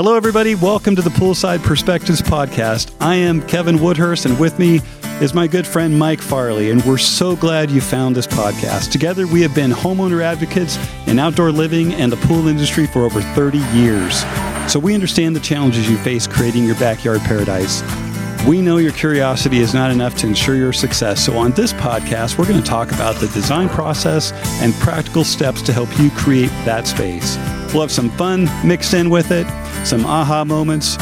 Hello, 0.00 0.14
everybody. 0.14 0.54
Welcome 0.54 0.94
to 0.94 1.02
the 1.02 1.10
Poolside 1.10 1.60
Perspectives 1.64 2.22
podcast. 2.22 2.94
I 3.00 3.16
am 3.16 3.42
Kevin 3.48 3.78
Woodhurst, 3.78 4.26
and 4.26 4.38
with 4.38 4.56
me 4.56 4.80
is 5.20 5.34
my 5.34 5.48
good 5.48 5.66
friend 5.66 5.98
Mike 5.98 6.20
Farley, 6.20 6.70
and 6.70 6.80
we're 6.84 6.98
so 6.98 7.34
glad 7.34 7.68
you 7.68 7.80
found 7.80 8.14
this 8.14 8.28
podcast. 8.28 8.92
Together, 8.92 9.26
we 9.26 9.40
have 9.42 9.56
been 9.56 9.72
homeowner 9.72 10.22
advocates 10.22 10.78
in 11.08 11.18
outdoor 11.18 11.50
living 11.50 11.94
and 11.94 12.12
the 12.12 12.16
pool 12.28 12.46
industry 12.46 12.86
for 12.86 13.00
over 13.02 13.20
30 13.20 13.58
years. 13.76 14.22
So 14.70 14.78
we 14.78 14.94
understand 14.94 15.34
the 15.34 15.40
challenges 15.40 15.90
you 15.90 15.98
face 15.98 16.28
creating 16.28 16.64
your 16.64 16.76
backyard 16.76 17.22
paradise. 17.22 17.82
We 18.46 18.62
know 18.62 18.76
your 18.76 18.92
curiosity 18.92 19.58
is 19.58 19.74
not 19.74 19.90
enough 19.90 20.14
to 20.18 20.28
ensure 20.28 20.54
your 20.54 20.72
success. 20.72 21.26
So, 21.26 21.36
on 21.36 21.50
this 21.50 21.72
podcast, 21.72 22.38
we're 22.38 22.46
going 22.46 22.62
to 22.62 22.64
talk 22.64 22.92
about 22.92 23.16
the 23.16 23.26
design 23.28 23.68
process 23.68 24.30
and 24.62 24.72
practical 24.74 25.24
steps 25.24 25.60
to 25.62 25.72
help 25.72 25.88
you 25.98 26.08
create 26.10 26.52
that 26.64 26.86
space. 26.86 27.36
We'll 27.72 27.82
have 27.82 27.92
some 27.92 28.10
fun 28.10 28.48
mixed 28.66 28.94
in 28.94 29.10
with 29.10 29.32
it, 29.32 29.46
some 29.88 30.04
aha 30.04 30.44
moments, 30.44 30.98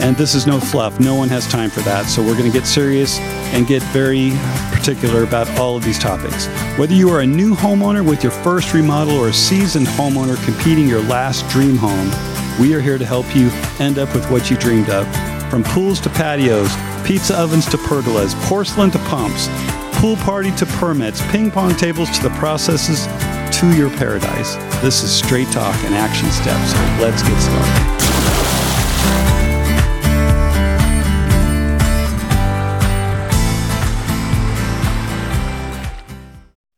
and 0.00 0.16
this 0.16 0.34
is 0.34 0.46
no 0.46 0.58
fluff. 0.58 0.98
No 0.98 1.14
one 1.14 1.28
has 1.28 1.46
time 1.46 1.68
for 1.68 1.80
that. 1.80 2.06
So, 2.06 2.22
we're 2.22 2.36
going 2.36 2.50
to 2.50 2.58
get 2.58 2.66
serious 2.66 3.18
and 3.52 3.66
get 3.66 3.82
very 3.92 4.30
particular 4.72 5.24
about 5.24 5.46
all 5.58 5.76
of 5.76 5.84
these 5.84 5.98
topics. 5.98 6.46
Whether 6.78 6.94
you 6.94 7.10
are 7.10 7.20
a 7.20 7.26
new 7.26 7.54
homeowner 7.54 8.08
with 8.08 8.22
your 8.22 8.32
first 8.32 8.72
remodel 8.72 9.18
or 9.18 9.28
a 9.28 9.32
seasoned 9.32 9.86
homeowner 9.88 10.42
competing 10.44 10.88
your 10.88 11.02
last 11.02 11.46
dream 11.50 11.76
home, 11.76 12.10
we 12.58 12.72
are 12.74 12.80
here 12.80 12.96
to 12.96 13.04
help 13.04 13.36
you 13.36 13.50
end 13.78 13.98
up 13.98 14.12
with 14.14 14.28
what 14.30 14.50
you 14.50 14.56
dreamed 14.56 14.88
of. 14.88 15.06
From 15.50 15.62
pools 15.62 16.00
to 16.00 16.08
patios, 16.08 16.74
pizza 17.06 17.38
ovens 17.38 17.66
to 17.66 17.76
pergolas, 17.76 18.34
porcelain 18.48 18.90
to 18.92 18.98
pumps, 19.00 19.48
pool 20.00 20.16
party 20.16 20.50
to 20.52 20.64
permits, 20.64 21.20
ping 21.30 21.50
pong 21.50 21.74
tables 21.74 22.08
to 22.16 22.22
the 22.22 22.34
processes 22.36 23.06
to 23.58 23.76
your 23.76 23.90
paradise. 23.90 24.54
This 24.80 25.02
is 25.02 25.10
straight 25.10 25.48
talk 25.48 25.76
and 25.84 25.94
action 25.94 26.30
steps. 26.30 26.72
So 26.72 26.78
let's 27.02 27.22
get 27.22 27.38
started. 27.38 27.99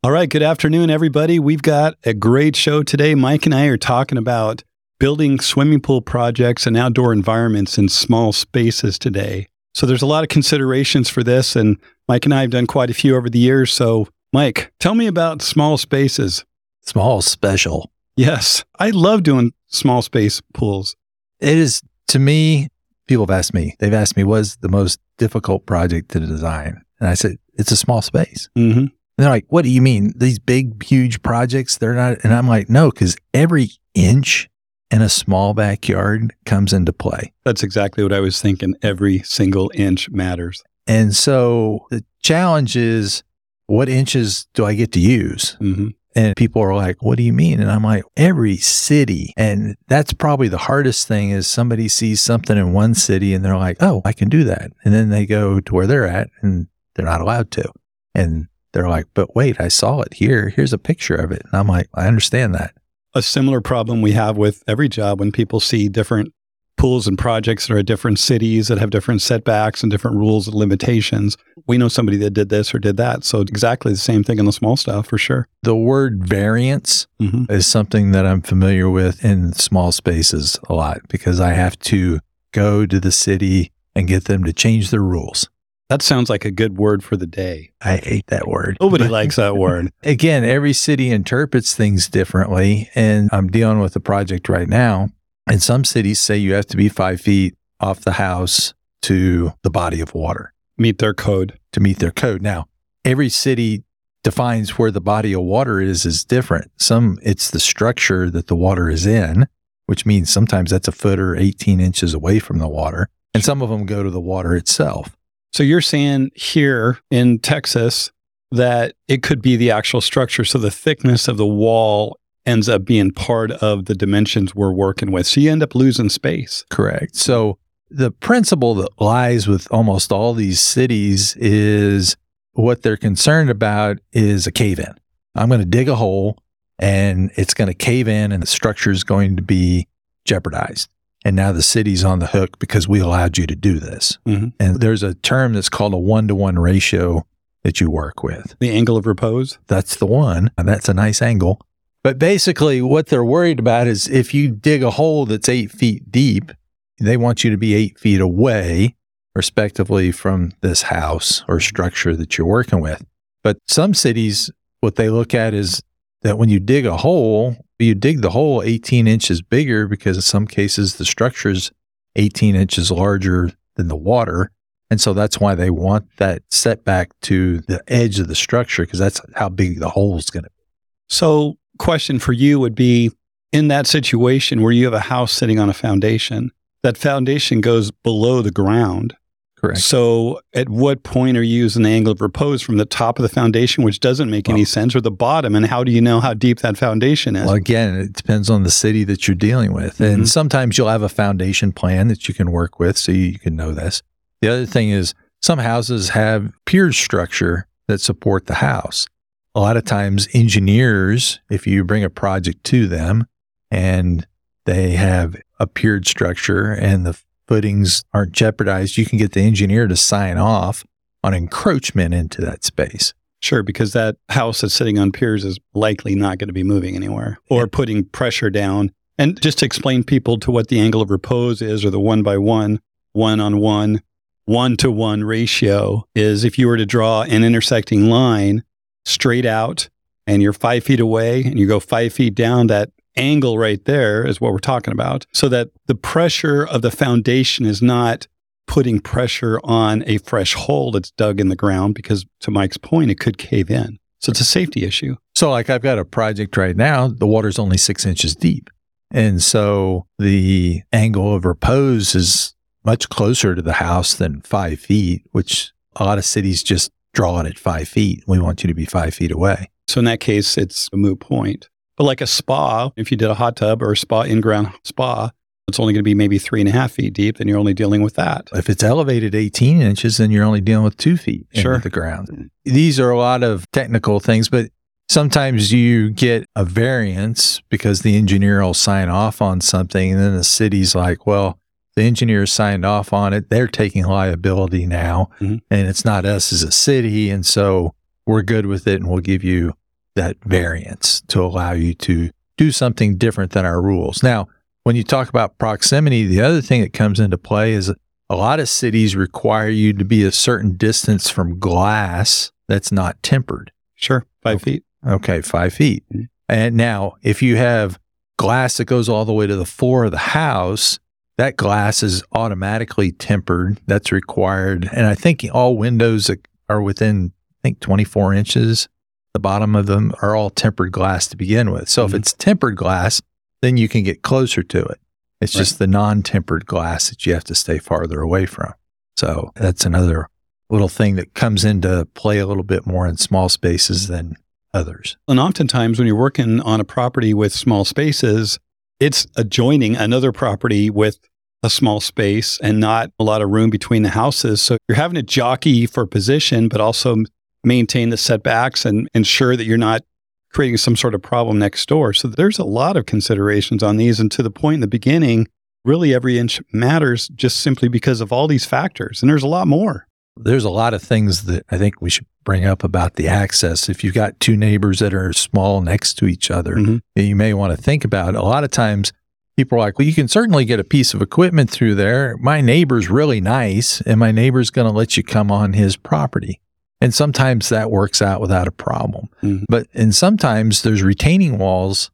All 0.05 0.11
right, 0.11 0.29
good 0.29 0.43
afternoon, 0.43 0.89
everybody. 0.89 1.39
We've 1.39 1.61
got 1.61 1.95
a 2.03 2.13
great 2.13 2.57
show 2.57 2.83
today. 2.83 3.15
Mike 3.15 3.45
and 3.45 3.55
I 3.55 3.67
are 3.67 3.77
talking 3.77 4.17
about 4.17 4.61
building 4.99 5.39
swimming 5.39 5.79
pool 5.79 6.01
projects 6.01 6.67
and 6.67 6.75
outdoor 6.75 7.13
environments 7.13 7.77
in 7.77 7.87
small 7.87 8.33
spaces 8.33 8.99
today. 8.99 9.47
So 9.73 9.85
there's 9.85 10.01
a 10.01 10.05
lot 10.05 10.25
of 10.25 10.27
considerations 10.27 11.07
for 11.07 11.23
this, 11.23 11.55
and 11.55 11.77
Mike 12.09 12.25
and 12.25 12.33
I 12.33 12.41
have 12.41 12.49
done 12.49 12.67
quite 12.67 12.89
a 12.89 12.93
few 12.93 13.15
over 13.15 13.29
the 13.29 13.39
years. 13.39 13.71
So, 13.71 14.09
Mike, 14.33 14.73
tell 14.77 14.93
me 14.93 15.07
about 15.07 15.41
small 15.41 15.77
spaces. 15.77 16.43
Small 16.81 17.21
special. 17.21 17.89
Yes, 18.17 18.65
I 18.79 18.89
love 18.89 19.23
doing 19.23 19.53
small 19.67 20.01
space 20.01 20.41
pools. 20.53 20.97
It 21.39 21.57
is 21.57 21.81
to 22.07 22.19
me, 22.19 22.67
people 23.07 23.25
have 23.25 23.39
asked 23.39 23.53
me, 23.53 23.77
they've 23.79 23.93
asked 23.93 24.17
me, 24.17 24.25
what 24.25 24.41
is 24.41 24.57
the 24.57 24.67
most 24.67 24.99
difficult 25.17 25.65
project 25.65 26.11
to 26.11 26.19
design? 26.19 26.81
And 26.99 27.07
I 27.07 27.13
said, 27.13 27.37
it's 27.53 27.71
a 27.71 27.77
small 27.77 28.01
space. 28.01 28.49
Mm-hmm. 28.57 28.87
And 29.17 29.23
they're 29.23 29.31
like, 29.31 29.45
what 29.49 29.63
do 29.63 29.69
you 29.69 29.81
mean? 29.81 30.13
These 30.15 30.39
big, 30.39 30.83
huge 30.83 31.21
projects, 31.21 31.77
they're 31.77 31.93
not. 31.93 32.17
And 32.23 32.33
I'm 32.33 32.47
like, 32.47 32.69
no, 32.69 32.89
because 32.89 33.15
every 33.33 33.69
inch 33.93 34.49
in 34.89 35.01
a 35.01 35.09
small 35.09 35.53
backyard 35.53 36.33
comes 36.45 36.73
into 36.73 36.93
play. 36.93 37.31
That's 37.45 37.63
exactly 37.63 38.03
what 38.03 38.13
I 38.13 38.19
was 38.19 38.41
thinking. 38.41 38.75
Every 38.81 39.19
single 39.19 39.71
inch 39.73 40.09
matters. 40.09 40.63
And 40.87 41.15
so 41.15 41.85
the 41.89 42.03
challenge 42.21 42.75
is, 42.75 43.23
what 43.67 43.87
inches 43.87 44.47
do 44.53 44.65
I 44.65 44.73
get 44.73 44.91
to 44.93 44.99
use? 44.99 45.57
Mm-hmm. 45.61 45.89
And 46.15 46.35
people 46.35 46.61
are 46.61 46.75
like, 46.75 47.01
what 47.01 47.17
do 47.17 47.23
you 47.23 47.33
mean? 47.33 47.59
And 47.59 47.71
I'm 47.71 47.83
like, 47.83 48.03
every 48.15 48.57
city. 48.57 49.33
And 49.35 49.75
that's 49.87 50.13
probably 50.13 50.47
the 50.47 50.59
hardest 50.59 51.07
thing 51.07 51.31
is 51.31 51.47
somebody 51.47 51.87
sees 51.87 52.21
something 52.21 52.55
in 52.55 52.73
one 52.73 52.93
city 52.93 53.33
and 53.33 53.43
they're 53.43 53.57
like, 53.57 53.77
oh, 53.79 54.01
I 54.05 54.13
can 54.13 54.29
do 54.29 54.43
that. 54.43 54.71
And 54.83 54.93
then 54.93 55.09
they 55.09 55.25
go 55.25 55.59
to 55.59 55.73
where 55.73 55.87
they're 55.87 56.07
at 56.07 56.29
and 56.41 56.67
they're 56.93 57.05
not 57.05 57.21
allowed 57.21 57.49
to. 57.51 57.71
And 58.13 58.47
they're 58.73 58.89
like, 58.89 59.05
but 59.13 59.35
wait, 59.35 59.59
I 59.61 59.67
saw 59.69 60.01
it 60.01 60.13
here. 60.15 60.49
Here's 60.49 60.73
a 60.73 60.77
picture 60.77 61.15
of 61.15 61.31
it. 61.31 61.41
And 61.45 61.53
I'm 61.59 61.67
like, 61.67 61.87
I 61.93 62.07
understand 62.07 62.53
that. 62.55 62.73
A 63.15 63.21
similar 63.21 63.61
problem 63.61 64.01
we 64.01 64.11
have 64.13 64.37
with 64.37 64.63
every 64.67 64.89
job 64.89 65.19
when 65.19 65.31
people 65.31 65.59
see 65.59 65.87
different 65.87 66.33
pools 66.75 67.07
and 67.07 67.19
projects 67.19 67.67
that 67.67 67.75
are 67.75 67.77
at 67.77 67.85
different 67.85 68.17
cities 68.17 68.67
that 68.67 68.79
have 68.79 68.89
different 68.89 69.21
setbacks 69.21 69.83
and 69.83 69.91
different 69.91 70.17
rules 70.17 70.47
and 70.47 70.55
limitations. 70.55 71.37
We 71.67 71.77
know 71.77 71.87
somebody 71.87 72.17
that 72.17 72.31
did 72.31 72.49
this 72.49 72.73
or 72.73 72.79
did 72.79 72.97
that. 72.97 73.23
So 73.23 73.41
exactly 73.41 73.91
the 73.91 73.99
same 73.99 74.23
thing 74.23 74.39
in 74.39 74.45
the 74.45 74.51
small 74.51 74.75
stuff 74.75 75.07
for 75.07 75.19
sure. 75.19 75.47
The 75.61 75.75
word 75.75 76.27
variance 76.27 77.05
Mm-hmm. 77.21 77.49
is 77.53 77.65
something 77.67 78.11
that 78.11 78.25
I'm 78.25 78.41
familiar 78.41 78.89
with 78.89 79.23
in 79.23 79.53
small 79.53 79.93
spaces 79.93 80.59
a 80.67 80.73
lot 80.73 81.07
because 81.07 81.39
I 81.39 81.53
have 81.53 81.79
to 81.79 82.19
go 82.51 82.85
to 82.85 82.99
the 82.99 83.13
city 83.13 83.71
and 83.95 84.07
get 84.09 84.25
them 84.25 84.43
to 84.43 84.51
change 84.51 84.89
their 84.89 84.99
rules. 85.03 85.47
That 85.89 86.01
sounds 86.01 86.29
like 86.29 86.45
a 86.45 86.51
good 86.51 86.77
word 86.77 87.03
for 87.03 87.17
the 87.17 87.27
day. 87.27 87.71
I 87.81 87.97
hate 87.97 88.27
that 88.27 88.47
word. 88.47 88.77
Nobody 88.79 89.07
likes 89.09 89.35
that 89.35 89.57
word. 89.57 89.91
again, 90.03 90.43
every 90.43 90.73
city 90.73 91.11
interprets 91.11 91.75
things 91.75 92.07
differently. 92.07 92.89
And 92.95 93.29
I'm 93.31 93.47
dealing 93.49 93.79
with 93.79 93.95
a 93.95 93.99
project 93.99 94.49
right 94.49 94.67
now. 94.67 95.09
And 95.47 95.61
some 95.61 95.83
cities 95.83 96.19
say 96.19 96.37
you 96.37 96.53
have 96.53 96.67
to 96.67 96.77
be 96.77 96.89
five 96.89 97.19
feet 97.21 97.55
off 97.79 98.01
the 98.01 98.13
house 98.13 98.73
to 99.03 99.53
the 99.63 99.69
body 99.69 99.99
of 99.99 100.13
water 100.13 100.53
Meet 100.77 100.99
their 100.99 101.13
code. 101.13 101.59
to 101.73 101.79
meet 101.79 101.99
their 101.99 102.11
code. 102.11 102.41
Now, 102.41 102.65
every 103.05 103.29
city 103.29 103.83
defines 104.23 104.77
where 104.77 104.89
the 104.89 105.01
body 105.01 105.33
of 105.33 105.41
water 105.41 105.81
is 105.81 106.05
is 106.05 106.23
different. 106.23 106.71
Some 106.77 107.19
it's 107.21 107.51
the 107.51 107.59
structure 107.59 108.29
that 108.31 108.47
the 108.47 108.55
water 108.55 108.89
is 108.89 109.05
in, 109.05 109.47
which 109.85 110.05
means 110.05 110.29
sometimes 110.29 110.71
that's 110.71 110.87
a 110.87 110.93
foot 110.93 111.19
or 111.19 111.35
18 111.35 111.79
inches 111.81 112.13
away 112.13 112.39
from 112.39 112.59
the 112.59 112.69
water. 112.69 113.09
And 113.33 113.43
some 113.43 113.61
of 113.61 113.69
them 113.69 113.85
go 113.85 114.01
to 114.01 114.09
the 114.09 114.21
water 114.21 114.55
itself. 114.55 115.15
So 115.53 115.61
you're 115.61 115.81
saying 115.81 116.31
here 116.35 116.99
in 117.11 117.39
Texas 117.39 118.11
that 118.51 118.95
it 119.07 119.21
could 119.21 119.41
be 119.41 119.55
the 119.55 119.71
actual 119.71 120.01
structure. 120.01 120.43
So 120.43 120.57
the 120.57 120.71
thickness 120.71 121.27
of 121.27 121.37
the 121.37 121.45
wall 121.45 122.19
ends 122.45 122.67
up 122.67 122.85
being 122.85 123.11
part 123.11 123.51
of 123.51 123.85
the 123.85 123.95
dimensions 123.95 124.53
we're 124.53 124.73
working 124.73 125.11
with. 125.11 125.27
So 125.27 125.39
you 125.39 125.51
end 125.51 125.63
up 125.63 125.75
losing 125.75 126.09
space. 126.09 126.65
Correct. 126.69 127.15
So 127.15 127.57
the 127.89 128.11
principle 128.11 128.73
that 128.75 128.89
lies 128.99 129.47
with 129.47 129.67
almost 129.71 130.11
all 130.11 130.33
these 130.33 130.59
cities 130.59 131.35
is 131.37 132.17
what 132.53 132.81
they're 132.81 132.97
concerned 132.97 133.49
about 133.49 133.97
is 134.11 134.47
a 134.47 134.51
cave 134.51 134.79
in. 134.79 134.93
I'm 135.35 135.49
going 135.49 135.61
to 135.61 135.65
dig 135.65 135.87
a 135.87 135.95
hole 135.95 136.37
and 136.79 137.31
it's 137.35 137.53
going 137.53 137.67
to 137.67 137.73
cave 137.73 138.07
in 138.07 138.31
and 138.31 138.41
the 138.41 138.47
structure 138.47 138.91
is 138.91 139.03
going 139.03 139.35
to 139.35 139.43
be 139.43 139.87
jeopardized. 140.25 140.89
And 141.25 141.35
now 141.35 141.51
the 141.51 141.61
city's 141.61 142.03
on 142.03 142.19
the 142.19 142.27
hook 142.27 142.59
because 142.59 142.87
we 142.87 142.99
allowed 142.99 143.37
you 143.37 143.47
to 143.47 143.55
do 143.55 143.79
this. 143.79 144.17
Mhm. 144.27 144.53
And 144.59 144.81
there's 144.81 145.03
a 145.03 145.13
term 145.13 145.53
that's 145.53 145.69
called 145.69 145.93
a 145.93 145.97
one 145.97 146.27
to 146.27 146.35
one 146.35 146.59
ratio 146.59 147.25
that 147.63 147.79
you 147.79 147.89
work 147.89 148.23
with. 148.23 148.55
The 148.59 148.71
angle 148.71 148.97
of 148.97 149.05
repose. 149.05 149.57
That's 149.67 149.95
the 149.95 150.05
one. 150.05 150.51
And 150.57 150.67
that's 150.67 150.89
a 150.89 150.93
nice 150.93 151.21
angle. 151.21 151.61
But 152.03 152.19
basically, 152.19 152.81
what 152.81 153.07
they're 153.07 153.23
worried 153.23 153.59
about 153.59 153.87
is 153.87 154.09
if 154.09 154.33
you 154.33 154.51
dig 154.51 154.83
a 154.83 154.91
hole 154.91 155.25
that's 155.25 155.47
eight 155.47 155.71
feet 155.71 156.11
deep, 156.11 156.51
they 156.99 157.15
want 157.15 157.45
you 157.45 157.51
to 157.51 157.57
be 157.57 157.73
eight 157.73 157.97
feet 157.97 158.19
away, 158.19 158.95
respectively, 159.33 160.11
from 160.11 160.51
this 160.59 160.83
house 160.83 161.43
or 161.47 161.61
structure 161.61 162.15
that 162.17 162.37
you're 162.37 162.45
working 162.47 162.81
with. 162.81 163.05
But 163.41 163.57
some 163.67 163.93
cities, 163.93 164.51
what 164.81 164.95
they 164.95 165.09
look 165.09 165.33
at 165.33 165.53
is 165.53 165.81
that 166.23 166.37
when 166.37 166.49
you 166.49 166.59
dig 166.59 166.85
a 166.85 166.97
hole, 166.97 167.55
you 167.83 167.95
dig 167.95 168.21
the 168.21 168.31
hole 168.31 168.61
18 168.63 169.07
inches 169.07 169.41
bigger 169.41 169.87
because 169.87 170.17
in 170.17 170.21
some 170.21 170.47
cases 170.47 170.95
the 170.95 171.05
structure 171.05 171.49
is 171.49 171.71
18 172.15 172.55
inches 172.55 172.91
larger 172.91 173.51
than 173.75 173.87
the 173.87 173.95
water. 173.95 174.51
And 174.89 175.01
so 175.01 175.13
that's 175.13 175.39
why 175.39 175.55
they 175.55 175.69
want 175.69 176.05
that 176.17 176.43
setback 176.51 177.11
to 177.21 177.59
the 177.61 177.81
edge 177.87 178.19
of 178.19 178.27
the 178.27 178.35
structure 178.35 178.83
because 178.83 178.99
that's 178.99 179.21
how 179.35 179.49
big 179.49 179.79
the 179.79 179.89
hole 179.89 180.17
is 180.17 180.29
going 180.29 180.43
to 180.43 180.49
be. 180.49 180.63
So, 181.09 181.57
question 181.79 182.19
for 182.19 182.33
you 182.33 182.59
would 182.59 182.75
be 182.75 183.11
in 183.51 183.67
that 183.67 183.87
situation 183.87 184.61
where 184.61 184.71
you 184.71 184.85
have 184.85 184.93
a 184.93 184.99
house 184.99 185.31
sitting 185.31 185.59
on 185.59 185.69
a 185.69 185.73
foundation, 185.73 186.51
that 186.81 186.97
foundation 186.97 187.61
goes 187.61 187.91
below 187.91 188.41
the 188.41 188.51
ground. 188.51 189.15
Correct. 189.63 189.79
So, 189.79 190.41
at 190.53 190.67
what 190.67 191.03
point 191.03 191.37
are 191.37 191.41
you 191.41 191.55
using 191.55 191.83
the 191.83 191.89
angle 191.89 192.11
of 192.11 192.19
repose 192.19 192.61
from 192.61 192.75
the 192.75 192.85
top 192.85 193.17
of 193.17 193.23
the 193.23 193.29
foundation, 193.29 193.85
which 193.85 194.01
doesn't 194.01 194.29
make 194.29 194.49
any 194.49 194.65
sense, 194.65 194.93
or 194.93 194.99
the 194.99 195.09
bottom? 195.09 195.55
And 195.55 195.65
how 195.65 195.85
do 195.85 195.91
you 195.91 196.01
know 196.01 196.19
how 196.19 196.33
deep 196.33 196.59
that 196.59 196.75
foundation 196.77 197.37
is? 197.37 197.45
Well, 197.45 197.55
again, 197.55 197.95
it 197.95 198.11
depends 198.11 198.49
on 198.49 198.63
the 198.63 198.71
city 198.71 199.05
that 199.05 199.25
you're 199.25 199.35
dealing 199.35 199.71
with. 199.71 199.99
Mhm. 199.99 200.13
And 200.13 200.29
sometimes 200.29 200.77
you'll 200.77 200.89
have 200.89 201.01
a 201.01 201.07
foundation 201.07 201.71
plan 201.71 202.09
that 202.09 202.27
you 202.27 202.33
can 202.33 202.51
work 202.51 202.77
with 202.77 202.97
so 202.97 203.13
you 203.13 203.39
can 203.39 203.55
know 203.55 203.71
this. 203.71 204.01
The 204.41 204.49
other 204.49 204.65
thing 204.65 204.89
is 204.89 205.13
some 205.41 205.59
houses 205.59 206.09
have 206.09 206.51
pier 206.65 206.91
structure 206.91 207.67
that 207.87 208.01
support 208.01 208.47
the 208.47 208.55
house. 208.55 209.07
A 209.55 209.61
lot 209.61 209.77
of 209.77 209.85
times, 209.85 210.27
engineers, 210.33 211.39
if 211.49 211.65
you 211.65 211.85
bring 211.85 212.03
a 212.03 212.09
project 212.09 212.65
to 212.65 212.85
them 212.85 213.27
and 213.71 214.27
they 214.65 214.91
have 214.91 215.37
a 215.57 215.67
piered 215.67 216.05
structure 216.05 216.73
and 216.73 217.05
the 217.05 217.17
footings 217.47 218.03
aren't 218.13 218.31
jeopardized, 218.31 218.97
you 218.97 219.05
can 219.05 219.17
get 219.17 219.33
the 219.33 219.41
engineer 219.41 219.87
to 219.87 219.95
sign 219.95 220.37
off 220.37 220.85
on 221.23 221.33
encroachment 221.33 222.13
into 222.13 222.41
that 222.41 222.63
space. 222.63 223.13
Sure, 223.41 223.63
because 223.63 223.93
that 223.93 224.15
house 224.29 224.61
that's 224.61 224.73
sitting 224.73 224.97
on 224.97 225.11
piers 225.11 225.43
is 225.43 225.59
likely 225.73 226.15
not 226.15 226.37
going 226.37 226.47
to 226.47 226.53
be 226.53 226.63
moving 226.63 226.95
anywhere 226.95 227.37
or 227.49 227.67
putting 227.67 228.05
pressure 228.05 228.49
down 228.49 228.91
And 229.17 229.39
just 229.41 229.59
to 229.59 229.65
explain 229.65 230.03
people 230.03 230.39
to 230.39 230.51
what 230.51 230.69
the 230.69 230.79
angle 230.79 231.01
of 231.01 231.11
repose 231.11 231.61
is, 231.61 231.85
or 231.85 231.89
the 231.89 231.99
one 231.99 232.23
by 232.23 232.37
one, 232.37 232.79
one 233.11 233.39
on 233.39 233.57
one, 233.57 234.01
one 234.45 234.75
to 234.77 234.91
one 234.91 235.23
ratio 235.23 236.03
is 236.15 236.43
if 236.43 236.57
you 236.57 236.67
were 236.67 236.77
to 236.77 236.85
draw 236.85 237.21
an 237.23 237.43
intersecting 237.43 238.09
line 238.09 238.63
straight 239.05 239.45
out 239.45 239.89
and 240.25 240.41
you're 240.41 240.53
five 240.53 240.83
feet 240.83 240.99
away 240.99 241.43
and 241.43 241.59
you 241.59 241.67
go 241.67 241.79
five 241.79 242.11
feet 242.13 242.33
down, 242.33 242.67
that 242.67 242.89
angle 243.15 243.57
right 243.57 243.83
there 243.85 244.25
is 244.25 244.41
what 244.41 244.51
we're 244.51 244.59
talking 244.59 244.93
about. 244.93 245.25
So 245.33 245.49
that 245.49 245.69
the 245.87 245.95
pressure 245.95 246.65
of 246.65 246.81
the 246.81 246.91
foundation 246.91 247.65
is 247.65 247.81
not 247.81 248.27
putting 248.65 248.99
pressure 248.99 249.59
on 249.63 250.03
a 250.07 250.17
fresh 250.19 250.53
hole 250.53 250.91
that's 250.91 251.11
dug 251.11 251.39
in 251.39 251.49
the 251.49 251.55
ground 251.55 251.95
because, 251.95 252.25
to 252.41 252.51
Mike's 252.51 252.77
point, 252.77 253.11
it 253.11 253.19
could 253.19 253.37
cave 253.37 253.69
in. 253.69 253.99
So 254.19 254.29
it's 254.29 254.39
a 254.39 254.45
safety 254.45 254.85
issue. 254.85 255.17
So, 255.35 255.51
like, 255.51 255.69
I've 255.69 255.81
got 255.81 255.99
a 255.99 256.05
project 256.05 256.55
right 256.55 256.77
now, 256.77 257.07
the 257.07 257.27
water's 257.27 257.59
only 257.59 257.77
six 257.77 258.05
inches 258.05 258.35
deep. 258.35 258.69
And 259.11 259.41
so 259.43 260.07
the 260.17 260.81
angle 260.91 261.35
of 261.35 261.45
repose 261.45 262.15
is 262.15 262.55
much 262.83 263.09
closer 263.09 263.53
to 263.53 263.61
the 263.61 263.73
house 263.73 264.15
than 264.15 264.41
five 264.41 264.79
feet, 264.79 265.23
which 265.31 265.71
a 265.95 266.03
lot 266.03 266.17
of 266.17 266.25
cities 266.25 266.63
just 266.63 266.91
draw 267.13 267.39
it 267.41 267.47
at 267.47 267.59
five 267.59 267.87
feet. 267.87 268.23
We 268.27 268.39
want 268.39 268.63
you 268.63 268.67
to 268.67 268.73
be 268.73 268.85
five 268.85 269.13
feet 269.13 269.31
away. 269.31 269.69
So 269.87 269.99
in 269.99 270.05
that 270.05 270.19
case, 270.19 270.57
it's 270.57 270.89
a 270.91 270.97
moot 270.97 271.19
point. 271.19 271.69
But 271.95 272.05
like 272.05 272.21
a 272.21 272.27
spa, 272.27 272.91
if 272.95 273.11
you 273.11 273.17
did 273.17 273.29
a 273.29 273.35
hot 273.35 273.55
tub 273.55 273.83
or 273.83 273.91
a 273.91 273.97
spa 273.97 274.21
in 274.21 274.41
ground 274.41 274.73
spa, 274.83 275.31
it's 275.67 275.79
only 275.79 275.93
going 275.93 275.99
to 275.99 276.03
be 276.03 276.15
maybe 276.15 276.37
three 276.37 276.59
and 276.59 276.69
a 276.69 276.73
half 276.73 276.91
feet 276.91 277.13
deep, 277.13 277.37
then 277.37 277.47
you're 277.47 277.57
only 277.57 277.73
dealing 277.73 278.01
with 278.01 278.15
that. 278.15 278.49
If 278.53 278.69
it's 278.69 278.83
elevated 278.83 279.33
18 279.33 279.81
inches, 279.81 280.17
then 280.17 280.29
you're 280.29 280.43
only 280.43 280.61
dealing 280.61 280.83
with 280.83 280.97
two 280.97 281.15
feet 281.15 281.47
sure. 281.53 281.77
the 281.79 281.89
ground. 281.89 282.51
These 282.65 282.99
are 282.99 283.09
a 283.09 283.17
lot 283.17 283.43
of 283.43 283.69
technical 283.71 284.19
things, 284.19 284.49
but 284.49 284.71
sometimes 285.09 285.71
you 285.71 286.09
get 286.09 286.45
a 286.55 286.65
variance 286.65 287.61
because 287.69 288.01
the 288.01 288.17
engineer 288.17 288.61
will 288.61 288.73
sign 288.73 289.09
off 289.09 289.41
on 289.41 289.61
something, 289.61 290.11
and 290.11 290.19
then 290.19 290.35
the 290.35 290.43
city's 290.43 290.95
like, 290.95 291.25
well, 291.25 291.59
the 291.95 292.03
engineers 292.03 292.51
signed 292.51 292.85
off 292.85 293.13
on 293.13 293.33
it. 293.33 293.49
They're 293.49 293.67
taking 293.67 294.05
liability 294.05 294.85
now, 294.85 295.29
mm-hmm. 295.39 295.57
and 295.69 295.87
it's 295.87 296.03
not 296.03 296.25
us 296.25 296.51
as 296.51 296.63
a 296.63 296.71
city. 296.71 297.29
And 297.29 297.45
so 297.45 297.93
we're 298.25 298.41
good 298.41 298.65
with 298.65 298.87
it, 298.87 298.95
and 298.99 299.09
we'll 299.09 299.19
give 299.19 299.43
you 299.43 299.73
that 300.15 300.37
variance 300.43 301.21
to 301.27 301.41
allow 301.41 301.71
you 301.71 301.93
to 301.95 302.29
do 302.57 302.71
something 302.71 303.17
different 303.17 303.51
than 303.51 303.65
our 303.65 303.81
rules. 303.81 304.21
Now, 304.23 304.47
when 304.83 304.95
you 304.95 305.03
talk 305.03 305.29
about 305.29 305.57
proximity, 305.57 306.27
the 306.27 306.41
other 306.41 306.61
thing 306.61 306.81
that 306.81 306.93
comes 306.93 307.19
into 307.19 307.37
play 307.37 307.73
is 307.73 307.91
a 308.29 308.35
lot 308.35 308.59
of 308.59 308.69
cities 308.69 309.15
require 309.15 309.69
you 309.69 309.93
to 309.93 310.05
be 310.05 310.23
a 310.23 310.31
certain 310.31 310.75
distance 310.75 311.29
from 311.29 311.59
glass 311.59 312.51
that's 312.67 312.91
not 312.91 313.21
tempered. 313.23 313.71
Sure, 313.95 314.25
five 314.41 314.57
okay. 314.57 314.71
feet. 314.71 314.83
Okay, 315.05 315.41
five 315.41 315.73
feet. 315.73 316.03
Mm-hmm. 316.11 316.23
And 316.49 316.75
now, 316.75 317.15
if 317.21 317.41
you 317.41 317.55
have 317.55 317.99
glass 318.37 318.77
that 318.77 318.85
goes 318.85 319.07
all 319.07 319.25
the 319.25 319.33
way 319.33 319.47
to 319.47 319.55
the 319.55 319.65
floor 319.65 320.05
of 320.05 320.11
the 320.11 320.17
house, 320.17 320.99
that 321.37 321.57
glass 321.57 322.03
is 322.03 322.23
automatically 322.33 323.11
tempered. 323.11 323.79
That's 323.87 324.11
required. 324.11 324.89
And 324.93 325.07
I 325.07 325.15
think 325.15 325.45
all 325.51 325.77
windows 325.77 326.29
are 326.69 326.81
within, 326.81 327.31
I 327.51 327.55
think, 327.63 327.79
24 327.79 328.33
inches. 328.33 328.87
The 329.33 329.39
bottom 329.39 329.75
of 329.75 329.87
them 329.87 330.13
are 330.21 330.35
all 330.35 330.49
tempered 330.49 330.91
glass 330.91 331.27
to 331.27 331.37
begin 331.37 331.71
with. 331.71 331.89
So 331.89 332.05
mm-hmm. 332.05 332.15
if 332.15 332.21
it's 332.21 332.33
tempered 332.33 332.75
glass, 332.75 333.21
then 333.61 333.77
you 333.77 333.89
can 333.89 334.03
get 334.03 334.21
closer 334.21 334.61
to 334.63 334.83
it. 334.83 334.99
It's 335.41 335.55
right. 335.55 335.59
just 335.61 335.79
the 335.79 335.87
non 335.87 336.21
tempered 336.21 336.65
glass 336.65 337.09
that 337.09 337.25
you 337.25 337.33
have 337.33 337.43
to 337.45 337.55
stay 337.55 337.79
farther 337.79 338.21
away 338.21 338.45
from. 338.45 338.73
So 339.17 339.51
that's 339.55 339.85
another 339.85 340.27
little 340.69 340.89
thing 340.89 341.15
that 341.15 341.33
comes 341.33 341.65
into 341.65 342.07
play 342.13 342.39
a 342.39 342.47
little 342.47 342.63
bit 342.63 342.85
more 342.85 343.07
in 343.07 343.17
small 343.17 343.49
spaces 343.49 344.07
than 344.07 344.35
others. 344.73 345.17
And 345.27 345.39
oftentimes, 345.39 345.99
when 345.99 346.07
you're 346.07 346.15
working 346.15 346.59
on 346.61 346.79
a 346.79 346.83
property 346.85 347.33
with 347.33 347.53
small 347.53 347.85
spaces, 347.85 348.59
it's 348.99 349.27
adjoining 349.35 349.95
another 349.95 350.31
property 350.31 350.89
with 350.89 351.19
a 351.61 351.69
small 351.69 352.01
space 352.01 352.59
and 352.61 352.79
not 352.79 353.11
a 353.19 353.23
lot 353.23 353.41
of 353.41 353.49
room 353.49 353.69
between 353.69 354.03
the 354.03 354.09
houses. 354.09 354.61
So 354.61 354.77
you're 354.87 354.95
having 354.95 355.15
to 355.15 355.23
jockey 355.23 355.85
for 355.85 356.05
position, 356.05 356.67
but 356.67 356.81
also 356.81 357.15
maintain 357.63 358.09
the 358.09 358.17
setbacks 358.17 358.85
and 358.85 359.09
ensure 359.13 359.55
that 359.55 359.65
you're 359.65 359.77
not 359.77 360.03
creating 360.51 360.77
some 360.77 360.95
sort 360.95 361.15
of 361.15 361.21
problem 361.21 361.57
next 361.57 361.87
door. 361.89 362.13
So 362.13 362.27
there's 362.27 362.59
a 362.59 362.63
lot 362.63 362.95
of 362.95 363.05
considerations 363.05 363.81
on 363.81 363.97
these. 363.97 364.19
And 364.19 364.31
to 364.31 364.43
the 364.43 364.51
point 364.51 364.75
in 364.75 364.81
the 364.81 364.87
beginning, 364.87 365.47
really 365.83 366.13
every 366.13 366.37
inch 366.37 366.61
matters 366.71 367.27
just 367.29 367.57
simply 367.57 367.87
because 367.87 368.21
of 368.21 368.31
all 368.31 368.47
these 368.47 368.65
factors. 368.65 369.21
And 369.21 369.29
there's 369.29 369.43
a 369.43 369.47
lot 369.47 369.67
more. 369.67 370.07
There's 370.35 370.63
a 370.63 370.69
lot 370.69 370.93
of 370.93 371.01
things 371.01 371.45
that 371.45 371.65
I 371.69 371.77
think 371.77 372.01
we 372.01 372.09
should 372.09 372.25
bring 372.43 372.65
up 372.65 372.83
about 372.83 373.15
the 373.15 373.27
access. 373.27 373.87
If 373.87 374.03
you've 374.03 374.15
got 374.15 374.39
two 374.39 374.55
neighbors 374.55 374.99
that 374.99 375.13
are 375.13 375.31
small 375.33 375.81
next 375.81 376.15
to 376.15 376.25
each 376.25 376.49
other, 376.49 376.75
mm-hmm. 376.75 376.97
you 377.15 377.35
may 377.35 377.53
want 377.53 377.75
to 377.75 377.81
think 377.81 378.03
about. 378.03 378.35
A 378.35 378.41
lot 378.41 378.63
of 378.63 378.71
times 378.71 379.13
people 379.55 379.77
are 379.77 379.81
like, 379.81 379.99
well, 379.99 380.07
you 380.07 380.13
can 380.13 380.27
certainly 380.27 380.65
get 380.65 380.79
a 380.79 380.83
piece 380.83 381.13
of 381.13 381.21
equipment 381.21 381.69
through 381.69 381.95
there. 381.95 382.35
My 382.37 382.61
neighbor's 382.61 383.09
really 383.09 383.41
nice, 383.41 384.01
and 384.01 384.19
my 384.19 384.31
neighbor's 384.31 384.71
going 384.71 384.87
to 384.87 384.97
let 384.97 385.17
you 385.17 385.23
come 385.23 385.51
on 385.51 385.73
his 385.73 385.95
property. 385.95 386.59
And 387.03 387.13
sometimes 387.13 387.67
that 387.67 387.91
works 387.91 388.21
out 388.21 388.39
without 388.39 388.65
a 388.65 388.71
problem. 388.71 389.27
Mm-hmm. 389.41 389.65
But 389.67 389.87
and 389.93 390.15
sometimes 390.15 390.83
there's 390.83 391.03
retaining 391.03 391.57
walls 391.57 392.11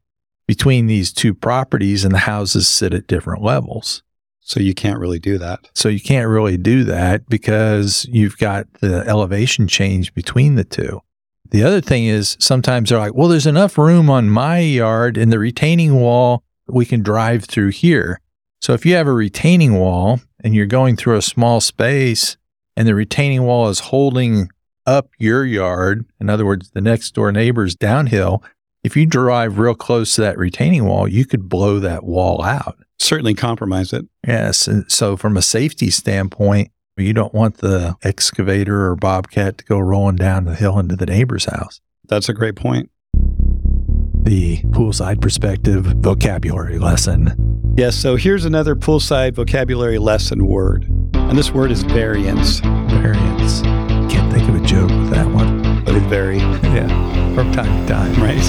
between 0.48 0.88
these 0.88 1.14
two 1.14 1.36
properties 1.36 2.04
and 2.04 2.12
the 2.12 2.20
houses 2.20 2.68
sit 2.68 2.92
at 2.96 3.06
different 3.06 3.44
levels. 3.44 4.02
So 4.40 4.60
you 4.60 4.74
can't 4.74 4.98
really 4.98 5.20
do 5.20 5.38
that. 5.38 5.60
So 5.76 5.90
you 5.90 6.02
can't 6.02 6.28
really 6.28 6.58
do 6.58 6.84
that 6.86 7.30
because 7.30 8.08
you've 8.10 8.40
got 8.40 8.66
the 8.82 9.04
elevation 9.08 9.68
change 9.68 10.12
between 10.16 10.56
the 10.56 10.64
two. 10.64 11.02
The 11.52 11.62
other 11.62 11.82
thing 11.82 12.06
is 12.06 12.36
sometimes 12.40 12.90
they're 12.90 12.98
like, 12.98 13.14
well, 13.14 13.28
there's 13.28 13.46
enough 13.46 13.78
room 13.78 14.10
on 14.10 14.28
my 14.28 14.58
yard 14.58 15.18
and 15.18 15.32
the 15.32 15.38
retaining 15.38 16.00
wall, 16.00 16.42
we 16.68 16.88
can 16.88 17.04
drive 17.04 17.46
through 17.46 17.70
here. 17.70 18.22
So 18.60 18.74
if 18.74 18.88
you 18.88 18.96
have 18.96 19.06
a 19.06 19.14
retaining 19.14 19.76
wall 19.76 20.20
and 20.44 20.56
you're 20.56 20.66
going 20.66 20.96
through 20.96 21.18
a 21.18 21.22
small 21.22 21.62
space 21.62 22.38
and 22.76 22.88
the 22.88 22.96
retaining 22.96 23.44
wall 23.44 23.70
is 23.70 23.82
holding 23.82 24.50
up 24.90 25.10
your 25.18 25.46
yard, 25.46 26.06
in 26.20 26.30
other 26.30 26.46
words, 26.46 26.72
the 26.72 26.82
next 26.82 27.12
door 27.12 27.32
neighbor's 27.32 27.76
downhill, 27.76 28.44
if 28.84 28.96
you 28.96 29.06
drive 29.06 29.60
real 29.60 29.76
close 29.76 30.16
to 30.16 30.22
that 30.22 30.38
retaining 30.38 30.86
wall, 30.86 31.08
you 31.08 31.26
could 31.26 31.50
blow 31.50 31.80
that 31.80 32.04
wall 32.04 32.44
out 32.44 32.78
certainly 33.00 33.34
compromise 33.34 33.94
it. 33.94 34.06
Yes. 34.28 34.68
And 34.68 34.90
so, 34.92 35.18
from 35.18 35.38
a 35.38 35.42
safety 35.42 35.90
standpoint, 35.90 36.72
you 36.98 37.14
don't 37.14 37.34
want 37.34 37.58
the 37.58 37.96
excavator 38.04 38.88
or 38.88 38.96
bobcat 38.96 39.58
to 39.58 39.66
go 39.66 39.80
rolling 39.80 40.18
down 40.18 40.44
the 40.44 40.56
hill 40.56 40.78
into 40.78 40.98
the 40.98 41.06
neighbor's 41.06 41.46
house. 41.46 41.80
That's 42.08 42.28
a 42.28 42.34
great 42.34 42.56
point. 42.56 42.92
The 44.24 44.58
poolside 44.72 45.22
perspective 45.22 45.86
vocabulary 45.98 46.78
lesson. 46.78 47.74
Yes. 47.78 47.96
So, 47.96 48.16
here's 48.16 48.46
another 48.46 48.76
poolside 48.76 49.34
vocabulary 49.34 49.98
lesson 49.98 50.46
word. 50.46 50.88
And 51.14 51.38
this 51.38 51.52
word 51.52 51.72
is 51.72 51.84
variance. 51.84 52.60
Variance. 52.60 53.62
One. 56.02 56.10
Vary. 56.10 56.38
Yeah. 56.38 57.36
From 57.36 57.52
time 57.52 57.86
to 57.86 57.94
time. 57.94 58.22
Right. 58.22 58.40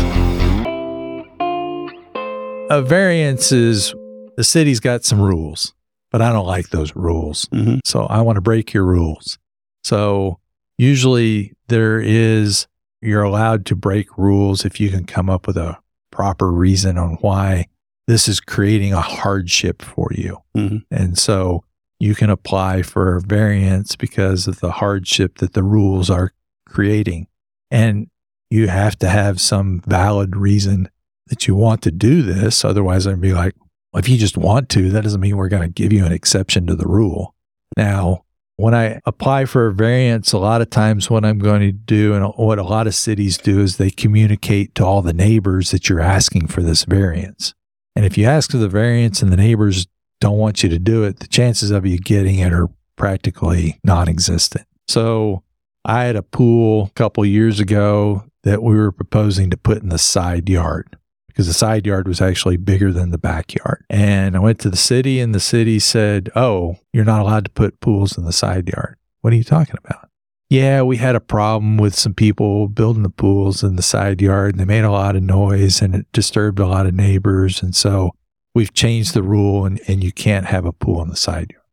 A 2.70 2.82
variance 2.82 3.52
is 3.52 3.94
the 4.36 4.44
city's 4.44 4.80
got 4.80 5.04
some 5.04 5.20
rules, 5.20 5.74
but 6.10 6.22
I 6.22 6.32
don't 6.32 6.46
like 6.46 6.70
those 6.70 6.94
rules. 6.94 7.46
Mm-hmm. 7.46 7.78
So 7.84 8.04
I 8.04 8.20
want 8.20 8.36
to 8.36 8.40
break 8.40 8.72
your 8.72 8.84
rules. 8.84 9.38
So 9.82 10.38
usually 10.78 11.52
there 11.68 11.98
is, 12.00 12.66
you're 13.02 13.22
allowed 13.22 13.66
to 13.66 13.76
break 13.76 14.16
rules 14.16 14.64
if 14.64 14.78
you 14.80 14.90
can 14.90 15.04
come 15.04 15.28
up 15.28 15.46
with 15.46 15.56
a 15.56 15.78
proper 16.10 16.50
reason 16.50 16.96
on 16.98 17.14
why 17.20 17.66
this 18.06 18.28
is 18.28 18.40
creating 18.40 18.92
a 18.92 19.00
hardship 19.00 19.82
for 19.82 20.10
you. 20.12 20.38
Mm-hmm. 20.56 20.78
And 20.90 21.18
so 21.18 21.64
you 21.98 22.14
can 22.14 22.30
apply 22.30 22.82
for 22.82 23.16
a 23.16 23.20
variance 23.20 23.96
because 23.96 24.46
of 24.46 24.60
the 24.60 24.72
hardship 24.72 25.38
that 25.38 25.54
the 25.54 25.62
rules 25.62 26.08
are 26.08 26.32
creating. 26.66 27.26
And 27.70 28.08
you 28.50 28.68
have 28.68 28.98
to 28.98 29.08
have 29.08 29.40
some 29.40 29.80
valid 29.86 30.36
reason 30.36 30.88
that 31.28 31.46
you 31.46 31.54
want 31.54 31.82
to 31.82 31.90
do 31.90 32.22
this. 32.22 32.64
Otherwise, 32.64 33.06
I'd 33.06 33.20
be 33.20 33.32
like, 33.32 33.54
if 33.94 34.08
you 34.08 34.18
just 34.18 34.36
want 34.36 34.68
to, 34.70 34.90
that 34.90 35.02
doesn't 35.02 35.20
mean 35.20 35.36
we're 35.36 35.48
going 35.48 35.62
to 35.62 35.68
give 35.68 35.92
you 35.92 36.04
an 36.04 36.12
exception 36.12 36.66
to 36.66 36.74
the 36.74 36.86
rule. 36.86 37.34
Now, 37.76 38.24
when 38.56 38.74
I 38.74 39.00
apply 39.06 39.46
for 39.46 39.68
a 39.68 39.72
variance, 39.72 40.32
a 40.32 40.38
lot 40.38 40.60
of 40.60 40.68
times 40.68 41.08
what 41.08 41.24
I'm 41.24 41.38
going 41.38 41.62
to 41.62 41.72
do 41.72 42.12
and 42.12 42.26
what 42.36 42.58
a 42.58 42.62
lot 42.62 42.86
of 42.86 42.94
cities 42.94 43.38
do 43.38 43.60
is 43.60 43.76
they 43.76 43.90
communicate 43.90 44.74
to 44.74 44.84
all 44.84 45.00
the 45.00 45.14
neighbors 45.14 45.70
that 45.70 45.88
you're 45.88 46.00
asking 46.00 46.48
for 46.48 46.60
this 46.60 46.84
variance. 46.84 47.54
And 47.96 48.04
if 48.04 48.18
you 48.18 48.26
ask 48.26 48.50
for 48.50 48.58
the 48.58 48.68
variance 48.68 49.22
and 49.22 49.32
the 49.32 49.36
neighbors 49.36 49.86
don't 50.20 50.36
want 50.36 50.62
you 50.62 50.68
to 50.68 50.78
do 50.78 51.04
it, 51.04 51.20
the 51.20 51.26
chances 51.26 51.70
of 51.70 51.86
you 51.86 51.98
getting 51.98 52.38
it 52.38 52.52
are 52.52 52.68
practically 52.96 53.80
non 53.82 54.08
existent. 54.08 54.66
So 54.88 55.42
I 55.90 56.04
had 56.04 56.14
a 56.14 56.22
pool 56.22 56.84
a 56.84 56.90
couple 56.90 57.26
years 57.26 57.58
ago 57.58 58.22
that 58.44 58.62
we 58.62 58.76
were 58.76 58.92
proposing 58.92 59.50
to 59.50 59.56
put 59.56 59.82
in 59.82 59.88
the 59.88 59.98
side 59.98 60.48
yard 60.48 60.96
because 61.26 61.48
the 61.48 61.52
side 61.52 61.84
yard 61.84 62.06
was 62.06 62.20
actually 62.20 62.58
bigger 62.58 62.92
than 62.92 63.10
the 63.10 63.18
backyard. 63.18 63.84
And 63.90 64.36
I 64.36 64.38
went 64.38 64.60
to 64.60 64.70
the 64.70 64.76
city, 64.76 65.18
and 65.18 65.34
the 65.34 65.40
city 65.40 65.80
said, 65.80 66.30
Oh, 66.36 66.76
you're 66.92 67.04
not 67.04 67.22
allowed 67.22 67.44
to 67.46 67.50
put 67.50 67.80
pools 67.80 68.16
in 68.16 68.24
the 68.24 68.32
side 68.32 68.68
yard. 68.68 68.98
What 69.22 69.32
are 69.32 69.36
you 69.36 69.42
talking 69.42 69.74
about? 69.84 70.08
Yeah, 70.48 70.82
we 70.82 70.98
had 70.98 71.16
a 71.16 71.20
problem 71.20 71.76
with 71.76 71.96
some 71.96 72.14
people 72.14 72.68
building 72.68 73.02
the 73.02 73.10
pools 73.10 73.64
in 73.64 73.74
the 73.74 73.82
side 73.82 74.22
yard, 74.22 74.52
and 74.52 74.60
they 74.60 74.64
made 74.66 74.84
a 74.84 74.92
lot 74.92 75.16
of 75.16 75.24
noise 75.24 75.82
and 75.82 75.96
it 75.96 76.06
disturbed 76.12 76.60
a 76.60 76.68
lot 76.68 76.86
of 76.86 76.94
neighbors. 76.94 77.64
And 77.64 77.74
so 77.74 78.12
we've 78.54 78.72
changed 78.72 79.12
the 79.12 79.24
rule 79.24 79.66
and, 79.66 79.80
and 79.88 80.04
you 80.04 80.12
can't 80.12 80.46
have 80.46 80.66
a 80.66 80.72
pool 80.72 81.00
on 81.00 81.08
the 81.08 81.16
side 81.16 81.50
yard. 81.50 81.64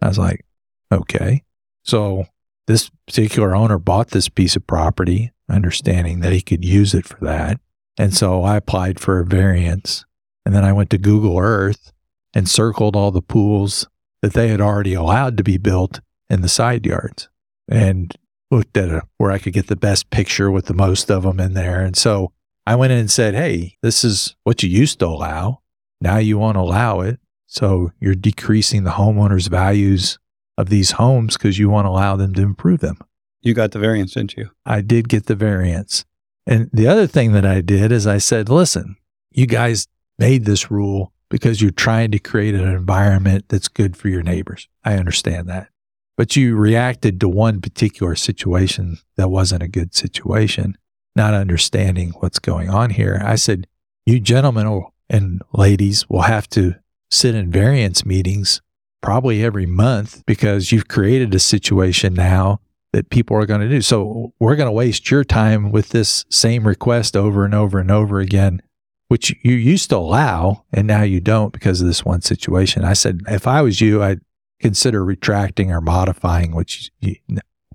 I 0.00 0.08
was 0.08 0.18
like, 0.18 0.46
okay. 0.90 1.42
So 1.82 2.24
this 2.66 2.90
particular 3.06 3.54
owner 3.54 3.78
bought 3.78 4.10
this 4.10 4.28
piece 4.28 4.56
of 4.56 4.66
property, 4.66 5.32
understanding 5.48 6.20
that 6.20 6.32
he 6.32 6.40
could 6.40 6.64
use 6.64 6.94
it 6.94 7.06
for 7.06 7.18
that. 7.24 7.60
And 7.98 8.14
so 8.14 8.42
I 8.42 8.56
applied 8.56 9.00
for 9.00 9.20
a 9.20 9.24
variance. 9.24 10.04
And 10.44 10.54
then 10.54 10.64
I 10.64 10.72
went 10.72 10.90
to 10.90 10.98
Google 10.98 11.38
Earth 11.38 11.92
and 12.34 12.48
circled 12.48 12.94
all 12.94 13.10
the 13.10 13.22
pools 13.22 13.88
that 14.22 14.32
they 14.32 14.48
had 14.48 14.60
already 14.60 14.94
allowed 14.94 15.36
to 15.36 15.44
be 15.44 15.58
built 15.58 16.00
in 16.28 16.42
the 16.42 16.48
side 16.48 16.84
yards 16.84 17.28
and 17.68 18.14
looked 18.50 18.76
at 18.76 18.88
a, 18.88 19.02
where 19.18 19.30
I 19.30 19.38
could 19.38 19.52
get 19.52 19.68
the 19.68 19.76
best 19.76 20.10
picture 20.10 20.50
with 20.50 20.66
the 20.66 20.74
most 20.74 21.10
of 21.10 21.22
them 21.22 21.40
in 21.40 21.54
there. 21.54 21.80
And 21.80 21.96
so 21.96 22.32
I 22.66 22.74
went 22.74 22.92
in 22.92 22.98
and 22.98 23.10
said, 23.10 23.34
Hey, 23.34 23.76
this 23.82 24.04
is 24.04 24.36
what 24.44 24.62
you 24.62 24.68
used 24.68 24.98
to 25.00 25.06
allow. 25.06 25.60
Now 26.00 26.18
you 26.18 26.38
want 26.38 26.56
to 26.56 26.60
allow 26.60 27.00
it. 27.00 27.18
So 27.46 27.92
you're 28.00 28.14
decreasing 28.14 28.84
the 28.84 28.92
homeowner's 28.92 29.46
values 29.46 30.18
of 30.56 30.68
these 30.68 30.92
homes 30.92 31.36
because 31.36 31.58
you 31.58 31.68
want 31.68 31.86
to 31.86 31.90
allow 31.90 32.16
them 32.16 32.34
to 32.34 32.42
improve 32.42 32.80
them. 32.80 32.98
You 33.42 33.54
got 33.54 33.72
the 33.72 33.78
variance, 33.78 34.14
didn't 34.14 34.36
you? 34.36 34.50
I 34.64 34.80
did 34.80 35.08
get 35.08 35.26
the 35.26 35.34
variance. 35.34 36.04
And 36.46 36.70
the 36.72 36.86
other 36.86 37.06
thing 37.06 37.32
that 37.32 37.44
I 37.44 37.60
did 37.60 37.92
is 37.92 38.06
I 38.06 38.18
said, 38.18 38.48
listen, 38.48 38.96
you 39.32 39.46
guys 39.46 39.86
made 40.18 40.44
this 40.44 40.70
rule 40.70 41.12
because 41.28 41.60
you're 41.60 41.70
trying 41.70 42.10
to 42.12 42.18
create 42.18 42.54
an 42.54 42.68
environment 42.68 43.46
that's 43.48 43.68
good 43.68 43.96
for 43.96 44.08
your 44.08 44.22
neighbors. 44.22 44.68
I 44.84 44.94
understand 44.94 45.48
that. 45.48 45.68
But 46.16 46.36
you 46.36 46.56
reacted 46.56 47.20
to 47.20 47.28
one 47.28 47.60
particular 47.60 48.14
situation 48.14 48.98
that 49.16 49.28
wasn't 49.28 49.62
a 49.62 49.68
good 49.68 49.94
situation, 49.94 50.78
not 51.14 51.34
understanding 51.34 52.10
what's 52.20 52.38
going 52.38 52.70
on 52.70 52.90
here. 52.90 53.20
I 53.24 53.34
said, 53.34 53.66
you 54.06 54.20
gentlemen 54.20 54.84
and 55.10 55.42
ladies 55.52 56.08
will 56.08 56.22
have 56.22 56.48
to 56.50 56.76
sit 57.10 57.34
in 57.34 57.50
variance 57.50 58.06
meetings 58.06 58.62
probably 59.06 59.44
every 59.44 59.66
month 59.66 60.26
because 60.26 60.72
you've 60.72 60.88
created 60.88 61.32
a 61.32 61.38
situation 61.38 62.12
now 62.12 62.60
that 62.92 63.08
people 63.08 63.36
are 63.36 63.46
going 63.46 63.60
to 63.60 63.68
do. 63.68 63.80
So 63.80 64.32
we're 64.40 64.56
going 64.56 64.66
to 64.66 64.72
waste 64.72 65.12
your 65.12 65.22
time 65.22 65.70
with 65.70 65.90
this 65.90 66.24
same 66.28 66.66
request 66.66 67.16
over 67.16 67.44
and 67.44 67.54
over 67.54 67.78
and 67.78 67.88
over 67.88 68.18
again, 68.18 68.60
which 69.06 69.32
you 69.44 69.54
used 69.54 69.90
to 69.90 69.96
allow 69.96 70.64
and 70.72 70.88
now 70.88 71.02
you 71.02 71.20
don't 71.20 71.52
because 71.52 71.80
of 71.80 71.86
this 71.86 72.04
one 72.04 72.20
situation. 72.20 72.84
I 72.84 72.94
said, 72.94 73.20
if 73.28 73.46
I 73.46 73.62
was 73.62 73.80
you, 73.80 74.02
I'd 74.02 74.22
consider 74.58 75.04
retracting 75.04 75.70
or 75.70 75.80
modifying, 75.80 76.52
which 76.52 76.90
you, 76.98 77.14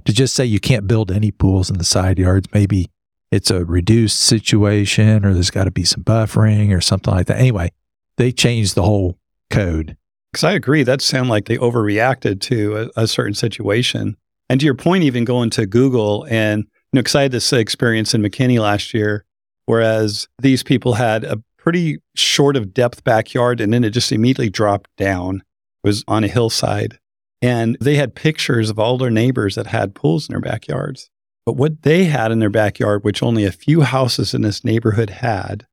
to 0.04 0.12
just 0.12 0.36
say 0.36 0.44
you 0.44 0.60
can't 0.60 0.86
build 0.86 1.14
any 1.14 1.32
pools 1.32 1.70
in 1.70 1.78
the 1.78 1.86
side 1.86 2.20
yards. 2.20 2.50
Maybe 2.54 2.92
it's 3.32 3.50
a 3.50 3.64
reduced 3.64 4.20
situation 4.20 5.26
or 5.26 5.34
there's 5.34 5.50
got 5.50 5.64
to 5.64 5.72
be 5.72 5.86
some 5.86 6.04
buffering 6.04 6.76
or 6.76 6.82
something 6.82 7.14
like 7.14 7.28
that. 7.28 7.40
Anyway, 7.40 7.72
they 8.18 8.34
changed 8.34 8.76
the 8.76 8.84
whole 8.84 9.18
code. 9.50 9.96
Because 10.32 10.44
I 10.46 10.54
agree, 10.54 10.84
that 10.84 11.02
sounded 11.02 11.30
like 11.30 11.46
they 11.46 11.58
overreacted 11.58 12.40
to 12.42 12.90
a, 12.96 13.02
a, 13.04 13.08
certain 13.08 13.34
situation. 13.34 14.16
And 14.50 14.60
to 14.60 14.66
your 14.66 14.76
point, 14.76 15.04
even 15.04 15.26
going 15.26 15.50
to 15.52 15.66
Google 15.66 16.26
and, 16.30 16.64
you 16.64 16.70
know, 16.94 17.02
because 17.02 17.16
I 17.16 17.24
had 17.24 17.32
this 17.32 17.52
experience 17.52 18.14
in 18.14 18.22
McKinney 18.22 18.60
last 18.60 18.94
year, 18.94 19.26
whereas 19.66 20.28
these 20.40 20.64
people 20.64 20.94
had 20.94 21.26
a 21.26 21.42
pretty 21.58 22.00
short 22.16 22.56
of 22.56 22.74
depth 22.74 23.04
backyard 23.04 23.60
and 23.60 23.74
then 23.74 23.84
it 23.84 23.92
just 23.92 24.12
immediately 24.12 24.50
dropped 24.50 24.90
down. 24.96 25.44
It 25.84 25.88
was 25.88 26.04
on 26.08 26.24
a 26.24 26.30
hillside. 26.30 26.98
And 27.42 27.78
they 27.82 27.96
had 27.96 28.16
pictures 28.16 28.70
of 28.70 28.80
all 28.80 28.98
their 28.98 29.10
neighbors 29.10 29.56
that 29.56 29.68
had 29.68 29.96
pools 29.96 30.30
in 30.30 30.34
their 30.34 30.42
backyards. 30.42 31.10
But 31.46 31.58
what 31.58 31.82
they 31.82 32.06
had 32.06 32.32
in 32.32 32.40
their 32.40 32.52
backyard, 32.52 33.04
which 33.04 33.24
only 33.24 33.46
a 33.46 33.52
few 33.52 33.82
houses 33.82 34.34
in 34.34 34.42
this 34.44 34.64
neighborhood 34.64 35.10
had, 35.10 35.66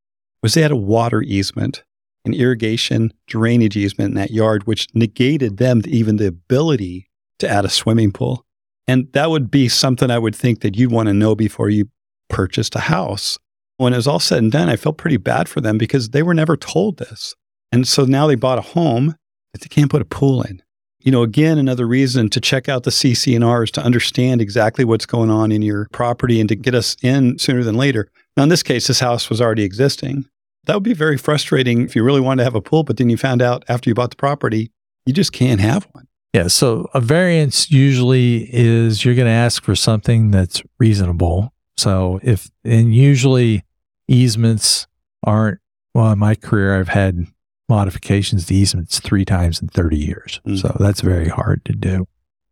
was 0.43 0.55
they 0.55 0.62
had 0.62 0.71
a 0.71 0.77
water 0.77 1.23
easement 1.23 1.85
an 2.28 2.35
irrigation 2.35 3.12
drainage 3.26 3.76
easement 3.76 4.11
in 4.11 4.14
that 4.14 4.30
yard, 4.30 4.66
which 4.66 4.87
negated 4.94 5.56
them 5.56 5.82
even 5.87 6.16
the 6.16 6.28
ability 6.28 7.08
to 7.38 7.49
add 7.49 7.64
a 7.64 7.70
swimming 7.70 8.12
pool. 8.12 8.44
And 8.87 9.12
that 9.12 9.30
would 9.30 9.50
be 9.50 9.68
something 9.68 10.11
I 10.11 10.18
would 10.18 10.37
think 10.37 10.61
that 10.61 10.76
you'd 10.76 10.92
want 10.92 11.08
to 11.08 11.14
know 11.14 11.35
before 11.35 11.68
you 11.68 11.90
purchased 12.28 12.75
a 12.75 12.80
house. 12.80 13.38
When 13.76 13.92
it 13.92 13.97
was 13.97 14.06
all 14.06 14.20
said 14.20 14.38
and 14.38 14.52
done, 14.52 14.68
I 14.68 14.76
felt 14.76 14.99
pretty 14.99 15.18
bad 15.18 15.49
for 15.49 15.61
them 15.61 15.78
because 15.78 16.11
they 16.11 16.23
were 16.23 16.35
never 16.35 16.56
told 16.56 16.99
this. 16.99 17.35
And 17.70 17.87
so 17.87 18.04
now 18.04 18.26
they 18.26 18.35
bought 18.35 18.58
a 18.58 18.62
home 18.62 19.14
that 19.52 19.61
they 19.61 19.68
can't 19.68 19.90
put 19.90 20.02
a 20.02 20.06
pool 20.06 20.42
in. 20.42 20.62
You 21.00 21.12
know, 21.12 21.23
again, 21.23 21.58
another 21.58 21.87
reason 21.87 22.28
to 22.30 22.40
check 22.40 22.68
out 22.68 22.82
the 22.82 22.90
CC&Rs 22.90 23.70
to 23.73 23.82
understand 23.82 24.40
exactly 24.40 24.85
what's 24.85 25.06
going 25.06 25.30
on 25.30 25.52
in 25.52 25.62
your 25.62 25.87
property 25.92 26.40
and 26.40 26.49
to 26.49 26.56
get 26.56 26.75
us 26.75 26.97
in 27.02 27.38
sooner 27.38 27.62
than 27.62 27.76
later. 27.76 28.11
Now, 28.37 28.42
in 28.42 28.49
this 28.49 28.64
case, 28.64 28.88
this 28.88 29.00
house 29.00 29.30
was 29.30 29.40
already 29.40 29.62
existing. 29.62 30.25
That 30.65 30.75
would 30.75 30.83
be 30.83 30.95
very 30.95 31.17
frustrating 31.17 31.83
if 31.83 31.97
you 31.97 32.03
really 32.03 32.21
wanted 32.21 32.43
to 32.43 32.45
have 32.45 32.55
a 32.55 32.61
pool, 32.61 32.83
but 32.83 32.97
then 32.99 33.09
you 33.09 33.17
found 33.17 33.41
out 33.41 33.65
after 33.69 33.88
you 33.88 33.95
bought 33.95 34.11
the 34.11 34.17
property, 34.17 34.71
you 35.07 35.12
just 35.12 35.33
can't 35.33 35.61
have 35.61 35.88
one. 35.93 36.07
Yeah. 36.35 36.49
So 36.49 36.88
a 36.93 37.00
variance 37.00 37.71
usually 37.71 38.49
is 38.55 39.05
you're 39.05 39.15
going 39.15 39.27
to 39.27 39.33
ask 39.33 39.62
for 39.62 39.75
something 39.75 40.31
that's 40.31 40.62
reasonable. 40.79 41.55
So 41.79 42.21
if, 42.23 42.50
and 42.65 42.95
usually 42.95 43.65
easements 44.09 44.87
aren't, 45.25 45.59
well, 45.95 46.12
in 46.12 46.19
my 46.19 46.35
career, 46.35 46.79
I've 46.79 46.88
had 46.88 47.27
modifications 47.69 48.47
to 48.47 48.55
easements 48.55 49.00
three 49.00 49.25
times 49.25 49.61
in 49.61 49.69
30 49.69 49.97
years. 49.97 50.41
Mm. 50.47 50.61
So 50.61 50.77
that's 50.79 51.00
very 51.00 51.29
hard 51.29 51.65
to 51.65 51.73
do. 51.73 52.07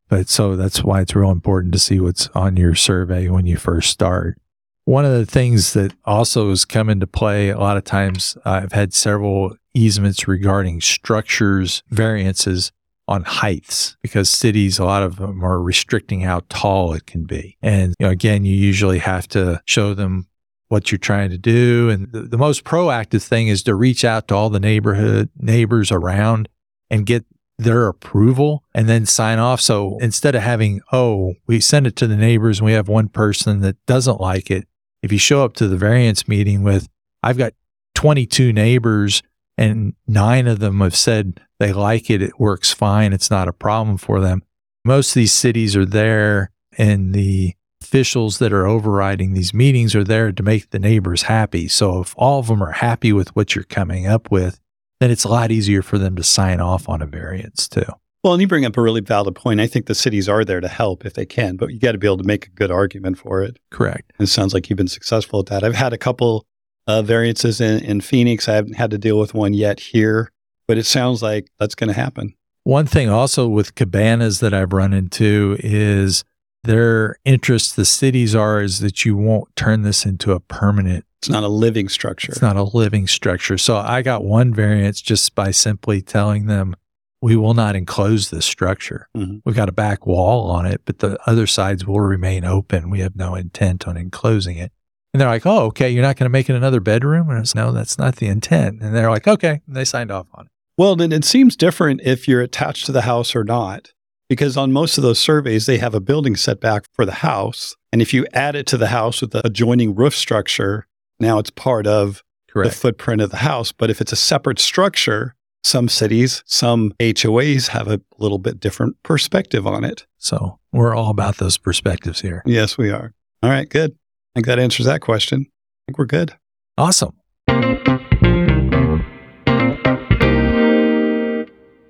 But 0.08 0.28
so 0.28 0.56
that's 0.56 0.84
why 0.84 1.00
it's 1.00 1.14
real 1.14 1.30
important 1.30 1.72
to 1.72 1.78
see 1.78 2.00
what's 2.00 2.28
on 2.28 2.56
your 2.56 2.74
survey 2.74 3.28
when 3.28 3.46
you 3.46 3.56
first 3.56 3.90
start. 3.90 4.38
One 4.86 5.04
of 5.04 5.10
the 5.10 5.26
things 5.26 5.72
that 5.72 5.94
also 6.04 6.48
has 6.50 6.64
come 6.64 6.88
into 6.88 7.08
play 7.08 7.50
a 7.50 7.58
lot 7.58 7.76
of 7.76 7.82
times, 7.82 8.38
uh, 8.46 8.60
I've 8.62 8.72
had 8.72 8.94
several 8.94 9.56
easements 9.74 10.28
regarding 10.28 10.80
structures 10.80 11.82
variances 11.90 12.70
on 13.08 13.24
heights 13.24 13.96
because 14.00 14.30
cities, 14.30 14.78
a 14.78 14.84
lot 14.84 15.02
of 15.02 15.16
them 15.16 15.44
are 15.44 15.60
restricting 15.60 16.20
how 16.20 16.42
tall 16.48 16.92
it 16.92 17.04
can 17.04 17.24
be. 17.24 17.56
And 17.60 17.96
you 17.98 18.06
know, 18.06 18.12
again, 18.12 18.44
you 18.44 18.54
usually 18.54 19.00
have 19.00 19.26
to 19.28 19.60
show 19.64 19.92
them 19.92 20.28
what 20.68 20.92
you're 20.92 20.98
trying 21.00 21.30
to 21.30 21.38
do. 21.38 21.90
And 21.90 22.12
the, 22.12 22.22
the 22.22 22.38
most 22.38 22.62
proactive 22.62 23.24
thing 23.24 23.48
is 23.48 23.64
to 23.64 23.74
reach 23.74 24.04
out 24.04 24.28
to 24.28 24.36
all 24.36 24.50
the 24.50 24.60
neighborhood 24.60 25.30
neighbors 25.36 25.90
around 25.90 26.48
and 26.90 27.06
get 27.06 27.24
their 27.58 27.88
approval 27.88 28.62
and 28.72 28.88
then 28.88 29.04
sign 29.04 29.40
off. 29.40 29.60
So 29.60 29.98
instead 29.98 30.36
of 30.36 30.42
having, 30.42 30.80
oh, 30.92 31.34
we 31.48 31.58
send 31.58 31.88
it 31.88 31.96
to 31.96 32.06
the 32.06 32.16
neighbors 32.16 32.60
and 32.60 32.66
we 32.66 32.72
have 32.72 32.88
one 32.88 33.08
person 33.08 33.62
that 33.62 33.84
doesn't 33.86 34.20
like 34.20 34.48
it, 34.48 34.68
if 35.02 35.12
you 35.12 35.18
show 35.18 35.44
up 35.44 35.54
to 35.54 35.68
the 35.68 35.76
variance 35.76 36.26
meeting 36.28 36.62
with, 36.62 36.88
I've 37.22 37.38
got 37.38 37.52
22 37.94 38.52
neighbors 38.52 39.22
and 39.58 39.94
nine 40.06 40.46
of 40.46 40.58
them 40.58 40.80
have 40.80 40.96
said 40.96 41.40
they 41.58 41.72
like 41.72 42.10
it, 42.10 42.22
it 42.22 42.38
works 42.38 42.72
fine, 42.72 43.12
it's 43.12 43.30
not 43.30 43.48
a 43.48 43.52
problem 43.52 43.96
for 43.96 44.20
them. 44.20 44.42
Most 44.84 45.10
of 45.10 45.14
these 45.14 45.32
cities 45.32 45.76
are 45.76 45.86
there 45.86 46.50
and 46.76 47.14
the 47.14 47.54
officials 47.82 48.38
that 48.38 48.52
are 48.52 48.66
overriding 48.66 49.32
these 49.32 49.54
meetings 49.54 49.94
are 49.94 50.04
there 50.04 50.32
to 50.32 50.42
make 50.42 50.70
the 50.70 50.78
neighbors 50.78 51.22
happy. 51.22 51.68
So 51.68 52.00
if 52.00 52.14
all 52.16 52.40
of 52.40 52.48
them 52.48 52.62
are 52.62 52.72
happy 52.72 53.12
with 53.12 53.34
what 53.36 53.54
you're 53.54 53.64
coming 53.64 54.06
up 54.06 54.30
with, 54.30 54.60
then 55.00 55.10
it's 55.10 55.24
a 55.24 55.28
lot 55.28 55.50
easier 55.50 55.82
for 55.82 55.98
them 55.98 56.16
to 56.16 56.22
sign 56.22 56.60
off 56.60 56.88
on 56.88 57.02
a 57.02 57.06
variance 57.06 57.68
too. 57.68 57.84
Well, 58.26 58.34
and 58.34 58.40
you 58.40 58.48
bring 58.48 58.64
up 58.64 58.76
a 58.76 58.82
really 58.82 59.02
valid 59.02 59.36
point. 59.36 59.60
I 59.60 59.68
think 59.68 59.86
the 59.86 59.94
cities 59.94 60.28
are 60.28 60.44
there 60.44 60.60
to 60.60 60.66
help 60.66 61.06
if 61.06 61.14
they 61.14 61.24
can, 61.24 61.54
but 61.54 61.70
you 61.70 61.78
got 61.78 61.92
to 61.92 61.98
be 61.98 62.08
able 62.08 62.16
to 62.16 62.24
make 62.24 62.48
a 62.48 62.50
good 62.50 62.72
argument 62.72 63.18
for 63.18 63.40
it. 63.40 63.60
Correct. 63.70 64.12
And 64.18 64.26
it 64.26 64.30
sounds 64.32 64.52
like 64.52 64.68
you've 64.68 64.76
been 64.76 64.88
successful 64.88 65.38
at 65.38 65.46
that. 65.46 65.62
I've 65.62 65.76
had 65.76 65.92
a 65.92 65.96
couple 65.96 66.44
uh, 66.88 67.02
variances 67.02 67.60
in, 67.60 67.84
in 67.84 68.00
Phoenix. 68.00 68.48
I 68.48 68.54
haven't 68.54 68.74
had 68.74 68.90
to 68.90 68.98
deal 68.98 69.20
with 69.20 69.32
one 69.32 69.54
yet 69.54 69.78
here, 69.78 70.32
but 70.66 70.76
it 70.76 70.86
sounds 70.86 71.22
like 71.22 71.46
that's 71.60 71.76
going 71.76 71.86
to 71.86 71.94
happen. 71.94 72.34
One 72.64 72.84
thing 72.84 73.08
also 73.08 73.46
with 73.46 73.76
cabanas 73.76 74.40
that 74.40 74.52
I've 74.52 74.72
run 74.72 74.92
into 74.92 75.56
is 75.60 76.24
their 76.64 77.20
interest, 77.24 77.76
the 77.76 77.84
cities 77.84 78.34
are, 78.34 78.60
is 78.60 78.80
that 78.80 79.04
you 79.04 79.16
won't 79.16 79.54
turn 79.54 79.82
this 79.82 80.04
into 80.04 80.32
a 80.32 80.40
permanent. 80.40 81.04
It's 81.20 81.28
not 81.28 81.44
a 81.44 81.48
living 81.48 81.88
structure. 81.88 82.32
It's 82.32 82.42
not 82.42 82.56
a 82.56 82.64
living 82.64 83.06
structure. 83.06 83.56
So 83.56 83.76
I 83.76 84.02
got 84.02 84.24
one 84.24 84.52
variance 84.52 85.00
just 85.00 85.36
by 85.36 85.52
simply 85.52 86.02
telling 86.02 86.46
them, 86.46 86.74
we 87.20 87.36
will 87.36 87.54
not 87.54 87.76
enclose 87.76 88.30
this 88.30 88.44
structure. 88.44 89.08
Mm-hmm. 89.16 89.38
We've 89.44 89.56
got 89.56 89.68
a 89.68 89.72
back 89.72 90.06
wall 90.06 90.50
on 90.50 90.66
it, 90.66 90.82
but 90.84 90.98
the 90.98 91.18
other 91.26 91.46
sides 91.46 91.86
will 91.86 92.00
remain 92.00 92.44
open. 92.44 92.90
We 92.90 93.00
have 93.00 93.16
no 93.16 93.34
intent 93.34 93.88
on 93.88 93.96
enclosing 93.96 94.58
it. 94.58 94.72
And 95.12 95.20
they're 95.20 95.28
like, 95.28 95.46
oh, 95.46 95.64
okay, 95.66 95.88
you're 95.88 96.02
not 96.02 96.16
going 96.16 96.26
to 96.26 96.32
make 96.32 96.50
it 96.50 96.56
another 96.56 96.80
bedroom? 96.80 97.28
And 97.30 97.38
I 97.38 97.40
was, 97.40 97.54
no, 97.54 97.72
that's 97.72 97.98
not 97.98 98.16
the 98.16 98.26
intent. 98.26 98.82
And 98.82 98.94
they're 98.94 99.10
like, 99.10 99.26
okay. 99.26 99.62
And 99.66 99.74
they 99.74 99.84
signed 99.84 100.10
off 100.10 100.26
on 100.34 100.46
it. 100.46 100.52
Well, 100.76 100.94
then 100.94 101.10
it 101.10 101.24
seems 101.24 101.56
different 101.56 102.02
if 102.04 102.28
you're 102.28 102.42
attached 102.42 102.84
to 102.86 102.92
the 102.92 103.02
house 103.02 103.34
or 103.34 103.42
not, 103.42 103.94
because 104.28 104.58
on 104.58 104.72
most 104.72 104.98
of 104.98 105.02
those 105.02 105.18
surveys, 105.18 105.64
they 105.64 105.78
have 105.78 105.94
a 105.94 106.00
building 106.00 106.36
setback 106.36 106.84
for 106.92 107.06
the 107.06 107.12
house. 107.12 107.74
And 107.92 108.02
if 108.02 108.12
you 108.12 108.26
add 108.34 108.54
it 108.54 108.66
to 108.66 108.76
the 108.76 108.88
house 108.88 109.22
with 109.22 109.30
the 109.30 109.46
adjoining 109.46 109.94
roof 109.94 110.14
structure, 110.14 110.86
now 111.18 111.38
it's 111.38 111.50
part 111.50 111.86
of 111.86 112.22
Correct. 112.50 112.70
the 112.70 112.76
footprint 112.76 113.22
of 113.22 113.30
the 113.30 113.38
house. 113.38 113.72
But 113.72 113.88
if 113.88 114.02
it's 114.02 114.12
a 114.12 114.16
separate 114.16 114.58
structure, 114.58 115.34
some 115.66 115.88
cities, 115.88 116.42
some 116.46 116.92
HOAs 117.00 117.68
have 117.68 117.88
a 117.88 118.00
little 118.18 118.38
bit 118.38 118.60
different 118.60 119.02
perspective 119.02 119.66
on 119.66 119.84
it. 119.84 120.06
So 120.16 120.58
we're 120.72 120.94
all 120.94 121.10
about 121.10 121.38
those 121.38 121.58
perspectives 121.58 122.20
here. 122.20 122.42
Yes, 122.46 122.78
we 122.78 122.90
are. 122.90 123.12
All 123.42 123.50
right, 123.50 123.68
good. 123.68 123.92
I 123.92 124.38
think 124.38 124.46
that 124.46 124.58
answers 124.58 124.86
that 124.86 125.00
question. 125.00 125.46
I 125.48 125.82
think 125.86 125.98
we're 125.98 126.06
good. 126.06 126.36
Awesome. 126.78 127.14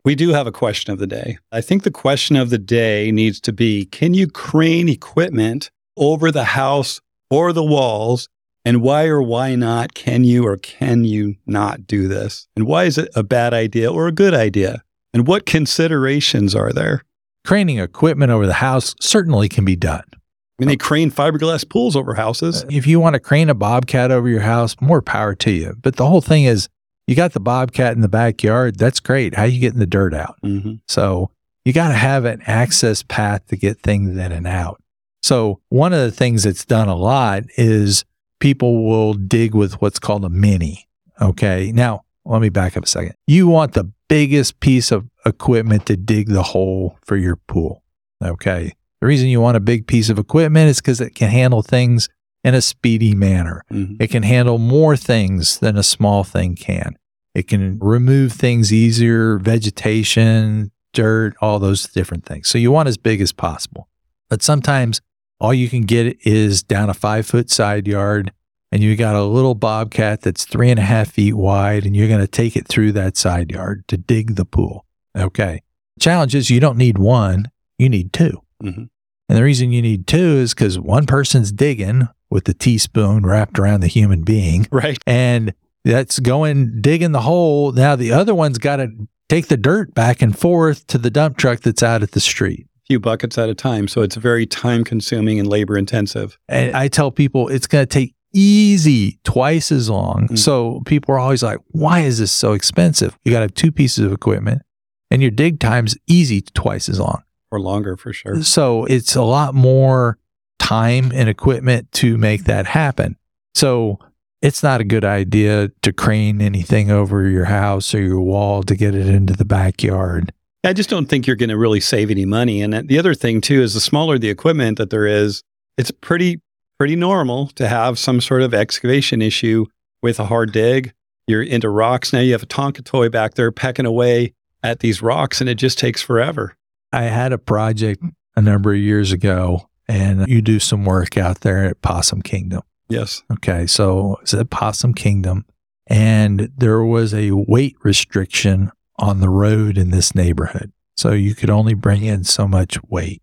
We 0.05 0.15
do 0.15 0.31
have 0.31 0.47
a 0.47 0.53
question 0.53 0.93
of 0.93 0.99
the 0.99 1.07
day. 1.07 1.39
I 1.51 1.61
think 1.61 1.83
the 1.83 1.91
question 1.91 2.37
of 2.37 2.51
the 2.51 2.59
day 2.59 3.11
needs 3.11 3.41
to 3.41 3.53
be 3.53 3.85
Can 3.87 4.15
you 4.15 4.29
crane 4.29 4.89
equipment 4.89 5.71
over 5.97 6.31
the 6.31 6.45
house 6.45 7.01
or 7.29 7.53
the 7.53 7.65
walls? 7.65 8.29
And 8.67 8.83
why 8.83 9.07
or 9.07 9.23
why 9.23 9.55
not 9.55 9.95
can 9.95 10.25
you 10.25 10.45
or 10.45 10.57
can 10.57 11.05
you 11.05 11.37
not 11.47 11.87
do 11.87 12.09
this? 12.09 12.49
And 12.57 12.67
why 12.67 12.85
is 12.85 12.99
it 12.99 13.09
a 13.15 13.23
bad 13.23 13.55
idea 13.55 13.93
or 13.93 14.09
a 14.09 14.13
good 14.13 14.35
idea? 14.35 14.83
And 15.15 15.25
what 15.25 15.47
considerations 15.47 16.53
are 16.53 16.73
there? 16.73 17.03
Craning 17.47 17.79
equipment 17.79 18.33
over 18.33 18.45
the 18.45 18.55
house 18.55 18.97
certainly 19.01 19.49
can 19.49 19.65
be 19.65 19.77
done. 19.77 20.03
I 20.13 20.19
mean, 20.59 20.69
they 20.69 20.77
crane 20.77 21.13
fiberglass 21.13 21.69
pools 21.69 21.95
over 21.95 22.15
houses. 22.15 22.65
If 22.69 22.89
you 22.89 22.99
want 22.99 23.15
to 23.15 23.21
crane 23.21 23.49
a 23.51 23.55
bobcat 23.55 24.11
over 24.11 24.29
your 24.29 24.41
house, 24.41 24.75
more 24.81 25.01
power 25.01 25.37
to 25.37 25.51
you. 25.53 25.77
But 25.81 25.95
the 25.95 26.07
whole 26.07 26.21
thing 26.21 26.43
is, 26.43 26.69
you 27.07 27.15
got 27.15 27.35
the 27.35 27.41
bobcat 27.41 27.95
in 27.95 28.01
the 28.01 28.09
backyard. 28.09 28.79
That's 28.79 28.99
great. 28.99 29.37
How 29.37 29.45
you 29.45 29.61
getting 29.61 29.79
the 29.79 29.87
dirt 29.87 30.13
out? 30.13 30.39
Mm-hmm. 30.45 30.75
So 30.89 31.31
you 31.65 31.73
got 31.73 31.89
to 31.89 31.95
have 31.95 32.25
an 32.25 32.43
access 32.47 33.05
path 33.05 33.47
to 33.47 33.57
get 33.57 33.79
things 33.79 34.17
in 34.17 34.33
and 34.33 34.47
out. 34.47 34.83
So 35.23 35.61
one 35.69 35.93
of 35.93 36.01
the 36.01 36.11
things 36.11 36.43
that's 36.43 36.65
done 36.65 36.89
a 36.89 36.97
lot 36.97 37.45
is 37.57 38.05
people 38.41 38.85
will 38.85 39.15
dig 39.15 39.55
with 39.55 39.81
what's 39.81 39.99
called 39.99 40.25
a 40.25 40.29
mini. 40.29 40.89
Okay. 41.21 41.73
Now, 41.73 42.03
let 42.25 42.43
me 42.43 42.49
back 42.49 42.77
up 42.77 42.85
a 42.85 42.89
second. 42.89 43.15
You 43.27 43.47
want 43.47 43.73
the 43.75 43.91
biggest 44.09 44.61
piece 44.61 44.93
of 44.93 45.09
equipment 45.25 45.87
to 45.87 45.97
dig 45.97 46.29
the 46.29 46.43
hole 46.43 46.99
for 47.05 47.17
your 47.17 47.37
pool. 47.37 47.83
Okay. 48.25 48.73
The 49.01 49.07
reason 49.07 49.29
you 49.29 49.41
want 49.41 49.57
a 49.57 49.61
big 49.61 49.87
piece 49.87 50.09
of 50.09 50.19
equipment 50.19 50.71
is 50.71 50.79
because 50.79 51.01
it 51.01 51.15
can 51.15 51.29
handle 51.29 51.63
things 51.63 52.09
in 52.43 52.55
a 52.55 52.63
speedy 52.63 53.15
manner. 53.15 53.63
Mm-hmm. 53.73 53.97
It 54.01 54.11
can 54.11 54.23
handle 54.23 54.59
more 54.59 54.97
things 54.97 55.59
than 55.59 55.77
a 55.77 55.83
small 55.83 56.25
thing 56.25 56.57
can. 56.57 56.97
It 57.35 57.49
can 57.49 57.79
remove 57.81 58.33
things 58.33 58.73
easier, 58.73 59.39
vegetation, 59.39 60.71
dirt, 60.93 61.35
all 61.41 61.59
those 61.59 61.87
different 61.89 62.25
things. 62.25 62.49
So 62.49 62.57
you 62.57 62.73
want 62.73 62.89
as 62.89 62.97
big 62.97 63.21
as 63.21 63.33
possible. 63.33 63.89
But 64.29 64.43
sometimes 64.43 65.01
all 65.41 65.53
you 65.55 65.69
can 65.69 65.83
get 65.83 66.17
is 66.27 66.63
down 66.63 66.89
a 66.91 66.95
five 66.95 67.27
foot 67.27 67.51
side 67.51 67.87
yard 67.87 68.33
and 68.73 68.83
you 68.83 68.97
got 68.97 69.15
a 69.15 69.23
little 69.25 69.55
bobcat 69.55 70.23
that's 70.23 70.45
three 70.45 70.71
and 70.71 70.79
a 70.79 70.83
half 70.83 71.13
feet 71.13 71.35
wide 71.35 71.85
and 71.87 71.95
you're 71.97 72.09
going 72.09 72.21
to 72.21 72.27
take 72.27 72.57
it 72.57 72.67
through 72.67 72.93
that 72.93 73.17
side 73.17 73.51
yard 73.51 73.85
to 73.89 73.97
dig 73.97 74.35
the 74.37 74.45
pool. 74.45 74.85
Okay. 75.17 75.63
Challenge 76.01 76.35
is 76.35 76.51
you 76.51 76.61
don't 76.61 76.77
need 76.79 76.99
one, 76.99 77.51
you 77.79 77.89
need 77.89 78.13
2 78.13 78.41
Mhm. 78.63 78.89
And 79.29 79.37
the 79.39 79.43
reason 79.43 79.73
you 79.73 79.83
need 79.83 80.07
two 80.07 80.19
is 80.37 80.55
because 80.55 80.79
one 80.79 81.05
person's 81.07 81.51
digging 81.53 82.09
with 82.31 82.45
the 82.45 82.55
teaspoon 82.55 83.25
wrapped 83.27 83.59
around 83.59 83.81
the 83.81 83.87
human 83.89 84.23
being 84.23 84.67
Right. 84.71 84.99
and 85.07 85.53
that's 85.85 86.19
going 86.19 86.81
digging 86.81 87.13
the 87.13 87.21
hole. 87.23 87.73
Now 87.73 87.97
the 87.97 88.13
other 88.13 88.35
one's 88.35 88.59
got 88.59 88.77
to 88.77 88.89
take 89.29 89.49
the 89.49 89.57
dirt 89.57 89.95
back 89.95 90.23
and 90.23 90.37
forth 90.39 90.87
to 90.89 90.99
the 90.99 91.11
dump 91.11 91.37
truck 91.37 91.61
that's 91.61 91.83
out 91.83 92.03
at 92.03 92.13
the 92.13 92.21
street. 92.21 92.67
Few 92.87 93.01
buckets 93.01 93.37
at 93.39 93.49
a 93.49 93.55
time. 93.55 93.89
So 93.89 94.03
it's 94.03 94.17
very 94.17 94.47
time 94.47 94.85
consuming 94.85 95.39
and 95.39 95.49
labor 95.49 95.77
intensive. 95.77 96.39
And 96.49 96.77
I 96.77 96.89
tell 96.89 97.11
people 97.11 97.49
it's 97.49 97.67
going 97.67 97.83
to 97.83 97.87
take 97.87 98.15
easy 98.33 99.19
twice 99.25 99.73
as 99.73 99.89
long. 99.91 100.29
Mm. 100.29 100.39
So 100.39 100.83
people 100.87 101.15
are 101.15 101.19
always 101.19 101.43
like, 101.43 101.59
why 101.69 102.01
is 102.01 102.19
this 102.19 102.33
so 102.33 102.53
expensive? 102.53 103.19
You 103.25 103.33
got 103.33 103.39
to 103.39 103.45
have 103.45 103.55
two 103.55 103.73
pieces 103.73 104.05
of 104.05 104.13
equipment 104.13 104.63
and 105.11 105.23
your 105.23 105.31
dig 105.31 105.59
time's 105.61 105.97
easy 106.07 106.43
twice 106.43 106.89
as 106.89 107.01
long. 107.01 107.23
Or 107.51 107.61
longer 107.61 107.97
for 107.97 108.13
sure. 108.13 108.43
So 108.43 108.85
it's 108.87 109.15
a 109.15 109.23
lot 109.23 109.55
more 109.55 110.19
time 110.59 111.13
and 111.15 111.29
equipment 111.29 111.91
to 111.93 112.19
make 112.19 112.45
that 112.45 112.67
happen. 112.67 113.17
So 113.55 113.99
it's 114.43 114.63
not 114.63 114.81
a 114.81 114.85
good 114.85 115.05
idea 115.05 115.71
to 115.83 115.93
crane 115.93 116.43
anything 116.43 116.91
over 116.91 117.29
your 117.29 117.47
house 117.47 117.95
or 117.95 118.01
your 118.01 118.21
wall 118.21 118.63
to 118.65 118.77
get 118.77 118.95
it 118.95 119.07
into 119.07 119.33
the 119.33 119.45
backyard. 119.45 120.33
I 120.65 120.73
just 120.73 120.91
don't 120.91 121.07
think 121.07 121.27
you're 121.27 121.37
going 121.37 121.51
to 121.51 121.57
really 121.57 121.81
save 121.81 122.11
any 122.11 122.25
money. 122.25 122.61
And 122.61 122.89
the 122.89 122.99
other 122.99 123.15
thing 123.15 123.41
too 123.41 123.63
is 123.63 123.75
the 123.75 123.81
smaller 123.81 124.19
the 124.19 124.31
equipment 124.31 124.79
that 124.79 124.91
there 124.91 125.07
is, 125.07 125.43
it's 125.77 125.91
pretty 125.91 126.41
pretty 126.79 126.97
normal 126.97 127.49
to 127.49 127.69
have 127.69 127.99
some 127.99 128.21
sort 128.21 128.43
of 128.43 128.53
excavation 128.53 129.23
issue 129.23 129.67
with 130.03 130.21
a 130.21 130.27
hard 130.27 130.53
dig. 130.53 130.93
You're 131.27 131.43
into 131.43 131.69
rocks 131.69 132.13
now. 132.13 132.21
You 132.21 132.33
have 132.33 132.43
a 132.43 132.47
Tonka 132.47 132.85
toy 132.85 133.09
back 133.09 133.35
there 133.35 133.51
pecking 133.51 133.87
away 133.87 134.35
at 134.63 134.81
these 134.81 135.03
rocks, 135.03 135.41
and 135.41 135.51
it 135.51 135.57
just 135.57 135.79
takes 135.79 136.03
forever. 136.03 136.57
I 136.93 137.05
had 137.05 137.33
a 137.33 137.39
project 137.39 138.03
a 138.37 138.43
number 138.43 138.73
of 138.73 138.79
years 138.79 139.13
ago, 139.13 139.69
and 139.89 140.27
you 140.29 140.41
do 140.43 140.61
some 140.61 140.85
work 140.85 141.17
out 141.17 141.41
there 141.41 141.65
at 141.65 141.83
Possum 141.83 142.23
Kingdom. 142.23 142.63
Yes. 142.89 143.23
Okay, 143.33 143.67
so 143.67 144.19
it's 144.23 144.35
at 144.35 144.51
Possum 144.51 144.95
Kingdom, 144.95 145.47
and 145.87 146.51
there 146.57 146.83
was 146.83 147.13
a 147.13 147.33
weight 147.33 147.77
restriction 147.83 148.71
on 148.99 149.21
the 149.21 149.29
road 149.29 149.79
in 149.79 149.91
this 149.91 150.15
neighborhood. 150.15 150.73
So 150.97 151.13
you 151.13 151.35
could 151.35 151.51
only 151.51 151.75
bring 151.75 152.05
in 152.05 152.25
so 152.25 152.49
much 152.49 152.83
weight. 152.89 153.23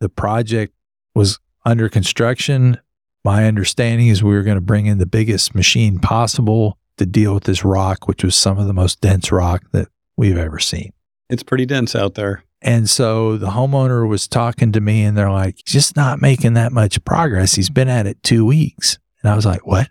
The 0.00 0.08
project 0.08 0.74
was 1.14 1.38
under 1.64 1.88
construction. 1.88 2.78
My 3.24 3.46
understanding 3.46 4.08
is 4.08 4.22
we 4.22 4.34
were 4.34 4.42
going 4.42 4.56
to 4.56 4.60
bring 4.60 4.86
in 4.86 4.98
the 4.98 5.06
biggest 5.06 5.54
machine 5.54 5.98
possible 5.98 6.78
to 6.98 7.06
deal 7.06 7.34
with 7.34 7.44
this 7.44 7.64
rock, 7.64 8.06
which 8.06 8.22
was 8.22 8.36
some 8.36 8.58
of 8.58 8.66
the 8.66 8.74
most 8.74 9.00
dense 9.00 9.32
rock 9.32 9.64
that 9.72 9.88
we've 10.16 10.36
ever 10.36 10.58
seen. 10.58 10.92
It's 11.30 11.42
pretty 11.42 11.66
dense 11.66 11.96
out 11.96 12.14
there. 12.14 12.44
And 12.60 12.88
so 12.88 13.36
the 13.36 13.48
homeowner 13.48 14.08
was 14.08 14.28
talking 14.28 14.72
to 14.72 14.80
me 14.80 15.04
and 15.04 15.16
they're 15.16 15.30
like, 15.30 15.56
he's 15.56 15.72
just 15.72 15.96
not 15.96 16.20
making 16.20 16.54
that 16.54 16.72
much 16.72 17.02
progress. 17.04 17.54
He's 17.54 17.70
been 17.70 17.88
at 17.88 18.06
it 18.06 18.22
two 18.22 18.44
weeks. 18.44 18.98
And 19.22 19.30
I 19.30 19.36
was 19.36 19.44
like, 19.44 19.66
what? 19.66 19.88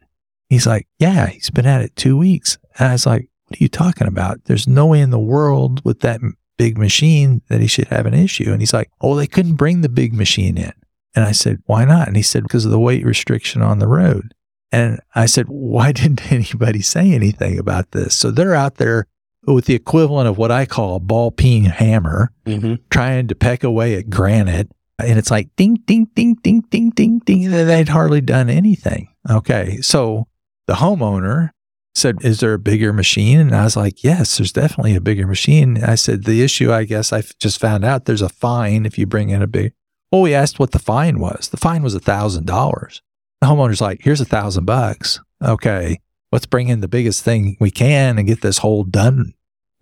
He's 0.50 0.66
like, 0.66 0.88
yeah, 1.00 1.28
he's 1.28 1.50
been 1.50 1.66
at 1.66 1.82
it 1.82 1.96
two 1.96 2.18
weeks. 2.18 2.58
And 2.78 2.90
I 2.90 2.92
was 2.94 3.06
like, 3.06 3.30
what 3.54 3.60
are 3.62 3.64
you 3.64 3.70
talking 3.70 4.08
about? 4.08 4.46
There's 4.46 4.68
no 4.68 4.88
way 4.88 5.00
in 5.00 5.12
the 5.12 5.20
world 5.20 5.84
with 5.86 6.00
that 6.00 6.20
big 6.58 6.78
machine 6.78 7.42
that 7.50 7.62
he 7.62 7.68
should 7.68 7.88
have 7.90 8.06
an 8.08 8.14
issue. 8.16 8.52
And 8.52 8.62
he's 8.62 8.74
like, 8.74 8.90
oh, 9.02 9.16
they 9.16 9.28
couldn't 9.28 9.56
bring 9.56 9.82
the 9.82 9.90
big 9.90 10.14
machine 10.14 10.58
in. 10.58 10.74
And 11.16 11.24
I 11.24 11.32
said, 11.32 11.60
why 11.66 11.86
not? 11.86 12.08
And 12.08 12.16
he 12.18 12.24
said, 12.24 12.44
because 12.44 12.66
of 12.66 12.72
the 12.72 12.80
weight 12.80 13.06
restriction 13.06 13.62
on 13.62 13.78
the 13.80 13.88
road. 13.88 14.34
And 14.72 15.00
I 15.14 15.28
said, 15.28 15.46
why 15.50 15.92
didn't 15.94 16.32
anybody 16.32 16.82
say 16.82 17.12
anything 17.12 17.60
about 17.60 17.92
this? 17.92 18.16
So 18.16 18.32
they're 18.32 18.56
out 18.56 18.76
there 18.76 19.06
with 19.46 19.66
the 19.66 19.76
equivalent 19.76 20.28
of 20.28 20.38
what 20.38 20.50
I 20.52 20.66
call 20.66 20.96
a 20.96 21.00
ball 21.00 21.30
peen 21.32 21.66
hammer 21.66 22.32
Mm-hmm. 22.46 22.76
trying 22.90 23.28
to 23.28 23.36
peck 23.36 23.64
away 23.64 23.96
at 23.96 24.10
granite. 24.10 24.70
And 25.00 25.18
it's 25.20 25.32
like 25.32 25.50
ding, 25.56 25.76
ding, 25.86 26.08
ding, 26.16 26.36
ding, 26.44 26.62
ding, 26.70 26.90
ding, 26.92 27.20
ding. 27.20 27.50
They'd 27.52 27.90
hardly 27.90 28.22
done 28.22 28.50
anything. 28.50 29.10
Okay. 29.30 29.78
So 29.82 30.28
the 30.68 30.74
homeowner 30.74 31.50
said, 31.96 32.24
Is 32.24 32.40
there 32.40 32.54
a 32.54 32.60
bigger 32.60 32.94
machine? 32.94 33.40
And 33.40 33.56
I 33.56 33.64
was 33.64 33.78
like, 33.78 34.04
Yes, 34.04 34.38
there's 34.38 34.52
definitely 34.52 34.96
a 34.96 35.02
bigger 35.02 35.28
machine. 35.28 35.78
And 35.78 35.86
I 35.86 35.96
said, 35.96 36.24
The 36.24 36.44
issue, 36.44 36.72
I 36.72 36.84
guess 36.84 37.14
I 37.14 37.22
just 37.40 37.60
found 37.60 37.86
out 37.86 38.06
there's 38.06 38.22
a 38.22 38.30
fine 38.30 38.86
if 38.86 38.98
you 38.98 39.06
bring 39.06 39.30
in 39.30 39.42
a 39.42 39.48
big. 39.48 39.74
Well, 40.12 40.22
we 40.22 40.34
asked 40.34 40.60
what 40.60 40.72
the 40.72 40.80
fine 40.80 41.20
was. 41.20 41.50
The 41.50 41.58
fine 41.58 41.84
was 41.84 41.96
a 41.96 42.00
thousand 42.00 42.46
dollars. 42.46 43.02
The 43.42 43.48
homeowner's 43.48 43.82
like, 43.82 44.02
Here's 44.04 44.22
a 44.22 44.26
thousand 44.26 44.66
bucks. 44.66 45.20
Okay. 45.44 46.00
Let's 46.32 46.46
bring 46.48 46.68
in 46.68 46.82
the 46.82 46.88
biggest 46.88 47.24
thing 47.24 47.58
we 47.60 47.70
can 47.70 48.18
and 48.18 48.28
get 48.28 48.42
this 48.42 48.60
hole 48.60 48.84
done 48.84 49.34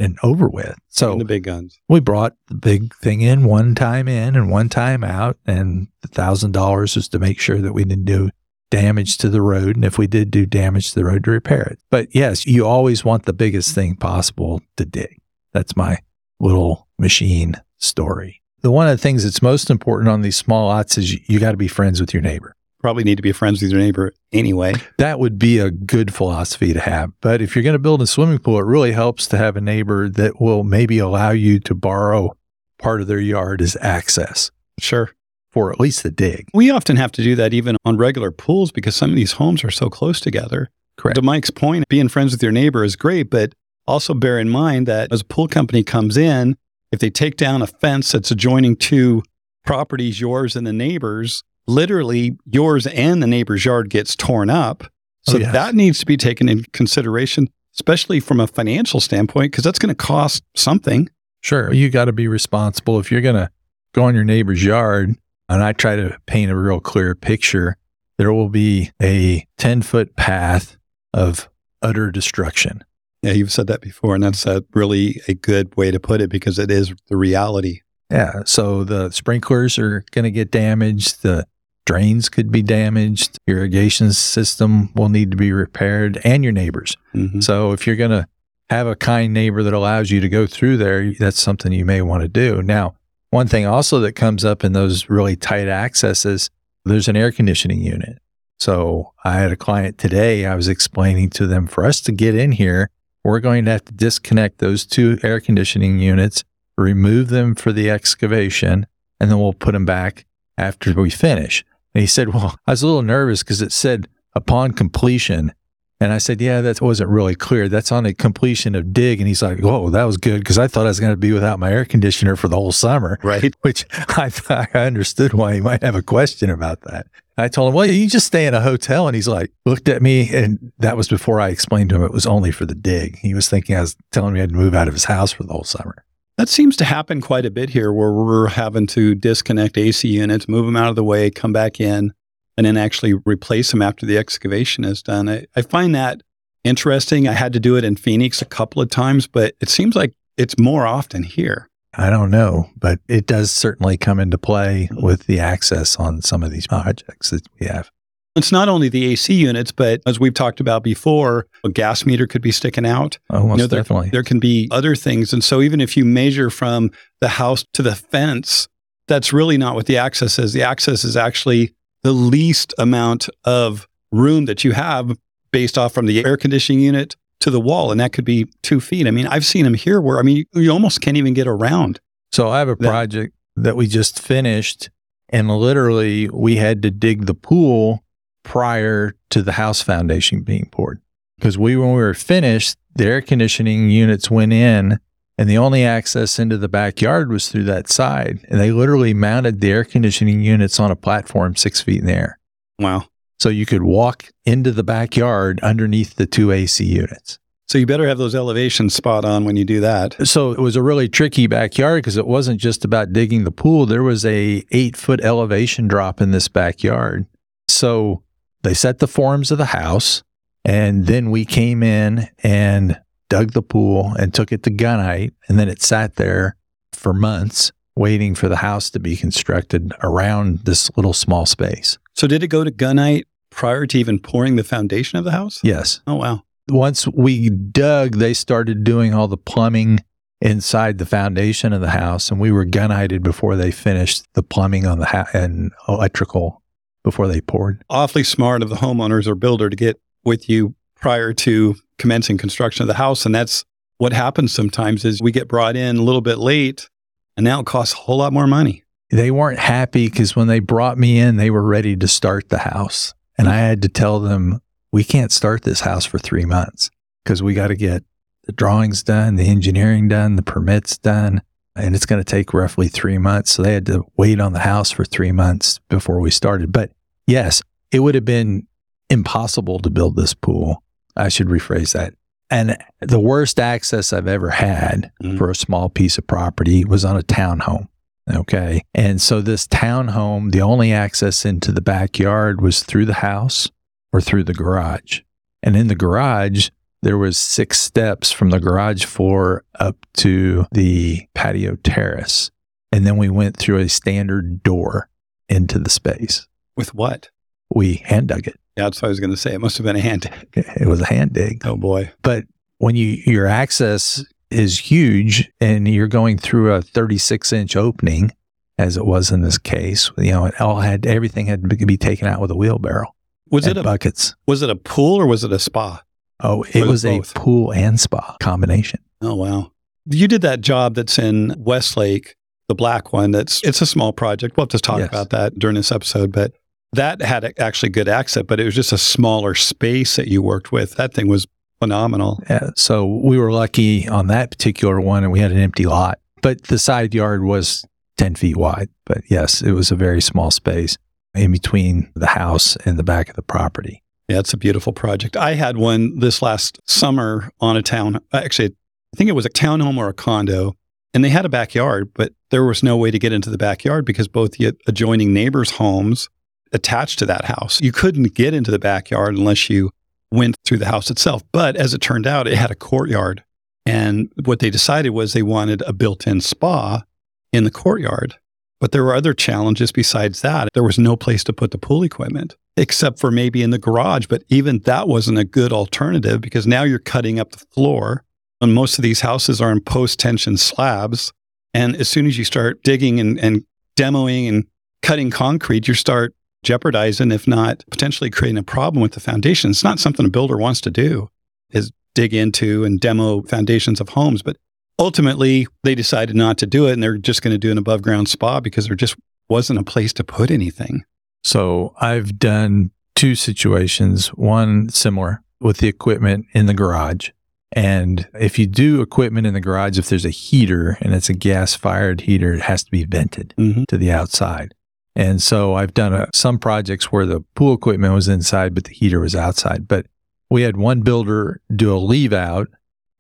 and 0.02 0.18
over 0.24 0.50
with. 0.50 0.76
So 0.90 1.16
the 1.16 1.24
big 1.24 1.44
guns. 1.44 1.80
we 1.88 2.00
brought 2.00 2.36
the 2.48 2.56
big 2.56 2.94
thing 2.96 3.22
in 3.22 3.46
one 3.46 3.76
time 3.76 4.08
in 4.08 4.36
and 4.36 4.50
one 4.50 4.68
time 4.68 5.04
out, 5.04 5.38
and 5.46 5.88
the 6.02 6.08
thousand 6.08 6.52
dollars 6.52 6.96
was 6.96 7.08
to 7.10 7.20
make 7.20 7.40
sure 7.40 7.60
that 7.60 7.74
we 7.74 7.86
didn't 7.86 8.06
do 8.06 8.32
damage 8.72 9.20
to 9.20 9.30
the 9.30 9.42
road, 9.42 9.76
and 9.76 9.86
if 9.86 10.00
we 10.00 10.08
did 10.08 10.32
do 10.32 10.48
damage 10.48 10.90
to 10.90 10.96
the 10.96 11.06
road, 11.06 11.24
to 11.26 11.32
repair 11.32 11.62
it. 11.64 11.80
But 11.92 12.16
yes, 12.16 12.48
you 12.48 12.66
always 12.66 13.06
want 13.06 13.26
the 13.26 13.34
biggest 13.34 13.76
thing 13.76 13.96
possible 13.96 14.62
to 14.78 14.86
dig. 14.86 15.20
That's 15.54 15.76
my 15.76 16.00
little 16.40 16.88
machine 16.98 17.56
story. 17.78 18.42
The 18.62 18.72
one 18.72 18.88
of 18.88 18.98
the 18.98 19.02
things 19.02 19.24
that's 19.24 19.42
most 19.42 19.70
important 19.70 20.10
on 20.10 20.22
these 20.22 20.38
small 20.38 20.68
lots 20.68 20.98
is 20.98 21.14
you, 21.14 21.20
you 21.28 21.40
got 21.40 21.52
to 21.52 21.58
be 21.58 21.68
friends 21.68 22.00
with 22.02 22.14
your 22.14 22.24
neighbor. 22.24 22.56
Probably 22.80 23.04
need 23.04 23.18
to 23.18 23.22
be 23.22 23.32
friends 23.32 23.62
with 23.62 23.72
your 23.72 23.80
neighbor 23.80 24.14
anyway. 24.32 24.74
That 24.98 25.20
would 25.20 25.38
be 25.38 25.60
a 25.60 25.70
good 25.70 26.12
philosophy 26.14 26.74
to 26.74 26.80
have. 26.80 27.12
But 27.22 27.42
if 27.42 27.56
you're 27.56 27.64
going 27.64 27.74
to 27.74 27.80
build 27.80 28.02
a 28.02 28.08
swimming 28.08 28.40
pool, 28.40 28.58
it 28.58 28.66
really 28.66 28.92
helps 28.92 29.28
to 29.28 29.38
have 29.38 29.56
a 29.56 29.62
neighbor 29.62 30.10
that 30.10 30.42
will 30.42 30.64
maybe 30.64 30.98
allow 30.98 31.30
you 31.30 31.60
to 31.60 31.76
borrow 31.76 32.36
part 32.80 33.02
of 33.02 33.08
their 33.08 33.20
yard 33.20 33.62
as 33.62 33.78
access 33.82 34.50
Sure. 34.82 35.12
For 35.52 35.72
at 35.72 35.80
least 35.80 36.04
the 36.04 36.12
dig. 36.12 36.48
We 36.54 36.70
often 36.72 36.96
have 36.98 37.12
to 37.14 37.24
do 37.24 37.36
that 37.36 37.54
even 37.54 37.78
on 37.86 37.98
regular 37.98 38.32
pools 38.32 38.72
because 38.72 38.96
some 38.96 39.10
of 39.10 39.16
these 39.16 39.34
homes 39.34 39.64
are 39.64 39.72
so 39.72 39.90
close 39.90 40.20
together. 40.20 40.70
Correct. 40.98 41.16
To 41.16 41.22
Mike's 41.22 41.50
point, 41.50 41.86
being 41.90 42.08
friends 42.10 42.32
with 42.32 42.44
your 42.44 42.52
neighbor 42.52 42.84
is 42.84 42.96
great, 42.96 43.30
but 43.30 43.54
also 43.88 44.14
bear 44.14 44.40
in 44.40 44.50
mind 44.50 44.88
that 44.88 45.12
as 45.12 45.22
a 45.22 45.26
pool 45.26 45.48
company 45.48 45.84
comes 45.84 46.16
in, 46.18 46.56
if 46.92 47.00
they 47.00 47.10
take 47.10 47.38
down 47.38 47.62
a 47.62 47.68
fence 47.68 48.12
that's 48.12 48.32
adjoining 48.32 48.76
two 48.76 49.24
properties, 49.66 50.20
yours 50.22 50.56
and 50.56 50.66
the 50.68 50.74
neighbor's, 50.74 51.44
literally 51.68 52.38
yours 52.46 52.86
and 52.88 53.22
the 53.24 53.28
neighbor's 53.28 53.66
yard 53.66 53.90
gets 53.90 54.16
torn 54.16 54.50
up. 54.50 54.84
Oh, 54.84 54.88
so 55.34 55.38
Oh, 55.38 55.40
yes. 55.42 55.54
that 55.54 55.76
needs 55.76 56.00
to 56.00 56.06
be 56.06 56.18
taken 56.18 56.50
in 56.50 56.64
consideration, 56.74 57.48
especially 57.76 58.20
from 58.20 58.40
a 58.40 58.48
financial 58.48 59.00
standpoint, 59.00 59.52
because 59.52 59.64
that's 59.64 59.80
going 59.80 59.90
to 59.90 59.96
cost 59.96 60.44
something. 60.56 61.10
Sure. 61.42 61.72
You 61.74 61.90
got 61.90 62.06
to 62.06 62.14
be 62.14 62.28
responsible. 62.28 63.00
If 63.00 63.12
you're 63.12 63.22
going 63.22 63.36
to 63.36 63.50
go 63.94 64.08
in 64.08 64.16
your 64.16 64.24
neighbor's 64.24 64.64
yard, 64.64 65.16
and 65.54 65.64
I 65.64 65.74
try 65.74 65.96
to 65.96 66.18
paint 66.26 66.52
a 66.52 66.56
real 66.56 66.80
clear 66.80 67.16
picture, 67.16 67.78
there 68.18 68.34
will 68.34 68.50
be 68.50 68.92
a 69.02 69.46
10 69.58 69.82
foot 69.82 70.16
path 70.16 70.78
of 71.14 71.50
utter 71.82 72.12
destruction. 72.12 72.84
Yeah, 73.22 73.34
you've 73.34 73.52
said 73.52 73.68
that 73.68 73.82
before, 73.82 74.16
and 74.16 74.24
that's 74.24 74.46
a 74.46 74.64
really 74.74 75.22
a 75.28 75.34
good 75.34 75.76
way 75.76 75.92
to 75.92 76.00
put 76.00 76.22
it 76.22 76.30
because 76.30 76.58
it 76.58 76.72
is 76.72 76.94
the 77.08 77.18
reality. 77.18 77.82
Yeah. 78.10 78.42
So 78.46 78.84
the 78.84 79.12
sprinklers 79.12 79.78
are 79.78 80.04
going 80.12 80.24
to 80.24 80.32
get 80.32 80.52
damaged. 80.52 81.22
The 81.22 81.46
drains 81.86 82.30
could 82.30 82.52
be 82.52 82.62
damaged. 82.62 83.38
Irrigation 83.48 84.12
system 84.14 84.92
will 84.96 85.10
need 85.10 85.32
to 85.32 85.38
be 85.38 85.52
repaired 85.52 86.20
and 86.24 86.44
your 86.44 86.54
neighbors. 86.54 86.98
Mhm. 87.16 87.44
So 87.44 87.72
if 87.72 87.86
you're 87.86 87.96
going 87.96 88.12
to 88.12 88.28
have 88.70 88.88
a 88.88 88.96
kind 88.96 89.34
neighbor 89.34 89.64
that 89.64 89.74
allows 89.74 90.12
you 90.12 90.20
to 90.20 90.30
go 90.30 90.48
through 90.48 90.78
there, 90.78 91.14
that's 91.20 91.42
something 91.42 91.72
you 91.72 91.86
may 91.86 92.02
want 92.02 92.24
to 92.24 92.28
do. 92.28 92.62
Now, 92.62 92.96
one 93.32 93.48
thing 93.48 93.66
also 93.66 94.00
that 94.02 94.14
comes 94.14 94.46
up 94.46 94.64
in 94.64 94.74
those 94.74 95.10
really 95.10 95.36
tight 95.36 95.68
accesses, 95.68 96.50
there's 96.86 97.08
an 97.08 97.16
air 97.16 97.32
conditioning 97.32 97.82
unit. 97.82 98.20
So 98.60 99.14
I 99.24 99.34
had 99.34 99.52
a 99.52 99.56
client 99.56 99.98
today, 99.98 100.46
I 100.46 100.56
was 100.56 100.68
explaining 100.68 101.32
to 101.32 101.48
them 101.48 101.66
for 101.66 101.84
us 101.84 102.00
to 102.02 102.12
get 102.12 102.36
in 102.36 102.52
here, 102.52 102.90
we're 103.24 103.40
going 103.40 103.66
to 103.66 103.72
have 103.72 103.86
to 103.86 103.94
disconnect 103.94 104.58
those 104.58 104.86
two 104.86 105.18
air 105.24 105.40
conditioning 105.40 106.00
units, 106.00 106.44
remove 106.78 107.30
them 107.30 107.56
for 107.56 107.72
the 107.72 107.90
excavation, 107.90 108.86
and 109.20 109.30
then 109.30 109.40
we'll 109.40 109.54
put 109.54 109.74
them 109.74 109.86
back 109.86 110.26
after 110.58 110.94
we 110.94 111.10
finish. 111.10 111.64
And 111.94 112.02
he 112.02 112.08
said, 112.08 112.34
Well, 112.34 112.56
I 112.66 112.72
was 112.72 112.84
a 112.84 112.88
little 112.88 113.02
nervous 113.02 113.44
because 113.44 113.62
it 113.62 113.72
said 113.72 114.08
upon 114.34 114.74
completion. 114.74 115.54
And 116.02 116.12
I 116.12 116.18
said, 116.18 116.42
Yeah, 116.42 116.62
that 116.62 116.82
wasn't 116.82 117.12
really 117.12 117.36
clear. 117.36 117.70
That's 117.70 117.92
on 117.92 118.08
a 118.08 118.14
completion 118.14 118.74
of 118.74 118.92
dig. 118.92 119.22
And 119.22 119.28
he's 119.28 119.44
like, 119.44 119.60
Whoa, 119.60 119.92
that 119.92 120.04
was 120.04 120.18
good 120.18 120.40
because 120.40 120.58
I 120.58 120.68
thought 120.68 120.86
I 120.86 120.90
was 120.90 121.00
going 121.00 121.14
to 121.14 121.18
be 121.18 121.32
without 121.32 121.60
my 121.60 121.72
air 121.72 121.86
conditioner 121.86 122.36
for 122.36 122.48
the 122.48 122.56
whole 122.56 122.72
summer, 122.72 123.20
Right. 123.22 123.54
which 123.62 123.86
I, 123.92 124.32
I 124.50 124.80
understood 124.80 125.34
why 125.34 125.54
he 125.54 125.62
might 125.62 125.84
have 125.84 125.94
a 125.96 126.02
question 126.02 126.50
about 126.50 126.82
that. 126.82 127.06
I 127.38 127.48
told 127.48 127.70
him, 127.70 127.76
Well, 127.76 127.86
you 127.86 128.10
just 128.10 128.26
stay 128.26 128.48
in 128.48 128.56
a 128.56 128.62
hotel. 128.62 129.08
And 129.08 129.14
he's 129.16 129.28
like, 129.28 129.52
looked 129.66 129.88
at 129.88 130.02
me. 130.02 130.28
And 130.34 130.72
that 130.80 130.98
was 130.98 131.08
before 131.08 131.40
I 131.40 131.50
explained 131.50 131.92
to 131.92 131.98
him 131.98 132.04
it 132.04 132.12
was 132.12 132.26
only 132.26 132.52
for 132.52 132.66
the 132.66 132.76
dig. 132.76 133.20
He 133.20 133.36
was 133.36 133.48
thinking 133.48 133.76
I 133.76 133.82
was 133.82 133.96
telling 134.12 134.34
me 134.34 134.40
I 134.40 134.42
had 134.42 134.50
to 134.50 134.56
move 134.56 134.74
out 134.74 134.88
of 134.88 134.96
his 134.96 135.06
house 135.06 135.32
for 135.32 135.44
the 135.44 135.54
whole 135.54 135.64
summer. 135.64 136.04
That 136.38 136.50
seems 136.50 136.76
to 136.78 136.86
happen 136.86 137.22
quite 137.22 137.46
a 137.46 137.52
bit 137.52 137.70
here 137.70 137.94
where 137.94 138.12
we're 138.12 138.48
having 138.48 138.88
to 138.88 139.14
disconnect 139.14 139.78
AC 139.78 140.08
units, 140.08 140.48
move 140.48 140.66
them 140.66 140.76
out 140.76 140.90
of 140.90 140.96
the 140.96 141.04
way, 141.04 141.30
come 141.30 141.54
back 141.54 141.80
in, 141.80 142.14
and 142.62 142.68
then 142.68 142.78
actually 142.78 143.16
replace 143.26 143.72
them 143.72 143.82
after 143.82 144.06
the 144.06 144.20
excavation 144.20 144.84
is 144.84 145.02
done. 145.02 145.28
I, 145.28 145.48
I 145.56 145.64
find 145.64 145.96
that 145.96 146.22
interesting. 146.64 147.28
I 147.28 147.32
had 147.32 147.54
to 147.54 147.60
do 147.60 147.76
it 147.76 147.84
in 147.84 147.96
Phoenix 147.96 148.40
a 148.40 148.46
couple 148.46 148.84
of 148.84 148.90
times, 148.92 149.26
but 149.26 149.56
it 149.60 149.68
seems 149.68 149.96
like 149.96 150.14
it's 150.38 150.60
more 150.60 150.86
often 150.86 151.24
here. 151.24 151.68
I 151.96 152.12
don't 152.12 152.30
know, 152.30 152.70
but 152.78 153.00
it 153.08 153.26
does 153.26 153.50
certainly 153.52 153.98
come 153.98 154.20
into 154.20 154.38
play 154.38 154.90
with 154.92 155.26
the 155.26 155.40
access 155.40 155.96
on 155.96 156.22
some 156.22 156.44
of 156.44 156.52
these 156.52 156.68
projects 156.68 157.32
that 157.32 157.48
we 157.60 157.66
have. 157.66 157.90
It's 158.36 158.52
not 158.52 158.70
only 158.70 158.90
the 158.90 159.06
AC 159.12 159.34
units, 159.34 159.72
but 159.72 160.02
as 160.06 160.20
we've 160.20 160.36
talked 160.36 160.60
about 160.60 160.84
before, 160.84 161.48
a 161.66 161.70
gas 161.70 162.06
meter 162.06 162.28
could 162.28 162.44
be 162.44 162.52
sticking 162.52 162.86
out. 162.86 163.18
Oh, 163.32 163.48
most 163.48 163.58
You 163.58 163.64
know, 163.64 163.68
there, 163.68 163.80
definitely. 163.80 164.10
there 164.12 164.24
can 164.24 164.38
be 164.40 164.68
other 164.70 164.96
things. 164.96 165.34
And 165.34 165.44
so 165.44 165.62
even 165.62 165.82
if 165.82 165.98
you 165.98 166.06
measure 166.06 166.52
from 166.52 166.92
the 167.22 167.28
house 167.28 167.66
to 167.74 167.82
the 167.82 167.96
fence, 167.96 168.68
that's 169.08 169.34
really 169.34 169.58
not 169.58 169.74
what 169.74 169.88
the 169.88 169.98
access 169.98 170.38
is. 170.38 170.54
The 170.54 170.62
access 170.62 171.04
is 171.04 171.18
actually 171.18 171.74
the 172.04 172.12
least 172.12 172.74
amount 172.78 173.30
of 173.44 173.88
room 174.12 174.46
that 174.46 174.64
you 174.64 174.72
have 174.74 175.18
based 175.52 175.78
off 175.78 175.94
from 175.94 176.06
the 176.06 176.26
air 176.26 176.38
conditioning 176.38 176.82
unit 176.82 177.16
to 177.40 177.50
the 177.50 177.60
wall. 177.60 177.92
And 177.92 178.00
that 178.00 178.14
could 178.14 178.26
be 178.26 178.48
two 178.64 178.80
feet. 178.80 179.08
I 179.08 179.12
mean, 179.12 179.28
I've 179.28 179.46
seen 179.46 179.64
them 179.64 179.74
here 179.74 180.00
where, 180.02 180.20
I 180.20 180.22
mean, 180.22 180.38
you, 180.38 180.46
you 180.62 180.72
almost 180.72 181.02
can't 181.02 181.18
even 181.18 181.34
get 181.34 181.48
around. 181.48 182.00
So 182.32 182.50
I 182.50 182.60
have 182.60 182.70
a 182.70 182.76
That- 182.76 182.88
project 182.90 183.36
that 183.56 183.76
we 183.76 183.88
just 183.88 184.20
finished, 184.20 184.90
and 185.30 185.50
literally 185.50 186.30
we 186.30 186.56
had 186.56 186.82
to 186.84 186.92
dig 186.92 187.26
the 187.26 187.34
pool 187.34 188.04
prior 188.44 189.14
to 189.30 189.42
the 189.42 189.54
house 189.54 189.82
foundation 189.82 190.42
being 190.42 190.68
poured. 190.72 191.02
Because 191.38 191.58
we, 191.58 191.76
when 191.76 191.90
we 191.90 192.02
were 192.02 192.14
finished, 192.14 192.78
the 192.96 193.06
air 193.06 193.22
conditioning 193.22 193.90
units 193.90 194.30
went 194.32 194.54
in, 194.54 195.00
and 195.42 195.50
the 195.50 195.58
only 195.58 195.84
access 195.84 196.38
into 196.38 196.56
the 196.56 196.70
backyard 196.70 197.32
was 197.32 197.50
through 197.50 197.64
that 197.64 197.90
side. 197.90 198.46
And 198.48 198.60
they 198.60 198.72
literally 198.72 199.16
mounted 199.16 199.60
the 199.60 199.72
air 199.72 199.84
conditioning 199.84 200.42
units 200.42 200.80
on 200.80 200.92
a 200.92 200.96
platform 200.96 201.56
six 201.56 201.82
feet 201.82 202.02
in 202.02 202.06
the 202.06 202.14
air. 202.14 202.40
Wow. 202.78 203.06
So 203.40 203.50
you 203.50 203.66
could 203.66 203.82
walk 203.82 204.30
into 204.46 204.72
the 204.72 204.84
backyard 204.84 205.60
underneath 205.62 206.14
the 206.14 206.28
two 206.28 206.52
AC 206.52 206.86
units. 206.86 207.40
So 207.68 207.80
you 207.80 207.88
better 207.88 208.08
have 208.08 208.20
those 208.20 208.36
elevations 208.36 208.94
spot 208.94 209.26
on 209.26 209.44
when 209.44 209.56
you 209.56 209.66
do 209.66 209.80
that. 209.80 210.28
So 210.28 210.52
it 210.52 210.60
was 210.60 210.76
a 210.76 210.84
really 210.84 211.10
tricky 211.10 211.48
backyard 211.48 212.04
because 212.04 212.18
it 212.18 212.28
wasn't 212.28 212.62
just 212.62 212.86
about 212.86 213.12
digging 213.12 213.44
the 213.44 213.52
pool. 213.52 213.88
There 213.88 214.04
was 214.04 214.24
a 214.24 214.64
eight 214.70 214.96
foot 214.96 215.22
elevation 215.22 215.88
drop 215.88 216.22
in 216.22 216.30
this 216.30 216.50
backyard. 216.50 217.26
So 217.68 218.22
they 218.62 218.76
set 218.76 219.00
the 219.00 219.08
forms 219.08 219.50
of 219.50 219.58
the 219.58 219.66
house, 219.66 220.22
and 220.64 221.08
then 221.08 221.32
we 221.32 221.46
came 221.46 221.82
in 221.82 222.30
and 222.44 223.02
dug 223.32 223.54
the 223.54 223.62
pool 223.62 224.14
and 224.20 224.34
took 224.34 224.52
it 224.52 224.62
to 224.64 224.70
gunite, 224.70 225.32
and 225.48 225.58
then 225.58 225.70
it 225.70 225.82
sat 225.82 226.18
there 226.18 226.58
for 226.92 227.14
months 227.14 227.72
waiting 227.96 228.36
for 228.36 228.50
the 228.50 228.58
house 228.58 228.90
to 228.90 229.00
be 229.00 229.16
constructed 229.16 229.94
around 230.04 230.60
this 230.66 230.92
little 230.98 231.14
small 231.14 231.46
space. 231.46 231.98
So 232.14 232.28
did 232.28 232.44
it 232.44 232.50
go 232.50 232.66
to 232.66 232.72
gunite 232.72 233.24
prior 233.50 233.86
to 233.86 233.98
even 233.98 234.20
pouring 234.20 234.58
the 234.58 234.66
foundation 234.66 235.18
of 235.18 235.24
the 235.24 235.32
house? 235.32 235.62
Yes. 235.64 236.02
Oh, 236.06 236.16
wow. 236.16 236.44
once 236.70 237.08
we 237.08 237.50
dug, 237.50 238.18
they 238.18 238.34
started 238.34 238.84
doing 238.84 239.14
all 239.14 239.30
the 239.30 239.38
plumbing 239.38 240.00
inside 240.42 240.98
the 240.98 241.06
foundation 241.06 241.72
of 241.72 241.80
the 241.80 241.92
house, 241.92 242.32
and 242.32 242.40
we 242.42 242.52
were 242.52 242.66
gunnited 242.66 243.24
before 243.24 243.56
they 243.56 243.72
finished 243.72 244.26
the 244.34 244.44
plumbing 244.44 244.86
on 244.86 245.00
the 245.00 245.06
house 245.06 245.30
and 245.34 245.72
electrical 245.88 246.62
before 247.04 247.30
they 247.30 247.40
poured. 247.40 247.82
awfully 247.90 248.26
smart 248.26 248.62
of 248.62 248.70
the 248.70 248.76
homeowners 248.76 249.26
or 249.26 249.36
builder 249.36 249.70
to 249.70 249.76
get 249.76 250.02
with 250.26 250.50
you 250.50 250.76
prior 250.96 251.34
to 251.34 251.76
commencing 252.02 252.38
construction 252.38 252.84
of 252.84 252.88
the 252.88 252.96
house. 252.96 253.26
And 253.26 253.34
that's 253.34 253.64
what 253.98 254.12
happens 254.12 254.52
sometimes 254.52 255.06
is 255.06 255.22
we 255.22 255.32
get 255.32 255.48
brought 255.48 255.76
in 255.76 255.98
a 255.98 256.02
little 256.02 256.22
bit 256.22 256.40
late 256.40 256.90
and 257.38 257.44
now 257.44 257.62
it 257.62 257.66
costs 257.66 257.94
a 257.94 257.98
whole 257.98 258.18
lot 258.18 258.34
more 258.34 258.48
money. 258.48 258.84
They 259.10 259.32
weren't 259.32 259.60
happy 259.60 260.08
because 260.08 260.36
when 260.36 260.48
they 260.48 260.60
brought 260.60 260.98
me 260.98 261.20
in, 261.20 261.38
they 261.38 261.50
were 261.50 261.64
ready 261.64 261.96
to 261.98 262.08
start 262.08 262.50
the 262.50 262.60
house, 262.60 263.14
and 263.38 263.50
I 263.50 263.58
had 263.58 263.82
to 263.82 263.90
tell 263.90 264.20
them 264.20 264.62
we 264.92 265.04
can't 265.04 265.32
start 265.32 265.64
this 265.64 265.82
house 265.82 266.06
for 266.06 266.18
three 266.18 266.46
months 266.46 266.90
because 267.24 267.44
we 267.44 267.54
got 267.54 267.68
to 267.68 267.76
get 267.76 268.04
the 268.46 268.54
drawings 268.54 269.04
done, 269.04 269.36
the 269.36 269.48
engineering 269.48 270.08
done, 270.08 270.36
the 270.36 270.42
permits 270.42 270.98
done. 270.98 271.42
And 271.76 271.96
it's 271.96 272.06
going 272.06 272.22
to 272.22 272.30
take 272.30 272.54
roughly 272.54 272.90
three 272.90 273.18
months. 273.18 273.52
So 273.52 273.64
they 273.64 273.74
had 273.74 273.86
to 273.86 274.04
wait 274.18 274.42
on 274.42 274.54
the 274.54 274.60
house 274.60 274.92
for 274.92 275.06
three 275.06 275.32
months 275.32 275.80
before 275.90 276.20
we 276.20 276.30
started. 276.30 276.72
But 276.72 276.92
yes, 277.28 277.62
it 277.92 278.00
would 278.00 278.16
have 278.16 278.26
been 278.26 278.68
impossible 279.10 279.80
to 279.80 279.90
build 279.90 280.16
this 280.16 280.34
pool. 280.34 280.84
I 281.22 281.30
should 281.30 281.48
rephrase 281.48 281.94
that. 281.94 282.14
And 282.50 282.78
the 283.00 283.20
worst 283.20 283.60
access 283.60 284.12
I've 284.12 284.28
ever 284.28 284.50
had 284.50 285.12
Mhm. 285.24 285.38
for 285.38 285.50
a 285.50 285.56
small 285.56 285.90
piece 285.90 286.18
of 286.18 286.28
property 286.28 286.84
was 286.84 287.06
on 287.06 287.16
a 287.18 287.24
townhome. 287.24 287.88
Okay. 288.30 288.82
And 288.94 289.22
so 289.22 289.42
this 289.42 289.68
townhome, 289.68 290.52
the 290.52 290.62
only 290.62 290.92
access 290.92 291.46
into 291.46 291.72
the 291.72 291.82
backyard 291.82 292.62
was 292.62 292.84
through 292.84 293.06
the 293.06 293.16
house 293.16 293.70
or 294.14 294.22
through 294.22 294.44
the 294.44 294.54
garage. 294.54 295.22
And 295.64 295.76
in 295.76 295.88
the 295.88 295.96
garage, 295.96 296.70
there 297.02 297.18
was 297.18 297.38
six 297.38 297.80
steps 297.80 298.32
from 298.32 298.50
the 298.52 298.60
garage 298.60 299.06
floor 299.06 299.64
up 299.80 300.06
to 300.16 300.66
the 300.72 301.28
patio 301.34 301.78
terrace. 301.84 302.52
And 302.92 303.08
then 303.08 303.18
we 303.18 303.30
went 303.30 303.58
through 303.58 303.78
a 303.78 303.90
standard 303.90 304.62
door 304.62 305.10
into 305.50 305.80
the 305.80 305.90
space. 305.90 306.48
With 306.76 306.94
what? 306.94 307.30
We 307.74 307.96
hand 308.06 308.28
dug 308.28 308.48
it. 308.48 308.60
Yeah, 308.78 308.84
that's 308.86 309.02
what 309.02 309.08
I 309.08 309.10
was 309.10 309.20
going 309.20 309.32
to 309.32 309.38
say. 309.38 309.54
It 309.54 309.60
must 309.62 309.78
have 309.78 309.86
been 309.86 309.96
a 309.96 310.00
hand. 310.02 310.22
dig. 310.52 310.66
It 310.80 310.88
was 310.88 311.02
a 311.02 311.06
hand 311.06 311.34
dig. 311.34 311.62
Oh 311.66 311.76
boy. 311.76 312.12
But 312.22 312.46
when 312.78 312.96
you 312.96 313.22
your 313.26 313.48
access 313.48 314.24
is 314.50 314.80
huge 314.80 315.50
and 315.60 315.88
you're 315.88 316.08
going 316.08 316.38
through 316.38 316.74
a 316.74 316.82
36 316.82 317.52
inch 317.54 317.76
opening, 317.76 318.32
as 318.78 318.98
it 318.98 319.06
was 319.06 319.32
in 319.32 319.42
this 319.42 319.58
case, 319.58 320.10
you 320.18 320.32
know, 320.32 320.46
it 320.46 320.60
all 320.60 320.80
had 320.80 321.06
everything 321.06 321.46
had 321.48 321.70
to 321.70 321.86
be 321.86 321.98
taken 321.98 322.28
out 322.28 322.40
with 322.42 322.52
a 322.52 322.56
wheelbarrow. 322.56 323.14
Was 323.50 323.68
it 323.68 323.78
a 323.78 323.84
buckets? 323.84 324.36
was 324.48 324.62
it 324.62 324.70
a 324.70 324.76
pool 324.76 325.18
or 325.20 325.28
was 325.28 325.44
it 325.44 325.52
a 325.52 325.60
spa? 325.60 326.02
Oh, 326.44 326.64
it 326.64 326.84
Or 326.84 326.88
was 326.88 327.06
a 327.06 327.20
pool 327.36 327.72
and 327.74 328.00
spa 328.00 328.36
combination. 328.40 329.00
Oh 329.22 329.36
wow. 329.36 329.72
You 330.06 330.28
did 330.28 330.42
that 330.42 330.62
job 330.62 330.96
that's 330.96 331.20
in 331.20 331.54
Westlake, 331.58 332.36
the 332.68 332.74
black 332.76 333.14
one. 333.14 333.30
That's 333.32 333.62
it's 333.64 333.82
a 333.82 333.86
small 333.86 334.14
project. 334.14 334.58
We'll 334.58 334.64
have 334.64 334.70
to 334.70 334.80
talk 334.80 335.00
Yes. 335.00 335.10
about 335.10 335.30
that 335.30 335.60
during 335.60 335.76
this 335.76 335.92
episode, 335.92 336.32
but 336.32 336.54
that 336.94 337.22
had 337.22 337.54
actually 337.58 337.90
good 337.90 338.08
access, 338.08 338.44
but 338.44 338.60
it 338.60 338.66
was 338.66 338.76
just 338.76 338.92
a 338.92 338.98
smaller 338.98 339.56
space 339.56 340.16
that 340.18 340.28
you 340.28 340.42
worked 340.42 340.72
with. 340.72 340.96
That 340.96 341.14
thing 341.14 341.28
was 341.28 341.48
phenomenal. 341.80 342.42
Yeah, 342.50 342.72
so 342.76 343.06
we 343.06 343.38
were 343.38 343.52
lucky 343.52 344.08
on 344.08 344.28
that 344.28 344.52
particular 344.52 345.00
one, 345.00 345.24
and 345.24 345.32
we 345.32 345.40
had 345.40 345.52
an 345.52 345.58
empty 345.60 345.86
lot. 345.86 346.20
But 346.42 346.64
the 346.64 346.80
side 346.80 347.14
yard 347.14 347.44
was 347.44 347.86
10 348.18 348.36
feet 348.36 348.58
wide. 348.58 348.90
But 349.06 349.24
yes, 349.30 349.62
it 349.62 349.72
was 349.72 349.92
a 349.92 349.96
very 349.96 350.22
small 350.22 350.52
space 350.52 350.98
in 351.34 351.52
between 351.52 352.12
the 352.16 352.28
house 352.28 352.76
and 352.86 353.00
the 353.00 353.04
back 353.04 353.30
of 353.30 353.36
the 353.36 353.42
property. 353.42 354.04
Yeah, 354.28 354.40
it's 354.40 354.54
a 354.54 354.58
beautiful 354.58 354.94
project. 354.94 355.36
I 355.36 355.56
had 355.56 355.78
one 355.78 356.20
this 356.20 356.42
last 356.42 356.80
summer 356.86 357.52
on 357.60 357.78
a 357.78 357.82
town. 357.82 358.20
Actually, 358.34 358.76
I 359.14 359.18
think 359.18 359.30
it 359.30 359.34
was 359.34 359.46
a 359.46 359.50
townhome 359.50 359.98
or 359.98 360.08
a 360.08 360.14
condo, 360.14 360.74
and 361.14 361.24
they 361.24 361.30
had 361.30 361.46
a 361.46 361.50
backyard, 361.50 362.12
but 362.14 362.34
there 362.50 362.64
was 362.64 362.84
no 362.84 362.96
way 362.96 363.12
to 363.12 363.20
get 363.20 363.34
into 363.34 363.50
the 363.50 363.58
backyard 363.58 364.06
because 364.06 364.28
both 364.28 364.52
the 364.52 364.78
adjoining 364.88 365.34
neighbors' 365.34 365.72
homes 365.72 366.30
attached 366.72 367.20
to 367.20 367.26
that 367.26 367.46
house. 367.46 367.82
You 367.82 367.92
couldn't 367.92 368.34
get 368.34 368.54
into 368.54 368.72
the 368.72 368.80
backyard 368.80 369.36
unless 369.36 369.70
you 369.70 369.92
went 370.32 370.56
through 370.66 370.78
the 370.78 370.88
house 370.88 371.10
itself. 371.10 371.44
But 371.52 371.76
as 371.76 371.94
it 371.94 372.02
turned 372.02 372.26
out, 372.26 372.48
it 372.48 372.58
had 372.58 372.72
a 372.72 372.76
courtyard. 372.76 373.44
And 373.86 374.32
what 374.46 374.60
they 374.60 374.70
decided 374.70 375.10
was 375.10 375.34
they 375.34 375.44
wanted 375.44 375.82
a 375.84 375.94
built 375.94 376.28
in 376.28 376.42
spa 376.42 377.04
in 377.52 377.64
the 377.64 377.72
courtyard. 377.72 378.36
But 378.80 378.92
there 378.92 379.04
were 379.04 379.16
other 379.16 379.34
challenges 379.34 379.92
besides 379.92 380.42
that. 380.42 380.70
There 380.74 380.84
was 380.84 380.98
no 380.98 381.16
place 381.16 381.44
to 381.46 381.54
put 381.54 381.72
the 381.72 381.78
pool 381.78 382.04
equipment 382.04 382.56
except 382.78 383.20
for 383.20 383.30
maybe 383.30 383.62
in 383.62 383.70
the 383.70 383.78
garage. 383.78 384.26
But 384.28 384.44
even 384.50 384.80
that 384.80 385.08
wasn't 385.08 385.38
a 385.38 385.44
good 385.44 385.74
alternative 385.74 386.42
because 386.42 386.66
now 386.66 386.84
you're 386.84 387.00
cutting 387.00 387.40
up 387.40 387.52
the 387.52 387.66
floor. 387.72 388.24
And 388.60 388.74
most 388.74 388.98
of 388.98 389.04
these 389.04 389.22
houses 389.22 389.62
are 389.62 389.72
in 389.72 389.82
post 389.82 390.20
tension 390.20 390.58
slabs. 390.58 391.34
And 391.74 391.96
as 391.96 392.10
soon 392.10 392.26
as 392.26 392.38
you 392.38 392.44
start 392.44 392.84
digging 392.84 393.20
and, 393.20 393.40
and 393.40 393.66
demoing 393.96 394.48
and 394.48 394.66
cutting 395.02 395.32
concrete, 395.32 395.88
you 395.88 395.94
start 395.94 396.34
jeopardizing, 396.64 397.32
if 397.32 397.48
not 397.48 397.84
potentially 397.92 398.30
creating 398.30 398.58
a 398.58 398.64
problem 398.64 399.02
with 399.02 399.14
the 399.14 399.20
foundation. 399.20 399.72
It's 399.72 399.84
not 399.84 400.00
something 400.00 400.26
a 400.26 400.30
builder 400.30 400.58
wants 400.58 400.82
to 400.82 400.92
do, 400.92 401.30
is 401.72 401.92
dig 402.14 402.34
into 402.34 402.84
and 402.84 403.00
demo 403.00 403.42
foundations 403.44 404.00
of 404.02 404.10
homes. 404.10 404.42
But 404.42 404.58
ultimately, 405.00 405.68
they 405.84 405.96
decided 405.96 406.36
not 406.36 406.58
to 406.60 406.66
do 406.68 406.88
it, 406.88 406.94
and 406.94 407.02
they're 407.04 407.18
just 407.18 407.42
going 407.42 407.54
to 407.54 407.58
do 407.58 407.72
an 407.72 407.78
above 407.78 408.02
ground 408.02 408.30
spa 408.30 408.60
because 408.60 408.88
there 408.88 408.96
just 408.96 409.16
wasn't 409.50 409.80
a 409.80 409.84
place 409.84 410.14
to 410.14 410.24
put 410.24 410.52
anything. 410.52 411.04
So 411.44 411.94
I've 412.00 412.38
done 412.38 412.92
two 413.16 413.36
situations, 413.36 414.28
one 414.30 414.90
similar 414.90 415.42
with 415.60 415.78
the 415.78 415.88
equipment 415.88 416.46
in 416.54 416.66
the 416.68 416.74
garage. 416.74 417.30
And 417.74 418.28
if 418.34 418.60
you 418.60 418.68
do 418.68 419.02
equipment 419.02 419.48
in 419.48 419.54
the 419.54 419.62
garage, 419.62 419.98
if 419.98 420.10
there's 420.10 420.26
a 420.26 420.30
heater 420.30 420.98
and 421.02 421.14
it's 421.14 421.30
a 421.30 421.34
gas 421.34 421.74
fired 421.74 422.22
heater, 422.22 422.54
it 422.54 422.62
has 422.64 422.84
to 422.84 422.92
be 422.92 423.06
vented 423.06 423.54
Mm-hmm. 423.58 423.84
to 423.88 423.98
the 423.98 424.12
outside. 424.12 424.74
And 425.16 425.42
so 425.42 425.76
I've 425.76 425.94
done 425.94 426.14
a, 426.14 426.30
some 426.34 426.58
projects 426.58 427.12
where 427.12 427.26
the 427.26 427.42
pool 427.56 427.74
equipment 427.74 428.14
was 428.14 428.28
inside, 428.28 428.74
but 428.74 428.86
the 428.86 428.94
heater 428.94 429.20
was 429.20 429.36
outside. 429.36 429.88
But 429.88 430.08
we 430.50 430.62
had 430.62 430.78
one 430.78 431.02
builder 431.02 431.62
do 431.74 431.96
a 431.96 432.00
leave 432.00 432.34
out 432.34 432.70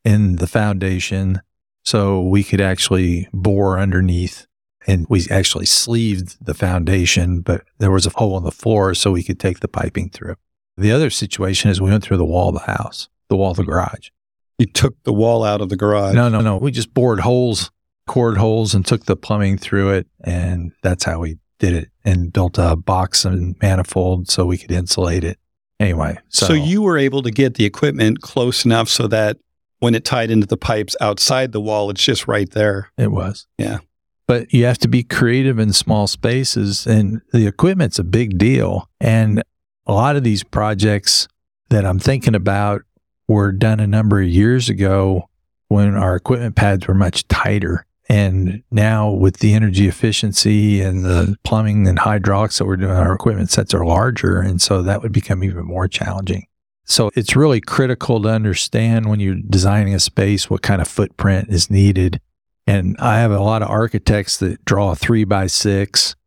in 0.03 0.37
the 0.37 0.47
foundation 0.47 1.41
so 1.83 2.21
we 2.21 2.43
could 2.43 2.61
actually 2.61 3.27
bore 3.33 3.79
underneath 3.79 4.47
and 4.87 5.05
we 5.09 5.27
actually 5.29 5.65
sleeved 5.65 6.43
the 6.43 6.53
foundation, 6.53 7.41
but 7.41 7.63
there 7.77 7.91
was 7.91 8.05
a 8.05 8.11
hole 8.11 8.37
in 8.37 8.43
the 8.43 8.51
floor 8.51 8.95
so 8.95 9.11
we 9.11 9.23
could 9.23 9.39
take 9.39 9.59
the 9.59 9.67
piping 9.67 10.09
through. 10.09 10.35
The 10.77 10.91
other 10.91 11.09
situation 11.09 11.69
is 11.69 11.79
we 11.79 11.91
went 11.91 12.03
through 12.03 12.17
the 12.17 12.25
wall 12.25 12.49
of 12.49 12.55
the 12.55 12.71
house, 12.71 13.07
the 13.29 13.35
wall 13.35 13.51
of 13.51 13.57
the 13.57 13.63
garage. 13.63 14.09
You 14.57 14.65
took 14.65 15.01
the 15.03 15.13
wall 15.13 15.43
out 15.43 15.61
of 15.61 15.69
the 15.69 15.75
garage. 15.75 16.15
No, 16.15 16.29
no, 16.29 16.41
no. 16.41 16.57
We 16.57 16.71
just 16.71 16.93
bored 16.93 17.19
holes, 17.19 17.71
cord 18.07 18.37
holes, 18.37 18.73
and 18.73 18.85
took 18.85 19.05
the 19.05 19.15
plumbing 19.15 19.57
through 19.57 19.91
it. 19.91 20.07
And 20.23 20.71
that's 20.81 21.03
how 21.03 21.19
we 21.19 21.37
did 21.61 21.73
it 21.75 21.89
and 22.03 22.33
built 22.33 22.57
a 22.57 22.75
box 22.75 23.23
and 23.23 23.55
manifold 23.61 24.27
so 24.29 24.45
we 24.45 24.57
could 24.57 24.71
insulate 24.71 25.23
it. 25.23 25.37
Anyway, 25.79 26.17
so, 26.29 26.47
So, 26.47 26.53
you 26.53 26.81
were 26.81 26.97
able 26.97 27.21
to 27.21 27.31
get 27.31 27.53
the 27.53 27.65
equipment 27.65 28.21
close 28.21 28.65
enough 28.65 28.89
so 28.89 29.07
that 29.07 29.37
when 29.79 29.95
it 29.95 30.03
tied 30.03 30.29
into 30.31 30.47
the 30.47 30.57
pipes 30.57 30.95
outside 30.99 31.51
the 31.51 31.61
wall, 31.61 31.89
it's 31.89 32.03
just 32.03 32.27
right 32.27 32.49
there. 32.51 32.91
it 32.97 33.11
was. 33.11 33.47
Yeah. 33.57 33.79
But 34.27 34.53
you 34.53 34.65
have 34.65 34.77
to 34.79 34.87
be 34.87 35.03
creative 35.03 35.59
in 35.59 35.73
small 35.73 36.07
spaces, 36.07 36.85
and 36.87 37.21
the 37.31 37.47
equipment's 37.47 37.99
a 37.99 38.03
big 38.03 38.37
deal. 38.37 38.89
And 38.99 39.43
a 39.85 39.93
lot 39.93 40.15
of 40.15 40.23
these 40.23 40.43
projects 40.43 41.27
that 41.69 41.85
I'm 41.85 41.99
thinking 41.99 42.35
about 42.35 42.81
were 43.27 43.51
done 43.51 43.79
a 43.79 43.87
number 43.87 44.21
of 44.21 44.27
years 44.27 44.69
ago 44.69 45.29
when 45.67 45.95
our 45.95 46.15
equipment 46.15 46.55
pads 46.55 46.87
were 46.87 46.93
much 46.93 47.27
tighter. 47.27 47.85
And 48.11 48.61
now 48.71 49.09
with 49.09 49.37
the 49.37 49.53
energy 49.53 49.87
efficiency 49.87 50.81
and 50.81 51.05
the 51.05 51.37
plumbing 51.45 51.87
and 51.87 51.97
hydraulics 51.97 52.57
that 52.57 52.65
we're 52.65 52.75
doing, 52.75 52.91
our 52.91 53.13
equipment 53.13 53.49
sets 53.49 53.73
are 53.73 53.85
larger. 53.85 54.41
And 54.41 54.61
so 54.61 54.81
that 54.81 55.01
would 55.01 55.13
become 55.13 55.45
even 55.45 55.63
more 55.63 55.87
challenging. 55.87 56.45
So 56.83 57.09
it's 57.15 57.37
really 57.37 57.61
critical 57.61 58.21
to 58.21 58.27
understand 58.27 59.09
when 59.09 59.21
you're 59.21 59.35
designing 59.35 59.93
a 59.93 59.99
space 60.01 60.49
what 60.49 60.61
kind 60.61 60.81
of 60.81 60.89
footprint 60.89 61.47
is 61.51 61.71
needed. 61.71 62.19
And 62.67 62.97
I 62.99 63.19
have 63.19 63.31
a 63.31 63.39
lot 63.39 63.61
of 63.61 63.69
architects 63.69 64.35
that 64.39 64.65
draw 64.65 64.91
a 64.91 64.95
three 64.95 65.23
by 65.23 65.47
six 65.47 66.17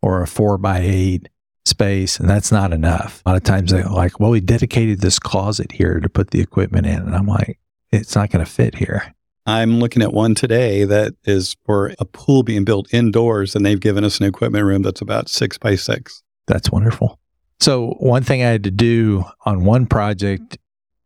or 0.00 0.22
a 0.22 0.26
four 0.26 0.56
by 0.56 0.78
eight 0.82 1.28
space, 1.66 2.18
and 2.18 2.26
that's 2.26 2.52
not 2.52 2.72
enough. 2.72 3.22
A 3.26 3.28
lot 3.28 3.36
of 3.36 3.44
times 3.44 3.70
they're 3.70 3.84
like, 3.84 4.18
well, 4.18 4.30
we 4.30 4.40
dedicated 4.40 5.02
this 5.02 5.18
closet 5.18 5.72
here 5.72 6.00
to 6.00 6.08
put 6.08 6.30
the 6.30 6.40
equipment 6.40 6.86
in. 6.86 7.02
And 7.02 7.14
I'm 7.14 7.26
like, 7.26 7.58
it's 7.92 8.16
not 8.16 8.30
going 8.30 8.42
to 8.42 8.50
fit 8.50 8.76
here. 8.76 9.13
I'm 9.46 9.78
looking 9.78 10.02
at 10.02 10.12
one 10.12 10.34
today 10.34 10.84
that 10.84 11.14
is 11.24 11.56
for 11.66 11.92
a 11.98 12.04
pool 12.04 12.42
being 12.42 12.64
built 12.64 12.92
indoors, 12.92 13.54
and 13.54 13.64
they've 13.64 13.80
given 13.80 14.04
us 14.04 14.18
an 14.18 14.26
equipment 14.26 14.64
room 14.64 14.82
that's 14.82 15.00
about 15.02 15.28
six 15.28 15.58
by 15.58 15.74
six. 15.76 16.22
That's 16.46 16.70
wonderful. 16.70 17.18
So, 17.60 17.96
one 17.98 18.22
thing 18.22 18.42
I 18.42 18.48
had 18.48 18.64
to 18.64 18.70
do 18.70 19.24
on 19.44 19.64
one 19.64 19.86
project 19.86 20.58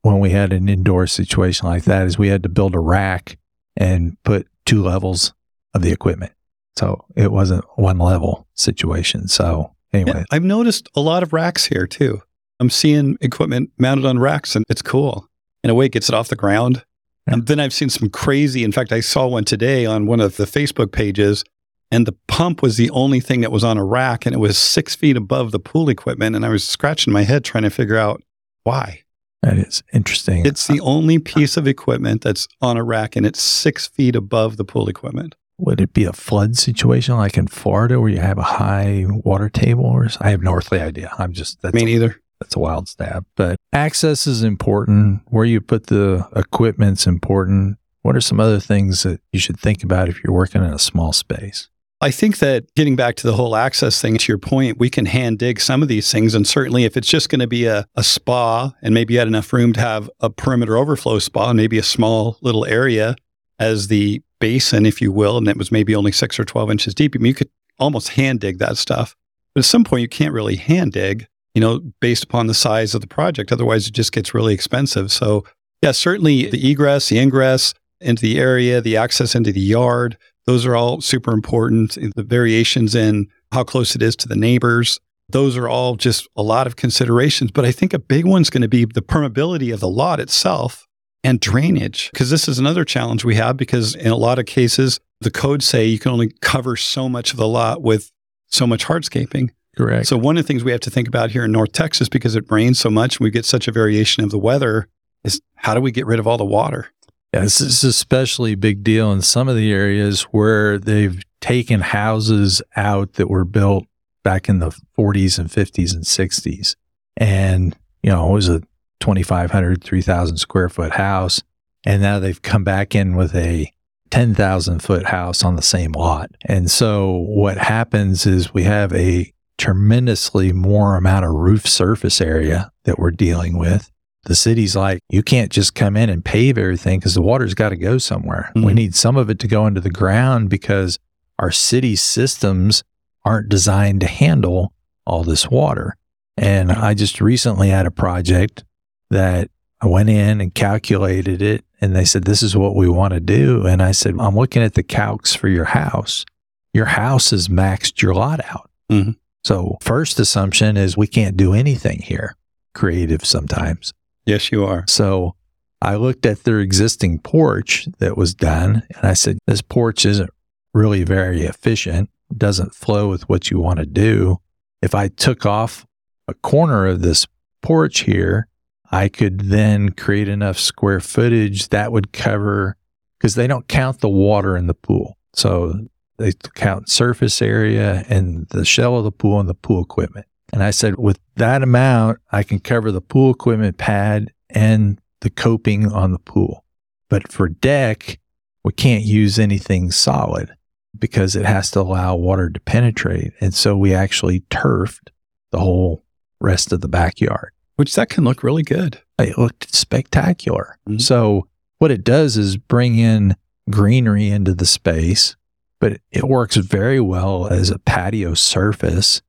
when 0.03 0.20
we 0.20 0.31
had 0.31 0.53
an 0.53 0.68
indoor 0.68 1.07
situation 1.07 1.68
like 1.68 1.85
that 1.85 2.07
is 2.07 2.18
we 2.18 2.29
had 2.29 2.42
to 2.44 2.48
build 2.48 2.74
a 2.74 2.79
rack 2.81 3.38
and 3.77 4.16
put 4.24 4.46
two 4.64 4.83
levels 4.83 5.35
of 5.74 5.83
the 5.83 5.92
equipment. 5.92 6.33
So, 6.77 7.05
it 7.16 7.33
wasn't 7.33 7.64
one 7.77 7.98
level 7.98 8.46
situation. 8.55 9.29
So, 9.29 9.74
anyway, 9.92 10.18
Yeah, 10.18 10.24
I've 10.31 10.44
noticed 10.44 10.88
a 10.94 11.01
lot 11.01 11.22
of 11.22 11.33
racks 11.33 11.66
here 11.66 11.87
too. 11.87 12.22
I'm 12.61 12.70
seeing 12.70 13.16
equipment 13.20 13.70
mounted 13.79 14.05
on 14.07 14.18
racks, 14.18 14.57
and 14.57 14.64
it's 14.68 14.83
cool. 14.83 15.29
In 15.62 15.70
a 15.70 15.74
way, 15.74 15.87
it 15.87 15.92
gets 15.92 16.09
it 16.09 16.14
off 16.14 16.29
the 16.29 16.37
ground. 16.37 16.85
And 17.33 17.47
then 17.47 17.61
I've 17.61 17.73
seen 17.73 17.91
some 17.91 18.09
crazy. 18.09 18.64
In 18.64 18.73
fact, 18.73 18.93
I 18.93 19.01
saw 19.01 19.27
one 19.27 19.45
today 19.45 19.87
on 19.87 20.07
one 20.07 20.21
of 20.21 20.37
the 20.37 20.45
Facebook 20.45 20.93
pages, 20.93 21.45
and 21.91 22.07
the 22.07 22.17
pump 22.27 22.62
was 22.62 22.77
the 22.77 22.91
only 22.91 23.21
thing 23.21 23.41
that 23.43 23.53
was 23.53 23.64
on 23.64 23.79
a 23.79 23.85
rack, 23.85 24.27
and 24.27 24.35
it 24.35 24.38
was 24.38 24.59
six 24.59 24.95
feet 24.95 25.17
above 25.17 25.53
the 25.53 25.61
pool 25.61 25.88
equipment. 25.88 26.37
And 26.37 26.45
I 26.45 26.49
was 26.49 26.67
scratching 26.67 27.12
my 27.12 27.23
head 27.23 27.45
trying 27.45 27.64
to 27.64 27.71
figure 27.71 27.97
out 27.97 28.23
why. 28.64 29.03
that 29.43 29.59
is 29.59 29.83
interesting. 29.93 30.45
It's 30.45 30.67
the 30.67 30.81
uh, 30.81 30.85
only 30.85 31.19
piece 31.19 31.57
of 31.57 31.67
equipment 31.67 32.23
that's 32.23 32.49
on 32.61 32.77
a 32.77 32.85
rack, 32.85 33.17
and 33.17 33.25
it's 33.25 33.41
six 33.41 33.87
feet 33.88 34.17
above 34.17 34.57
the 34.57 34.64
pool 34.64 34.88
equipment. 34.88 35.35
Would 35.59 35.81
it 35.81 35.93
be 35.93 36.05
a 36.05 36.12
flood 36.12 36.57
situation 36.57 37.17
like 37.17 37.37
in 37.37 37.49
Florida 37.49 38.01
where 38.01 38.11
you 38.11 38.21
have 38.21 38.38
a 38.38 38.43
high 38.43 39.07
water 39.09 39.49
table? 39.49 39.85
Or 39.85 40.07
I 40.21 40.31
have 40.31 40.43
no 40.43 40.55
earthly 40.55 40.81
idea. 40.81 41.12
I'm 41.19 41.33
just 41.33 41.61
that's 41.62 41.75
Me 41.75 41.85
neither. 41.85 42.21
That's 42.40 42.57
a 42.57 42.59
wild 42.59 42.88
stab. 42.88 43.27
But 43.37 43.57
access 43.72 44.27
is 44.27 44.42
important. 44.42 45.22
Where 45.27 45.44
you 45.44 45.61
put 45.61 45.87
the 45.87 46.27
equipment's 46.35 47.07
important. 47.07 47.79
What 48.03 48.16
are 48.16 48.20
some 48.20 48.40
other 48.40 48.61
things 48.61 49.03
that 49.03 49.20
you 49.33 49.40
should 49.40 49.59
think 49.59 49.83
about 49.83 50.09
if 50.09 50.22
you're 50.22 50.33
working 50.33 50.64
in 50.64 50.72
a 50.72 50.79
small 50.79 51.12
space? 51.12 51.68
I 52.01 52.12
think 52.12 52.38
that 52.38 52.72
getting 52.77 52.94
back 52.94 53.16
to 53.16 53.27
the 53.27 53.33
whole 53.33 53.57
access 53.57 54.01
thing, 54.01 54.18
to 54.18 54.33
your 54.33 54.38
point, 54.38 54.79
we 54.79 54.88
can 54.88 55.07
hand 55.07 55.40
dig 55.40 55.61
some 55.61 55.83
of 55.83 55.88
these 55.88 56.11
things. 56.12 56.33
And 56.33 56.46
certainly, 56.46 56.85
if 56.85 56.96
it's 56.96 57.09
just 57.09 57.29
going 57.29 57.40
to 57.40 57.48
be 57.48 57.66
a, 57.66 57.87
a 57.96 58.05
spa 58.05 58.72
and 58.83 58.94
maybe 58.94 59.14
you 59.14 59.18
had 59.18 59.27
enough 59.27 59.53
room 59.53 59.72
to 59.72 59.81
have 59.81 60.09
a 60.20 60.31
perimeter 60.31 60.77
overflow 60.77 61.18
spa 61.18 61.53
maybe 61.53 61.77
a 61.77 61.83
small 61.83 62.38
little 62.40 62.64
area 62.66 63.16
as 63.59 63.88
the 63.88 64.22
basin, 64.38 64.87
if 64.87 65.03
you 65.03 65.11
will, 65.11 65.38
and 65.38 65.48
it 65.48 65.57
was 65.57 65.72
maybe 65.72 65.94
only 65.96 66.12
six 66.12 66.38
or 66.38 66.44
12 66.44 66.70
inches 66.70 66.94
deep, 66.94 67.16
I 67.16 67.18
mean, 67.18 67.31
you 67.31 67.35
could 67.35 67.51
almost 67.81 68.11
hand 68.11 68.38
dig 68.38 68.59
that 68.59 68.77
stuff. 68.77 69.16
But 69.55 69.61
at 69.61 69.64
some 69.64 69.83
point, 69.83 70.03
you 70.03 70.09
can't 70.09 70.33
really 70.33 70.55
hand 70.55 70.92
dig, 70.92 71.27
you 71.55 71.61
know, 71.61 71.81
based 72.01 72.25
upon 72.25 72.47
the 72.47 72.55
size 72.55 72.95
of 72.95 73.01
the 73.01 73.07
project. 73.07 73.53
Otherwise, 73.53 73.87
it 73.87 73.95
just 73.95 74.13
gets 74.13 74.35
really 74.35 74.55
expensive. 74.55 75.11
So, 75.11 75.45
yeah, 75.83 75.93
certainly 75.93 76.51
the 76.51 76.71
egress, 76.71 77.09
the 77.09 77.19
ingress 77.19 77.75
into 78.01 78.23
the 78.23 78.39
area, 78.39 78.81
the 78.81 78.97
access 78.97 79.35
into 79.35 79.53
the 79.53 79.61
yard, 79.61 80.17
those 80.47 80.65
are 80.65 80.77
all 80.77 81.01
super 81.01 81.33
important. 81.33 81.99
The 82.17 82.23
variations 82.23 82.95
in 82.95 83.29
how 83.53 83.65
close 83.65 83.95
it 83.95 84.03
is 84.03 84.17
to 84.17 84.29
the 84.29 84.37
neighbors, 84.37 84.99
those 85.29 85.57
are 85.59 85.69
all 85.69 85.97
just 85.97 86.27
a 86.37 86.43
lot 86.43 86.67
of 86.67 86.77
considerations. 86.77 87.51
But 87.51 87.67
I 87.67 87.73
think 87.73 87.93
a 87.93 87.99
big 87.99 88.25
one's 88.25 88.49
going 88.49 88.63
to 88.63 88.69
be 88.69 88.87
the 88.87 89.03
permeability 89.03 89.75
of 89.75 89.81
the 89.81 89.89
lot 89.89 90.21
itself 90.21 90.87
and 91.23 91.39
drainage, 91.39 92.11
because 92.13 92.31
this 92.31 92.49
is 92.49 92.59
another 92.59 92.85
challenge 92.85 93.25
we 93.25 93.35
have. 93.35 93.57
Because 93.57 93.95
in 93.95 94.11
a 94.11 94.17
lot 94.17 94.39
of 94.39 94.47
cases, 94.47 95.01
the 95.21 95.31
codes 95.31 95.67
say 95.67 95.85
you 95.85 95.99
can 95.99 96.13
only 96.13 96.33
cover 96.41 96.77
so 96.77 97.09
much 97.09 97.33
of 97.33 97.37
the 97.37 97.49
lot 97.49 97.83
with 97.83 98.11
so 98.47 98.67
much 98.67 98.87
hardscaping. 98.87 99.51
Correct. 99.79 100.09
So 100.09 100.19
one 100.19 100.37
of 100.37 100.43
the 100.43 100.49
things 100.49 100.64
we 100.64 100.73
have 100.73 100.81
to 100.81 100.91
think 100.91 101.07
about 101.07 101.31
here 101.31 101.45
in 101.45 101.53
North 101.53 101.71
Texas, 101.71 102.09
because 102.09 102.35
it 102.35 102.51
rains 102.51 102.81
so 102.81 102.91
much 102.91 103.17
and 103.19 103.25
we 103.25 103.31
get 103.31 103.45
such 103.45 103.69
a 103.69 103.73
variation 103.73 104.25
of 104.25 104.33
the 104.33 104.38
weather, 104.38 104.88
is 105.23 105.41
how 105.55 105.73
do 105.73 105.81
we 105.81 105.93
get 105.93 106.05
rid 106.05 106.19
of 106.19 106.27
all 106.27 106.37
the 106.37 106.45
water? 106.45 106.88
Yeah, 107.33 107.43
this 107.43 107.61
is 107.61 107.85
especially 107.85 108.55
a 108.55 108.57
big 108.57 108.83
deal 108.83 109.12
in 109.12 109.23
some 109.23 109.49
of 109.49 109.55
the 109.55 109.73
areas 109.73 110.23
where 110.23 110.79
they've 110.79 111.23
taken 111.41 111.81
houses 111.81 112.61
out 112.75 113.12
that 113.12 113.29
were 113.29 113.45
built 113.45 113.85
back 114.25 114.49
in 114.49 114.59
the 114.59 114.77
40s 114.99 115.38
and 115.38 115.49
50s 115.49 115.95
and 115.95 116.03
60s. 116.03 116.75
And, 117.17 117.77
you 118.03 118.11
know, 118.11 118.31
it 118.31 118.33
was 118.33 118.49
a 118.49 118.62
2,500, 118.99 119.85
3,000 119.85 120.38
square 120.38 120.69
foot 120.69 120.91
house. 120.91 121.41
And 121.87 122.03
now 122.03 122.19
they've 122.19 122.43
come 122.43 122.64
back 122.64 122.97
in 122.97 123.14
with 123.14 123.33
a 123.37 123.73
10,000 124.11 124.81
foot 124.81 125.07
house 125.07 125.45
on 125.45 125.55
the 125.55 125.62
same 125.62 125.93
lot. 125.93 126.31
And 126.47 126.69
so 126.69 127.12
what 127.12 127.59
happens 127.59 128.27
is 128.27 128.53
we 128.53 128.64
have 128.64 128.93
a 128.93 129.33
tremendously 129.59 130.53
more 130.53 130.97
amount 130.97 131.25
of 131.25 131.33
roof 131.33 131.66
surface 131.66 132.21
area 132.21 132.71
that 132.85 132.99
we're 132.99 133.11
dealing 133.11 133.59
with 133.59 133.90
the 134.25 134.35
city's 134.35 134.77
like, 134.77 134.99
you 135.09 135.23
can't 135.23 135.51
just 135.51 135.75
come 135.75 135.97
in 135.97 136.11
and 136.11 136.23
pave 136.23 136.59
everything 136.59 136.99
because 136.99 137.14
the 137.14 137.23
water's 137.23 137.55
got 137.55 137.71
to 137.71 137.77
go 137.77 137.97
somewhere. 137.97 138.53
We 138.55 138.62
Mhm. 138.62 138.75
need 138.75 138.94
some 138.94 139.16
of 139.16 139.31
it 139.31 139.38
to 139.38 139.49
go 139.49 139.66
into 139.66 139.81
the 139.81 139.88
ground 139.90 140.51
because 140.51 140.99
our 141.38 141.51
city 141.51 141.97
systems 141.97 142.83
aren't 143.25 143.49
designed 143.49 144.03
to 144.03 144.07
handle 144.07 144.75
all 145.07 145.25
this 145.25 145.49
water. 145.49 145.97
And 146.37 146.71
I 146.71 146.92
just 146.92 147.23
recently 147.23 147.71
had 147.71 147.87
a 147.87 147.90
project 147.90 148.64
that 149.09 149.51
I 149.81 149.87
went 149.87 150.11
in 150.11 150.42
and 150.42 150.53
calculated 150.53 151.40
it 151.40 151.64
and 151.81 151.97
they 151.97 152.05
said, 152.05 152.25
This 152.25 152.42
is 152.42 152.55
what 152.55 152.75
we 152.77 152.87
want 152.88 153.14
to 153.14 153.21
do. 153.21 153.66
And 153.66 153.83
I 153.83 153.92
said, 153.92 154.14
I'm 154.18 154.37
looking 154.37 154.62
at 154.62 154.75
the 154.75 154.83
calcs 154.83 155.35
for 155.35 155.49
your 155.49 155.66
house. 155.66 156.27
Your 156.75 156.87
house 156.87 157.31
has 157.31 157.49
maxed 157.49 158.03
your 158.03 158.14
lot 158.14 158.40
out. 158.53 158.68
Mhm. 158.92 159.16
So, 159.44 159.79
first 159.81 160.18
assumption 160.18 160.77
is 160.77 160.96
we 160.96 161.07
can't 161.07 161.37
do 161.37 161.55
anything 161.55 162.01
here, 162.03 162.37
creative 162.74 163.24
sometimes. 163.24 163.92
Yes, 164.27 164.53
you 164.53 164.64
are. 164.64 164.85
So, 164.88 165.35
I 165.81 165.94
looked 165.94 166.27
at 166.27 166.42
their 166.44 166.61
existing 166.61 167.20
porch 167.20 167.88
that 167.98 168.16
was 168.16 168.35
done 168.35 168.83
and 168.96 169.05
I 169.05 169.14
said, 169.14 169.38
This 169.46 169.62
porch 169.62 170.05
isn't 170.05 170.31
really 170.74 171.05
very 171.05 171.42
efficient, 171.42 172.11
It 172.31 172.38
doesn't 172.38 172.74
flow 172.74 173.09
with 173.09 173.29
what 173.29 173.51
you 173.51 173.61
want 173.61 173.79
to 173.79 173.87
do. 173.87 174.38
If 174.83 174.94
I 174.94 175.09
took 175.09 175.46
off 175.46 175.87
a 176.27 176.35
corner 176.35 176.87
of 176.87 177.01
this 177.01 177.27
porch 177.62 178.01
here, 178.01 178.48
I 178.90 179.09
could 179.09 179.40
then 179.40 179.90
create 179.90 180.29
enough 180.29 180.59
square 180.59 181.01
footage 181.01 181.68
that 181.68 181.92
would 181.92 182.12
cover 182.12 182.77
because 183.18 183.35
they 183.35 183.46
don't 183.46 183.68
count 183.68 184.01
the 184.01 184.09
water 184.09 184.57
in 184.57 184.66
the 184.66 184.74
pool. 184.74 185.16
So 185.35 185.88
they 186.18 186.33
count 186.54 186.88
surface 186.88 187.40
area 187.40 188.04
and 188.09 188.46
the 188.48 188.64
shell 188.64 188.96
of 188.96 189.04
the 189.04 189.12
pool 189.12 189.40
and 189.40 189.48
the 189.48 189.54
pool 189.54 189.83
equipment. 189.83 190.26
And 190.52 190.62
I 190.62 190.70
said, 190.70 190.96
with 190.98 191.18
that 191.37 191.62
amount, 191.62 192.18
I 192.33 192.42
can 192.42 192.59
cover 192.59 192.90
the 192.90 193.00
pool 193.00 193.31
equipment 193.33 193.76
pad 193.78 194.33
and 194.50 195.00
the 195.20 195.31
coping 195.31 195.90
on 195.92 196.12
the 196.12 196.18
pool. 196.18 196.64
But 197.11 197.31
for 197.31 197.48
deck, 197.48 198.18
we 198.64 198.72
can't 198.72 199.04
use 199.04 199.38
anything 199.38 199.90
solid 199.90 200.50
because 200.98 201.37
it 201.37 201.44
has 201.44 201.70
to 201.72 201.81
allow 201.81 202.16
water 202.16 202.48
to 202.50 202.61
penetrate. 202.61 203.33
And 203.40 203.54
so 203.54 203.76
we 203.76 203.94
actually 203.94 204.40
turfed 204.50 205.11
the 205.52 205.59
whole 205.61 206.02
rest 206.40 206.72
of 206.72 206.81
the 206.81 206.88
backyard 206.88 207.50
Which 207.76 207.94
that 207.94 208.09
can 208.09 208.24
look 208.24 208.42
really 208.42 208.62
good. 208.62 209.00
it 209.18 209.37
looked 209.38 209.74
spectacular. 209.74 210.78
Mhm. 210.88 211.00
So 211.00 211.46
what 211.78 211.90
it 211.90 212.04
does 212.04 212.37
is 212.37 212.57
bring 212.57 212.96
in 212.96 213.37
greenery 213.70 214.28
into 214.28 214.54
the 214.54 214.66
space, 214.66 215.37
but 215.81 216.01
it 216.11 216.25
works 216.25 216.57
very 216.57 217.01
well 217.01 217.47
as 217.49 217.71
a 217.71 217.79
patio 217.79 218.35
surface. 218.35 219.23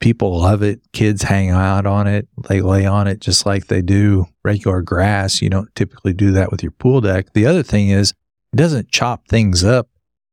People 0.00 0.38
love 0.38 0.62
it. 0.62 0.80
Kids 0.92 1.22
hang 1.22 1.50
out 1.50 1.84
on 1.84 2.06
it. 2.06 2.26
They 2.48 2.62
lay 2.62 2.86
on 2.86 3.06
it 3.06 3.20
just 3.20 3.44
like 3.44 3.66
they 3.66 3.82
do 3.82 4.26
regular 4.42 4.80
grass. 4.80 5.42
You 5.42 5.50
don't 5.50 5.74
typically 5.74 6.14
do 6.14 6.32
that 6.32 6.50
with 6.50 6.62
your 6.62 6.72
pool 6.72 7.02
deck. 7.02 7.32
The 7.34 7.46
other 7.46 7.62
thing 7.62 7.90
is 7.90 8.14
it 8.52 8.56
doesn't 8.56 8.90
chop 8.90 9.28
things 9.28 9.62
up. 9.62 9.88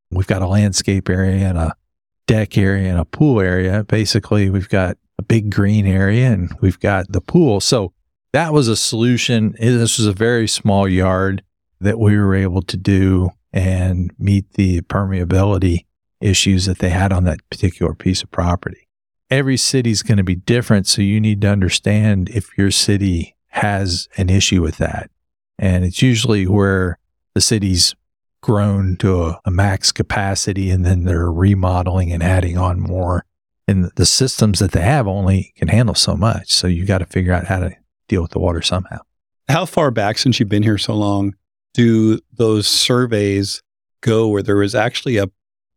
We've 0.10 0.28
got 0.28 0.42
a 0.42 0.48
landscape 0.48 1.10
area 1.10 1.48
and 1.48 1.58
a 1.58 1.76
deck 2.28 2.58
area 2.58 2.90
and 2.90 3.00
a 3.00 3.06
pool 3.06 3.42
area. 3.42 3.84
Basically, 3.84 4.50
we've 4.50 4.70
got 4.70 4.98
a 5.20 5.24
big 5.24 5.50
green 5.50 5.86
area 5.86 6.32
and 6.32 6.56
we've 6.62 6.80
got 6.80 7.12
the 7.12 7.22
pool. 7.22 7.60
So 7.60 7.92
that 8.32 8.54
was 8.54 8.70
a 8.70 8.78
solution. 8.78 9.56
This 9.60 9.98
was 9.98 10.08
a 10.08 10.14
very 10.14 10.48
small 10.48 10.88
yard 10.88 11.44
that 11.82 12.00
we 12.00 12.18
were 12.18 12.36
able 12.36 12.62
to 12.62 12.78
do 12.78 13.32
and 13.54 14.12
meet 14.18 14.54
the 14.54 14.82
permeability 14.82 15.86
issues 16.20 16.66
that 16.66 16.80
they 16.80 16.90
had 16.90 17.14
on 17.14 17.24
that 17.26 17.48
particular 17.50 17.94
piece 17.94 18.24
of 18.24 18.32
property. 18.32 18.88
Every 19.30 19.58
city 19.58 19.92
is 19.92 20.04
going 20.04 20.18
to 20.18 20.24
be 20.24 20.36
different, 20.36 20.88
so 20.88 21.02
you 21.02 21.20
need 21.20 21.42
to 21.42 21.50
understand 21.50 22.30
if 22.30 22.58
your 22.58 22.72
city 22.72 23.36
has 23.50 24.08
an 24.18 24.30
issue 24.30 24.62
with 24.62 24.78
that. 24.78 25.10
And 25.60 25.84
it's 25.84 26.02
usually 26.02 26.46
where 26.46 26.98
the 27.34 27.42
city's 27.42 27.96
grown 28.42 28.96
to 28.98 29.24
a, 29.24 29.42
a 29.46 29.52
max 29.52 29.92
capacity 29.92 30.70
and 30.70 30.86
then 30.86 31.04
they're 31.04 31.32
remodeling 31.32 32.12
and 32.12 32.24
adding 32.24 32.58
on 32.58 32.80
more. 32.80 33.26
And 33.68 33.92
the 33.96 34.06
systems 34.06 34.60
that 34.60 34.72
they 34.72 34.82
have 34.82 35.08
only 35.08 35.54
can 35.58 35.68
handle 35.68 35.96
so 35.96 36.16
much. 36.16 36.54
So 36.54 36.68
you 36.68 36.86
got 36.86 37.00
to 37.00 37.06
figure 37.06 37.34
out 37.34 37.48
how 37.48 37.60
to 37.60 37.76
deal 38.08 38.22
with 38.22 38.32
the 38.32 38.40
water 38.40 38.62
somehow. 38.62 39.00
How 39.50 39.66
far 39.66 39.92
back 39.92 40.18
since 40.18 40.40
you've 40.40 40.50
been 40.50 40.64
here 40.64 40.78
so 40.78 40.94
long 40.94 41.34
do 41.78 42.20
those 42.34 42.68
surveys 42.68 43.62
go 44.02 44.28
where 44.28 44.42
there 44.42 44.56
was 44.56 44.74
actually 44.74 45.18
a 45.18 45.30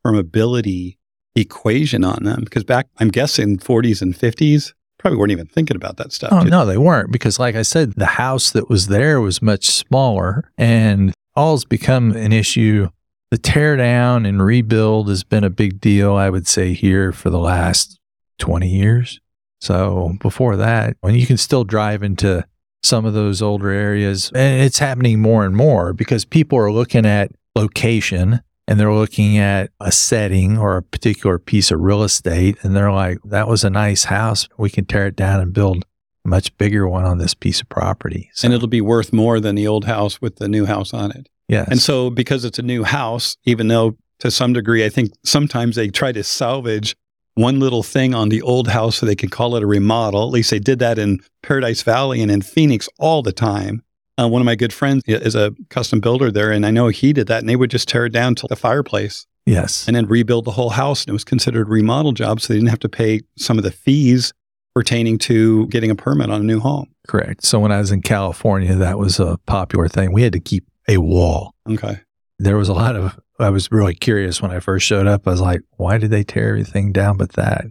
permeability 0.04 0.96
equation 1.36 2.04
on 2.04 2.24
them? 2.24 2.40
Because 2.42 2.64
back, 2.64 2.88
I'm 2.98 3.08
guessing 3.08 3.58
40s 3.58 4.00
and 4.00 4.14
50s, 4.14 4.72
probably 4.98 5.18
weren't 5.18 5.32
even 5.32 5.46
thinking 5.46 5.76
about 5.76 5.98
that 5.98 6.10
stuff. 6.12 6.32
Oh, 6.32 6.42
no, 6.42 6.64
they 6.64 6.78
weren't. 6.78 7.12
Because, 7.12 7.38
like 7.38 7.54
I 7.54 7.62
said, 7.62 7.92
the 7.96 8.06
house 8.06 8.50
that 8.52 8.70
was 8.70 8.86
there 8.86 9.20
was 9.20 9.42
much 9.42 9.66
smaller 9.66 10.50
and 10.56 11.12
all's 11.36 11.66
become 11.66 12.12
an 12.12 12.32
issue. 12.32 12.88
The 13.30 13.38
tear 13.38 13.76
down 13.76 14.24
and 14.24 14.42
rebuild 14.42 15.08
has 15.10 15.22
been 15.22 15.44
a 15.44 15.50
big 15.50 15.82
deal, 15.82 16.14
I 16.14 16.30
would 16.30 16.46
say, 16.46 16.72
here 16.72 17.12
for 17.12 17.28
the 17.28 17.38
last 17.38 18.00
20 18.38 18.66
years. 18.66 19.20
So 19.60 20.16
before 20.20 20.56
that, 20.56 20.96
when 21.02 21.14
you 21.14 21.26
can 21.26 21.36
still 21.36 21.64
drive 21.64 22.02
into 22.02 22.46
some 22.82 23.04
of 23.04 23.14
those 23.14 23.42
older 23.42 23.70
areas, 23.70 24.30
and 24.34 24.62
it's 24.62 24.78
happening 24.78 25.20
more 25.20 25.44
and 25.44 25.54
more 25.56 25.92
because 25.92 26.24
people 26.24 26.58
are 26.58 26.72
looking 26.72 27.04
at 27.06 27.30
location 27.54 28.40
and 28.66 28.78
they're 28.78 28.92
looking 28.92 29.36
at 29.38 29.70
a 29.80 29.90
setting 29.92 30.56
or 30.56 30.76
a 30.76 30.82
particular 30.82 31.38
piece 31.38 31.70
of 31.70 31.80
real 31.80 32.02
estate 32.02 32.56
and 32.62 32.74
they're 32.76 32.92
like, 32.92 33.18
that 33.24 33.48
was 33.48 33.64
a 33.64 33.70
nice 33.70 34.04
house. 34.04 34.48
We 34.56 34.70
can 34.70 34.84
tear 34.84 35.06
it 35.08 35.16
down 35.16 35.40
and 35.40 35.52
build 35.52 35.84
a 36.24 36.28
much 36.28 36.56
bigger 36.56 36.88
one 36.88 37.04
on 37.04 37.18
this 37.18 37.34
piece 37.34 37.60
of 37.60 37.68
property. 37.68 38.30
So, 38.32 38.46
And 38.46 38.54
it'll 38.54 38.68
be 38.68 38.80
worth 38.80 39.12
more 39.12 39.40
than 39.40 39.56
the 39.56 39.66
old 39.66 39.86
house 39.86 40.20
with 40.20 40.36
the 40.36 40.48
new 40.48 40.66
house 40.66 40.94
on 40.94 41.10
it. 41.10 41.28
yes. 41.48 41.66
And 41.68 41.80
so, 41.80 42.10
because 42.10 42.44
it's 42.44 42.58
a 42.58 42.62
new 42.62 42.84
house, 42.84 43.36
even 43.44 43.68
though 43.68 43.96
to 44.20 44.30
some 44.30 44.52
degree, 44.52 44.84
I 44.84 44.88
think 44.88 45.10
sometimes 45.24 45.76
they 45.76 45.88
try 45.88 46.12
to 46.12 46.22
salvage 46.22 46.94
one 47.40 47.61
little 47.61 47.83
thing 47.83 48.14
on 48.14 48.29
the 48.29 48.42
old 48.42 48.68
house 48.68 48.96
so 48.96 49.07
they 49.07 49.16
can 49.16 49.29
call 49.29 49.57
it 49.57 49.62
a 49.62 49.66
remodel. 49.66 50.22
At 50.24 50.33
least 50.33 50.50
they 50.50 50.59
did 50.59 50.79
that 50.81 50.98
in 50.98 51.20
Paradise 51.42 51.83
Valley 51.83 52.22
and 52.22 52.31
in 52.31 52.42
Phoenix 52.42 52.88
all 52.98 53.22
the 53.22 53.33
time. 53.33 53.83
Uh, 54.18 54.29
one 54.29 54.42
of 54.42 54.46
my 54.46 54.55
good 54.55 54.72
friends 54.72 55.03
is 55.07 55.35
a 55.35 55.55
custom 55.70 56.00
builder 56.00 56.31
there, 56.31 56.50
and 56.53 56.66
I 56.66 56.70
know 56.70 56.88
he 56.88 57.12
did 57.12 57.26
that, 57.29 57.40
and 57.40 57.48
they 57.48 57.57
would 57.57 57.70
just 57.70 57.88
tear 57.88 58.05
it 58.07 58.12
down 58.12 58.35
to 58.37 58.46
the 58.48 58.57
fireplace 58.57 59.26
yes. 59.46 59.87
and 59.87 59.96
then 59.96 60.07
rebuild 60.07 60.44
the 60.44 60.50
whole 60.50 60.70
house. 60.70 61.03
And 61.03 61.11
it 61.11 61.12
was 61.12 61.24
considered 61.24 61.68
a 61.68 61.70
remodel 61.70 62.12
job, 62.12 62.40
so 62.40 62.53
they 62.53 62.59
didn't 62.59 62.68
have 62.68 62.81
to 62.81 62.88
pay 62.88 63.20
some 63.38 63.57
of 63.57 63.64
the 63.64 63.70
fees 63.70 64.35
pertaining 64.74 65.16
to 65.18 65.66
getting 65.68 65.90
a 65.90 65.94
permit 65.94 66.31
on 66.31 66.42
a 66.42 66.44
new 66.44 66.61
home. 66.61 66.90
Correct. 67.09 67.44
So 67.44 67.59
when 67.59 67.72
I 67.72 67.79
was 67.79 67.90
in 67.90 68.03
California, 68.03 68.74
that 68.74 68.98
was 68.98 69.18
a 69.18 69.38
popular 69.46 69.88
thing. 69.88 70.12
We 70.12 70.22
had 70.22 70.35
to 70.35 70.40
keep 70.40 70.64
a 70.87 70.98
wall. 70.98 71.55
Okay. 71.68 72.00
There 72.38 72.57
was 72.57 72.68
a 72.68 72.74
lot 72.74 72.96
of, 72.96 73.18
I 73.40 73.50
was 73.50 73.70
really 73.72 73.94
curious 73.94 74.40
when 74.42 74.50
I 74.50 74.61
first 74.61 74.87
showed 74.87 75.07
up. 75.07 75.26
I 75.26 75.31
was 75.31 75.40
like, 75.40 75.62
why 75.76 75.98
did 75.98 76.11
they 76.11 76.22
tear 76.24 76.48
everything 76.50 76.92
down 76.92 77.16
but 77.16 77.33
that? 77.33 77.64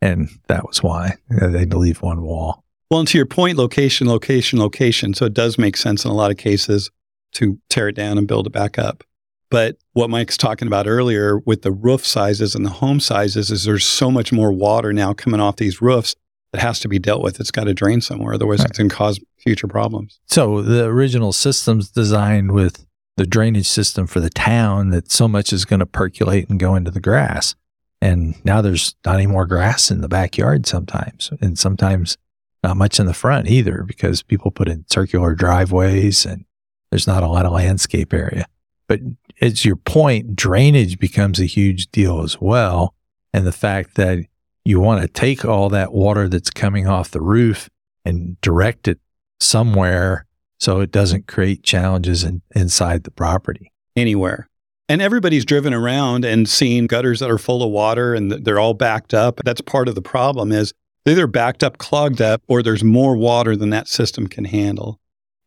And 0.00 0.28
that 0.48 0.66
was 0.66 0.82
why 0.82 1.14
they 1.30 1.58
had 1.60 1.70
to 1.72 1.78
leave 1.78 2.02
one 2.02 2.22
wall. 2.22 2.64
Well, 2.90 3.00
and 3.00 3.08
to 3.08 3.18
your 3.18 3.26
point, 3.26 3.58
location, 3.58 4.08
location, 4.08 4.58
location. 4.58 5.12
So 5.14 5.26
it 5.26 5.34
does 5.34 5.58
make 5.58 5.76
sense 5.76 6.04
in 6.04 6.10
a 6.10 6.14
lot 6.14 6.30
of 6.30 6.36
cases 6.36 6.90
to 7.32 7.58
tear 7.68 7.88
it 7.88 7.96
down 7.96 8.16
and 8.16 8.26
build 8.28 8.46
it 8.46 8.52
back 8.52 8.78
up. 8.78 9.04
But 9.50 9.76
what 9.92 10.10
Mike's 10.10 10.36
talking 10.36 10.68
about 10.68 10.86
earlier 10.86 11.38
with 11.38 11.62
the 11.62 11.72
roof 11.72 12.06
sizes 12.06 12.54
and 12.54 12.64
the 12.64 12.70
home 12.70 13.00
sizes 13.00 13.50
is 13.50 13.64
there's 13.64 13.84
so 13.86 14.10
much 14.10 14.32
more 14.32 14.52
water 14.52 14.92
now 14.92 15.12
coming 15.14 15.40
off 15.40 15.56
these 15.56 15.80
roofs 15.82 16.14
that 16.52 16.60
has 16.62 16.80
to 16.80 16.88
be 16.88 16.98
dealt 16.98 17.22
with. 17.22 17.40
It's 17.40 17.50
got 17.50 17.64
to 17.64 17.74
drain 17.74 18.00
somewhere. 18.00 18.34
Otherwise, 18.34 18.60
Right. 18.60 18.70
it's 18.70 18.78
going 18.78 18.88
to 18.90 18.94
cause 18.96 19.20
future 19.38 19.66
problems. 19.68 20.20
So 20.26 20.62
the 20.62 20.84
original 20.84 21.32
system's 21.32 21.90
designed 21.90 22.52
with 22.52 22.86
the 23.18 23.26
drainage 23.26 23.68
system 23.68 24.06
for 24.06 24.20
the 24.20 24.30
town 24.30 24.90
that 24.90 25.10
so 25.10 25.28
much 25.28 25.52
is 25.52 25.64
going 25.64 25.80
to 25.80 25.86
percolate 25.86 26.48
and 26.48 26.58
go 26.58 26.74
into 26.74 26.90
the 26.90 27.00
grass. 27.00 27.54
And 28.00 28.42
now 28.44 28.62
there's 28.62 28.94
not 29.04 29.16
any 29.16 29.26
more 29.26 29.44
grass 29.44 29.90
in 29.90 30.00
the 30.00 30.08
backyard 30.08 30.66
sometimes. 30.66 31.30
And 31.40 31.58
sometimes 31.58 32.16
not 32.62 32.76
much 32.76 32.98
in 32.98 33.06
the 33.06 33.14
front 33.14 33.48
either 33.48 33.82
because 33.82 34.22
people 34.22 34.50
put 34.50 34.68
in 34.68 34.84
circular 34.88 35.34
driveways 35.34 36.24
and 36.24 36.44
there's 36.90 37.06
not 37.06 37.22
a 37.22 37.28
lot 37.28 37.44
of 37.44 37.52
landscape 37.52 38.14
area. 38.14 38.46
But 38.86 39.00
it's 39.36 39.64
your 39.64 39.76
point, 39.76 40.34
drainage 40.34 40.98
becomes 40.98 41.40
a 41.40 41.44
huge 41.44 41.90
deal 41.90 42.22
as 42.22 42.40
well. 42.40 42.94
And 43.32 43.46
the 43.46 43.52
fact 43.52 43.96
that 43.96 44.24
you 44.64 44.80
want 44.80 45.02
to 45.02 45.08
take 45.08 45.44
all 45.44 45.68
that 45.70 45.92
water 45.92 46.28
that's 46.28 46.50
coming 46.50 46.86
off 46.86 47.10
the 47.10 47.20
roof 47.20 47.68
and 48.04 48.40
direct 48.40 48.88
it 48.88 49.00
somewhere 49.40 50.24
so 50.58 50.80
it 50.80 50.90
doesn't 50.90 51.26
create 51.26 51.62
challenges 51.62 52.24
in, 52.24 52.42
inside 52.54 53.04
the 53.04 53.10
property. 53.10 53.72
anywhere. 53.96 54.48
And 54.88 55.02
everybody's 55.02 55.44
driven 55.44 55.74
around 55.74 56.24
and 56.24 56.48
seen 56.48 56.86
gutters 56.86 57.20
that 57.20 57.30
are 57.30 57.38
full 57.38 57.62
of 57.62 57.70
water 57.70 58.14
and 58.14 58.30
they're 58.32 58.58
all 58.58 58.74
backed 58.74 59.12
up. 59.12 59.40
That's 59.44 59.60
part 59.60 59.88
of 59.88 59.94
the 59.94 60.02
problem 60.02 60.50
is 60.50 60.72
they're 61.04 61.12
either 61.12 61.26
backed 61.26 61.62
up, 61.62 61.78
clogged 61.78 62.22
up, 62.22 62.42
or 62.48 62.62
there's 62.62 62.82
more 62.82 63.16
water 63.16 63.54
than 63.54 63.70
that 63.70 63.88
system 63.88 64.26
can 64.26 64.46
handle. 64.46 64.98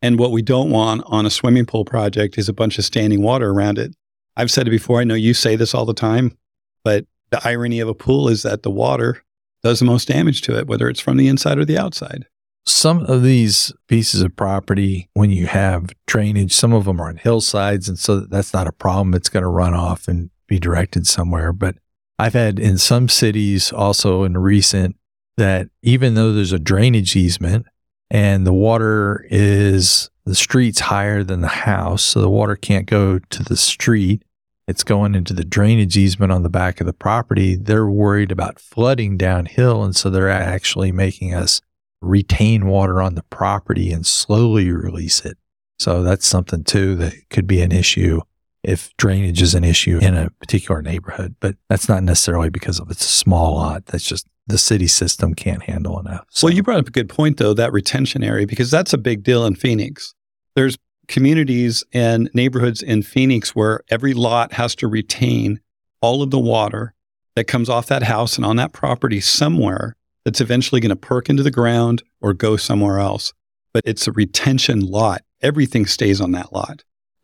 And 0.01 0.19
what 0.19 0.31
we 0.31 0.41
don't 0.41 0.69
want 0.69 1.03
on 1.07 1.25
a 1.25 1.31
swimming 1.31 1.65
pool 1.65 1.85
project 1.85 2.37
is 2.37 2.49
a 2.49 2.53
bunch 2.53 2.77
of 2.77 2.85
standing 2.85 3.21
water 3.21 3.49
around 3.51 3.79
it. 3.79 3.95
I've 4.37 4.51
said 4.51 4.67
it 4.67 4.71
before. 4.71 4.99
I 4.99 5.05
know 5.05 5.15
you 5.15 5.33
say 5.33 5.55
this 5.55 5.73
all 5.73 5.85
the 5.85 5.93
time, 5.93 6.37
but 6.83 7.05
the 7.31 7.41
irony 7.43 7.79
of 7.79 7.87
a 7.87 7.93
pool 7.93 8.27
is 8.27 8.43
that 8.43 8.63
the 8.63 8.71
water 8.71 9.23
does 9.63 9.79
the 9.79 9.85
most 9.85 10.07
damage 10.07 10.41
to 10.43 10.57
it, 10.57 10.67
whether 10.67 10.89
it's 10.89 10.99
from 10.99 11.17
the 11.17 11.27
inside 11.27 11.57
or 11.57 11.65
the 11.65 11.77
outside. 11.77 12.25
Some 12.65 13.05
of 13.05 13.23
these 13.23 13.73
pieces 13.87 14.21
of 14.21 14.35
property, 14.35 15.09
when 15.13 15.31
you 15.31 15.47
have 15.47 15.89
drainage, 16.05 16.53
some 16.53 16.73
of 16.73 16.85
them 16.85 17.01
are 17.01 17.09
on 17.09 17.17
hillsides, 17.17 17.89
and 17.89 17.97
so 17.97 18.19
that's 18.19 18.53
not 18.53 18.67
a 18.67 18.71
problem. 18.71 19.13
It's 19.13 19.29
going 19.29 19.43
to 19.43 19.49
run 19.49 19.73
off 19.73 20.07
and 20.07 20.29
be 20.47 20.59
directed 20.59 21.07
somewhere. 21.07 21.53
But 21.53 21.75
I've 22.19 22.33
had 22.33 22.59
in 22.59 22.77
some 22.77 23.09
cities 23.09 23.71
also 23.71 24.23
in 24.23 24.37
recent 24.37 24.95
that 25.37 25.69
even 25.81 26.13
though 26.13 26.33
there's 26.33 26.51
a 26.51 26.59
drainage 26.59 27.15
easement 27.15 27.65
and 28.11 28.45
the 28.45 28.53
water 28.53 29.25
is 29.29 30.11
the 30.25 30.35
street's 30.35 30.81
higher 30.81 31.23
than 31.23 31.41
the 31.41 31.47
house, 31.47 32.03
so 32.03 32.21
the 32.21 32.29
water 32.29 32.55
can't 32.55 32.85
go 32.85 33.17
to 33.17 33.43
the 33.43 33.57
street. 33.57 34.23
It's 34.67 34.83
going 34.83 35.15
into 35.15 35.33
the 35.33 35.43
drainage 35.43 35.97
easement 35.97 36.31
on 36.31 36.43
the 36.43 36.49
back 36.49 36.79
of 36.79 36.85
the 36.85 36.93
property. 36.93 37.55
They're 37.55 37.89
worried 37.89 38.31
about 38.31 38.59
flooding 38.59 39.17
downhill, 39.17 39.83
and 39.83 39.95
so 39.95 40.09
they're 40.09 40.29
actually 40.29 40.91
making 40.91 41.33
us 41.33 41.61
retain 42.01 42.67
water 42.67 43.01
on 43.01 43.15
the 43.15 43.23
property 43.23 43.91
and 43.91 44.05
slowly 44.05 44.71
release 44.71 45.23
it. 45.23 45.37
So 45.79 46.03
that's 46.03 46.27
something 46.27 46.63
too 46.63 46.95
that 46.97 47.13
could 47.29 47.47
be 47.47 47.61
an 47.61 47.71
issue 47.71 48.21
if 48.63 48.95
drainage 48.97 49.41
is 49.41 49.55
an 49.55 49.63
issue 49.63 49.97
in 49.99 50.15
a 50.15 50.29
particular 50.31 50.81
neighborhood. 50.81 51.35
But 51.39 51.55
that's 51.69 51.89
not 51.89 52.03
necessarily 52.03 52.49
because 52.49 52.79
of 52.79 52.91
it's 52.91 53.05
a 53.05 53.09
small 53.09 53.55
lot. 53.55 53.87
That's 53.87 54.03
just 54.03 54.27
the 54.47 54.57
city 54.57 54.87
system 54.87 55.33
can't 55.33 55.63
handle 55.63 55.99
enough. 55.99 56.25
So, 56.29 56.47
Well, 56.47 56.53
you 56.53 56.61
brought 56.63 56.79
up 56.79 56.87
a 56.87 56.91
good 56.91 57.09
point, 57.09 57.37
though, 57.37 57.53
that 57.53 57.73
retention 57.73 58.23
area, 58.23 58.45
because 58.45 58.69
that's 58.69 58.93
a 58.93 58.97
big 58.97 59.23
deal 59.23 59.45
in 59.45 59.55
Phoenix. 59.55 60.13
There's 60.55 60.77
communities 61.07 61.83
and 61.93 62.29
neighborhoods 62.33 62.81
in 62.81 63.01
Phoenix 63.01 63.55
where 63.55 63.81
every 63.89 64.13
lot 64.13 64.53
has 64.53 64.75
to 64.75 64.87
retain 64.87 65.59
all 66.01 66.21
of 66.21 66.31
the 66.31 66.39
water 66.39 66.93
that 67.35 67.45
comes 67.45 67.69
off 67.69 67.87
that 67.87 68.03
house 68.03 68.35
and 68.35 68.45
on 68.45 68.55
that 68.57 68.73
property 68.73 69.19
somewhere 69.19 69.95
that's 70.25 70.41
eventually 70.41 70.81
going 70.81 70.89
to 70.89 70.95
perk 70.95 71.29
into 71.29 71.43
the 71.43 71.51
ground 71.51 72.03
or 72.21 72.33
go 72.33 72.57
somewhere 72.57 72.99
else. 72.99 73.33
But 73.73 73.83
it's 73.85 74.07
a 74.07 74.11
retention 74.11 74.81
lot. 74.81 75.21
Everything 75.41 75.85
stays 75.85 76.21
on 76.21 76.31
that 76.33 76.53
lot. 76.53 76.83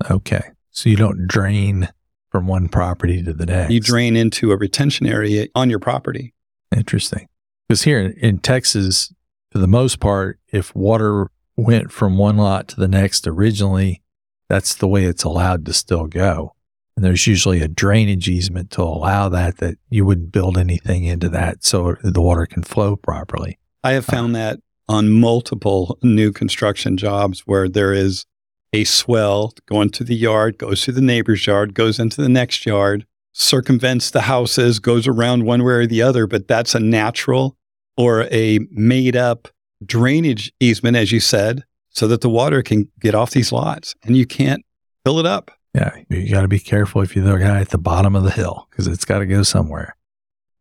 okay. 0.09 0.51
So 0.71 0.89
you 0.89 0.95
don't 0.95 1.27
drain 1.27 1.89
from 2.29 2.45
one 2.45 2.69
property 2.69 3.23
to 3.23 3.33
the 3.33 3.47
next. 3.47 3.71
You 3.71 3.79
drain 3.79 4.15
into 4.15 4.51
a 4.51 4.57
retention 4.57 5.07
area 5.07 5.47
on 5.55 5.71
your 5.71 5.79
property. 5.79 6.35
Interesting. 6.75 7.27
Because 7.67 7.81
here 7.81 7.99
in, 7.99 8.11
in 8.13 8.37
Texas, 8.37 9.11
for 9.51 9.57
the 9.57 9.67
most 9.67 9.99
part, 9.99 10.39
if 10.51 10.75
water 10.75 11.31
went 11.55 11.91
from 11.91 12.17
one 12.17 12.37
lot 12.37 12.67
to 12.69 12.79
the 12.79 12.87
next 12.87 13.25
originally, 13.25 14.03
that's 14.49 14.75
the 14.75 14.87
way 14.87 15.05
it's 15.05 15.23
allowed 15.23 15.65
to 15.65 15.73
still 15.73 16.05
go. 16.05 16.53
And 16.97 17.05
there's 17.05 17.27
usually 17.27 17.61
a 17.61 17.67
drainage 17.67 18.27
easement 18.27 18.71
to 18.71 18.81
allow 18.81 19.29
that, 19.29 19.57
that 19.57 19.77
you 19.91 20.03
wouldn't 20.03 20.31
build 20.31 20.57
anything 20.57 21.03
into 21.03 21.29
that 21.29 21.63
so 21.63 21.95
the 22.01 22.19
water 22.19 22.47
can 22.47 22.63
flow 22.63 22.95
properly. 22.95 23.59
I 23.83 23.91
have 23.91 24.09
uh, 24.09 24.11
found 24.11 24.35
that 24.35 24.59
on 24.89 25.11
multiple 25.11 25.99
new 26.01 26.31
construction 26.31 26.97
jobs 26.97 27.41
where 27.41 27.69
there 27.69 27.93
is 27.93 28.25
a 28.73 28.83
swale 28.83 29.53
going 29.67 29.91
to 29.91 30.03
the 30.03 30.15
yard, 30.15 30.57
goes 30.57 30.81
to 30.81 30.91
the 30.91 30.99
neighbor's 30.99 31.45
yard, 31.45 31.75
goes 31.75 31.99
into 31.99 32.19
the 32.19 32.29
next 32.29 32.65
yard, 32.65 33.05
circumvents 33.31 34.09
the 34.09 34.21
houses, 34.21 34.79
goes 34.79 35.07
around 35.07 35.45
one 35.45 35.63
way 35.63 35.73
or 35.73 35.85
the 35.85 36.01
other, 36.01 36.25
but 36.25 36.47
that's 36.47 36.73
a 36.73 36.79
natural 36.79 37.55
or 37.95 38.23
a 38.31 38.59
made 38.71 39.15
up 39.15 39.49
drainage 39.85 40.51
easement, 40.59 40.97
as 40.97 41.11
you 41.11 41.19
said, 41.19 41.63
so 41.89 42.07
that 42.07 42.21
the 42.21 42.29
water 42.29 42.63
can 42.63 42.89
get 42.99 43.13
off 43.13 43.31
these 43.31 43.51
lots 43.51 43.93
and 44.01 44.17
you 44.17 44.25
can't 44.25 44.65
fill 45.05 45.19
it 45.19 45.27
up. 45.27 45.51
Yeah, 45.77 45.91
you 46.09 46.31
got 46.31 46.41
to 46.41 46.47
be 46.47 46.59
careful 46.59 47.01
if 47.01 47.15
you're 47.15 47.23
the 47.25 47.37
guy 47.37 47.59
at 47.61 47.69
the 47.69 47.77
bottom 47.77 48.15
of 48.15 48.23
the 48.23 48.31
hill 48.31 48.67
because 48.69 48.87
it's 48.87 49.05
got 49.05 49.19
to 49.19 49.25
go 49.27 49.43
somewhere. 49.43 49.95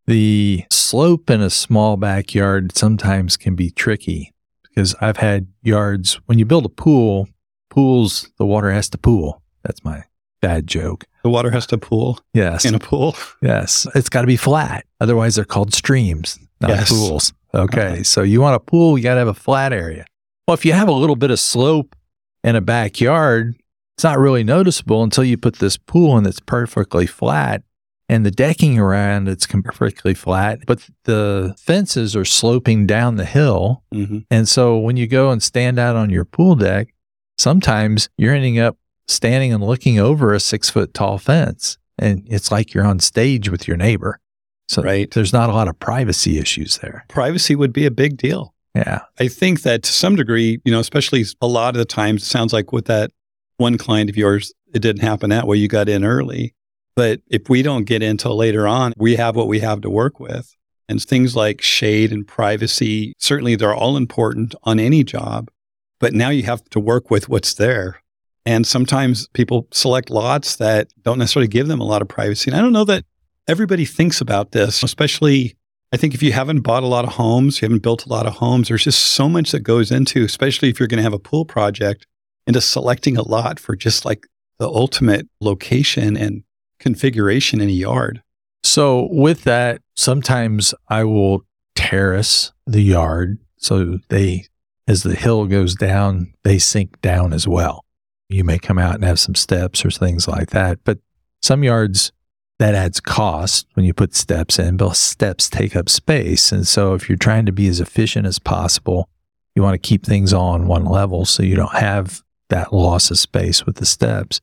The 0.06 0.64
slope 0.70 1.30
in 1.30 1.40
a 1.40 1.50
small 1.50 1.96
backyard 1.96 2.76
sometimes 2.76 3.36
can 3.36 3.54
be 3.54 3.70
tricky 3.70 4.32
because 4.62 4.94
I've 5.00 5.16
had 5.16 5.48
yards 5.62 6.14
when 6.26 6.38
you 6.38 6.44
build 6.44 6.66
a 6.66 6.68
pool, 6.68 7.28
pools, 7.70 8.30
the 8.38 8.46
water 8.46 8.70
has 8.70 8.88
to 8.90 8.98
pool. 8.98 9.42
That's 9.62 9.82
my 9.84 10.04
bad 10.40 10.66
joke. 10.66 11.06
The 11.22 11.30
water 11.30 11.50
has 11.50 11.66
to 11.68 11.78
pool 11.78 12.20
Yes. 12.34 12.64
in 12.64 12.74
a 12.74 12.78
pool. 12.78 13.16
yes. 13.42 13.86
It's 13.94 14.08
got 14.08 14.20
to 14.20 14.26
be 14.26 14.36
flat. 14.36 14.84
Otherwise, 15.00 15.34
they're 15.36 15.44
called 15.44 15.72
streams, 15.74 16.38
not 16.60 16.70
Yes. 16.70 16.88
pools. 16.90 17.32
Okay. 17.54 17.88
Okay. 17.88 18.02
So 18.02 18.22
you 18.22 18.40
want 18.42 18.54
a 18.54 18.60
pool, 18.60 18.98
you 18.98 19.02
got 19.02 19.14
to 19.14 19.20
have 19.20 19.28
a 19.28 19.34
flat 19.34 19.72
area. 19.72 20.04
Well, 20.46 20.54
if 20.54 20.64
you 20.64 20.72
have 20.74 20.88
a 20.88 20.92
little 20.92 21.16
bit 21.16 21.30
of 21.30 21.40
slope 21.40 21.96
in 22.44 22.54
a 22.54 22.60
backyard, 22.60 23.56
it's 23.96 24.04
not 24.04 24.18
really 24.18 24.44
noticeable 24.44 25.02
until 25.02 25.24
you 25.24 25.36
put 25.38 25.56
this 25.56 25.76
pool 25.76 26.18
in 26.18 26.24
that's 26.24 26.40
perfectly 26.40 27.06
flat 27.06 27.62
and 28.08 28.24
the 28.24 28.30
decking 28.30 28.78
around 28.78 29.26
it's 29.26 29.46
perfectly 29.46 30.14
flat, 30.14 30.60
but 30.66 30.86
the 31.04 31.54
fences 31.58 32.14
are 32.14 32.24
sloping 32.24 32.86
down 32.86 33.16
the 33.16 33.24
hill. 33.24 33.82
hmm 33.92 34.18
And 34.30 34.48
so 34.48 34.78
when 34.78 34.96
you 34.96 35.06
go 35.06 35.30
and 35.30 35.42
stand 35.42 35.78
out 35.78 35.96
on 35.96 36.10
your 36.10 36.24
pool 36.24 36.54
deck, 36.54 36.92
sometimes 37.38 38.08
you're 38.16 38.34
ending 38.34 38.58
up 38.58 38.76
standing 39.08 39.52
and 39.52 39.62
looking 39.64 39.98
over 39.98 40.32
a 40.34 40.40
six 40.40 40.68
foot 40.70 40.92
tall 40.94 41.18
fence. 41.18 41.78
And 41.98 42.26
it's 42.28 42.50
like 42.52 42.74
you're 42.74 42.86
on 42.86 43.00
stage 43.00 43.48
with 43.48 43.66
your 43.66 43.76
neighbor. 43.76 44.20
So 44.68 44.82
Right. 44.82 45.10
there's 45.10 45.32
not 45.32 45.48
a 45.48 45.52
lot 45.52 45.68
of 45.68 45.78
privacy 45.78 46.38
issues 46.38 46.78
there. 46.78 47.04
Privacy 47.08 47.54
would 47.54 47.72
be 47.72 47.86
a 47.86 47.90
big 47.90 48.16
deal. 48.16 48.52
Yeah. 48.74 49.00
I 49.18 49.28
think 49.28 49.62
that 49.62 49.82
to 49.84 49.90
some 49.92 50.16
degree, 50.16 50.60
you 50.64 50.72
know, 50.72 50.80
especially 50.80 51.24
a 51.40 51.46
lot 51.46 51.74
of 51.74 51.78
the 51.78 51.84
times, 51.86 52.22
it 52.22 52.26
sounds 52.26 52.52
like 52.52 52.72
with 52.72 52.84
that 52.86 53.10
one 53.56 53.78
client 53.78 54.10
of 54.10 54.16
yours, 54.16 54.52
it 54.74 54.80
didn't 54.80 55.02
happen 55.02 55.30
that 55.30 55.46
way. 55.46 55.56
You 55.56 55.68
got 55.68 55.88
in 55.88 56.04
early. 56.04 56.54
But 56.94 57.20
if 57.28 57.48
we 57.48 57.62
don't 57.62 57.84
get 57.84 58.02
in 58.02 58.16
later 58.16 58.66
on, 58.66 58.94
we 58.96 59.16
have 59.16 59.36
what 59.36 59.48
we 59.48 59.60
have 59.60 59.82
to 59.82 59.90
work 59.90 60.18
with. 60.18 60.54
And 60.88 61.02
things 61.02 61.34
like 61.34 61.60
shade 61.60 62.12
and 62.12 62.26
privacy, 62.26 63.12
certainly 63.18 63.56
they're 63.56 63.74
all 63.74 63.96
important 63.96 64.54
on 64.62 64.78
any 64.78 65.04
job. 65.04 65.50
But 65.98 66.12
now 66.12 66.30
you 66.30 66.44
have 66.44 66.64
to 66.70 66.80
work 66.80 67.10
with 67.10 67.28
what's 67.28 67.54
there. 67.54 68.00
And 68.46 68.66
sometimes 68.66 69.28
people 69.28 69.66
select 69.72 70.08
lots 70.08 70.56
that 70.56 70.88
don't 71.02 71.18
necessarily 71.18 71.48
give 71.48 71.66
them 71.66 71.80
a 71.80 71.84
lot 71.84 72.02
of 72.02 72.08
privacy. 72.08 72.50
And 72.50 72.58
I 72.58 72.62
don't 72.62 72.72
know 72.72 72.84
that 72.84 73.04
everybody 73.48 73.84
thinks 73.84 74.20
about 74.20 74.52
this, 74.52 74.82
especially 74.82 75.56
I 75.92 75.96
think 75.96 76.14
if 76.14 76.22
you 76.22 76.32
haven't 76.32 76.60
bought 76.60 76.82
a 76.82 76.88
lot 76.88 77.04
of 77.04 77.14
homes, 77.14 77.60
you 77.60 77.66
haven't 77.66 77.82
built 77.82 78.06
a 78.06 78.08
lot 78.08 78.26
of 78.26 78.34
homes, 78.34 78.68
there's 78.68 78.84
just 78.84 79.02
so 79.02 79.28
much 79.28 79.52
that 79.52 79.60
goes 79.60 79.90
into, 79.90 80.24
especially 80.24 80.68
if 80.68 80.78
you're 80.80 80.88
going 80.88 80.98
to 80.98 81.02
have 81.02 81.12
a 81.12 81.18
pool 81.18 81.44
project, 81.44 82.06
into 82.46 82.60
selecting 82.60 83.16
a 83.16 83.26
lot 83.26 83.58
for 83.58 83.76
just 83.76 84.04
like 84.04 84.26
the 84.58 84.68
ultimate 84.68 85.28
location 85.40 86.16
and 86.16 86.42
configuration 86.78 87.60
in 87.60 87.68
a 87.68 87.72
yard. 87.72 88.22
So 88.62 89.08
with 89.10 89.44
that, 89.44 89.82
sometimes 89.96 90.74
I 90.88 91.04
will 91.04 91.44
terrace 91.74 92.52
the 92.66 92.82
yard 92.82 93.38
so 93.58 93.98
they, 94.08 94.46
as 94.86 95.02
the 95.02 95.14
hill 95.14 95.46
goes 95.46 95.74
down, 95.74 96.32
they 96.44 96.58
sink 96.58 97.00
down 97.00 97.32
as 97.32 97.48
well. 97.48 97.84
You 98.28 98.44
may 98.44 98.58
come 98.58 98.78
out 98.78 98.94
and 98.94 99.04
have 99.04 99.18
some 99.18 99.34
steps 99.34 99.84
or 99.84 99.90
things 99.90 100.28
like 100.28 100.50
that, 100.50 100.78
but 100.84 100.98
some 101.42 101.64
yards 101.64 102.12
that 102.58 102.74
adds 102.74 103.00
cost 103.00 103.66
when 103.74 103.84
you 103.84 103.92
put 103.92 104.14
steps 104.14 104.58
in, 104.58 104.76
but 104.76 104.96
steps 104.96 105.50
take 105.50 105.76
up 105.76 105.88
space. 105.88 106.52
And 106.52 106.66
so 106.66 106.94
if 106.94 107.08
you're 107.08 107.18
trying 107.18 107.46
to 107.46 107.52
be 107.52 107.68
as 107.68 107.80
efficient 107.80 108.26
as 108.26 108.38
possible, 108.38 109.08
you 109.54 109.62
want 109.62 109.74
to 109.74 109.88
keep 109.88 110.04
things 110.04 110.32
all 110.32 110.50
on 110.50 110.66
one 110.66 110.84
level 110.84 111.24
so 111.24 111.42
you 111.42 111.56
don't 111.56 111.74
have 111.74 112.22
that 112.48 112.72
loss 112.72 113.10
of 113.10 113.18
space 113.18 113.66
with 113.66 113.76
the 113.76 113.86
steps 113.86 114.40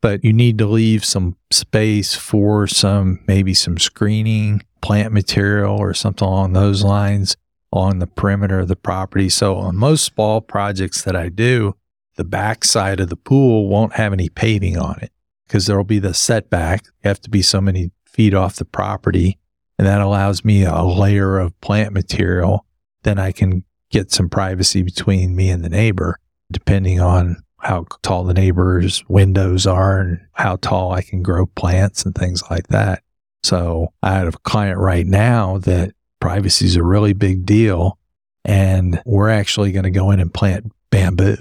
but 0.00 0.22
you 0.22 0.34
need 0.34 0.58
to 0.58 0.66
leave 0.66 1.02
some 1.02 1.34
space 1.50 2.14
for 2.14 2.66
some 2.66 3.20
maybe 3.26 3.54
some 3.54 3.78
screening, 3.78 4.62
plant 4.82 5.14
material, 5.14 5.78
or 5.78 5.94
something 5.94 6.28
along 6.28 6.52
those 6.52 6.84
lines 6.84 7.38
along 7.74 7.98
the 7.98 8.06
perimeter 8.06 8.60
of 8.60 8.68
the 8.68 8.76
property. 8.76 9.28
So 9.28 9.56
on 9.56 9.76
most 9.76 10.04
small 10.04 10.40
projects 10.40 11.02
that 11.02 11.16
I 11.16 11.28
do, 11.28 11.74
the 12.14 12.24
back 12.24 12.64
side 12.64 13.00
of 13.00 13.08
the 13.08 13.16
pool 13.16 13.68
won't 13.68 13.94
have 13.94 14.12
any 14.12 14.28
paving 14.28 14.78
on 14.78 15.00
it 15.02 15.10
because 15.46 15.66
there 15.66 15.76
will 15.76 15.82
be 15.82 15.98
the 15.98 16.14
setback. 16.14 16.84
You 17.02 17.08
have 17.08 17.20
to 17.22 17.30
be 17.30 17.42
so 17.42 17.60
many 17.60 17.90
feet 18.06 18.32
off 18.32 18.56
the 18.56 18.64
property. 18.64 19.38
And 19.76 19.88
that 19.88 20.00
allows 20.00 20.44
me 20.44 20.64
a 20.64 20.84
layer 20.84 21.38
of 21.38 21.60
plant 21.60 21.92
material. 21.92 22.64
Then 23.02 23.18
I 23.18 23.32
can 23.32 23.64
get 23.90 24.12
some 24.12 24.28
privacy 24.28 24.82
between 24.82 25.34
me 25.34 25.50
and 25.50 25.64
the 25.64 25.68
neighbor, 25.68 26.20
depending 26.50 27.00
on 27.00 27.36
how 27.58 27.86
tall 28.02 28.24
the 28.24 28.34
neighbor's 28.34 29.02
windows 29.08 29.66
are 29.66 30.00
and 30.00 30.20
how 30.32 30.56
tall 30.56 30.92
I 30.92 31.02
can 31.02 31.22
grow 31.22 31.46
plants 31.46 32.04
and 32.04 32.14
things 32.14 32.42
like 32.50 32.68
that. 32.68 33.02
So 33.42 33.92
I 34.02 34.14
have 34.14 34.34
a 34.34 34.38
client 34.38 34.78
right 34.78 35.06
now 35.06 35.58
that 35.58 35.92
privacy 36.20 36.66
is 36.66 36.76
a 36.76 36.82
really 36.82 37.12
big 37.12 37.46
deal. 37.46 37.98
And 38.44 39.00
we're 39.06 39.30
actually 39.30 39.72
going 39.72 39.84
to 39.84 39.90
go 39.90 40.10
in 40.10 40.20
and 40.20 40.32
plant 40.32 40.70
bamboo 40.90 41.36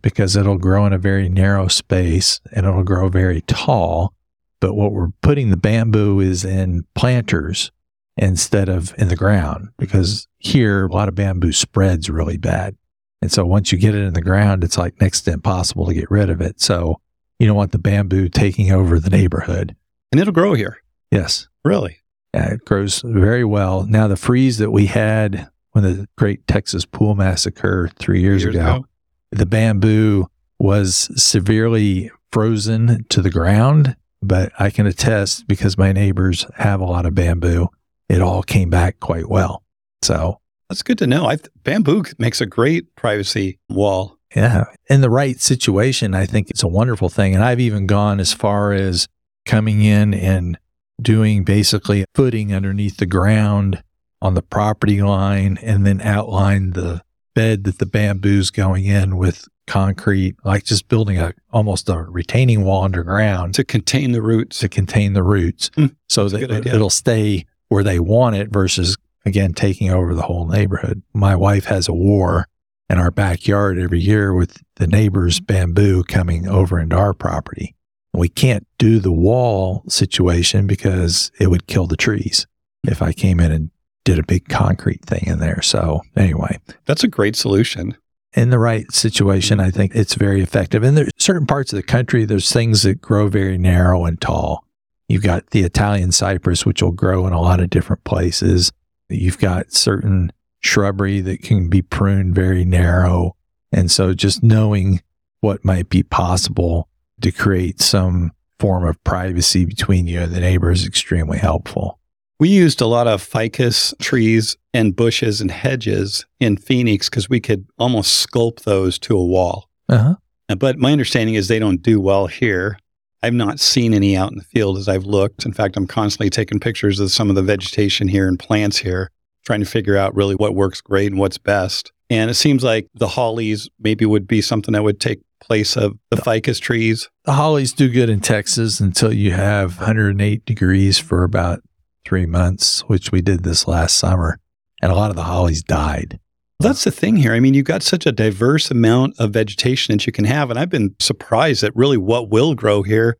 because 0.00 0.36
it'll 0.36 0.58
grow 0.58 0.86
in 0.86 0.92
a 0.92 0.98
very 0.98 1.28
narrow 1.28 1.68
space 1.68 2.40
and 2.52 2.66
it'll 2.66 2.84
grow 2.84 3.08
very 3.08 3.42
tall. 3.42 4.14
But 4.60 4.74
what 4.74 4.92
we're 4.92 5.12
putting 5.20 5.50
the 5.50 5.56
bamboo 5.56 6.20
is 6.20 6.44
in 6.44 6.84
planters 6.94 7.70
instead 8.16 8.68
of 8.68 8.94
in 8.98 9.08
the 9.08 9.16
ground 9.16 9.68
because 9.78 10.26
here 10.38 10.86
a 10.86 10.92
lot 10.92 11.08
of 11.08 11.14
bamboo 11.14 11.52
spreads 11.52 12.10
really 12.10 12.36
bad. 12.36 12.76
And 13.20 13.32
so 13.32 13.44
once 13.44 13.72
you 13.72 13.78
get 13.78 13.94
it 13.94 14.02
in 14.02 14.14
the 14.14 14.22
ground, 14.22 14.62
it's 14.62 14.78
like 14.78 15.00
next 15.00 15.22
to 15.22 15.32
impossible 15.32 15.86
to 15.86 15.94
get 15.94 16.10
rid 16.10 16.30
of 16.30 16.40
it. 16.40 16.60
So 16.60 17.00
you 17.38 17.46
don't 17.46 17.56
want 17.56 17.72
the 17.72 17.78
bamboo 17.78 18.28
taking 18.28 18.70
over 18.72 19.00
the 19.00 19.10
neighborhood. 19.10 19.74
And 20.12 20.20
it'll 20.20 20.32
grow 20.32 20.54
here. 20.54 20.78
Yes. 21.10 21.48
Really? 21.64 21.98
Yeah, 22.34 22.54
it 22.54 22.64
grows 22.64 23.02
very 23.04 23.44
well. 23.44 23.84
Now, 23.84 24.06
the 24.06 24.16
freeze 24.16 24.58
that 24.58 24.70
we 24.70 24.86
had 24.86 25.48
when 25.72 25.84
the 25.84 26.08
Great 26.16 26.46
Texas 26.46 26.84
Pool 26.84 27.14
Massacre 27.14 27.90
three 27.98 28.20
years, 28.20 28.44
ago, 28.44 28.86
the 29.30 29.46
bamboo 29.46 30.26
was 30.58 31.10
severely 31.20 32.10
frozen 32.32 33.04
to 33.08 33.22
the 33.22 33.30
ground. 33.30 33.96
But 34.20 34.52
I 34.58 34.70
can 34.70 34.86
attest 34.86 35.46
because 35.46 35.78
my 35.78 35.92
neighbors 35.92 36.44
have 36.56 36.80
a 36.80 36.84
lot 36.84 37.06
of 37.06 37.14
bamboo, 37.14 37.68
it 38.08 38.20
all 38.20 38.42
came 38.42 38.68
back 38.68 38.98
quite 39.00 39.28
well. 39.28 39.62
So 40.02 40.37
That's 40.68 40.82
good 40.82 40.98
to 40.98 41.06
know. 41.06 41.26
I, 41.26 41.38
bamboo 41.64 42.04
makes 42.18 42.40
a 42.40 42.46
great 42.46 42.94
privacy 42.94 43.58
wall. 43.68 44.18
Yeah. 44.36 44.64
In 44.90 45.00
the 45.00 45.10
right 45.10 45.40
situation, 45.40 46.14
I 46.14 46.26
think 46.26 46.50
it's 46.50 46.62
a 46.62 46.68
wonderful 46.68 47.08
thing. 47.08 47.34
And 47.34 47.42
I've 47.42 47.60
even 47.60 47.86
gone 47.86 48.20
as 48.20 48.34
far 48.34 48.72
as 48.72 49.08
coming 49.46 49.82
in 49.82 50.12
and 50.12 50.58
doing 51.00 51.44
basically 51.44 52.04
footing 52.14 52.52
underneath 52.52 52.98
the 52.98 53.06
ground 53.06 53.82
on 54.20 54.34
the 54.34 54.42
property 54.42 55.00
line 55.00 55.58
and 55.62 55.86
then 55.86 56.00
outline 56.02 56.72
the 56.72 57.02
bed 57.34 57.64
that 57.64 57.78
the 57.78 57.86
bamboo's 57.86 58.50
going 58.50 58.84
in 58.84 59.16
with 59.16 59.48
concrete, 59.66 60.36
like 60.44 60.64
just 60.64 60.88
building 60.88 61.18
a 61.18 61.32
almost 61.52 61.88
a 61.88 61.98
retaining 62.02 62.64
wall 62.64 62.84
underground 62.84 63.54
to 63.54 63.64
contain 63.64 64.12
the 64.12 64.22
roots. 64.22 64.58
to 64.58 64.68
contain 64.68 65.12
the 65.12 65.22
roots 65.22 65.70
Hmm, 65.74 65.86
so 66.08 66.28
that 66.28 66.50
it, 66.50 66.66
it'll 66.66 66.90
stay 66.90 67.46
where 67.68 67.84
they 67.84 68.00
want 68.00 68.34
it 68.34 68.48
versus 68.50 68.96
again 69.28 69.52
taking 69.52 69.90
over 69.90 70.14
the 70.14 70.22
whole 70.22 70.46
neighborhood. 70.46 71.02
My 71.12 71.36
wife 71.36 71.66
has 71.66 71.86
a 71.88 71.92
war 71.92 72.46
in 72.90 72.98
our 72.98 73.10
backyard 73.10 73.78
every 73.78 74.00
year 74.00 74.34
with 74.34 74.62
the 74.76 74.86
neighbor's 74.86 75.40
bamboo 75.40 76.02
coming 76.04 76.48
over 76.48 76.78
into 76.78 76.96
our 76.96 77.14
property. 77.14 77.74
We 78.14 78.28
can't 78.28 78.66
do 78.78 78.98
the 78.98 79.12
wall 79.12 79.84
situation 79.88 80.66
because 80.66 81.30
it 81.38 81.48
would 81.48 81.66
kill 81.66 81.86
the 81.86 81.96
trees 81.96 82.46
if 82.84 83.02
I 83.02 83.12
came 83.12 83.38
in 83.38 83.52
and 83.52 83.70
did 84.04 84.18
a 84.18 84.22
big 84.24 84.48
concrete 84.48 85.04
thing 85.04 85.24
in 85.26 85.38
there. 85.38 85.60
So 85.62 86.00
anyway, 86.16 86.58
That's 86.86 87.04
a 87.04 87.08
great 87.08 87.36
solution. 87.36 87.94
in 88.34 88.48
the 88.50 88.58
right 88.58 88.90
situation, 88.92 89.60
I 89.60 89.70
think 89.70 89.94
it's 89.94 90.14
very 90.14 90.40
effective. 90.40 90.82
And 90.82 90.96
there's 90.96 91.10
certain 91.18 91.46
parts 91.46 91.72
of 91.72 91.76
the 91.76 91.82
country, 91.82 92.24
there's 92.24 92.50
things 92.50 92.82
that 92.84 93.02
grow 93.02 93.28
very 93.28 93.58
narrow 93.58 94.06
and 94.06 94.18
tall. 94.20 94.64
You've 95.08 95.22
got 95.22 95.50
the 95.50 95.62
Italian 95.62 96.12
cypress, 96.12 96.64
which 96.66 96.82
will 96.82 96.92
grow 96.92 97.26
in 97.26 97.32
a 97.34 97.40
lot 97.40 97.60
of 97.60 97.70
different 97.70 98.04
places. 98.04 98.72
You've 99.08 99.38
got 99.38 99.72
certain 99.72 100.32
shrubbery 100.60 101.20
that 101.20 101.42
can 101.42 101.68
be 101.68 101.82
pruned 101.82 102.34
very 102.34 102.64
narrow. 102.64 103.36
And 103.72 103.90
so 103.90 104.14
just 104.14 104.42
knowing 104.42 105.02
what 105.40 105.64
might 105.64 105.88
be 105.88 106.02
possible 106.02 106.88
to 107.20 107.32
create 107.32 107.80
some 107.80 108.32
form 108.58 108.84
of 108.84 109.02
privacy 109.04 109.64
between 109.64 110.06
you 110.06 110.20
and 110.20 110.34
the 110.34 110.40
neighbor 110.40 110.70
is 110.70 110.86
extremely 110.86 111.38
helpful. 111.38 111.98
We 112.40 112.48
used 112.48 112.80
a 112.80 112.86
lot 112.86 113.06
of 113.08 113.22
ficus 113.22 113.94
trees 114.00 114.56
and 114.72 114.94
bushes 114.94 115.40
and 115.40 115.50
hedges 115.50 116.24
in 116.38 116.56
Phoenix 116.56 117.08
because 117.08 117.28
we 117.28 117.40
could 117.40 117.66
almost 117.78 118.26
sculpt 118.26 118.62
those 118.62 118.98
to 119.00 119.16
a 119.16 119.24
wall. 119.24 119.68
Uh-huh. 119.88 120.14
Uh, 120.48 120.54
But 120.54 120.78
my 120.78 120.92
understanding 120.92 121.34
is 121.34 121.48
they 121.48 121.58
don't 121.58 121.82
do 121.82 122.00
well 122.00 122.26
here. 122.26 122.78
I've 123.22 123.34
not 123.34 123.58
seen 123.58 123.94
any 123.94 124.16
out 124.16 124.30
in 124.30 124.38
the 124.38 124.44
field 124.44 124.78
as 124.78 124.88
I've 124.88 125.04
looked. 125.04 125.44
In 125.44 125.52
fact, 125.52 125.76
I'm 125.76 125.86
constantly 125.86 126.30
taking 126.30 126.60
pictures 126.60 127.00
of 127.00 127.10
some 127.10 127.28
of 127.30 127.36
the 127.36 127.42
vegetation 127.42 128.08
here 128.08 128.28
and 128.28 128.38
plants 128.38 128.78
here, 128.78 129.10
trying 129.44 129.60
to 129.60 129.66
figure 129.66 129.96
out 129.96 130.14
really 130.14 130.34
what 130.34 130.54
works 130.54 130.80
great 130.80 131.10
and 131.10 131.18
what's 131.18 131.38
best. 131.38 131.92
And 132.10 132.30
it 132.30 132.34
seems 132.34 132.62
like 132.62 132.86
the 132.94 133.08
hollies 133.08 133.68
maybe 133.80 134.06
would 134.06 134.26
be 134.26 134.40
something 134.40 134.72
that 134.72 134.84
would 134.84 135.00
take 135.00 135.20
place 135.40 135.76
of 135.76 135.98
the 136.10 136.16
ficus 136.16 136.58
trees. 136.58 137.08
The 137.24 137.32
hollies 137.32 137.72
do 137.72 137.88
good 137.88 138.08
in 138.08 138.20
Texas 138.20 138.80
until 138.80 139.12
you 139.12 139.32
have 139.32 139.78
108 139.78 140.44
degrees 140.44 140.98
for 140.98 141.24
about 141.24 141.60
three 142.04 142.26
months, 142.26 142.80
which 142.82 143.12
we 143.12 143.20
did 143.20 143.42
this 143.42 143.66
last 143.66 143.96
summer. 143.96 144.38
And 144.80 144.92
a 144.92 144.94
lot 144.94 145.10
of 145.10 145.16
the 145.16 145.24
hollies 145.24 145.62
died. 145.62 146.18
That's 146.60 146.82
the 146.82 146.90
thing 146.90 147.16
here. 147.16 147.34
I 147.34 147.40
mean, 147.40 147.54
you've 147.54 147.66
got 147.66 147.84
such 147.84 148.04
a 148.04 148.12
diverse 148.12 148.70
amount 148.70 149.14
of 149.18 149.32
vegetation 149.32 149.96
that 149.96 150.06
you 150.06 150.12
can 150.12 150.24
have. 150.24 150.50
And 150.50 150.58
I've 150.58 150.70
been 150.70 150.94
surprised 150.98 151.62
at 151.62 151.76
really 151.76 151.96
what 151.96 152.30
will 152.30 152.54
grow 152.54 152.82
here. 152.82 153.16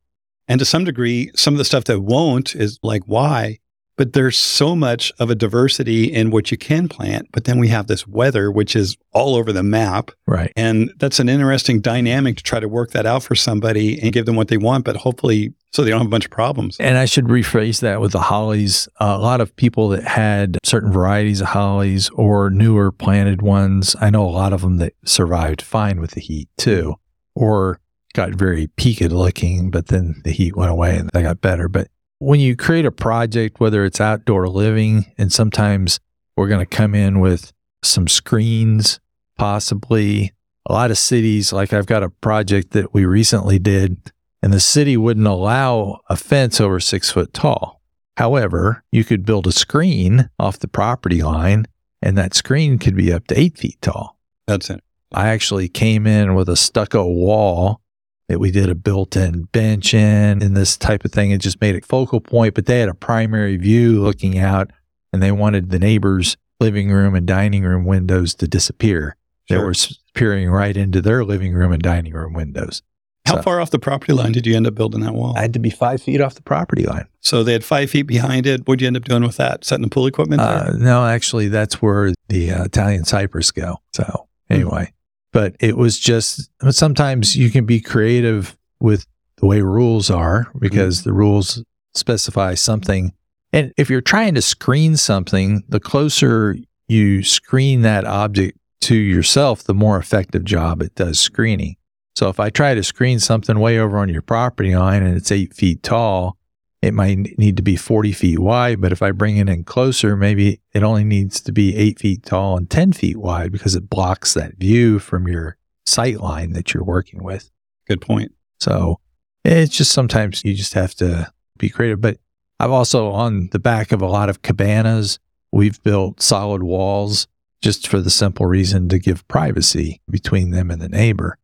And 0.48 0.58
to 0.58 0.64
some 0.64 0.84
degree, 0.84 1.30
some 1.36 1.54
of 1.54 1.58
the 1.58 1.64
stuff 1.64 1.84
that 1.84 2.00
won't 2.00 2.56
is 2.56 2.80
like, 2.82 3.02
why? 3.06 3.58
But 3.96 4.12
there's 4.12 4.38
so 4.38 4.74
much 4.74 5.12
of 5.18 5.30
a 5.30 5.34
diversity 5.34 6.04
in 6.04 6.30
what 6.30 6.50
you 6.50 6.56
can 6.56 6.88
plant. 6.88 7.28
But 7.32 7.44
then 7.44 7.58
we 7.58 7.68
have 7.68 7.86
this 7.86 8.06
weather, 8.06 8.50
which 8.50 8.74
is 8.74 8.96
all 9.12 9.36
over 9.36 9.52
the 9.52 9.62
map. 9.62 10.10
Right. 10.26 10.52
And 10.56 10.92
that's 10.98 11.20
an 11.20 11.28
interesting 11.28 11.80
dynamic 11.80 12.38
to 12.38 12.42
try 12.42 12.60
to 12.60 12.68
work 12.68 12.90
that 12.92 13.06
out 13.06 13.22
for 13.22 13.34
somebody 13.34 14.00
and 14.00 14.12
give 14.12 14.26
them 14.26 14.36
what 14.36 14.48
they 14.48 14.56
want, 14.56 14.84
but 14.84 14.96
hopefully 14.96 15.52
so 15.72 15.84
they 15.84 15.90
don't 15.90 16.00
have 16.00 16.06
a 16.06 16.10
bunch 16.10 16.24
of 16.24 16.30
problems. 16.30 16.76
And 16.80 16.96
I 16.96 17.04
should 17.04 17.26
rephrase 17.26 17.80
that 17.80 18.00
with 18.00 18.12
the 18.12 18.20
hollies. 18.20 18.88
Uh, 19.00 19.16
a 19.18 19.22
lot 19.22 19.40
of 19.40 19.54
people 19.56 19.88
that 19.90 20.04
had 20.04 20.58
certain 20.64 20.92
varieties 20.92 21.40
of 21.40 21.48
hollies 21.48 22.08
or 22.10 22.50
newer 22.50 22.90
planted 22.90 23.42
ones, 23.42 23.94
I 24.00 24.10
know 24.10 24.26
a 24.26 24.30
lot 24.30 24.52
of 24.52 24.62
them 24.62 24.78
that 24.78 24.94
survived 25.04 25.62
fine 25.62 26.00
with 26.00 26.12
the 26.12 26.20
heat 26.20 26.48
too, 26.56 26.96
or 27.34 27.80
got 28.14 28.30
very 28.30 28.68
peaked 28.76 29.12
looking, 29.12 29.70
but 29.70 29.88
then 29.88 30.20
the 30.24 30.32
heat 30.32 30.56
went 30.56 30.70
away 30.70 30.96
and 30.96 31.10
they 31.12 31.22
got 31.22 31.40
better. 31.40 31.68
But 31.68 31.88
when 32.18 32.40
you 32.40 32.56
create 32.56 32.86
a 32.86 32.90
project, 32.90 33.60
whether 33.60 33.84
it's 33.84 34.00
outdoor 34.00 34.48
living, 34.48 35.12
and 35.18 35.32
sometimes 35.32 36.00
we're 36.36 36.48
going 36.48 36.64
to 36.64 36.66
come 36.66 36.94
in 36.94 37.20
with 37.20 37.52
some 37.82 38.08
screens, 38.08 38.98
possibly 39.36 40.32
a 40.66 40.72
lot 40.72 40.90
of 40.90 40.98
cities, 40.98 41.52
like 41.52 41.72
I've 41.72 41.86
got 41.86 42.02
a 42.02 42.10
project 42.10 42.72
that 42.72 42.92
we 42.92 43.04
recently 43.04 43.58
did 43.58 44.12
and 44.42 44.52
the 44.52 44.60
city 44.60 44.96
wouldn't 44.96 45.26
allow 45.26 46.00
a 46.08 46.16
fence 46.16 46.60
over 46.60 46.80
six 46.80 47.10
foot 47.10 47.32
tall. 47.32 47.80
However, 48.16 48.84
you 48.90 49.04
could 49.04 49.24
build 49.24 49.46
a 49.46 49.52
screen 49.52 50.28
off 50.38 50.58
the 50.58 50.68
property 50.68 51.22
line, 51.22 51.66
and 52.02 52.18
that 52.18 52.34
screen 52.34 52.78
could 52.78 52.96
be 52.96 53.12
up 53.12 53.26
to 53.28 53.38
eight 53.38 53.56
feet 53.58 53.78
tall. 53.80 54.18
That's 54.46 54.70
it. 54.70 54.82
I 55.12 55.28
actually 55.28 55.68
came 55.68 56.06
in 56.06 56.34
with 56.34 56.48
a 56.48 56.56
stucco 56.56 57.06
wall 57.06 57.80
that 58.28 58.40
we 58.40 58.50
did 58.50 58.68
a 58.68 58.74
built 58.74 59.16
in 59.16 59.44
bench 59.44 59.94
in 59.94 60.42
and 60.42 60.56
this 60.56 60.76
type 60.76 61.04
of 61.04 61.12
thing. 61.12 61.30
It 61.30 61.40
just 61.40 61.60
made 61.60 61.76
a 61.76 61.80
focal 61.80 62.20
point, 62.20 62.54
but 62.54 62.66
they 62.66 62.80
had 62.80 62.88
a 62.88 62.94
primary 62.94 63.56
view 63.56 64.02
looking 64.02 64.38
out, 64.38 64.70
and 65.12 65.22
they 65.22 65.32
wanted 65.32 65.70
the 65.70 65.78
neighbors' 65.78 66.36
living 66.60 66.90
room 66.90 67.14
and 67.14 67.26
dining 67.26 67.62
room 67.62 67.84
windows 67.84 68.34
to 68.34 68.48
disappear. 68.48 69.16
They 69.48 69.56
were 69.56 69.74
peering 70.12 70.50
right 70.50 70.76
into 70.76 71.00
their 71.00 71.24
living 71.24 71.54
room 71.54 71.72
and 71.72 71.80
dining 71.82 72.12
room 72.12 72.34
windows. 72.34 72.82
How 73.28 73.36
So- 73.36 73.42
far 73.42 73.60
off 73.60 73.70
the 73.70 73.78
property 73.78 74.14
line 74.14 74.32
did 74.32 74.46
you 74.46 74.56
end 74.56 74.66
up 74.66 74.74
building 74.74 75.02
that 75.02 75.14
wall? 75.14 75.34
I 75.36 75.42
had 75.42 75.52
to 75.52 75.58
be 75.58 75.68
five 75.68 76.00
feet 76.02 76.20
off 76.20 76.34
the 76.34 76.42
property 76.42 76.84
line. 76.84 77.04
So 77.20 77.44
they 77.44 77.52
had 77.52 77.62
five 77.62 77.90
feet 77.90 78.04
behind 78.04 78.46
it. 78.46 78.66
What'd 78.66 78.80
you 78.80 78.86
end 78.86 78.96
up 78.96 79.04
doing 79.04 79.22
with 79.22 79.36
that? 79.36 79.64
Setting 79.64 79.82
the 79.82 79.90
pool 79.90 80.06
equipment 80.06 80.40
there? 80.40 80.48
Uh, 80.48 80.76
no, 80.78 81.04
actually, 81.04 81.48
that's 81.48 81.82
where 81.82 82.14
the 82.28 82.52
uh, 82.52 82.64
Italian 82.64 83.04
cypress 83.04 83.50
go. 83.50 83.76
So 83.92 84.28
anyway, 84.48 84.92
but 85.32 85.56
it 85.60 85.76
was 85.76 85.98
just 85.98 86.48
sometimes 86.70 87.36
you 87.36 87.50
can 87.50 87.66
be 87.66 87.80
creative 87.82 88.56
with 88.80 89.04
the 89.36 89.46
way 89.46 89.60
rules 89.60 90.10
are 90.10 90.48
because 90.58 91.02
the 91.04 91.12
rules 91.12 91.62
specify 91.94 92.54
something. 92.54 93.12
And 93.52 93.72
if 93.76 93.90
you're 93.90 94.00
trying 94.00 94.34
to 94.36 94.42
screen 94.42 94.96
something, 94.96 95.64
the 95.68 95.80
closer 95.80 96.56
you 96.86 97.22
screen 97.22 97.82
that 97.82 98.06
object 98.06 98.56
to 98.82 98.94
yourself, 98.94 99.64
the 99.64 99.74
more 99.74 99.98
effective 99.98 100.44
job 100.44 100.80
it 100.80 100.94
does 100.94 101.20
screening. 101.20 101.76
So 102.18 102.28
if 102.28 102.40
I 102.40 102.50
try 102.50 102.74
to 102.74 102.82
screen 102.82 103.20
something 103.20 103.60
way 103.60 103.78
over 103.78 103.96
on 103.96 104.08
your 104.08 104.22
property 104.22 104.74
line 104.74 105.04
and 105.04 105.16
it's 105.16 105.30
eight 105.30 105.54
feet 105.54 105.84
tall, 105.84 106.36
it 106.82 106.92
might 106.92 107.38
need 107.38 107.56
to 107.58 107.62
be 107.62 107.76
40 107.76 108.10
feet 108.10 108.40
wide, 108.40 108.80
but 108.80 108.90
if 108.90 109.02
I 109.02 109.12
bring 109.12 109.36
it 109.36 109.48
in 109.48 109.62
closer, 109.62 110.16
maybe 110.16 110.60
it 110.72 110.82
only 110.82 111.04
needs 111.04 111.40
to 111.42 111.52
be 111.52 111.76
eight 111.76 112.00
feet 112.00 112.24
tall 112.24 112.56
and 112.56 112.68
10 112.68 112.92
feet 112.94 113.18
wide 113.18 113.52
because 113.52 113.76
it 113.76 113.88
blocks 113.88 114.34
that 114.34 114.56
view 114.56 114.98
from 114.98 115.28
your 115.28 115.58
sight 115.86 116.18
line 116.18 116.54
that 116.54 116.74
you're 116.74 116.82
working 116.82 117.22
with. 117.22 117.52
Good 117.86 118.00
point. 118.00 118.32
So 118.58 118.98
it's 119.44 119.76
just 119.76 119.92
sometimes 119.92 120.44
you 120.44 120.54
just 120.54 120.74
have 120.74 120.96
to 120.96 121.30
be 121.56 121.68
creative. 121.68 122.00
But 122.00 122.18
I've 122.58 122.72
also, 122.72 123.12
on 123.12 123.50
the 123.52 123.60
back 123.60 123.92
of 123.92 124.02
a 124.02 124.08
lot 124.08 124.28
of 124.28 124.42
cabanas, 124.42 125.20
we've 125.52 125.80
built 125.84 126.20
solid 126.20 126.64
walls 126.64 127.28
just 127.62 127.86
for 127.86 128.00
the 128.00 128.10
simple 128.10 128.46
reason 128.46 128.88
to 128.88 128.98
give 128.98 129.28
privacy 129.28 130.00
between 130.10 130.50
them 130.50 130.72
and 130.72 130.82
the 130.82 130.88
neighbor. 130.88 131.38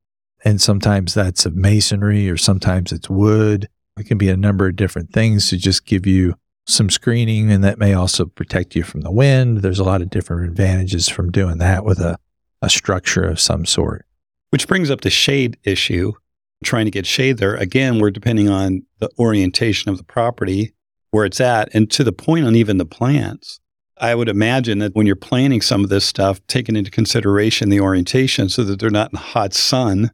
And 0.45 0.61
sometimes 0.61 1.15
that's 1.15 1.47
of 1.47 1.57
masonry 1.57 2.29
or 2.29 2.37
sometimes 2.37 2.93
it's 2.93 3.09
wood. 3.09 3.69
It 3.99 4.05
can 4.05 4.19
be 4.19 4.29
a 4.29 4.37
number 4.37 4.69
of 4.69 4.77
different 4.77 5.13
things 5.13 5.49
to 5.49 5.57
just 5.57 5.87
give 5.87 6.07
you 6.07 6.35
some 6.67 6.91
screening 6.91 7.51
and 7.51 7.63
that 7.65 7.79
may 7.79 7.95
also 7.95 8.27
protect 8.27 8.75
you 8.75 8.83
from 8.83 9.03
the 9.03 9.11
wind. 9.11 9.59
There's 9.59 9.79
a 9.79 9.85
lot 9.85 10.03
of 10.03 10.11
different 10.11 10.49
advantages 10.49 11.09
from 11.09 11.31
doing 11.31 11.59
that 11.59 11.85
with 11.85 11.99
a, 11.99 12.19
a 12.63 12.69
structure 12.69 13.25
of 13.25 13.41
some 13.41 13.65
sort. 13.65 14.07
Which 14.51 14.69
brings 14.69 14.91
up 14.91 15.01
the 15.01 15.11
shade 15.11 15.57
issue. 15.65 16.13
Trying 16.63 16.87
to 16.87 16.91
get 16.91 17.05
shade 17.05 17.39
there. 17.39 17.57
Again, 17.57 17.99
we're 17.99 18.11
depending 18.11 18.49
on 18.49 18.87
the 18.99 19.11
orientation 19.19 19.91
of 19.91 19.99
the 19.99 20.05
property, 20.05 20.73
where 21.11 21.27
it's 21.27 21.41
at, 21.41 21.69
and 21.75 21.91
to 21.91 22.03
the 22.03 22.13
point 22.13 22.47
on 22.47 22.55
even 22.55 22.79
the 22.79 22.87
plants. 22.87 23.61
I 23.99 24.15
would 24.15 24.31
imagine 24.31 24.79
that 24.79 24.95
when 24.95 25.07
you're 25.07 25.15
planting 25.15 25.61
some 25.61 25.85
of 25.85 25.91
this 25.91 26.07
stuff, 26.07 26.41
taking 26.47 26.75
into 26.75 26.91
consideration 26.91 27.69
the 27.69 27.81
orientation 27.81 28.49
so 28.49 28.65
that 28.65 28.81
they're 28.81 28.89
not 28.89 29.13
in 29.13 29.19
hot 29.19 29.53
sun 29.53 30.11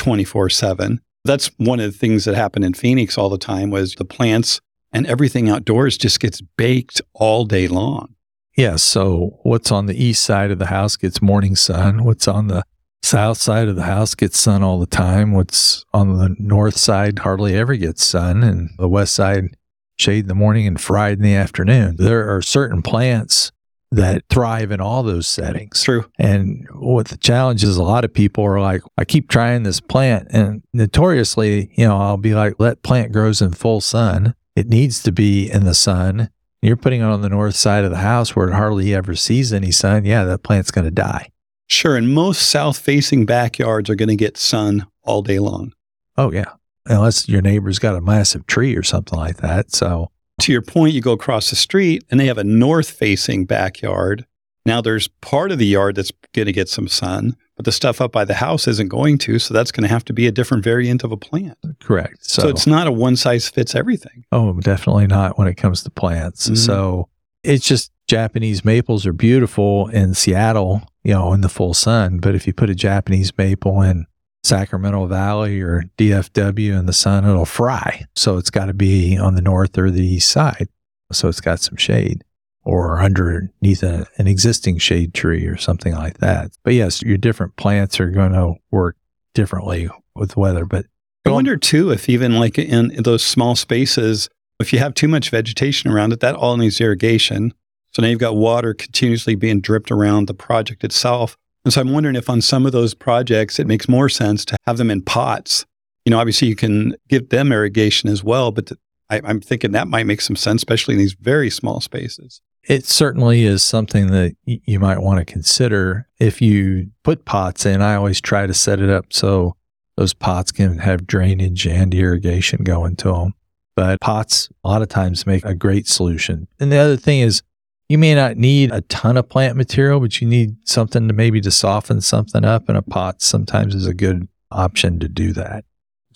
24 0.00 0.48
7. 0.48 1.00
That's 1.24 1.48
one 1.58 1.78
of 1.78 1.92
the 1.92 1.96
things 1.96 2.24
that 2.24 2.34
happened 2.34 2.64
in 2.64 2.72
Phoenix 2.72 3.18
all 3.18 3.28
the 3.28 3.36
time 3.36 3.70
was 3.70 3.94
the 3.94 4.04
plants 4.06 4.60
and 4.92 5.06
everything 5.06 5.50
outdoors 5.50 5.98
just 5.98 6.18
gets 6.20 6.40
baked 6.40 7.02
all 7.12 7.44
day 7.44 7.68
long. 7.68 8.14
Yeah. 8.56 8.76
So 8.76 9.38
what's 9.42 9.70
on 9.70 9.84
the 9.84 10.02
east 10.02 10.24
side 10.24 10.50
of 10.50 10.58
the 10.58 10.66
house 10.66 10.96
gets 10.96 11.20
morning 11.20 11.54
sun. 11.54 12.04
What's 12.04 12.26
on 12.26 12.48
the 12.48 12.64
south 13.02 13.36
side 13.36 13.68
of 13.68 13.76
the 13.76 13.82
house 13.82 14.14
gets 14.14 14.38
sun 14.38 14.62
all 14.62 14.78
the 14.78 14.86
time. 14.86 15.32
What's 15.32 15.84
on 15.92 16.16
the 16.16 16.34
north 16.38 16.78
side 16.78 17.18
hardly 17.18 17.54
ever 17.54 17.76
gets 17.76 18.02
sun. 18.02 18.42
And 18.42 18.70
the 18.78 18.88
west 18.88 19.14
side, 19.14 19.54
shade 19.98 20.24
in 20.24 20.28
the 20.28 20.34
morning 20.34 20.66
and 20.66 20.80
fried 20.80 21.18
in 21.18 21.22
the 21.22 21.34
afternoon. 21.34 21.96
There 21.98 22.34
are 22.34 22.40
certain 22.40 22.80
plants 22.80 23.52
that 23.92 24.22
thrive 24.30 24.70
in 24.70 24.80
all 24.80 25.02
those 25.02 25.26
settings. 25.26 25.82
True. 25.82 26.04
And 26.18 26.66
what 26.72 27.08
the 27.08 27.16
challenge 27.16 27.64
is, 27.64 27.76
a 27.76 27.82
lot 27.82 28.04
of 28.04 28.14
people 28.14 28.44
are 28.44 28.60
like, 28.60 28.82
I 28.96 29.04
keep 29.04 29.28
trying 29.28 29.64
this 29.64 29.80
plant, 29.80 30.28
and 30.30 30.62
notoriously, 30.72 31.72
you 31.76 31.86
know, 31.86 31.96
I'll 31.96 32.16
be 32.16 32.34
like, 32.34 32.54
let 32.58 32.82
plant 32.82 33.12
grows 33.12 33.42
in 33.42 33.52
full 33.52 33.80
sun. 33.80 34.34
It 34.54 34.68
needs 34.68 35.02
to 35.04 35.12
be 35.12 35.50
in 35.50 35.64
the 35.64 35.74
sun. 35.74 36.30
You're 36.62 36.76
putting 36.76 37.00
it 37.00 37.04
on 37.04 37.22
the 37.22 37.28
north 37.28 37.56
side 37.56 37.84
of 37.84 37.90
the 37.90 37.98
house 37.98 38.36
where 38.36 38.48
it 38.48 38.54
hardly 38.54 38.94
ever 38.94 39.14
sees 39.14 39.52
any 39.52 39.70
sun. 39.70 40.04
Yeah, 40.04 40.24
that 40.24 40.42
plant's 40.42 40.70
going 40.70 40.84
to 40.84 40.90
die. 40.90 41.30
Sure. 41.68 41.96
And 41.96 42.12
most 42.12 42.42
south 42.50 42.78
facing 42.78 43.24
backyards 43.24 43.88
are 43.88 43.94
going 43.94 44.08
to 44.08 44.16
get 44.16 44.36
sun 44.36 44.86
all 45.02 45.22
day 45.22 45.38
long. 45.38 45.72
Oh, 46.18 46.30
yeah. 46.32 46.52
Unless 46.86 47.28
your 47.28 47.40
neighbor's 47.40 47.78
got 47.78 47.94
a 47.94 48.00
massive 48.00 48.46
tree 48.46 48.76
or 48.76 48.82
something 48.82 49.18
like 49.18 49.38
that. 49.38 49.70
So, 49.70 50.10
to 50.40 50.52
your 50.52 50.62
point, 50.62 50.94
you 50.94 51.00
go 51.00 51.12
across 51.12 51.50
the 51.50 51.56
street 51.56 52.04
and 52.10 52.18
they 52.18 52.26
have 52.26 52.38
a 52.38 52.44
north 52.44 52.90
facing 52.90 53.44
backyard. 53.46 54.26
Now 54.66 54.80
there's 54.80 55.08
part 55.08 55.52
of 55.52 55.58
the 55.58 55.66
yard 55.66 55.96
that's 55.96 56.12
going 56.34 56.46
to 56.46 56.52
get 56.52 56.68
some 56.68 56.86
sun, 56.88 57.34
but 57.56 57.64
the 57.64 57.72
stuff 57.72 58.00
up 58.00 58.12
by 58.12 58.24
the 58.24 58.34
house 58.34 58.68
isn't 58.68 58.88
going 58.88 59.18
to. 59.18 59.38
So 59.38 59.54
that's 59.54 59.72
going 59.72 59.82
to 59.82 59.88
have 59.88 60.04
to 60.06 60.12
be 60.12 60.26
a 60.26 60.32
different 60.32 60.62
variant 60.64 61.02
of 61.02 61.12
a 61.12 61.16
plant. 61.16 61.56
correct. 61.80 62.24
So, 62.24 62.48
it's 62.48 62.66
not 62.66 62.86
a 62.86 62.92
one 62.92 63.16
size 63.16 63.48
fits 63.48 63.74
everything. 63.74 64.24
Oh, 64.32 64.52
definitely 64.60 65.06
not 65.06 65.38
when 65.38 65.48
it 65.48 65.54
comes 65.56 65.82
to 65.84 65.90
plants. 65.90 66.48
Mhm. 66.50 66.56
So 66.58 67.08
it's 67.42 67.64
just 67.66 67.90
Japanese 68.06 68.64
maples 68.64 69.06
are 69.06 69.12
beautiful 69.14 69.88
in 69.88 70.12
Seattle, 70.14 70.82
you 71.04 71.14
know, 71.14 71.32
in 71.32 71.40
the 71.40 71.48
full 71.48 71.72
sun. 71.74 72.18
But 72.18 72.34
if 72.34 72.46
you 72.46 72.52
put 72.52 72.68
a 72.68 72.74
Japanese 72.74 73.32
maple 73.38 73.80
in 73.82 74.06
Sacramento 74.42 75.06
Valley 75.06 75.60
or 75.60 75.84
DFW 75.98 76.78
in 76.78 76.86
the 76.86 76.92
sun, 76.92 77.24
it'll 77.24 77.44
fry. 77.44 78.04
So 78.14 78.38
it's 78.38 78.50
got 78.50 78.66
to 78.66 78.74
be 78.74 79.18
on 79.18 79.34
the 79.34 79.42
north 79.42 79.76
or 79.76 79.90
the 79.90 80.06
east 80.06 80.30
side. 80.30 80.68
So 81.12 81.28
it's 81.28 81.40
got 81.40 81.60
some 81.60 81.76
shade 81.76 82.24
or 82.64 83.00
underneath 83.00 83.82
a, 83.82 84.06
an 84.16 84.26
existing 84.26 84.78
shade 84.78 85.14
tree 85.14 85.46
or 85.46 85.56
something 85.56 85.94
like 85.94 86.18
that. 86.18 86.50
But 86.62 86.74
yes, 86.74 87.02
your 87.02 87.18
different 87.18 87.56
plants 87.56 88.00
are 88.00 88.10
going 88.10 88.32
to 88.32 88.54
work 88.70 88.96
differently 89.34 89.88
with 90.14 90.36
weather. 90.36 90.64
But 90.64 90.86
I 91.26 91.30
wonder 91.30 91.56
too 91.56 91.90
if 91.90 92.08
even 92.08 92.38
like 92.38 92.58
in 92.58 93.02
those 93.02 93.24
small 93.24 93.56
spaces, 93.56 94.28
if 94.58 94.72
you 94.72 94.78
have 94.78 94.94
too 94.94 95.08
much 95.08 95.30
vegetation 95.30 95.90
around 95.90 96.12
it, 96.12 96.20
that 96.20 96.34
all 96.34 96.56
needs 96.56 96.80
irrigation. 96.80 97.54
So 97.92 98.02
now 98.02 98.08
you've 98.08 98.20
got 98.20 98.36
water 98.36 98.72
continuously 98.72 99.34
being 99.34 99.60
dripped 99.60 99.90
around 99.90 100.26
the 100.26 100.34
project 100.34 100.84
itself. 100.84 101.36
And 101.64 101.72
so 101.72 101.80
I'm 101.80 101.92
wondering 101.92 102.16
if 102.16 102.30
on 102.30 102.40
some 102.40 102.66
of 102.66 102.72
those 102.72 102.94
projects, 102.94 103.58
it 103.58 103.66
makes 103.66 103.88
more 103.88 104.08
sense 104.08 104.44
to 104.46 104.56
have 104.66 104.78
them 104.78 104.90
in 104.90 105.02
pots. 105.02 105.66
You 106.04 106.10
know, 106.10 106.18
obviously 106.18 106.48
you 106.48 106.56
can 106.56 106.94
give 107.08 107.28
them 107.28 107.52
irrigation 107.52 108.08
as 108.08 108.24
well, 108.24 108.50
but 108.50 108.72
I, 109.10 109.20
I'm 109.24 109.40
thinking 109.40 109.72
that 109.72 109.88
might 109.88 110.06
make 110.06 110.20
some 110.22 110.36
sense, 110.36 110.60
especially 110.60 110.94
in 110.94 110.98
these 111.00 111.14
very 111.20 111.50
small 111.50 111.80
spaces. 111.80 112.40
it 112.64 112.86
certainly 112.86 113.44
is 113.44 113.62
something 113.62 114.06
that 114.08 114.34
y- 114.46 114.60
you 114.66 114.78
might 114.80 115.00
want 115.00 115.18
to 115.18 115.24
consider 115.30 116.08
if 116.18 116.40
you 116.40 116.90
put 117.02 117.24
pots 117.24 117.66
in. 117.66 117.82
I 117.82 117.94
always 117.96 118.20
try 118.20 118.46
to 118.46 118.54
set 118.54 118.80
it 118.80 118.88
up 118.90 119.12
so 119.12 119.56
those 119.96 120.14
pots 120.14 120.52
can 120.52 120.78
have 120.78 121.06
drainage 121.06 121.66
and 121.66 121.94
irrigation 121.94 122.64
going 122.64 122.96
to 122.96 123.12
them. 123.12 123.34
But 123.76 124.00
pots 124.00 124.48
a 124.64 124.68
lot 124.68 124.82
of 124.82 124.88
times 124.88 125.26
make 125.26 125.44
a 125.44 125.54
great 125.54 125.86
solution. 125.86 126.48
And 126.58 126.72
the 126.72 126.76
other 126.78 126.96
thing 126.96 127.20
is 127.20 127.42
you 127.90 127.98
may 127.98 128.14
not 128.14 128.36
need 128.36 128.70
a 128.70 128.82
ton 128.82 129.16
of 129.16 129.28
plant 129.28 129.56
material, 129.56 129.98
but 129.98 130.20
you 130.20 130.28
need 130.28 130.56
something 130.64 131.08
to 131.08 131.12
maybe 131.12 131.40
to 131.40 131.50
soften 131.50 132.00
something 132.00 132.44
up 132.44 132.68
and 132.68 132.78
a 132.78 132.82
pot 132.82 133.20
sometimes 133.20 133.74
is 133.74 133.88
a 133.88 133.92
good 133.92 134.28
option 134.52 135.00
to 135.00 135.08
do 135.08 135.32
that. 135.32 135.64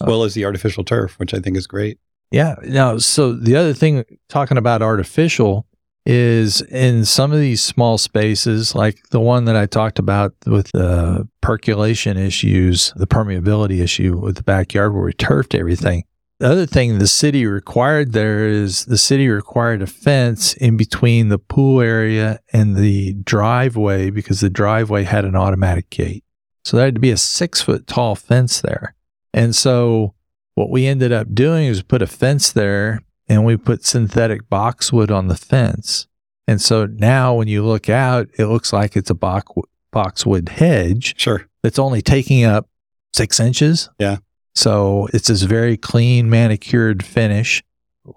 As 0.01 0.07
well 0.07 0.23
as 0.23 0.35
the 0.35 0.45
artificial 0.45 0.85
turf, 0.85 1.19
which 1.19 1.35
I 1.35 1.41
think 1.41 1.57
is 1.57 1.67
great. 1.67 1.99
Yeah. 2.31 2.55
Now, 2.63 2.99
so 2.99 3.33
the 3.33 3.57
other 3.57 3.73
thing, 3.73 4.05
talking 4.29 4.57
about 4.57 4.83
artificial, 4.83 5.67
is 6.07 6.61
in 6.61 7.05
some 7.05 7.33
of 7.33 7.41
these 7.41 7.61
small 7.65 7.99
spaces, 7.99 8.77
like 8.77 9.09
the 9.11 9.19
one 9.19 9.45
that 9.47 9.57
I 9.57 9.67
talked 9.67 9.99
about 9.99 10.33
with 10.47 10.71
the 10.71 11.29
percolation 11.41 12.17
issues, 12.17 12.93
the 12.95 13.09
permeability 13.09 13.83
issue 13.83 14.17
with 14.17 14.37
the 14.37 14.45
backyard 14.45 14.95
where 14.95 15.03
we 15.03 15.13
turfed 15.13 15.57
everything. 15.57 16.05
The 16.41 16.51
other 16.51 16.67
thing 16.67 16.99
the 16.99 17.07
city 17.07 17.47
required 17.47 18.13
there 18.13 18.49
is 18.49 18.85
the 18.87 18.99
city 18.99 19.29
required 19.29 19.83
a 19.83 19.87
fence 19.87 20.55
in 20.55 20.77
between 20.77 21.29
the 21.29 21.39
pool 21.39 21.81
area 21.81 22.41
and 22.53 22.77
the 22.77 23.15
driveway 23.15 24.11
because 24.11 24.41
the 24.41 24.51
driveway 24.51 25.05
had 25.05 25.25
an 25.25 25.37
automatic 25.37 25.91
gate. 25.91 26.25
So 26.65 26.77
there 26.77 26.87
had 26.87 26.95
to 26.97 27.01
be 27.01 27.11
a 27.13 27.17
six 27.17 27.61
foot 27.61 27.87
tall 27.87 28.15
fence 28.17 28.61
there. 28.61 28.95
And 29.33 29.55
so 29.55 30.15
what 30.55 30.71
we 30.71 30.87
ended 30.87 31.13
up 31.13 31.35
doing 31.35 31.67
is 31.67 31.83
put 31.83 32.03
a 32.03 32.07
fence 32.07 32.51
there 32.51 33.01
and 33.29 33.45
we 33.45 33.57
put 33.57 33.85
synthetic 33.85 34.49
boxwood 34.49 35.11
on 35.11 35.29
the 35.29 35.37
fence. 35.37 36.09
And 36.47 36.61
so 36.61 36.87
now 36.87 37.35
when 37.35 37.49
you 37.49 37.65
look 37.65 37.89
out, 37.89 38.29
it 38.39 38.47
looks 38.47 38.73
like 38.73 38.97
it's 38.97 39.11
a 39.11 39.15
box, 39.15 39.51
boxwood 39.93 40.49
hedge 40.51 41.15
Sure. 41.19 41.47
that's 41.63 41.79
only 41.79 42.03
taking 42.03 42.45
up 42.45 42.69
six 43.15 43.39
inches. 43.41 43.89
Yeah. 43.99 44.19
So 44.55 45.09
it's 45.13 45.29
this 45.29 45.43
very 45.43 45.77
clean, 45.77 46.31
manicured 46.31 47.05
finish 47.05 47.63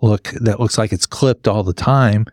look 0.02 0.30
that 0.42 0.60
looks 0.60 0.78
like 0.78 0.92
it's 0.92 1.06
clipped 1.06 1.48
all 1.48 1.64
the 1.64 1.74
time, 1.74 2.26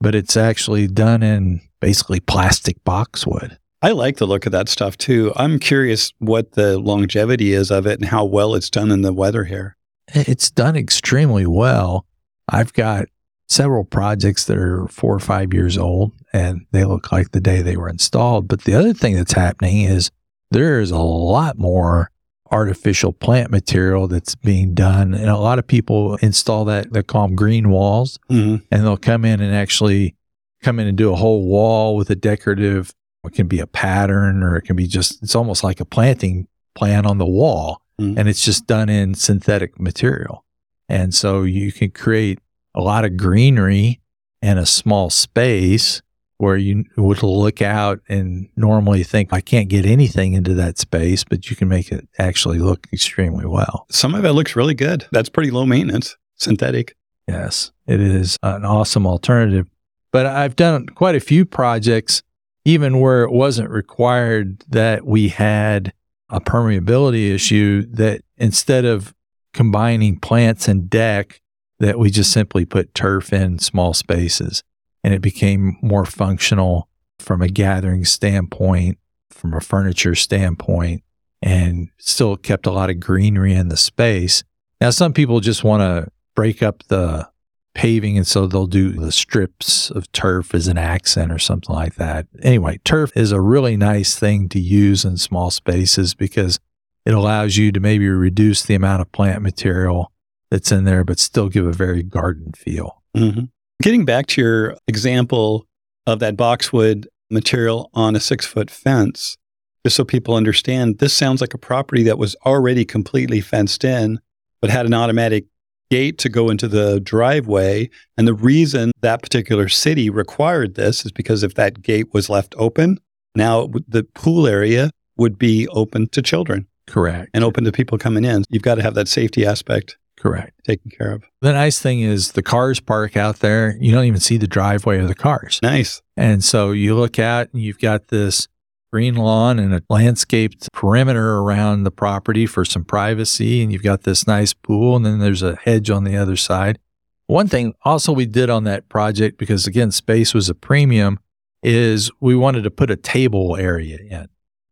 but 0.00 0.14
it's 0.14 0.36
actually 0.36 0.86
done 0.88 1.22
in 1.22 1.60
basically 1.80 2.20
plastic 2.20 2.82
boxwood. 2.84 3.58
I 3.82 3.90
like 3.90 4.18
the 4.18 4.26
look 4.26 4.46
of 4.46 4.52
that 4.52 4.68
stuff 4.68 4.96
too. 4.96 5.32
I'm 5.34 5.58
curious 5.58 6.12
what 6.18 6.52
the 6.52 6.78
longevity 6.78 7.52
is 7.52 7.70
of 7.70 7.86
it 7.86 7.98
and 7.98 8.08
how 8.08 8.24
well 8.24 8.54
it's 8.54 8.70
done 8.70 8.92
in 8.92 9.02
the 9.02 9.12
weather 9.12 9.44
here. 9.44 9.76
It's 10.14 10.50
done 10.50 10.76
extremely 10.76 11.46
well. 11.46 12.06
I've 12.48 12.72
got 12.72 13.06
several 13.48 13.84
projects 13.84 14.44
that 14.44 14.56
are 14.56 14.86
four 14.86 15.14
or 15.14 15.20
five 15.20 15.52
years 15.52 15.76
old 15.76 16.12
and 16.32 16.64
they 16.70 16.84
look 16.84 17.10
like 17.10 17.32
the 17.32 17.40
day 17.40 17.60
they 17.60 17.76
were 17.76 17.88
installed. 17.88 18.46
But 18.46 18.62
the 18.62 18.74
other 18.74 18.94
thing 18.94 19.16
that's 19.16 19.32
happening 19.32 19.80
is 19.80 20.10
there 20.52 20.80
is 20.80 20.92
a 20.92 20.98
lot 20.98 21.58
more 21.58 22.11
artificial 22.52 23.12
plant 23.12 23.50
material 23.50 24.06
that's 24.06 24.34
being 24.34 24.74
done. 24.74 25.14
And 25.14 25.28
a 25.30 25.38
lot 25.38 25.58
of 25.58 25.66
people 25.66 26.16
install 26.16 26.64
that, 26.66 26.92
they 26.92 27.02
call 27.02 27.26
them 27.26 27.34
green 27.36 27.70
walls, 27.70 28.18
hmm 28.28 28.56
and 28.70 28.84
they'll 28.84 28.96
come 28.96 29.24
in 29.24 29.40
and 29.40 29.54
actually 29.54 30.14
come 30.62 30.78
in 30.78 30.86
and 30.86 30.96
do 30.96 31.12
a 31.12 31.16
whole 31.16 31.44
wall 31.46 31.96
with 31.96 32.08
a 32.10 32.14
decorative, 32.14 32.92
it 33.24 33.32
can 33.32 33.48
be 33.48 33.58
a 33.58 33.66
pattern 33.66 34.42
or 34.42 34.56
it 34.56 34.62
can 34.62 34.76
be 34.76 34.86
just, 34.86 35.22
it's 35.22 35.34
almost 35.34 35.64
like 35.64 35.80
a 35.80 35.84
planting 35.84 36.46
plan 36.74 37.04
on 37.06 37.18
the 37.18 37.26
wall 37.26 37.82
Mhm. 38.00 38.16
and 38.18 38.28
it's 38.28 38.44
just 38.44 38.66
done 38.66 38.88
in 38.88 39.14
synthetic 39.14 39.78
material. 39.80 40.44
And 40.88 41.12
so 41.14 41.42
you 41.42 41.72
can 41.72 41.90
create 41.90 42.38
a 42.74 42.80
lot 42.80 43.04
of 43.04 43.16
greenery 43.16 44.00
in 44.40 44.56
a 44.58 44.66
small 44.66 45.10
space 45.10 46.00
where 46.42 46.56
you 46.56 46.84
would 46.96 47.22
look 47.22 47.62
out 47.62 48.00
and 48.08 48.48
normally 48.56 49.04
think, 49.04 49.32
I 49.32 49.40
can't 49.40 49.68
get 49.68 49.86
anything 49.86 50.32
into 50.32 50.54
that 50.54 50.76
space, 50.76 51.22
but 51.22 51.48
you 51.48 51.54
can 51.54 51.68
make 51.68 51.92
it 51.92 52.08
actually 52.18 52.58
look 52.58 52.88
extremely 52.92 53.46
well. 53.46 53.86
Some 53.92 54.12
of 54.16 54.24
it 54.24 54.32
looks 54.32 54.56
really 54.56 54.74
good. 54.74 55.06
That's 55.12 55.28
pretty 55.28 55.52
low 55.52 55.64
maintenance, 55.64 56.16
synthetic. 56.34 56.96
Yes, 57.28 57.70
it 57.86 58.00
is 58.00 58.38
an 58.42 58.64
awesome 58.64 59.06
alternative. 59.06 59.68
But 60.10 60.26
I've 60.26 60.56
done 60.56 60.86
quite 60.86 61.14
a 61.14 61.20
few 61.20 61.44
projects, 61.44 62.24
even 62.64 62.98
where 62.98 63.22
it 63.22 63.30
wasn't 63.30 63.70
required 63.70 64.64
that 64.68 65.06
we 65.06 65.28
had 65.28 65.92
a 66.28 66.40
permeability 66.40 67.32
issue, 67.32 67.86
that 67.92 68.22
instead 68.36 68.84
of 68.84 69.14
combining 69.54 70.18
plants 70.18 70.66
and 70.66 70.90
deck, 70.90 71.40
that 71.78 72.00
we 72.00 72.10
just 72.10 72.32
simply 72.32 72.64
put 72.64 72.96
turf 72.96 73.32
in 73.32 73.60
small 73.60 73.94
spaces 73.94 74.64
and 75.04 75.12
it 75.14 75.20
became 75.20 75.76
more 75.82 76.04
functional 76.04 76.88
from 77.18 77.42
a 77.42 77.48
gathering 77.48 78.04
standpoint, 78.04 78.98
from 79.30 79.54
a 79.54 79.60
furniture 79.60 80.14
standpoint, 80.14 81.02
and 81.40 81.88
still 81.98 82.36
kept 82.36 82.66
a 82.66 82.72
lot 82.72 82.90
of 82.90 83.00
greenery 83.00 83.54
in 83.54 83.68
the 83.68 83.76
space. 83.76 84.44
Now, 84.80 84.90
some 84.90 85.12
people 85.12 85.40
just 85.40 85.64
want 85.64 85.80
to 85.80 86.10
break 86.34 86.62
up 86.62 86.82
the 86.88 87.28
paving, 87.74 88.16
and 88.16 88.26
so 88.26 88.46
they'll 88.46 88.66
do 88.66 88.92
the 88.92 89.12
strips 89.12 89.90
of 89.90 90.10
turf 90.12 90.54
as 90.54 90.68
an 90.68 90.78
accent 90.78 91.32
or 91.32 91.38
something 91.38 91.74
like 91.74 91.94
that. 91.96 92.26
Anyway, 92.42 92.78
turf 92.84 93.12
is 93.16 93.32
a 93.32 93.40
really 93.40 93.76
nice 93.76 94.18
thing 94.18 94.48
to 94.50 94.60
use 94.60 95.04
in 95.04 95.16
small 95.16 95.50
spaces 95.50 96.14
because 96.14 96.58
it 97.04 97.14
allows 97.14 97.56
you 97.56 97.72
to 97.72 97.80
maybe 97.80 98.08
reduce 98.08 98.62
the 98.62 98.74
amount 98.74 99.02
of 99.02 99.10
plant 99.12 99.42
material 99.42 100.12
that's 100.50 100.70
in 100.70 100.84
there, 100.84 101.04
but 101.04 101.18
still 101.18 101.48
give 101.48 101.66
a 101.66 101.72
very 101.72 102.02
garden 102.02 102.52
feel. 102.52 103.02
hmm 103.16 103.44
Getting 103.82 104.04
back 104.04 104.28
to 104.28 104.40
your 104.40 104.76
example 104.86 105.66
of 106.06 106.20
that 106.20 106.36
boxwood 106.36 107.08
material 107.32 107.90
on 107.94 108.14
a 108.14 108.20
six 108.20 108.46
foot 108.46 108.70
fence, 108.70 109.36
just 109.84 109.96
so 109.96 110.04
people 110.04 110.36
understand, 110.36 111.00
this 111.00 111.12
sounds 111.12 111.40
like 111.40 111.52
a 111.52 111.58
property 111.58 112.04
that 112.04 112.16
was 112.16 112.36
already 112.46 112.84
completely 112.84 113.40
fenced 113.40 113.82
in, 113.82 114.20
but 114.60 114.70
had 114.70 114.86
an 114.86 114.94
automatic 114.94 115.46
gate 115.90 116.16
to 116.18 116.28
go 116.28 116.48
into 116.48 116.68
the 116.68 117.00
driveway. 117.00 117.90
And 118.16 118.28
the 118.28 118.34
reason 118.34 118.92
that 119.00 119.20
particular 119.20 119.68
city 119.68 120.08
required 120.08 120.76
this 120.76 121.04
is 121.04 121.10
because 121.10 121.42
if 121.42 121.54
that 121.54 121.82
gate 121.82 122.14
was 122.14 122.30
left 122.30 122.54
open, 122.58 123.00
now 123.34 123.68
the 123.88 124.04
pool 124.14 124.46
area 124.46 124.92
would 125.16 125.38
be 125.38 125.66
open 125.70 126.06
to 126.10 126.22
children 126.22 126.68
Correct. 126.86 127.30
and 127.34 127.42
open 127.42 127.64
to 127.64 127.72
people 127.72 127.98
coming 127.98 128.24
in. 128.24 128.44
You've 128.48 128.62
got 128.62 128.76
to 128.76 128.82
have 128.82 128.94
that 128.94 129.08
safety 129.08 129.44
aspect. 129.44 129.98
Correct. 130.22 130.52
taken 130.62 130.88
care 130.92 131.10
of. 131.10 131.24
The 131.40 131.52
nice 131.52 131.80
thing 131.80 132.00
is 132.00 132.32
the 132.32 132.44
cars 132.44 132.78
park 132.78 133.16
out 133.16 133.40
there. 133.40 133.76
You 133.80 133.90
don't 133.90 134.04
even 134.04 134.20
see 134.20 134.36
the 134.36 134.46
driveway 134.46 135.00
of 135.00 135.08
the 135.08 135.16
cars. 135.16 135.58
Nice. 135.64 136.00
And 136.16 136.44
so 136.44 136.70
you 136.70 136.94
look 136.94 137.18
out 137.18 137.48
and 137.52 137.60
you've 137.60 137.80
got 137.80 138.06
this 138.06 138.46
green 138.92 139.16
lawn 139.16 139.58
and 139.58 139.74
a 139.74 139.82
landscaped 139.90 140.68
perimeter 140.72 141.38
around 141.38 141.82
the 141.82 141.90
property 141.90 142.46
for 142.46 142.64
some 142.64 142.84
privacy. 142.84 143.64
And 143.64 143.72
you've 143.72 143.82
got 143.82 144.02
this 144.02 144.24
nice 144.24 144.54
pool. 144.54 144.94
And 144.94 145.04
then 145.04 145.18
there's 145.18 145.42
a 145.42 145.56
hedge 145.56 145.90
on 145.90 146.04
the 146.04 146.16
other 146.16 146.36
side. 146.36 146.78
One 147.26 147.48
thing 147.48 147.74
also 147.84 148.12
we 148.12 148.26
did 148.26 148.48
on 148.48 148.62
that 148.62 148.88
project, 148.88 149.38
because 149.38 149.66
again, 149.66 149.90
space 149.90 150.34
was 150.34 150.48
a 150.48 150.54
premium, 150.54 151.18
is 151.64 152.12
we 152.20 152.36
wanted 152.36 152.62
to 152.62 152.70
put 152.70 152.92
a 152.92 152.96
table 152.96 153.56
area 153.56 153.98
in. 154.08 154.28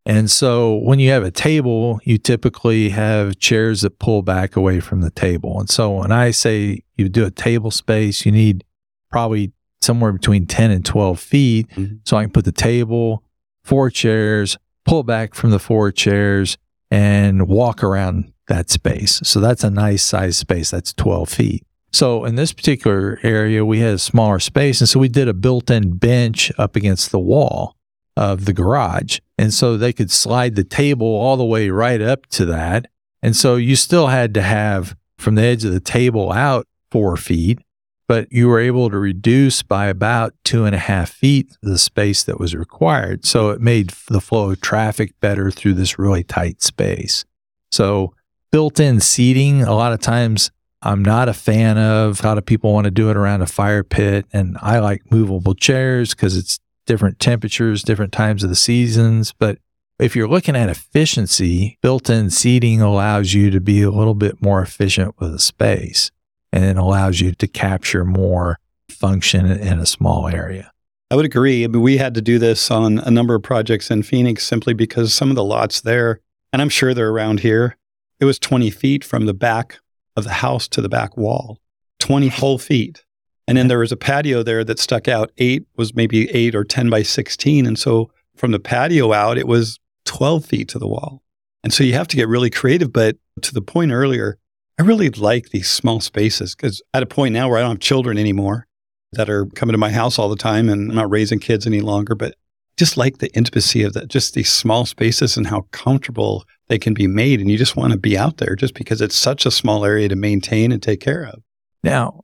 And 0.07 0.31
so 0.31 0.77
when 0.77 0.99
you 0.99 1.11
have 1.11 1.23
a 1.23 1.31
table, 1.31 2.01
you 2.05 2.19
typically 2.19 2.89
have 2.91 3.39
chairs 3.39 3.83
that 3.83 3.99
pull 3.99 4.23
back 4.23 4.57
away 4.57 4.81
from 4.81 5.03
the 5.03 5.11
table. 5.11 5.61
And 5.61 5.69
so 5.69 5.91
when 5.91 6.11
I 6.11 6.31
say 6.31 6.83
you 6.97 7.09
do 7.09 7.27
a 7.27 7.31
table 7.31 7.71
space, 7.71 8.25
you 8.25 8.33
need 8.33 8.65
probably 9.11 9.53
somewhere 9.83 10.13
between 10.13 10.47
10 10.47 10.71
and 10.71 10.85
12 10.85 11.21
feet. 11.21 11.69
Mhm. 11.77 12.01
So 12.05 12.17
I 12.17 12.23
can 12.25 12.33
put 12.33 12.45
the 12.45 12.53
table, 12.53 13.23
four 13.63 13.91
chairs, 13.91 14.57
pull 14.85 15.03
back 15.03 15.35
from 15.35 15.51
the 15.51 15.59
four 15.59 15.93
chairs, 15.93 16.57
and 16.91 17.47
walk 17.47 17.85
around 17.85 18.33
that 18.49 18.71
space. 18.71 19.21
So 19.23 19.39
that's 19.39 19.63
a 19.63 19.71
nice 19.71 20.03
size 20.03 20.37
space. 20.37 20.71
That's 20.71 20.93
12 20.93 21.29
feet. 21.29 21.65
So 21.93 22.25
in 22.25 22.37
this 22.37 22.53
particular 22.53 23.19
area, 23.23 23.65
we 23.65 23.81
had 23.81 23.95
a 23.95 23.99
smaller 23.99 24.41
space. 24.41 24.81
And 24.81 24.89
so 24.89 24.99
we 24.99 25.09
did 25.09 25.29
a 25.29 25.35
built 25.35 25.71
in 25.71 25.93
bench 25.93 26.51
up 26.59 26.75
against 26.77 27.11
the 27.11 27.19
wall 27.19 27.77
of 28.17 28.45
the 28.45 28.53
garage. 28.53 29.19
And 29.39 29.53
so 29.55 29.77
they 29.77 29.93
could 29.93 30.11
slide 30.11 30.55
the 30.55 30.65
table 30.65 31.07
all 31.07 31.37
the 31.37 31.45
way 31.45 31.71
right 31.71 32.01
up 32.01 32.27
to 32.27 32.45
that. 32.47 32.87
And 33.23 33.37
so 33.37 33.57
you 33.57 33.77
still 33.77 34.09
had 34.09 34.35
to 34.35 34.43
have 34.43 34.97
from 35.19 35.35
the 35.35 35.43
edge 35.43 35.65
of 35.65 35.73
the 35.73 35.81
table 35.81 36.33
out 36.33 36.67
four 36.91 37.17
feet, 37.17 37.61
but 38.09 38.27
you 38.33 38.49
were 38.49 38.61
able 38.61 38.91
to 38.91 38.99
reduce 38.99 39.63
by 39.63 39.87
about 39.87 40.35
two 40.45 40.65
and 40.65 40.75
a 40.75 40.79
half 40.79 41.11
feet 41.11 41.57
the 41.63 41.79
space 41.79 42.25
that 42.25 42.41
was 42.41 42.55
required. 42.55 43.25
So 43.25 43.51
it 43.51 43.61
made 43.61 43.91
the 44.09 44.21
flow 44.21 44.51
of 44.51 44.61
traffic 44.61 45.15
better 45.21 45.51
through 45.51 45.75
this 45.75 45.99
really 45.99 46.25
tight 46.25 46.63
space. 46.63 47.25
So 47.71 48.15
built 48.51 48.81
in 48.81 49.01
seating, 49.01 49.63
a 49.63 49.75
lot 49.75 49.93
of 49.93 50.01
times 50.01 50.51
I'm 50.83 51.03
not 51.03 51.29
a 51.29 51.35
fan 51.35 51.77
of. 51.77 52.25
A 52.25 52.27
lot 52.27 52.39
of 52.39 52.47
people 52.47 52.73
want 52.73 52.87
to 52.87 52.91
do 52.91 53.11
it 53.11 53.17
around 53.17 53.43
a 53.43 53.47
fire 53.47 53.85
pit, 53.85 54.27
and 54.33 54.57
I 54.61 54.79
like 54.79 55.11
movable 55.11 55.55
chairs 55.55 56.15
because 56.15 56.37
it's 56.37 56.59
different 56.91 57.21
temperatures, 57.21 57.85
different 57.85 58.13
times 58.13 58.43
of 58.43 58.51
the 58.51 58.57
seasons. 58.57 59.33
But 59.39 59.59
if 60.01 60.17
you're 60.17 60.27
looking 60.27 60.57
at 60.57 60.69
efficiency, 60.69 61.79
built 61.83 62.11
in 62.11 62.31
seating 62.31 62.81
allows 62.81 63.33
you 63.33 63.49
to 63.53 63.61
be 63.61 63.81
a 63.83 63.93
little 63.93 64.17
bit 64.17 64.43
more 64.43 64.61
efficient 64.61 65.15
with 65.21 65.31
the 65.31 65.39
space 65.39 66.11
and 66.53 66.65
it 66.65 66.77
allows 66.77 67.21
you 67.21 67.31
to 67.31 67.47
capture 67.47 68.05
more 68.05 68.59
function 68.91 69.47
in 69.47 69.79
a 69.79 69.87
small 69.87 70.27
area. 70.27 70.73
I 71.13 71.15
would 71.15 71.25
agree. 71.25 71.63
I 71.63 71.69
mean, 71.69 71.81
we 71.81 71.97
had 71.97 72.13
to 72.15 72.21
do 72.21 72.41
this 72.41 72.73
on 72.73 72.99
a 72.99 73.11
number 73.11 73.37
of 73.37 73.45
projects 73.45 73.89
in 73.89 74.03
Phoenix 74.03 74.45
simply 74.45 74.75
because 74.75 75.15
some 75.15 75.31
of 75.31 75.37
the 75.37 75.45
lots 75.45 75.83
there, 75.83 76.19
and 76.53 76.61
I'm 76.61 76.69
sure 76.69 76.93
they're 76.93 77.11
around 77.11 77.39
here, 77.39 77.77
it 78.19 78.25
was 78.25 78.41
20 78.41 78.69
feet 78.71 79.05
from 79.05 79.27
the 79.27 79.35
back 79.35 79.79
of 80.17 80.25
the 80.25 80.33
house 80.33 80.67
to 80.67 80.81
the 80.81 80.89
back 80.89 81.17
wall, 81.17 81.61
20 82.01 82.27
whole 82.31 82.59
feet. 82.59 83.05
And 83.51 83.59
then 83.59 83.67
there 83.67 83.81
was 83.81 83.91
a 83.91 83.97
patio 83.97 84.45
there 84.45 84.63
that 84.63 84.79
stuck 84.79 85.09
out. 85.09 85.33
Eight 85.39 85.67
was 85.77 85.93
maybe 85.93 86.31
eight 86.31 86.55
or 86.55 86.63
10 86.63 86.89
by 86.89 87.03
16. 87.03 87.67
And 87.67 87.77
so 87.77 88.09
from 88.37 88.53
the 88.53 88.61
patio 88.61 89.13
out, 89.13 89.39
it 89.39 89.49
was 89.49 89.81
12 90.05 90.45
feet 90.45 90.69
to 90.69 90.79
the 90.79 90.87
wall. 90.87 91.21
And 91.65 91.73
so 91.73 91.83
you 91.83 91.95
have 91.95 92.07
to 92.07 92.17
get 92.17 92.29
really 92.29 92.49
creative. 92.49 92.93
But 92.93 93.17
to 93.43 93.53
the 93.53 93.61
point 93.61 93.91
earlier, 93.91 94.39
I 94.79 94.83
really 94.83 95.11
like 95.11 95.49
these 95.49 95.69
small 95.69 95.99
spaces 95.99 96.55
because 96.55 96.81
at 96.95 97.03
a 97.03 97.07
point 97.07 97.33
now 97.33 97.49
where 97.49 97.59
I 97.59 97.63
don't 97.63 97.73
have 97.73 97.81
children 97.81 98.19
anymore 98.19 98.69
that 99.15 99.29
are 99.29 99.47
coming 99.47 99.73
to 99.73 99.79
my 99.79 99.91
house 99.91 100.17
all 100.17 100.29
the 100.29 100.37
time 100.37 100.69
and 100.69 100.89
I'm 100.89 100.95
not 100.95 101.11
raising 101.11 101.41
kids 101.41 101.67
any 101.67 101.81
longer, 101.81 102.15
but 102.15 102.37
just 102.77 102.97
like 102.97 103.19
the 103.19 103.35
intimacy 103.37 103.83
of 103.83 103.95
that, 103.95 104.07
just 104.07 104.35
these 104.35 104.53
small 104.53 104.87
spaces 104.87 105.37
and 105.37 105.49
how 105.49 105.63
comfortable 105.73 106.45
they 106.69 106.79
can 106.79 106.95
be 106.95 107.09
made. 107.09 107.41
And 107.41 107.51
you 107.51 107.59
just 107.59 107.75
want 107.75 107.95
to 107.95 107.99
be 107.99 108.17
out 108.17 108.37
there 108.37 108.55
just 108.55 108.75
because 108.75 109.01
it's 109.01 109.17
such 109.17 109.45
a 109.45 109.51
small 109.51 109.85
area 109.85 110.09
to 110.09 110.15
maintain 110.15 110.71
and 110.71 110.81
take 110.81 111.01
care 111.01 111.25
of. 111.25 111.43
Now, 111.83 112.21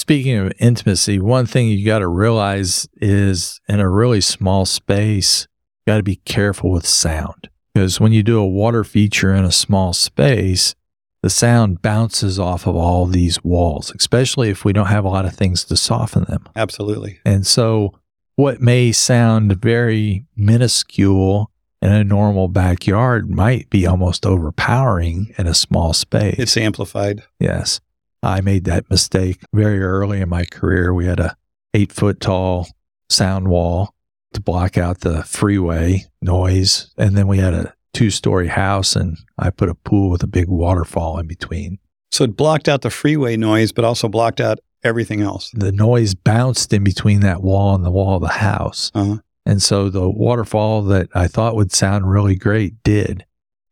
speaking 0.00 0.36
of 0.38 0.52
intimacy, 0.58 1.18
one 1.18 1.46
thing 1.46 1.68
you 1.68 1.84
got 1.84 1.98
to 2.00 2.08
realize 2.08 2.88
is 2.96 3.60
in 3.68 3.80
a 3.80 3.88
really 3.88 4.20
small 4.20 4.64
space, 4.64 5.46
you 5.86 5.92
got 5.92 5.98
to 5.98 6.02
be 6.02 6.16
careful 6.16 6.70
with 6.70 6.86
sound 6.86 7.50
because 7.72 8.00
when 8.00 8.12
you 8.12 8.22
do 8.22 8.38
a 8.38 8.46
water 8.46 8.82
feature 8.82 9.34
in 9.34 9.44
a 9.44 9.52
small 9.52 9.92
space, 9.92 10.74
the 11.22 11.30
sound 11.30 11.82
bounces 11.82 12.38
off 12.38 12.66
of 12.66 12.74
all 12.74 13.04
these 13.06 13.44
walls, 13.44 13.92
especially 13.94 14.48
if 14.48 14.64
we 14.64 14.72
don't 14.72 14.86
have 14.86 15.04
a 15.04 15.08
lot 15.08 15.26
of 15.26 15.34
things 15.34 15.64
to 15.64 15.76
soften 15.76 16.24
them. 16.24 16.48
Absolutely. 16.56 17.20
And 17.24 17.46
so, 17.46 17.92
what 18.36 18.60
may 18.60 18.90
sound 18.90 19.60
very 19.60 20.24
minuscule 20.34 21.50
in 21.82 21.92
a 21.92 22.04
normal 22.04 22.48
backyard 22.48 23.30
might 23.30 23.68
be 23.68 23.86
almost 23.86 24.24
overpowering 24.24 25.34
in 25.36 25.46
a 25.46 25.54
small 25.54 25.92
space. 25.92 26.36
It's 26.38 26.56
amplified. 26.56 27.22
Yes. 27.38 27.80
I 28.22 28.40
made 28.40 28.64
that 28.64 28.90
mistake 28.90 29.40
very 29.52 29.80
early 29.80 30.20
in 30.20 30.28
my 30.28 30.44
career. 30.44 30.92
We 30.92 31.06
had 31.06 31.20
a 31.20 31.36
eight 31.74 31.92
foot 31.92 32.20
tall 32.20 32.68
sound 33.08 33.48
wall 33.48 33.94
to 34.32 34.40
block 34.40 34.78
out 34.78 35.00
the 35.00 35.22
freeway 35.24 36.04
noise. 36.22 36.92
And 36.96 37.16
then 37.16 37.26
we 37.26 37.38
had 37.38 37.54
a 37.54 37.74
two 37.92 38.10
story 38.10 38.48
house 38.48 38.94
and 38.94 39.18
I 39.38 39.50
put 39.50 39.68
a 39.68 39.74
pool 39.74 40.10
with 40.10 40.22
a 40.22 40.28
big 40.28 40.48
waterfall 40.48 41.18
in 41.18 41.26
between. 41.26 41.78
So 42.12 42.24
it 42.24 42.36
blocked 42.36 42.68
out 42.68 42.82
the 42.82 42.90
freeway 42.90 43.36
noise, 43.36 43.72
but 43.72 43.84
also 43.84 44.08
blocked 44.08 44.40
out 44.40 44.58
everything 44.82 45.20
else. 45.20 45.50
The 45.54 45.72
noise 45.72 46.14
bounced 46.14 46.72
in 46.72 46.84
between 46.84 47.20
that 47.20 47.42
wall 47.42 47.74
and 47.74 47.84
the 47.84 47.90
wall 47.90 48.16
of 48.16 48.22
the 48.22 48.28
house. 48.28 48.90
Uh-huh. 48.94 49.18
And 49.46 49.62
so 49.62 49.88
the 49.88 50.08
waterfall 50.08 50.82
that 50.82 51.08
I 51.14 51.26
thought 51.26 51.56
would 51.56 51.72
sound 51.72 52.10
really 52.10 52.36
great 52.36 52.82
did 52.82 53.24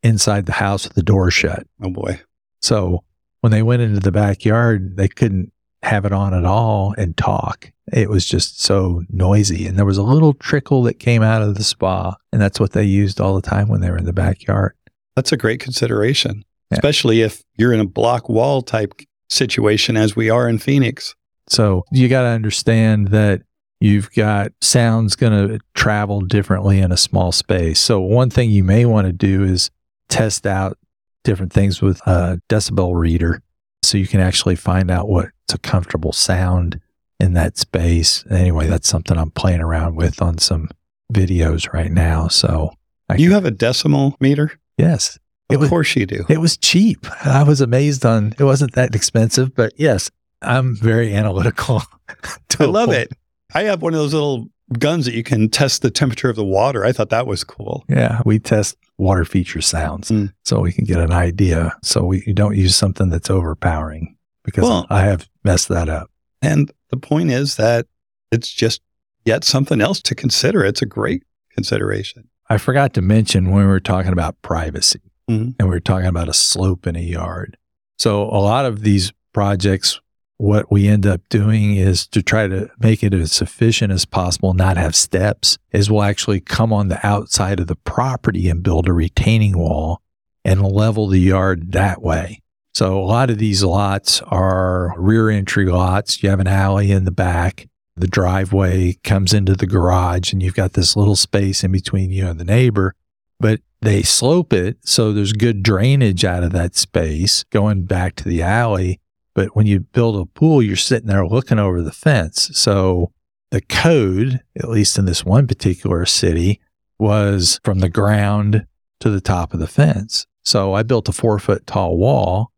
inside 0.02 0.46
the 0.46 0.52
house 0.52 0.84
with 0.84 0.94
the 0.94 1.02
door 1.02 1.30
shut. 1.30 1.66
Oh 1.82 1.90
boy. 1.90 2.20
So 2.60 3.04
when 3.40 3.50
they 3.52 3.62
went 3.62 3.82
into 3.82 4.00
the 4.00 4.12
backyard, 4.12 4.96
they 4.96 5.08
couldn't 5.08 5.52
have 5.82 6.04
it 6.04 6.12
on 6.12 6.34
at 6.34 6.44
all 6.44 6.94
and 6.98 7.16
talk. 7.16 7.70
It 7.92 8.10
was 8.10 8.26
just 8.26 8.60
so 8.60 9.04
noisy. 9.10 9.66
And 9.66 9.78
there 9.78 9.86
was 9.86 9.96
a 9.98 10.02
little 10.02 10.34
trickle 10.34 10.82
that 10.84 10.98
came 10.98 11.22
out 11.22 11.40
of 11.42 11.54
the 11.54 11.62
spa. 11.64 12.16
And 12.32 12.42
that's 12.42 12.58
what 12.60 12.72
they 12.72 12.84
used 12.84 13.20
all 13.20 13.34
the 13.34 13.48
time 13.48 13.68
when 13.68 13.80
they 13.80 13.90
were 13.90 13.96
in 13.96 14.04
the 14.04 14.12
backyard. 14.12 14.74
That's 15.16 15.32
a 15.32 15.36
great 15.36 15.60
consideration, 15.60 16.44
Yeah. 16.70 16.76
especially 16.78 17.22
if 17.22 17.42
you're 17.56 17.72
in 17.72 17.80
a 17.80 17.86
block 17.86 18.28
wall 18.28 18.60
type 18.62 18.92
situation 19.30 19.96
as 19.96 20.16
we 20.16 20.30
are 20.30 20.48
in 20.48 20.58
Phoenix. 20.58 21.14
So 21.48 21.84
you 21.92 22.08
got 22.08 22.22
to 22.22 22.28
understand 22.28 23.08
that 23.08 23.42
you've 23.80 24.12
got 24.12 24.52
sounds 24.60 25.14
going 25.16 25.32
to 25.48 25.58
travel 25.74 26.20
differently 26.20 26.80
in 26.80 26.90
a 26.92 26.96
small 26.96 27.30
space. 27.32 27.78
So 27.80 28.00
one 28.00 28.28
thing 28.30 28.50
you 28.50 28.64
may 28.64 28.84
want 28.84 29.06
to 29.06 29.12
do 29.12 29.44
is 29.44 29.70
test 30.08 30.46
out 30.46 30.76
different 31.24 31.52
things 31.52 31.80
with 31.82 32.00
a 32.06 32.40
decibel 32.48 32.94
reader 32.98 33.42
so 33.82 33.98
you 33.98 34.06
can 34.06 34.20
actually 34.20 34.56
find 34.56 34.90
out 34.90 35.08
what's 35.08 35.30
a 35.52 35.58
comfortable 35.58 36.12
sound 36.12 36.80
in 37.20 37.34
that 37.34 37.56
space. 37.58 38.24
Anyway, 38.30 38.66
that's 38.66 38.88
something 38.88 39.16
I'm 39.16 39.30
playing 39.30 39.60
around 39.60 39.96
with 39.96 40.20
on 40.22 40.38
some 40.38 40.68
videos 41.12 41.72
right 41.72 41.90
now. 41.90 42.28
So 42.28 42.70
I 43.08 43.16
You 43.16 43.32
have 43.32 43.44
a 43.44 43.50
decibel 43.50 44.14
meter? 44.20 44.52
yes, 44.76 45.18
Of 45.50 45.60
was- 45.60 45.68
course 45.70 45.96
you 45.96 46.06
do. 46.06 46.24
it 46.28 46.38
was 46.40 46.56
cheap. 46.56 47.06
I 47.24 47.42
was 47.42 47.60
amazed 47.60 48.04
on 48.04 48.34
it 48.38 48.44
wasn't 48.44 48.72
that 48.74 48.94
expensive, 48.94 49.54
but 49.54 49.72
yes, 49.76 50.10
I'm 50.42 50.76
very 50.76 51.14
analytical. 51.14 51.82
I 52.60 52.64
love 52.64 52.90
it. 52.90 53.12
I 53.54 53.62
have 53.64 53.82
one 53.82 53.94
of 53.94 53.98
those 54.00 54.12
little 54.14 54.48
guns 54.78 55.06
that 55.06 55.14
you 55.14 55.22
can 55.24 55.48
test 55.48 55.82
the 55.82 55.90
temperature 55.90 56.28
of 56.28 56.36
the 56.36 56.44
water. 56.44 56.84
I 56.84 56.92
thought 56.92 57.08
that 57.10 57.26
was 57.26 57.42
cool. 57.42 57.84
Yeah, 57.88 58.20
we 58.26 58.38
test 58.38 58.76
water 58.98 59.24
feature 59.24 59.60
sounds 59.60 60.10
Mm. 60.10 60.32
so 60.44 60.60
we 60.60 60.72
can 60.72 60.84
get 60.84 60.98
an 60.98 61.12
idea. 61.12 61.76
So 61.82 62.04
we 62.04 62.20
don't 62.32 62.56
use 62.56 62.74
something 62.76 63.08
that's 63.08 63.30
overpowering 63.30 64.16
because 64.44 64.64
Well- 64.64 64.86
I 64.90 65.02
have 65.02 65.28
messed 65.44 65.68
that 65.68 65.88
up. 65.88 66.10
And 66.42 66.70
the 66.90 66.96
point 66.96 67.30
is 67.30 67.56
that 67.56 67.86
it's 68.32 68.52
just 68.52 68.80
yet 69.24 69.44
something 69.44 69.80
else 69.80 70.00
to 70.02 70.14
consider. 70.14 70.64
It's 70.64 70.82
a 70.82 70.86
great 70.86 71.22
consideration. 71.54 72.28
I 72.50 72.58
forgot 72.58 72.94
to 72.94 73.02
mention 73.02 73.50
when 73.50 73.62
we 73.62 73.68
were 73.68 73.80
talking 73.80 74.12
about 74.12 74.40
privacy 74.42 75.00
Mhm. 75.28 75.54
and 75.58 75.68
we 75.68 75.74
were 75.74 75.80
talking 75.80 76.08
about 76.08 76.28
a 76.28 76.32
slope 76.34 76.86
in 76.86 76.96
a 76.96 77.00
yard. 77.00 77.56
So 77.98 78.22
a 78.24 78.40
lot 78.40 78.64
of 78.64 78.82
these 78.82 79.12
projects, 79.32 80.00
what 80.38 80.70
we 80.70 80.86
end 80.86 81.04
up 81.04 81.20
doing 81.28 81.76
is 81.76 82.06
to 82.06 82.22
try 82.22 82.46
to 82.46 82.70
make 82.78 83.02
it 83.02 83.12
as 83.12 83.42
efficient 83.42 83.92
as 83.92 84.04
possible, 84.04 84.54
not 84.54 84.76
have 84.76 84.94
steps, 84.94 85.58
is 85.72 85.90
we'll 85.90 86.04
actually 86.04 86.40
come 86.40 86.72
on 86.72 86.88
the 86.88 87.04
outside 87.04 87.60
of 87.60 87.66
the 87.66 87.76
property 87.76 88.48
and 88.48 88.62
build 88.62 88.88
a 88.88 88.92
retaining 88.92 89.58
wall 89.58 90.00
and 90.44 90.62
level 90.62 91.08
the 91.08 91.18
yard 91.18 91.72
that 91.72 92.00
way. 92.00 92.40
So 92.72 92.96
a 92.96 93.02
lot 93.02 93.30
of 93.30 93.38
these 93.38 93.64
lots 93.64 94.22
are 94.22 94.94
rear 94.96 95.28
entry 95.28 95.66
lots. 95.66 96.22
You 96.22 96.30
have 96.30 96.38
an 96.38 96.46
alley 96.46 96.92
in 96.92 97.04
the 97.04 97.10
back. 97.10 97.68
The 97.96 98.06
driveway 98.06 98.98
comes 99.02 99.34
into 99.34 99.54
the 99.54 99.66
garage 99.66 100.32
and 100.32 100.40
you've 100.40 100.54
got 100.54 100.74
this 100.74 100.94
little 100.94 101.16
space 101.16 101.64
in 101.64 101.72
between 101.72 102.12
you 102.12 102.28
and 102.28 102.38
the 102.38 102.44
neighbor. 102.44 102.94
But 103.40 103.60
they 103.80 104.02
slope 104.02 104.52
it 104.52 104.78
so 104.82 105.12
there's 105.12 105.32
good 105.32 105.64
drainage 105.64 106.24
out 106.24 106.44
of 106.44 106.52
that 106.52 106.76
space 106.76 107.42
going 107.50 107.86
back 107.86 108.14
to 108.16 108.24
the 108.24 108.42
alley. 108.42 109.00
But 109.38 109.54
when 109.54 109.68
you 109.68 109.78
build 109.78 110.16
a 110.16 110.26
pool, 110.26 110.60
you're 110.60 110.74
sitting 110.74 111.06
there 111.06 111.24
looking 111.24 111.60
over 111.60 111.80
the 111.80 111.92
fence. 111.92 112.50
So 112.54 113.12
the 113.52 113.60
code, 113.60 114.40
at 114.56 114.68
least 114.68 114.98
in 114.98 115.04
this 115.04 115.24
one 115.24 115.46
particular 115.46 116.04
city, 116.06 116.60
was 116.98 117.60
from 117.62 117.78
the 117.78 117.88
ground 117.88 118.66
to 118.98 119.10
the 119.10 119.20
top 119.20 119.54
of 119.54 119.60
the 119.60 119.68
fence. 119.68 120.26
So 120.44 120.74
I 120.74 120.82
built 120.82 121.08
a 121.08 121.12
four 121.12 121.38
foot 121.38 121.68
tall 121.68 121.96
wall 121.96 122.50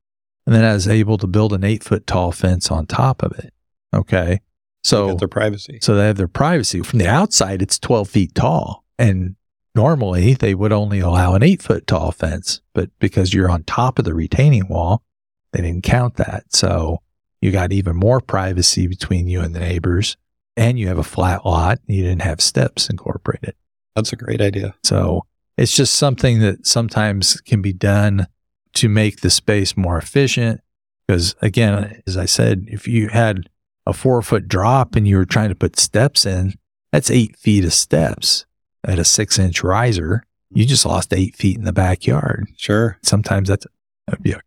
and 0.47 0.55
then 0.55 0.64
I 0.64 0.72
was 0.72 0.89
able 0.89 1.18
to 1.18 1.26
build 1.26 1.53
an 1.53 1.64
eight 1.64 1.85
foot 1.85 2.07
tall 2.07 2.33
fence 2.33 2.70
on 2.70 2.87
top 2.87 3.22
of 3.22 3.33
it. 3.39 3.53
Okay. 3.93 4.41
So 4.83 5.16
their 5.16 5.28
privacy. 5.28 5.81
so 5.83 5.95
they 5.95 6.07
have 6.07 6.16
their 6.16 6.28
privacy. 6.28 6.81
From 6.81 7.01
the 7.01 7.09
outside, 7.09 7.61
it's 7.61 7.78
12 7.78 8.09
feet 8.09 8.35
tall. 8.35 8.87
And 8.99 9.37
normally 9.74 10.33
they 10.33 10.55
would 10.55 10.72
only 10.72 11.01
allow 11.01 11.35
an 11.35 11.43
eight 11.43 11.61
foot 11.61 11.87
tall 11.87 12.11
fence. 12.11 12.62
But 12.72 12.89
because 12.99 13.35
you're 13.35 13.51
on 13.51 13.64
top 13.64 13.99
of 13.99 14.07
the 14.07 14.14
retaining 14.14 14.66
wall, 14.66 15.05
they 15.53 15.62
didn't 15.62 15.84
count 15.84 16.16
that. 16.16 16.44
So 16.55 17.01
you 17.40 17.51
got 17.51 17.72
even 17.72 17.96
more 17.96 18.20
privacy 18.20 18.86
between 18.86 19.28
you 19.28 19.40
and 19.40 19.55
the 19.55 19.61
neighbors. 19.61 20.16
And 20.57 20.78
you 20.78 20.88
have 20.88 20.98
a 20.98 21.05
flat 21.05 21.46
lot. 21.46 21.78
You 21.86 22.03
didn't 22.03 22.22
have 22.22 22.40
steps 22.40 22.90
incorporated. 22.90 23.55
That's 23.94 24.12
a 24.12 24.16
great 24.16 24.40
idea. 24.40 24.74
So 24.82 25.24
it's 25.57 25.74
just 25.74 25.94
something 25.94 26.40
that 26.40 26.66
sometimes 26.66 27.40
can 27.40 27.62
be 27.62 27.72
done 27.72 28.26
to 28.74 28.88
make 28.88 29.20
the 29.20 29.30
space 29.30 29.76
more 29.76 29.96
efficient. 29.96 30.61
Because 31.07 31.34
again, 31.40 32.03
as 32.07 32.16
I 32.16 32.26
said, 32.26 32.66
if 32.68 32.86
you 32.86 33.09
had 33.09 33.48
a 33.86 33.92
four 33.92 34.22
foot 34.22 34.48
drop 34.48 34.96
and 34.96 35.09
you 35.09 35.16
were 35.16 35.24
trying 35.24 35.48
to 35.48 35.55
put 35.55 35.78
steps 35.78 36.26
in, 36.26 36.55
that's 36.92 37.11
eight 37.11 37.36
feet 37.36 37.64
of 37.64 37.72
steps 37.72 38.44
at 38.84 38.98
a 38.98 39.05
six 39.05 39.38
inch 39.38 39.62
riser. 39.62 40.24
You 40.51 40.66
just 40.66 40.86
lost 40.86 41.12
eight 41.12 41.36
feet 41.36 41.57
in 41.57 41.64
the 41.64 41.72
backyard. 41.72 42.48
Sure. 42.57 42.98
Sometimes 43.03 43.48
that's 43.48 43.66
that'd 44.07 44.22
be 44.22 44.32
a 44.32 44.40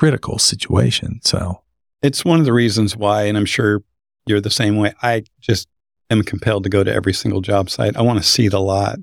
critical 0.00 0.38
situation. 0.38 1.20
So 1.22 1.60
It's 2.02 2.24
one 2.24 2.38
of 2.40 2.46
the 2.46 2.52
reasons 2.54 2.96
why, 2.96 3.24
and 3.24 3.36
I'm 3.36 3.44
sure 3.44 3.82
you're 4.26 4.40
the 4.40 4.50
same 4.50 4.76
way. 4.76 4.94
I 5.02 5.24
just 5.40 5.68
am 6.08 6.22
compelled 6.22 6.64
to 6.64 6.70
go 6.70 6.82
to 6.82 6.92
every 6.92 7.12
single 7.12 7.42
job 7.42 7.68
site. 7.68 7.96
I 7.96 8.02
want 8.02 8.18
to 8.18 8.24
see 8.24 8.48
the 8.48 8.60
lot. 8.60 8.98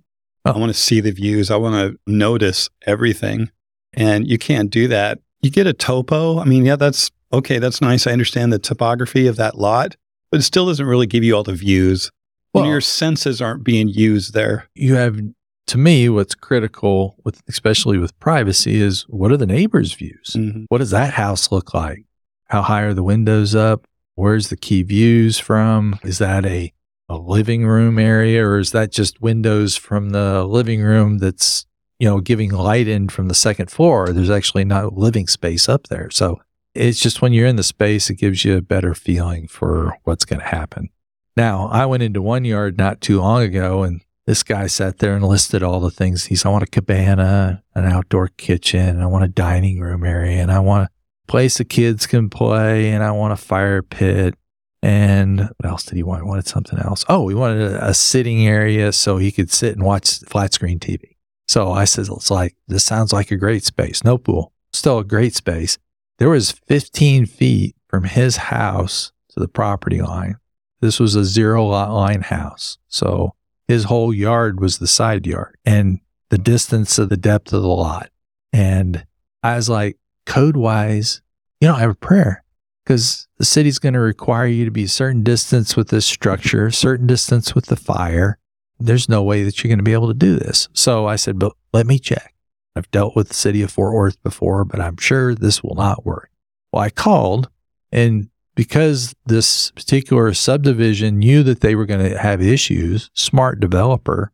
Oh. 0.46 0.54
I 0.54 0.58
want 0.58 0.72
to 0.74 0.80
see 0.80 1.00
the 1.00 1.12
views. 1.12 1.52
I 1.52 1.56
want 1.58 1.76
to 1.76 2.00
notice 2.12 2.70
everything. 2.88 3.52
And 3.94 4.28
you 4.28 4.38
can't 4.40 4.72
do 4.72 4.88
that. 4.88 5.20
You 5.42 5.52
get 5.52 5.68
a 5.68 5.74
topo. 5.74 6.40
I 6.40 6.46
mean, 6.46 6.66
yeah, 6.66 6.76
that's 6.76 7.12
okay. 7.32 7.60
That's 7.60 7.80
nice. 7.82 8.08
I 8.08 8.12
understand 8.12 8.52
the 8.52 8.58
topography 8.60 9.28
of 9.28 9.36
that 9.36 9.56
lot, 9.56 9.96
but 10.32 10.40
it 10.40 10.44
still 10.44 10.66
doesn't 10.66 10.86
really 10.86 11.06
give 11.08 11.24
you 11.24 11.36
all 11.36 11.44
the 11.44 11.54
views. 11.54 12.12
When 12.54 12.64
Well- 12.64 12.72
your 12.72 12.82
senses 12.82 13.40
aren't 13.42 13.64
being 13.64 13.88
used 13.88 14.34
there. 14.34 14.68
you 14.74 14.96
have 14.96 15.20
to 15.68 15.78
me 15.78 16.10
what's 16.10 16.36
critical 16.36 17.16
with 17.24 17.42
especially 17.48 17.98
with 17.98 18.18
privacy 18.20 18.82
is 18.82 19.04
what 19.10 19.32
are 19.32 19.38
the 19.38 19.46
neighbors' 19.46 19.94
views? 19.94 20.36
Mhm. 20.36 20.66
What 20.70 20.80
does 20.80 20.92
that 20.92 21.14
house 21.14 21.52
look 21.52 21.74
like? 21.74 22.04
How 22.46 22.62
high 22.62 22.82
are 22.82 22.94
the 22.94 23.04
windows 23.04 23.54
up? 23.56 23.86
Where's 24.16 24.50
the 24.50 24.58
key 24.58 24.82
views 24.84 25.38
from? 25.38 26.00
Is 26.04 26.18
that 26.18 26.46
a, 26.46 26.74
a 27.10 27.18
living 27.18 27.66
room 27.68 28.00
area 28.00 28.46
or 28.46 28.58
is 28.60 28.72
that 28.72 28.92
just 28.92 29.22
windows 29.22 29.76
from 29.76 30.10
the 30.10 30.44
living 30.46 30.82
room 30.82 31.20
that's, 31.20 31.66
you 32.00 32.08
know, 32.08 32.20
giving 32.22 32.52
light 32.52 32.88
in 32.88 33.10
from 33.10 33.28
the 33.28 33.36
second 33.36 33.70
floor? 33.70 34.10
There's 34.10 34.30
actually 34.30 34.66
no 34.66 34.90
living 34.96 35.28
space 35.28 35.68
up 35.70 35.88
there. 35.88 36.10
So 36.10 36.40
it's 36.74 37.00
just 37.02 37.22
when 37.22 37.34
you're 37.34 37.48
in 37.48 37.58
the 37.58 37.64
space, 37.64 38.10
it 38.10 38.16
gives 38.16 38.46
you 38.46 38.56
a 38.56 38.62
better 38.62 38.94
feeling 38.96 39.48
for 39.48 39.98
what's 40.04 40.26
going 40.26 40.40
to 40.40 40.48
happen. 40.48 40.90
Now, 41.36 41.68
I 41.68 41.86
went 41.86 42.04
into 42.04 42.22
one 42.22 42.46
yard 42.46 42.78
not 42.78 43.02
too 43.02 43.20
long 43.20 43.44
ago 43.44 43.84
and 43.84 44.02
this 44.28 44.44
guy 44.44 44.68
sat 44.68 45.00
there 45.00 45.16
and 45.16 45.26
listed 45.26 45.64
all 45.64 45.80
the 45.80 45.90
things. 45.90 46.26
He's, 46.26 46.46
I 46.46 46.50
want 46.50 46.64
a 46.64 46.68
cabana, 46.68 47.64
an 47.74 47.86
outdoor 47.86 48.28
kitchen, 48.28 49.02
I 49.02 49.08
want 49.08 49.24
a 49.24 49.30
dining 49.30 49.80
room 49.80 50.04
area, 50.04 50.42
and 50.42 50.52
I 50.52 50.60
want 50.60 50.90
a 50.90 51.32
place 51.32 51.58
the 51.58 51.66
kids 51.66 52.06
can 52.06 52.30
play, 52.30 52.92
and 52.92 53.04
I 53.04 53.12
want 53.12 53.32
a 53.32 53.38
fire 53.38 53.82
pit. 53.82 54.36
And 54.84 55.40
what 55.40 55.66
else 55.66 55.86
did 55.86 55.96
he 55.96 56.04
want? 56.04 56.24
He 56.24 56.28
wanted 56.28 56.46
something 56.46 56.78
else. 56.78 57.06
Oh, 57.08 57.30
he 57.30 57.36
wanted 57.36 57.72
a, 57.72 57.88
a 57.88 57.94
sitting 57.94 58.46
area 58.46 58.92
so 58.92 59.18
he 59.18 59.32
could 59.32 59.50
sit 59.50 59.74
and 59.74 59.84
watch 59.84 60.20
flat 60.20 60.54
screen 60.54 60.78
TV. 60.78 61.16
So 61.48 61.72
I 61.72 61.86
said, 61.86 62.08
it's 62.10 62.30
like, 62.30 62.56
this 62.68 62.84
sounds 62.84 63.14
like 63.14 63.32
a 63.32 63.38
great 63.38 63.64
space. 63.64 64.04
No 64.04 64.18
pool, 64.18 64.52
still 64.74 65.00
a 65.00 65.06
great 65.06 65.36
space. 65.36 65.78
There 66.20 66.30
was 66.30 66.52
15 66.52 67.28
feet 67.28 67.76
from 67.88 68.04
his 68.04 68.36
house 68.36 69.14
to 69.30 69.40
the 69.40 69.48
property 69.48 70.02
line. 70.02 70.36
This 70.82 71.00
was 71.00 71.16
a 71.16 71.24
zero 71.24 71.66
lot 71.66 71.94
line 71.94 72.22
house. 72.24 72.78
So 72.90 73.34
his 73.68 73.86
whole 73.86 74.14
yard 74.14 74.60
was 74.60 74.78
the 74.78 74.88
side 74.88 75.28
yard 75.28 75.58
and 75.66 76.00
the 76.30 76.38
distance 76.38 76.98
of 76.98 77.10
the 77.10 77.18
depth 77.18 77.54
of 77.54 77.62
the 77.62 77.68
lot. 77.68 78.10
And 78.54 79.06
I 79.44 79.56
was 79.56 79.70
like, 79.70 79.98
code 80.26 80.58
wise, 80.58 81.22
you 81.60 81.68
don't 81.68 81.80
have 81.80 81.92
a 81.92 81.96
prayer 81.96 82.44
because 82.84 83.28
the 83.38 83.46
city's 83.46 83.80
going 83.80 83.94
to 83.94 84.00
require 84.00 84.48
you 84.48 84.66
to 84.66 84.72
be 84.72 84.84
a 84.84 84.90
certain 84.90 85.24
distance 85.24 85.76
with 85.76 85.90
this 85.90 86.06
structure, 86.06 86.72
certain 86.72 87.08
distance 87.08 87.54
with 87.54 87.66
the 87.66 87.76
fire. 87.76 88.38
There's 88.80 89.10
no 89.10 89.24
way 89.24 89.44
that 89.44 89.64
you're 89.64 89.70
going 89.70 89.80
to 89.80 89.84
be 89.84 89.94
able 89.94 90.08
to 90.08 90.14
do 90.14 90.38
this. 90.38 90.70
So 90.74 91.08
I 91.08 91.16
said, 91.16 91.40
but 91.40 91.54
let 91.74 91.88
me 91.88 92.00
check. 92.00 92.34
I've 92.76 92.90
dealt 92.92 93.16
with 93.16 93.30
the 93.30 93.34
city 93.34 93.64
of 93.64 93.72
Fort 93.72 93.94
Worth 93.94 94.22
before, 94.22 94.64
but 94.64 94.80
I'm 94.80 94.98
sure 94.98 95.34
this 95.34 95.64
will 95.64 95.76
not 95.76 96.06
work. 96.06 96.30
Well, 96.72 96.84
I 96.84 96.90
called 96.90 97.50
and 97.92 98.30
because 98.58 99.14
this 99.28 99.70
particular 99.72 100.34
subdivision 100.34 101.20
knew 101.20 101.44
that 101.44 101.62
they 101.62 101.76
were 101.76 101.86
going 101.86 102.10
to 102.10 102.18
have 102.18 102.42
issues, 102.42 103.12
smart 103.14 103.60
developer, 103.60 104.32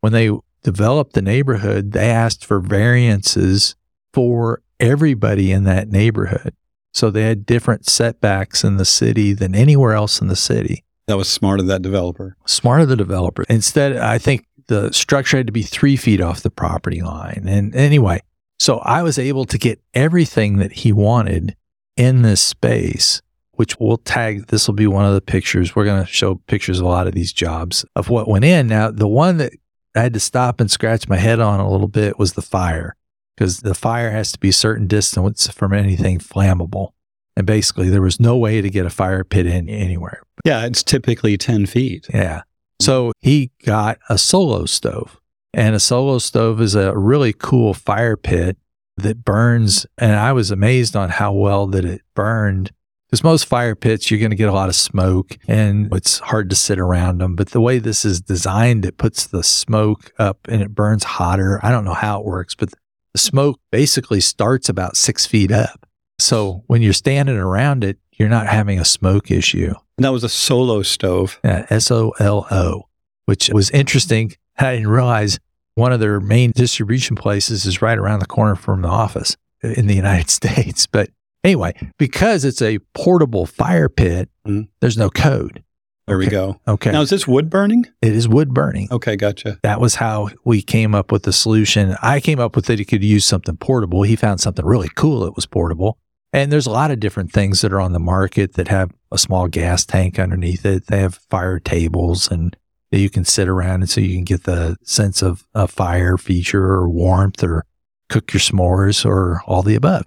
when 0.00 0.14
they 0.14 0.30
developed 0.62 1.12
the 1.12 1.20
neighborhood, 1.20 1.92
they 1.92 2.10
asked 2.10 2.42
for 2.42 2.58
variances 2.58 3.76
for 4.14 4.62
everybody 4.80 5.52
in 5.52 5.64
that 5.64 5.90
neighborhood. 5.90 6.54
So 6.94 7.10
they 7.10 7.24
had 7.24 7.44
different 7.44 7.84
setbacks 7.84 8.64
in 8.64 8.78
the 8.78 8.86
city 8.86 9.34
than 9.34 9.54
anywhere 9.54 9.92
else 9.92 10.22
in 10.22 10.28
the 10.28 10.36
city. 10.36 10.82
That 11.06 11.18
was 11.18 11.28
smart 11.28 11.60
of 11.60 11.66
that 11.66 11.82
developer. 11.82 12.34
Smart 12.46 12.80
of 12.80 12.88
the 12.88 12.96
developer. 12.96 13.44
Instead, 13.50 13.98
I 13.98 14.16
think 14.16 14.46
the 14.68 14.90
structure 14.92 15.36
had 15.36 15.46
to 15.48 15.52
be 15.52 15.62
three 15.62 15.96
feet 15.96 16.22
off 16.22 16.40
the 16.40 16.50
property 16.50 17.02
line. 17.02 17.44
And 17.46 17.76
anyway, 17.76 18.22
so 18.58 18.78
I 18.78 19.02
was 19.02 19.18
able 19.18 19.44
to 19.44 19.58
get 19.58 19.82
everything 19.92 20.56
that 20.56 20.72
he 20.72 20.92
wanted 20.92 21.54
in 21.94 22.22
this 22.22 22.40
space 22.40 23.20
which 23.56 23.78
we'll 23.80 23.98
tag. 23.98 24.46
This 24.46 24.66
will 24.66 24.74
be 24.74 24.86
one 24.86 25.04
of 25.04 25.14
the 25.14 25.20
pictures. 25.20 25.74
We're 25.74 25.84
going 25.84 26.04
to 26.04 26.10
show 26.10 26.36
pictures 26.46 26.78
of 26.78 26.86
a 26.86 26.88
lot 26.88 27.06
of 27.06 27.14
these 27.14 27.32
jobs 27.32 27.84
of 27.96 28.08
what 28.08 28.28
went 28.28 28.44
in. 28.44 28.68
Now, 28.68 28.90
the 28.90 29.08
one 29.08 29.38
that 29.38 29.52
I 29.94 30.02
had 30.02 30.14
to 30.14 30.20
stop 30.20 30.60
and 30.60 30.70
scratch 30.70 31.08
my 31.08 31.16
head 31.16 31.40
on 31.40 31.58
a 31.58 31.70
little 31.70 31.88
bit 31.88 32.18
was 32.18 32.34
the 32.34 32.42
fire, 32.42 32.96
because 33.36 33.60
the 33.60 33.74
fire 33.74 34.10
has 34.10 34.32
to 34.32 34.38
be 34.38 34.50
a 34.50 34.52
certain 34.52 34.86
distance 34.86 35.48
from 35.48 35.72
anything 35.72 36.18
flammable. 36.18 36.90
And 37.36 37.46
basically, 37.46 37.90
there 37.90 38.02
was 38.02 38.18
no 38.18 38.36
way 38.36 38.62
to 38.62 38.70
get 38.70 38.86
a 38.86 38.90
fire 38.90 39.24
pit 39.24 39.46
in 39.46 39.68
anywhere. 39.68 40.22
Yeah, 40.44 40.64
it's 40.64 40.82
typically 40.82 41.36
10 41.36 41.66
feet. 41.66 42.06
Yeah. 42.12 42.42
So 42.80 43.12
he 43.20 43.50
got 43.64 43.98
a 44.08 44.18
solo 44.18 44.66
stove. 44.66 45.20
And 45.52 45.74
a 45.74 45.80
solo 45.80 46.18
stove 46.18 46.60
is 46.60 46.74
a 46.74 46.96
really 46.96 47.32
cool 47.32 47.72
fire 47.72 48.16
pit 48.16 48.58
that 48.98 49.24
burns. 49.24 49.86
And 49.96 50.16
I 50.16 50.32
was 50.32 50.50
amazed 50.50 50.94
on 50.96 51.10
how 51.10 51.32
well 51.32 51.66
that 51.68 51.84
it 51.84 52.02
burned 52.14 52.72
because 53.16 53.24
most 53.24 53.46
fire 53.46 53.74
pits, 53.74 54.10
you're 54.10 54.20
going 54.20 54.30
to 54.30 54.36
get 54.36 54.50
a 54.50 54.52
lot 54.52 54.68
of 54.68 54.74
smoke 54.74 55.38
and 55.48 55.90
it's 55.94 56.18
hard 56.18 56.50
to 56.50 56.56
sit 56.56 56.78
around 56.78 57.18
them. 57.18 57.34
But 57.34 57.48
the 57.48 57.62
way 57.62 57.78
this 57.78 58.04
is 58.04 58.20
designed, 58.20 58.84
it 58.84 58.98
puts 58.98 59.26
the 59.26 59.42
smoke 59.42 60.12
up 60.18 60.46
and 60.48 60.60
it 60.60 60.74
burns 60.74 61.02
hotter. 61.02 61.58
I 61.62 61.70
don't 61.70 61.86
know 61.86 61.94
how 61.94 62.20
it 62.20 62.26
works, 62.26 62.54
but 62.54 62.74
the 63.14 63.18
smoke 63.18 63.58
basically 63.72 64.20
starts 64.20 64.68
about 64.68 64.98
six 64.98 65.24
feet 65.24 65.50
up. 65.50 65.88
So 66.18 66.62
when 66.66 66.82
you're 66.82 66.92
standing 66.92 67.36
around 67.36 67.84
it, 67.84 67.96
you're 68.12 68.28
not 68.28 68.48
having 68.48 68.78
a 68.78 68.84
smoke 68.84 69.30
issue. 69.30 69.72
And 69.96 70.04
that 70.04 70.12
was 70.12 70.24
a 70.24 70.28
solo 70.28 70.82
stove. 70.82 71.40
Yeah, 71.42 71.64
S 71.70 71.90
O 71.90 72.12
L 72.18 72.46
O, 72.50 72.82
which 73.24 73.48
was 73.48 73.70
interesting. 73.70 74.34
I 74.58 74.74
didn't 74.74 74.88
realize 74.88 75.38
one 75.74 75.92
of 75.94 76.00
their 76.00 76.20
main 76.20 76.52
distribution 76.54 77.16
places 77.16 77.64
is 77.64 77.80
right 77.80 77.96
around 77.96 78.18
the 78.18 78.26
corner 78.26 78.56
from 78.56 78.82
the 78.82 78.88
office 78.88 79.38
in 79.62 79.86
the 79.86 79.94
United 79.94 80.28
States. 80.42 80.86
But 80.86 81.08
Anyway, 81.46 81.72
because 81.96 82.44
it's 82.44 82.60
a 82.60 82.80
portable 82.92 83.46
fire 83.46 83.88
pit, 83.88 84.28
Mhm. 84.48 84.66
there's 84.80 84.98
no 84.98 85.08
code. 85.08 85.62
There 86.08 86.18
we 86.18 86.26
go. 86.26 86.60
Okay. 86.66 86.90
Now, 86.90 87.02
is 87.02 87.10
this 87.10 87.28
wood 87.28 87.48
burning? 87.48 87.86
it 88.02 88.12
is 88.12 88.26
wood 88.28 88.52
burning. 88.52 88.88
Okay, 88.90 89.14
gotcha. 89.14 89.58
That 89.62 89.80
was 89.80 89.94
how 89.94 90.30
we 90.44 90.60
came 90.60 90.92
up 90.92 91.12
with 91.12 91.22
the 91.22 91.32
solution. 91.32 91.94
I 92.02 92.18
came 92.18 92.40
up 92.40 92.56
with 92.56 92.64
that 92.66 92.80
he 92.80 92.84
could 92.84 93.04
use 93.04 93.24
something 93.24 93.56
portable. 93.58 94.02
He 94.02 94.16
found 94.16 94.40
something 94.40 94.64
really 94.66 94.90
cool 94.96 95.20
that 95.20 95.36
was 95.36 95.46
portable. 95.46 95.98
And 96.32 96.50
there's 96.50 96.66
a 96.66 96.70
lot 96.72 96.90
of 96.90 96.98
different 96.98 97.32
things 97.32 97.60
that 97.60 97.72
are 97.72 97.80
on 97.80 97.92
the 97.92 98.00
market 98.00 98.54
that 98.54 98.66
have 98.66 98.90
a 99.12 99.18
small 99.18 99.46
gas 99.46 99.86
tank 99.86 100.18
underneath 100.18 100.66
it. 100.66 100.88
They 100.88 100.98
have 100.98 101.20
fire 101.30 101.60
tables 101.60 102.28
and 102.28 102.56
that 102.90 102.98
you 102.98 103.08
can 103.08 103.24
sit 103.24 103.46
around 103.48 103.82
and 103.82 103.90
so 103.90 104.00
you 104.00 104.16
can 104.16 104.24
get 104.24 104.42
the 104.44 104.76
sense 104.82 105.22
of 105.22 105.44
a 105.54 105.68
fire 105.68 106.16
feature 106.16 106.64
or 106.72 106.88
warmth 106.88 107.44
or 107.44 107.64
cook 108.08 108.32
your 108.32 108.40
s'mores 108.40 109.06
or 109.06 109.42
all 109.46 109.62
the 109.62 109.76
above. 109.76 110.06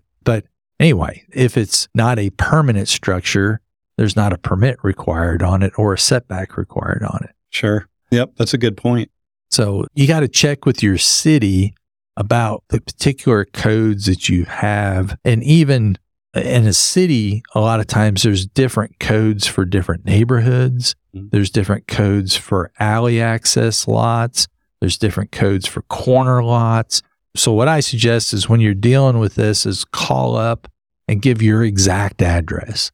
Anyway, 0.80 1.24
if 1.34 1.58
it's 1.58 1.88
not 1.94 2.18
a 2.20 2.30
permanent 2.32 2.88
structure, 2.88 3.60
there's 3.98 4.16
not 4.16 4.32
a 4.32 4.38
permit 4.38 4.78
required 4.82 5.44
on 5.44 5.62
it 5.62 5.74
or 5.78 5.94
a 5.94 5.98
setback 5.98 6.56
required 6.56 7.04
on 7.04 7.20
it. 7.24 7.32
Sure. 7.50 7.88
Yep, 8.12 8.32
that's 8.38 8.54
a 8.54 8.58
good 8.58 8.78
point. 8.78 9.12
So 9.52 9.86
you 9.94 10.08
got 10.08 10.22
to 10.22 10.28
check 10.28 10.66
with 10.66 10.82
your 10.82 10.98
city 10.98 11.74
about 12.16 12.64
the 12.70 12.80
particular 12.80 13.46
codes 13.46 14.06
that 14.06 14.30
you 14.30 14.46
have. 14.46 15.18
And 15.26 15.44
even 15.44 15.98
in 16.34 16.68
a 16.68 16.74
city, 16.74 17.44
a 17.56 17.60
lot 17.60 17.80
of 17.80 17.88
times 17.88 18.24
there's 18.24 18.46
different 18.46 19.00
codes 19.00 19.48
for 19.48 19.66
different 19.66 20.06
neighborhoods. 20.06 20.96
Mhm. 21.16 21.32
There's 21.32 21.50
different 21.50 21.88
codes 21.88 22.36
for 22.36 22.72
alley 22.80 23.22
access 23.22 23.88
lots. 23.88 24.48
There's 24.80 24.98
different 24.98 25.32
codes 25.32 25.66
for 25.68 25.82
corner 25.84 26.44
lots. 26.44 27.02
So 27.36 27.54
what 27.54 27.68
I 27.68 27.80
suggest 27.80 28.34
is 28.34 28.50
when 28.50 28.60
you're 28.60 28.74
dealing 28.74 29.20
with 29.20 29.36
this 29.36 29.66
is 29.66 29.86
call 29.86 30.36
up 30.36 30.68
and 31.08 31.22
give 31.22 31.42
your 31.42 31.64
exact 31.64 32.22
address 32.22 32.92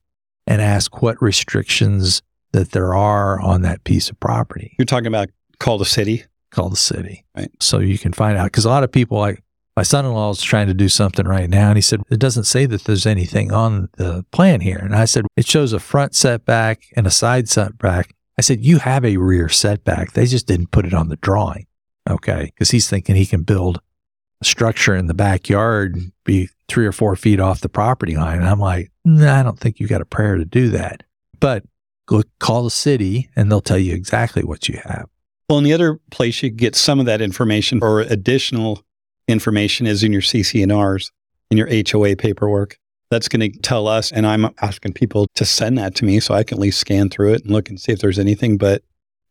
and 0.47 0.61
ask 0.61 1.01
what 1.01 1.21
restrictions 1.21 2.21
that 2.51 2.71
there 2.71 2.93
are 2.93 3.39
on 3.41 3.61
that 3.63 3.83
piece 3.83 4.09
of 4.09 4.19
property. 4.19 4.75
You're 4.77 4.85
talking 4.85 5.07
about 5.07 5.29
call 5.59 5.77
the 5.77 5.85
city. 5.85 6.23
Call 6.51 6.69
the 6.69 6.75
city. 6.75 7.25
Right. 7.35 7.51
So 7.59 7.79
you 7.79 7.97
can 7.97 8.13
find 8.13 8.37
out. 8.37 8.45
Because 8.45 8.65
a 8.65 8.69
lot 8.69 8.83
of 8.83 8.91
people, 8.91 9.17
like 9.17 9.43
my 9.75 9.83
son 9.83 10.05
in 10.05 10.13
law, 10.13 10.31
is 10.31 10.41
trying 10.41 10.67
to 10.67 10.73
do 10.73 10.87
something 10.87 11.25
right 11.25 11.49
now. 11.49 11.67
And 11.67 11.77
he 11.77 11.81
said, 11.81 12.01
It 12.09 12.19
doesn't 12.19 12.45
say 12.45 12.65
that 12.65 12.85
there's 12.85 13.05
anything 13.05 13.51
on 13.51 13.89
the 13.97 14.25
plan 14.31 14.61
here. 14.61 14.77
And 14.77 14.95
I 14.95 15.05
said, 15.05 15.25
It 15.35 15.45
shows 15.45 15.73
a 15.73 15.79
front 15.79 16.15
setback 16.15 16.83
and 16.95 17.05
a 17.05 17.11
side 17.11 17.49
setback. 17.49 18.15
I 18.37 18.41
said, 18.41 18.63
You 18.63 18.79
have 18.79 19.03
a 19.03 19.17
rear 19.17 19.49
setback. 19.49 20.13
They 20.13 20.25
just 20.25 20.47
didn't 20.47 20.71
put 20.71 20.85
it 20.85 20.93
on 20.93 21.09
the 21.09 21.17
drawing. 21.17 21.67
Okay. 22.09 22.45
Because 22.45 22.71
he's 22.71 22.89
thinking 22.89 23.15
he 23.15 23.25
can 23.25 23.43
build 23.43 23.81
structure 24.45 24.95
in 24.95 25.07
the 25.07 25.13
backyard, 25.13 25.97
be 26.23 26.49
three 26.67 26.85
or 26.85 26.91
four 26.91 27.15
feet 27.15 27.39
off 27.39 27.61
the 27.61 27.69
property 27.69 28.15
line. 28.15 28.39
And 28.39 28.47
I'm 28.47 28.59
like, 28.59 28.91
nah, 29.03 29.39
I 29.39 29.43
don't 29.43 29.59
think 29.59 29.79
you 29.79 29.87
got 29.87 30.01
a 30.01 30.05
prayer 30.05 30.35
to 30.35 30.45
do 30.45 30.69
that. 30.69 31.03
But 31.39 31.63
go 32.07 32.23
call 32.39 32.63
the 32.63 32.71
city 32.71 33.29
and 33.35 33.51
they'll 33.51 33.61
tell 33.61 33.77
you 33.77 33.93
exactly 33.93 34.43
what 34.43 34.69
you 34.69 34.79
have. 34.83 35.07
Well, 35.49 35.59
and 35.59 35.67
the 35.67 35.73
other 35.73 35.99
place 36.11 36.41
you 36.41 36.49
get 36.49 36.75
some 36.75 36.99
of 36.99 37.05
that 37.05 37.21
information 37.21 37.79
or 37.81 38.01
additional 38.01 38.83
information 39.27 39.85
is 39.85 40.03
in 40.03 40.11
your 40.11 40.21
CCNRs, 40.21 41.11
in 41.51 41.57
your 41.57 41.67
HOA 41.67 42.15
paperwork. 42.15 42.77
That's 43.11 43.27
going 43.27 43.51
to 43.51 43.59
tell 43.59 43.87
us, 43.87 44.11
and 44.11 44.25
I'm 44.25 44.49
asking 44.61 44.93
people 44.93 45.27
to 45.35 45.45
send 45.45 45.77
that 45.77 45.93
to 45.95 46.05
me 46.05 46.19
so 46.19 46.33
I 46.33 46.43
can 46.43 46.57
at 46.57 46.61
least 46.61 46.79
scan 46.79 47.09
through 47.09 47.33
it 47.33 47.43
and 47.43 47.51
look 47.51 47.69
and 47.69 47.79
see 47.79 47.91
if 47.91 47.99
there's 47.99 48.17
anything. 48.17 48.57
But 48.57 48.81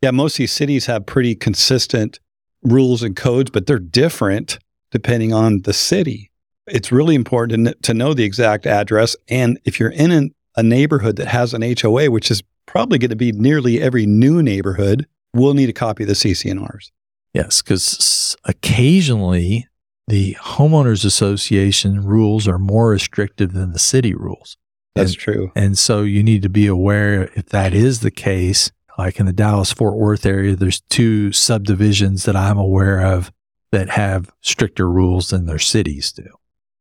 yeah, 0.01 0.13
most 0.13 0.35
of 0.35 0.39
these 0.39 0.53
cities 0.53 0.87
have 0.87 1.05
pretty 1.07 1.35
consistent 1.35 2.21
rules 2.63 3.03
and 3.03 3.17
codes, 3.17 3.51
but 3.51 3.67
they're 3.67 3.81
different 3.81 4.59
depending 4.95 5.33
on 5.35 5.63
the 5.63 5.73
city. 5.73 6.31
It's 6.69 6.93
really 6.93 7.17
important 7.17 7.83
to, 7.83 7.93
know 7.95 8.15
the 8.15 8.23
exact 8.23 8.65
address. 8.65 9.17
And 9.29 9.59
if 9.65 9.81
you're 9.81 9.91
in 9.91 10.13
an, 10.13 10.33
a 10.57 10.63
neighborhood 10.63 11.17
that 11.17 11.27
has 11.27 11.53
an 11.53 11.63
HOA, 11.63 12.13
which 12.13 12.31
is 12.31 12.45
probably 12.65 12.97
going 12.99 13.11
to 13.11 13.17
be 13.17 13.33
nearly 13.33 13.83
every 13.83 14.07
new 14.07 14.41
neighborhood, 14.41 15.09
we'll 15.35 15.55
need 15.55 15.69
a 15.69 15.73
copy 15.73 16.05
of 16.05 16.09
the 16.09 16.15
CCNRs. 16.15 16.93
Yes, 17.35 17.61
because 17.61 18.37
occasionally 18.45 19.67
the 20.07 20.37
homeowners 20.41 21.05
association 21.05 22.05
rules 22.05 22.47
are 22.47 22.59
more 22.59 22.91
restrictive 22.91 23.53
than 23.53 23.73
the 23.73 23.81
city 23.81 24.15
rules. 24.15 24.57
That's 24.95 25.11
And- 25.11 25.19
true. 25.19 25.53
And 25.57 25.77
so 25.77 26.03
you 26.03 26.23
need 26.23 26.43
to 26.43 26.49
be 26.49 26.69
aware 26.69 27.31
if 27.35 27.47
that 27.47 27.75
is 27.75 27.99
the 27.99 28.13
case, 28.13 28.71
like 28.97 29.19
in 29.19 29.27
the 29.27 29.33
Dallas 29.33 29.73
Fort 29.73 29.97
Worth 29.97 30.25
area, 30.25 30.55
there's 30.55 30.83
two 30.89 31.33
subdivisions 31.33 32.27
that 32.27 32.37
I'm 32.37 32.59
aware 32.59 33.01
of 33.01 33.33
that 33.75 33.91
have 33.91 34.31
stricter 34.41 34.89
rules 34.89 35.31
than 35.31 35.47
their 35.47 35.59
cities 35.59 36.13
do. 36.13 36.29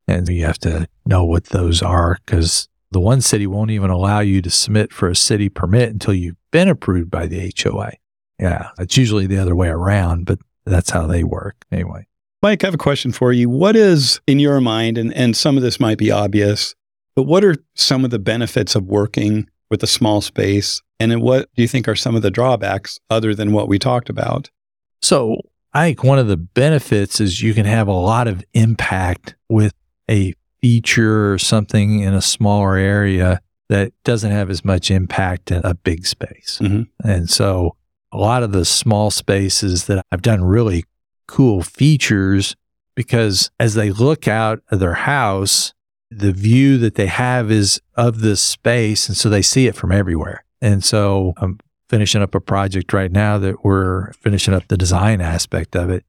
And 0.08 0.30
you 0.30 0.46
have 0.46 0.60
to 0.60 0.88
know 1.08 1.26
what 1.26 1.46
those 1.46 1.82
are 1.82 2.20
because 2.24 2.70
the 2.92 3.00
one 3.00 3.20
city 3.20 3.48
won't 3.48 3.72
even 3.72 3.90
allow 3.90 4.20
you 4.20 4.44
to 4.44 4.52
submit 4.52 4.94
for 4.94 5.10
a 5.10 5.16
city 5.16 5.50
permit 5.50 5.90
until 5.90 6.14
you've 6.14 6.36
been 6.52 6.70
approved 6.70 7.10
by 7.10 7.26
the 7.26 7.52
HOA. 7.58 7.94
Yeah, 8.40 8.70
it's 8.78 8.96
usually 8.96 9.26
the 9.26 9.40
other 9.40 9.56
way 9.56 9.70
around, 9.70 10.28
but 10.28 10.38
that's 10.66 10.92
how 10.92 11.08
they 11.08 11.24
work 11.24 11.56
anyway. 11.72 12.06
Mike, 12.44 12.64
I 12.64 12.68
have 12.68 12.76
a 12.76 12.78
question 12.78 13.12
for 13.12 13.34
you. 13.34 13.50
What 13.50 13.76
is, 13.76 14.22
in 14.28 14.38
your 14.38 14.62
mind, 14.62 15.00
and, 15.00 15.12
and 15.16 15.36
some 15.36 15.58
of 15.58 15.64
this 15.64 15.80
might 15.80 15.98
be 15.98 16.12
obvious, 16.12 16.76
but 17.16 17.24
what 17.24 17.44
are 17.44 17.56
some 17.74 18.06
of 18.06 18.12
the 18.12 18.20
benefits 18.20 18.76
of 18.76 18.86
working 18.86 19.50
with 19.72 19.82
a 19.82 19.88
small 19.88 20.22
space? 20.22 20.80
And 21.00 21.10
then 21.10 21.22
what 21.22 21.50
do 21.56 21.64
you 21.64 21.68
think 21.68 21.88
are 21.88 21.96
some 21.96 22.16
of 22.16 22.22
the 22.22 22.30
drawbacks 22.30 23.00
other 23.10 23.34
than 23.34 23.52
what 23.52 23.68
we 23.68 23.80
talked 23.80 24.10
about? 24.10 24.52
So 25.02 25.38
I 25.74 25.88
think 25.88 26.04
one 26.04 26.20
of 26.20 26.28
the 26.28 26.38
benefits 26.38 27.20
is 27.20 27.42
you 27.42 27.54
can 27.54 27.66
have 27.66 27.88
a 27.88 27.94
lot 27.94 28.28
of 28.28 28.44
impact 28.54 29.36
with 29.50 29.74
a 30.10 30.34
feature 30.62 31.34
or 31.34 31.38
something 31.38 32.00
in 32.00 32.14
a 32.14 32.22
smaller 32.22 32.76
area 32.78 33.42
that 33.70 33.92
doesn't 34.04 34.32
have 34.32 34.50
as 34.50 34.64
much 34.64 34.92
impact 34.92 35.52
in 35.52 35.62
a 35.64 35.74
big 35.74 36.06
space. 36.06 36.60
Mhm. 36.62 36.88
And 37.04 37.30
so 37.30 37.76
a 38.12 38.18
lot 38.18 38.44
of 38.44 38.52
the 38.52 38.66
small 38.66 39.10
spaces 39.10 39.86
that 39.86 40.06
I've 40.12 40.22
done 40.22 40.44
really 40.44 40.86
cool 41.28 41.64
features 41.64 42.56
because 42.96 43.50
as 43.60 43.74
they 43.74 43.90
look 43.90 44.28
out 44.28 44.60
of 44.70 44.80
their 44.80 44.94
house, 44.94 45.74
the 46.12 46.32
view 46.32 46.78
that 46.78 46.96
they 46.96 47.08
have 47.08 47.50
is 47.50 47.82
of 47.96 48.22
this 48.22 48.42
space. 48.42 49.08
And 49.08 49.18
so 49.18 49.30
they 49.30 49.42
see 49.42 49.66
it 49.66 49.76
from 49.76 49.92
everywhere. 49.92 50.46
And 50.62 50.84
so 50.84 51.34
I'm 51.38 51.58
finishing 51.94 52.24
up 52.24 52.34
a 52.34 52.40
project 52.40 52.92
right 52.92 53.12
now 53.12 53.38
that 53.38 53.64
we're 53.64 54.12
finishing 54.14 54.52
up 54.52 54.68
the 54.68 54.76
design 54.76 55.22
aspect 55.22 55.76
of 55.76 55.92
it. 55.92 56.04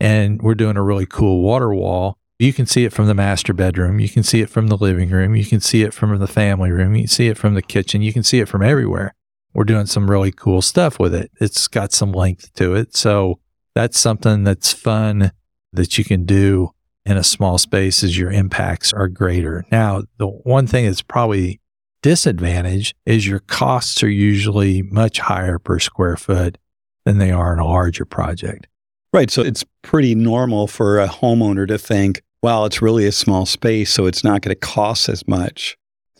And 0.00 0.42
we're 0.42 0.56
doing 0.56 0.76
a 0.76 0.82
really 0.82 1.06
cool 1.06 1.42
water 1.42 1.72
wall. 1.72 2.18
You 2.40 2.52
can 2.52 2.66
see 2.66 2.84
it 2.84 2.92
from 2.92 3.06
the 3.06 3.14
master 3.14 3.52
bedroom. 3.52 4.00
You 4.00 4.08
can 4.08 4.24
see 4.24 4.40
it 4.40 4.50
from 4.50 4.66
the 4.66 4.76
living 4.76 5.10
room. 5.10 5.36
You 5.36 5.46
can 5.46 5.60
see 5.60 5.84
it 5.84 5.94
from 5.94 6.18
the 6.18 6.26
family 6.26 6.72
room. 6.72 6.96
You 6.96 7.02
can 7.02 7.08
see 7.08 7.28
it 7.28 7.38
from 7.38 7.54
the 7.54 7.62
kitchen. 7.62 8.02
You 8.02 8.12
can 8.12 8.24
see 8.24 8.40
it 8.40 8.48
from 8.48 8.64
everywhere. 8.64 9.14
We're 9.54 9.62
doing 9.62 9.86
some 9.86 10.10
really 10.10 10.32
cool 10.32 10.60
stuff 10.60 10.98
with 10.98 11.14
it. 11.14 11.30
It's 11.40 11.68
got 11.68 11.92
some 11.92 12.10
length 12.10 12.52
to 12.54 12.74
it. 12.74 12.96
So 12.96 13.38
that's 13.76 13.96
something 13.96 14.42
that's 14.42 14.72
fun 14.72 15.30
that 15.72 15.98
you 15.98 16.04
can 16.04 16.24
do 16.24 16.70
in 17.06 17.16
a 17.16 17.22
small 17.22 17.58
space 17.58 18.02
as 18.02 18.18
your 18.18 18.32
impacts 18.32 18.92
are 18.92 19.06
greater. 19.06 19.64
Now, 19.70 20.02
the 20.16 20.26
one 20.26 20.66
thing 20.66 20.86
that's 20.86 21.00
probably 21.00 21.60
disadvantage 22.02 22.94
is 23.06 23.26
your 23.26 23.40
costs 23.40 24.02
are 24.02 24.10
usually 24.10 24.82
much 24.82 25.18
higher 25.18 25.58
per 25.58 25.78
square 25.78 26.16
foot 26.16 26.58
than 27.04 27.18
they 27.18 27.30
are 27.30 27.52
in 27.52 27.58
a 27.58 27.66
larger 27.66 28.04
project. 28.04 28.66
Right. 29.12 29.30
So 29.30 29.42
it's 29.42 29.64
pretty 29.82 30.14
normal 30.14 30.66
for 30.66 31.00
a 31.00 31.08
homeowner 31.08 31.66
to 31.68 31.78
think, 31.78 32.22
wow, 32.42 32.64
it's 32.66 32.82
really 32.82 33.06
a 33.06 33.12
small 33.12 33.46
space, 33.46 33.90
so 33.90 34.06
it's 34.06 34.22
not 34.22 34.42
going 34.42 34.54
to 34.54 34.60
cost 34.60 35.08
as 35.08 35.26
much. 35.26 35.76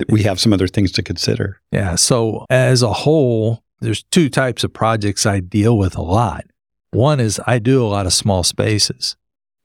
We 0.08 0.22
have 0.22 0.40
some 0.40 0.52
other 0.52 0.68
things 0.68 0.92
to 0.92 1.02
consider. 1.02 1.60
Yeah. 1.70 1.96
So 1.96 2.46
as 2.48 2.82
a 2.82 2.92
whole, 2.92 3.62
there's 3.80 4.04
two 4.04 4.30
types 4.30 4.64
of 4.64 4.72
projects 4.72 5.26
I 5.26 5.40
deal 5.40 5.76
with 5.76 5.96
a 5.96 6.02
lot. 6.02 6.44
One 6.90 7.20
is 7.20 7.40
I 7.46 7.58
do 7.58 7.84
a 7.84 7.88
lot 7.88 8.06
of 8.06 8.12
small 8.12 8.42
spaces, 8.42 9.16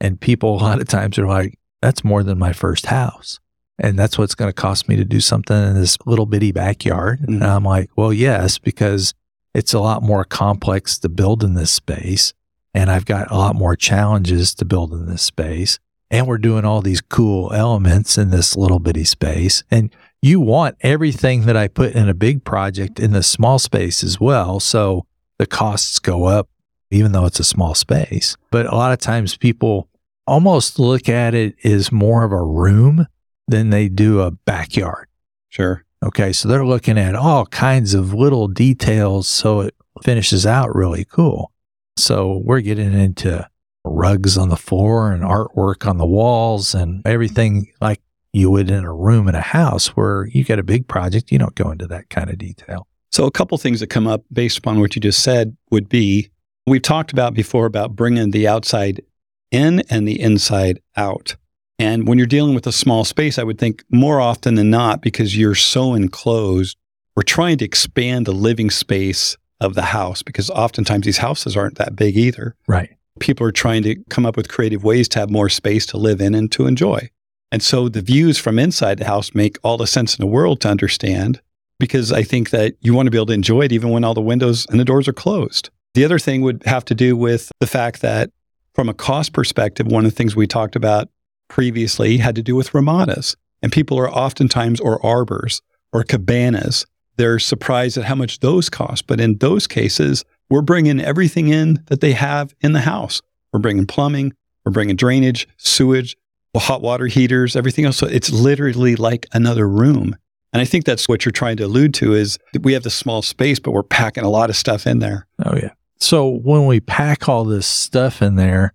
and 0.02 0.20
people 0.20 0.56
a 0.56 0.62
lot 0.62 0.82
of 0.82 0.88
times 0.88 1.18
are 1.18 1.28
like, 1.28 1.58
that's 1.82 2.04
more 2.04 2.24
than 2.24 2.38
my 2.38 2.52
first 2.52 2.88
house. 2.88 3.40
And 3.80 3.98
that's 3.98 4.18
what's 4.18 4.36
going 4.36 4.50
to 4.50 4.54
cost 4.54 4.88
me 4.88 4.96
to 4.96 5.06
do 5.06 5.20
something 5.20 5.56
in 5.56 5.74
this 5.74 5.98
little 6.06 6.26
bitty 6.26 6.52
backyard. 6.52 7.22
Mhm. 7.22 7.28
And 7.28 7.44
I'm 7.44 7.64
like, 7.64 7.90
well, 7.96 8.14
yes, 8.14 8.60
because 8.60 9.14
it's 9.54 9.74
a 9.74 9.80
lot 9.80 10.04
more 10.04 10.24
complex 10.24 10.98
to 11.00 11.10
build 11.10 11.44
in 11.44 11.54
this 11.54 11.72
space. 11.72 12.34
And 12.74 12.90
I've 12.90 13.06
got 13.06 13.32
a 13.32 13.38
lot 13.38 13.56
more 13.56 13.76
challenges 13.76 14.56
to 14.56 14.66
build 14.66 14.94
in 14.94 15.08
this 15.08 15.22
space. 15.22 15.80
And 16.10 16.28
we're 16.28 16.38
doing 16.38 16.66
all 16.66 16.82
these 16.82 17.02
cool 17.02 17.52
elements 17.54 18.18
in 18.18 18.30
this 18.30 18.56
little 18.56 18.80
bitty 18.80 19.04
space. 19.04 19.64
And 19.72 19.94
you 20.22 20.40
want 20.40 20.78
everything 20.82 21.46
that 21.46 21.58
I 21.58 21.68
put 21.68 21.94
in 21.94 22.08
a 22.08 22.14
big 22.14 22.44
project 22.44 23.00
in 23.00 23.12
the 23.12 23.24
small 23.24 23.60
space 23.60 24.04
as 24.04 24.20
well. 24.20 24.60
So 24.60 25.06
the 25.38 25.46
costs 25.46 26.00
go 26.00 26.26
up, 26.26 26.48
even 26.92 27.12
though 27.12 27.26
it's 27.26 27.40
a 27.40 27.44
small 27.44 27.76
space. 27.76 28.38
But 28.52 28.68
a 28.68 28.76
lot 28.76 28.94
of 28.94 29.00
times 29.00 29.36
people 29.38 29.90
almost 30.26 30.80
look 30.80 31.10
at 31.10 31.34
it 31.34 31.56
as 31.66 31.92
more 31.92 32.24
of 32.24 32.32
a 32.32 32.42
room 32.42 33.08
than 33.54 33.70
they 33.70 33.88
do 33.88 34.20
a 34.20 34.32
backyard. 34.32 35.08
Sure. 35.50 35.86
Okay. 36.04 36.34
So 36.34 36.50
they're 36.50 36.66
looking 36.66 36.98
at 36.98 37.14
all 37.14 37.46
kinds 37.46 37.94
of 37.94 38.12
little 38.12 38.48
details 38.48 39.28
so 39.28 39.62
it 39.62 39.76
finishes 40.02 40.44
out 40.48 40.74
really 40.74 41.06
cool. 41.06 41.52
So 41.96 42.42
we're 42.44 42.62
getting 42.62 42.94
into 42.94 43.48
rugs 43.86 44.40
on 44.40 44.50
the 44.50 44.58
floor 44.58 45.12
and 45.12 45.24
artwork 45.24 45.88
on 45.88 46.00
the 46.00 46.06
walls 46.06 46.74
and 46.74 47.06
everything 47.06 47.72
like 47.80 48.02
you 48.32 48.50
would 48.50 48.72
in 48.72 48.84
a 48.84 48.94
room 48.94 49.28
in 49.28 49.36
a 49.36 49.42
house 49.42 49.90
where 49.90 50.26
you 50.26 50.44
get 50.44 50.58
a 50.58 50.64
big 50.64 50.88
project. 50.88 51.32
You 51.32 51.38
don't 51.38 51.54
go 51.54 51.70
into 51.70 51.86
that 51.88 52.10
kind 52.10 52.32
of 52.32 52.40
detail. 52.40 52.88
So, 53.12 53.28
a 53.28 53.32
couple 53.32 53.56
things 53.60 53.82
that 53.82 53.92
come 53.92 54.08
up 54.08 54.24
based 54.32 54.58
upon 54.58 54.80
what 54.80 54.96
you 54.96 55.00
just 55.00 55.22
said 55.22 55.56
would 55.70 55.88
be 55.88 56.32
we've 56.66 56.82
talked 56.82 57.12
about 57.12 57.36
before 57.36 57.68
about 57.68 57.96
bringing 57.96 58.32
the 58.32 58.48
outside 58.48 59.04
in 59.52 59.82
and 59.92 60.08
the 60.08 60.20
inside 60.20 60.80
out. 60.98 61.36
And 61.80 62.08
when 62.08 62.18
you're 62.18 62.28
dealing 62.28 62.56
with 62.56 62.68
a 62.68 62.72
small 62.72 63.04
space, 63.04 63.40
I 63.40 63.44
would 63.44 63.58
think 63.58 63.84
more 63.90 64.22
often 64.22 64.56
than 64.56 64.70
not, 64.70 65.02
because 65.02 65.38
you're 65.38 65.56
so 65.56 65.94
enclosed, 65.96 66.78
we're 67.16 67.24
trying 67.24 67.58
to 67.58 67.66
expand 67.66 68.26
the 68.26 68.32
living 68.32 68.70
space 68.70 69.38
of 69.60 69.76
the 69.76 69.84
house 69.84 70.22
because 70.22 70.50
oftentimes 70.50 71.06
these 71.06 71.18
houses 71.20 71.56
aren't 71.56 71.78
that 71.78 71.96
big 71.96 72.18
either. 72.18 72.56
Right. 72.68 72.96
People 73.20 73.48
are 73.48 73.52
trying 73.52 73.84
to 73.84 73.96
come 74.10 74.26
up 74.26 74.36
with 74.36 74.50
creative 74.50 74.84
ways 74.84 75.08
to 75.10 75.20
have 75.20 75.30
more 75.30 75.50
space 75.50 75.86
to 75.88 75.98
live 75.98 76.20
in 76.22 76.36
and 76.36 76.52
to 76.52 76.68
enjoy. 76.68 77.10
And 77.52 77.62
so 77.62 77.88
the 77.88 78.02
views 78.02 78.38
from 78.38 78.58
inside 78.58 78.98
the 78.98 79.06
house 79.06 79.36
make 79.36 79.58
all 79.64 79.78
the 79.78 79.88
sense 79.88 80.18
in 80.18 80.22
the 80.22 80.32
world 80.32 80.60
to 80.62 80.70
understand 80.70 81.40
because 81.80 82.12
I 82.12 82.24
think 82.24 82.50
that 82.50 82.76
you 82.82 82.94
want 82.94 83.08
to 83.08 83.12
be 83.12 83.18
able 83.18 83.28
to 83.28 83.34
enjoy 83.34 83.62
it 83.62 83.72
even 83.72 83.90
when 83.90 84.04
all 84.04 84.14
the 84.14 84.22
windows 84.22 84.66
and 84.70 84.80
the 84.80 84.86
doors 84.86 85.08
are 85.08 85.14
closed. 85.14 85.70
The 85.94 86.04
other 86.04 86.20
thing 86.20 86.42
would 86.42 86.64
have 86.66 86.86
to 86.86 86.96
do 86.96 87.16
with 87.16 87.52
the 87.60 87.68
fact 87.68 88.02
that 88.02 88.32
From 88.74 88.90
a 88.90 88.94
cost 88.94 89.34
perspective, 89.34 89.86
one 89.86 90.04
of 90.04 90.12
the 90.12 90.16
things 90.16 90.36
we 90.36 90.48
talked 90.48 90.76
about 90.76 91.08
previously 91.54 92.18
had 92.18 92.34
to 92.34 92.42
do 92.42 92.56
with 92.56 92.74
ramadas. 92.74 93.38
And 93.62 93.72
people 93.72 94.00
are 94.00 94.10
oftentimes, 94.10 94.80
or 94.80 95.06
arbors, 95.06 95.62
or 95.92 96.04
cabanas. 96.04 96.88
They're 97.18 97.38
surprised 97.38 97.96
at 97.96 98.06
how 98.06 98.16
much 98.16 98.40
those 98.40 98.72
cost. 98.72 99.06
But 99.06 99.20
in 99.20 99.38
those 99.38 99.68
cases, 99.68 100.26
we're 100.50 100.64
bringing 100.64 101.00
everything 101.00 101.50
in 101.50 101.84
that 101.90 102.02
they 102.02 102.14
have 102.14 102.56
in 102.62 102.74
the 102.74 102.82
house. 102.82 103.22
We're 103.52 103.60
bringing 103.60 103.86
plumbing, 103.86 104.34
we're 104.66 104.72
bringing 104.72 104.96
drainage, 104.96 105.48
sewage, 105.58 106.18
hot 106.56 106.82
water 106.82 107.06
heaters, 107.06 107.56
everything 107.56 107.86
else. 107.86 107.98
So 107.98 108.08
it's 108.08 108.32
literally 108.32 108.96
like 108.96 109.28
another 109.32 109.70
room. 109.70 110.16
And 110.54 110.62
I 110.62 110.66
think 110.66 110.86
that's 110.86 111.08
what 111.08 111.24
you're 111.24 111.32
trying 111.32 111.58
to 111.58 111.66
allude 111.66 111.94
to 111.96 112.16
is 112.16 112.40
we 112.62 112.74
have 112.74 112.82
this 112.82 112.96
small 112.96 113.22
space, 113.22 113.60
but 113.60 113.74
we're 113.74 113.84
packing 113.84 114.24
a 114.24 114.30
lot 114.30 114.50
of 114.50 114.56
stuff 114.56 114.88
in 114.88 114.98
there. 114.98 115.28
Oh, 115.46 115.56
yeah. 115.56 115.74
So 116.00 116.28
when 116.28 116.66
we 116.66 116.80
pack 116.80 117.30
all 117.30 117.44
this 117.44 117.68
stuff 117.68 118.24
in 118.24 118.38
there, 118.38 118.74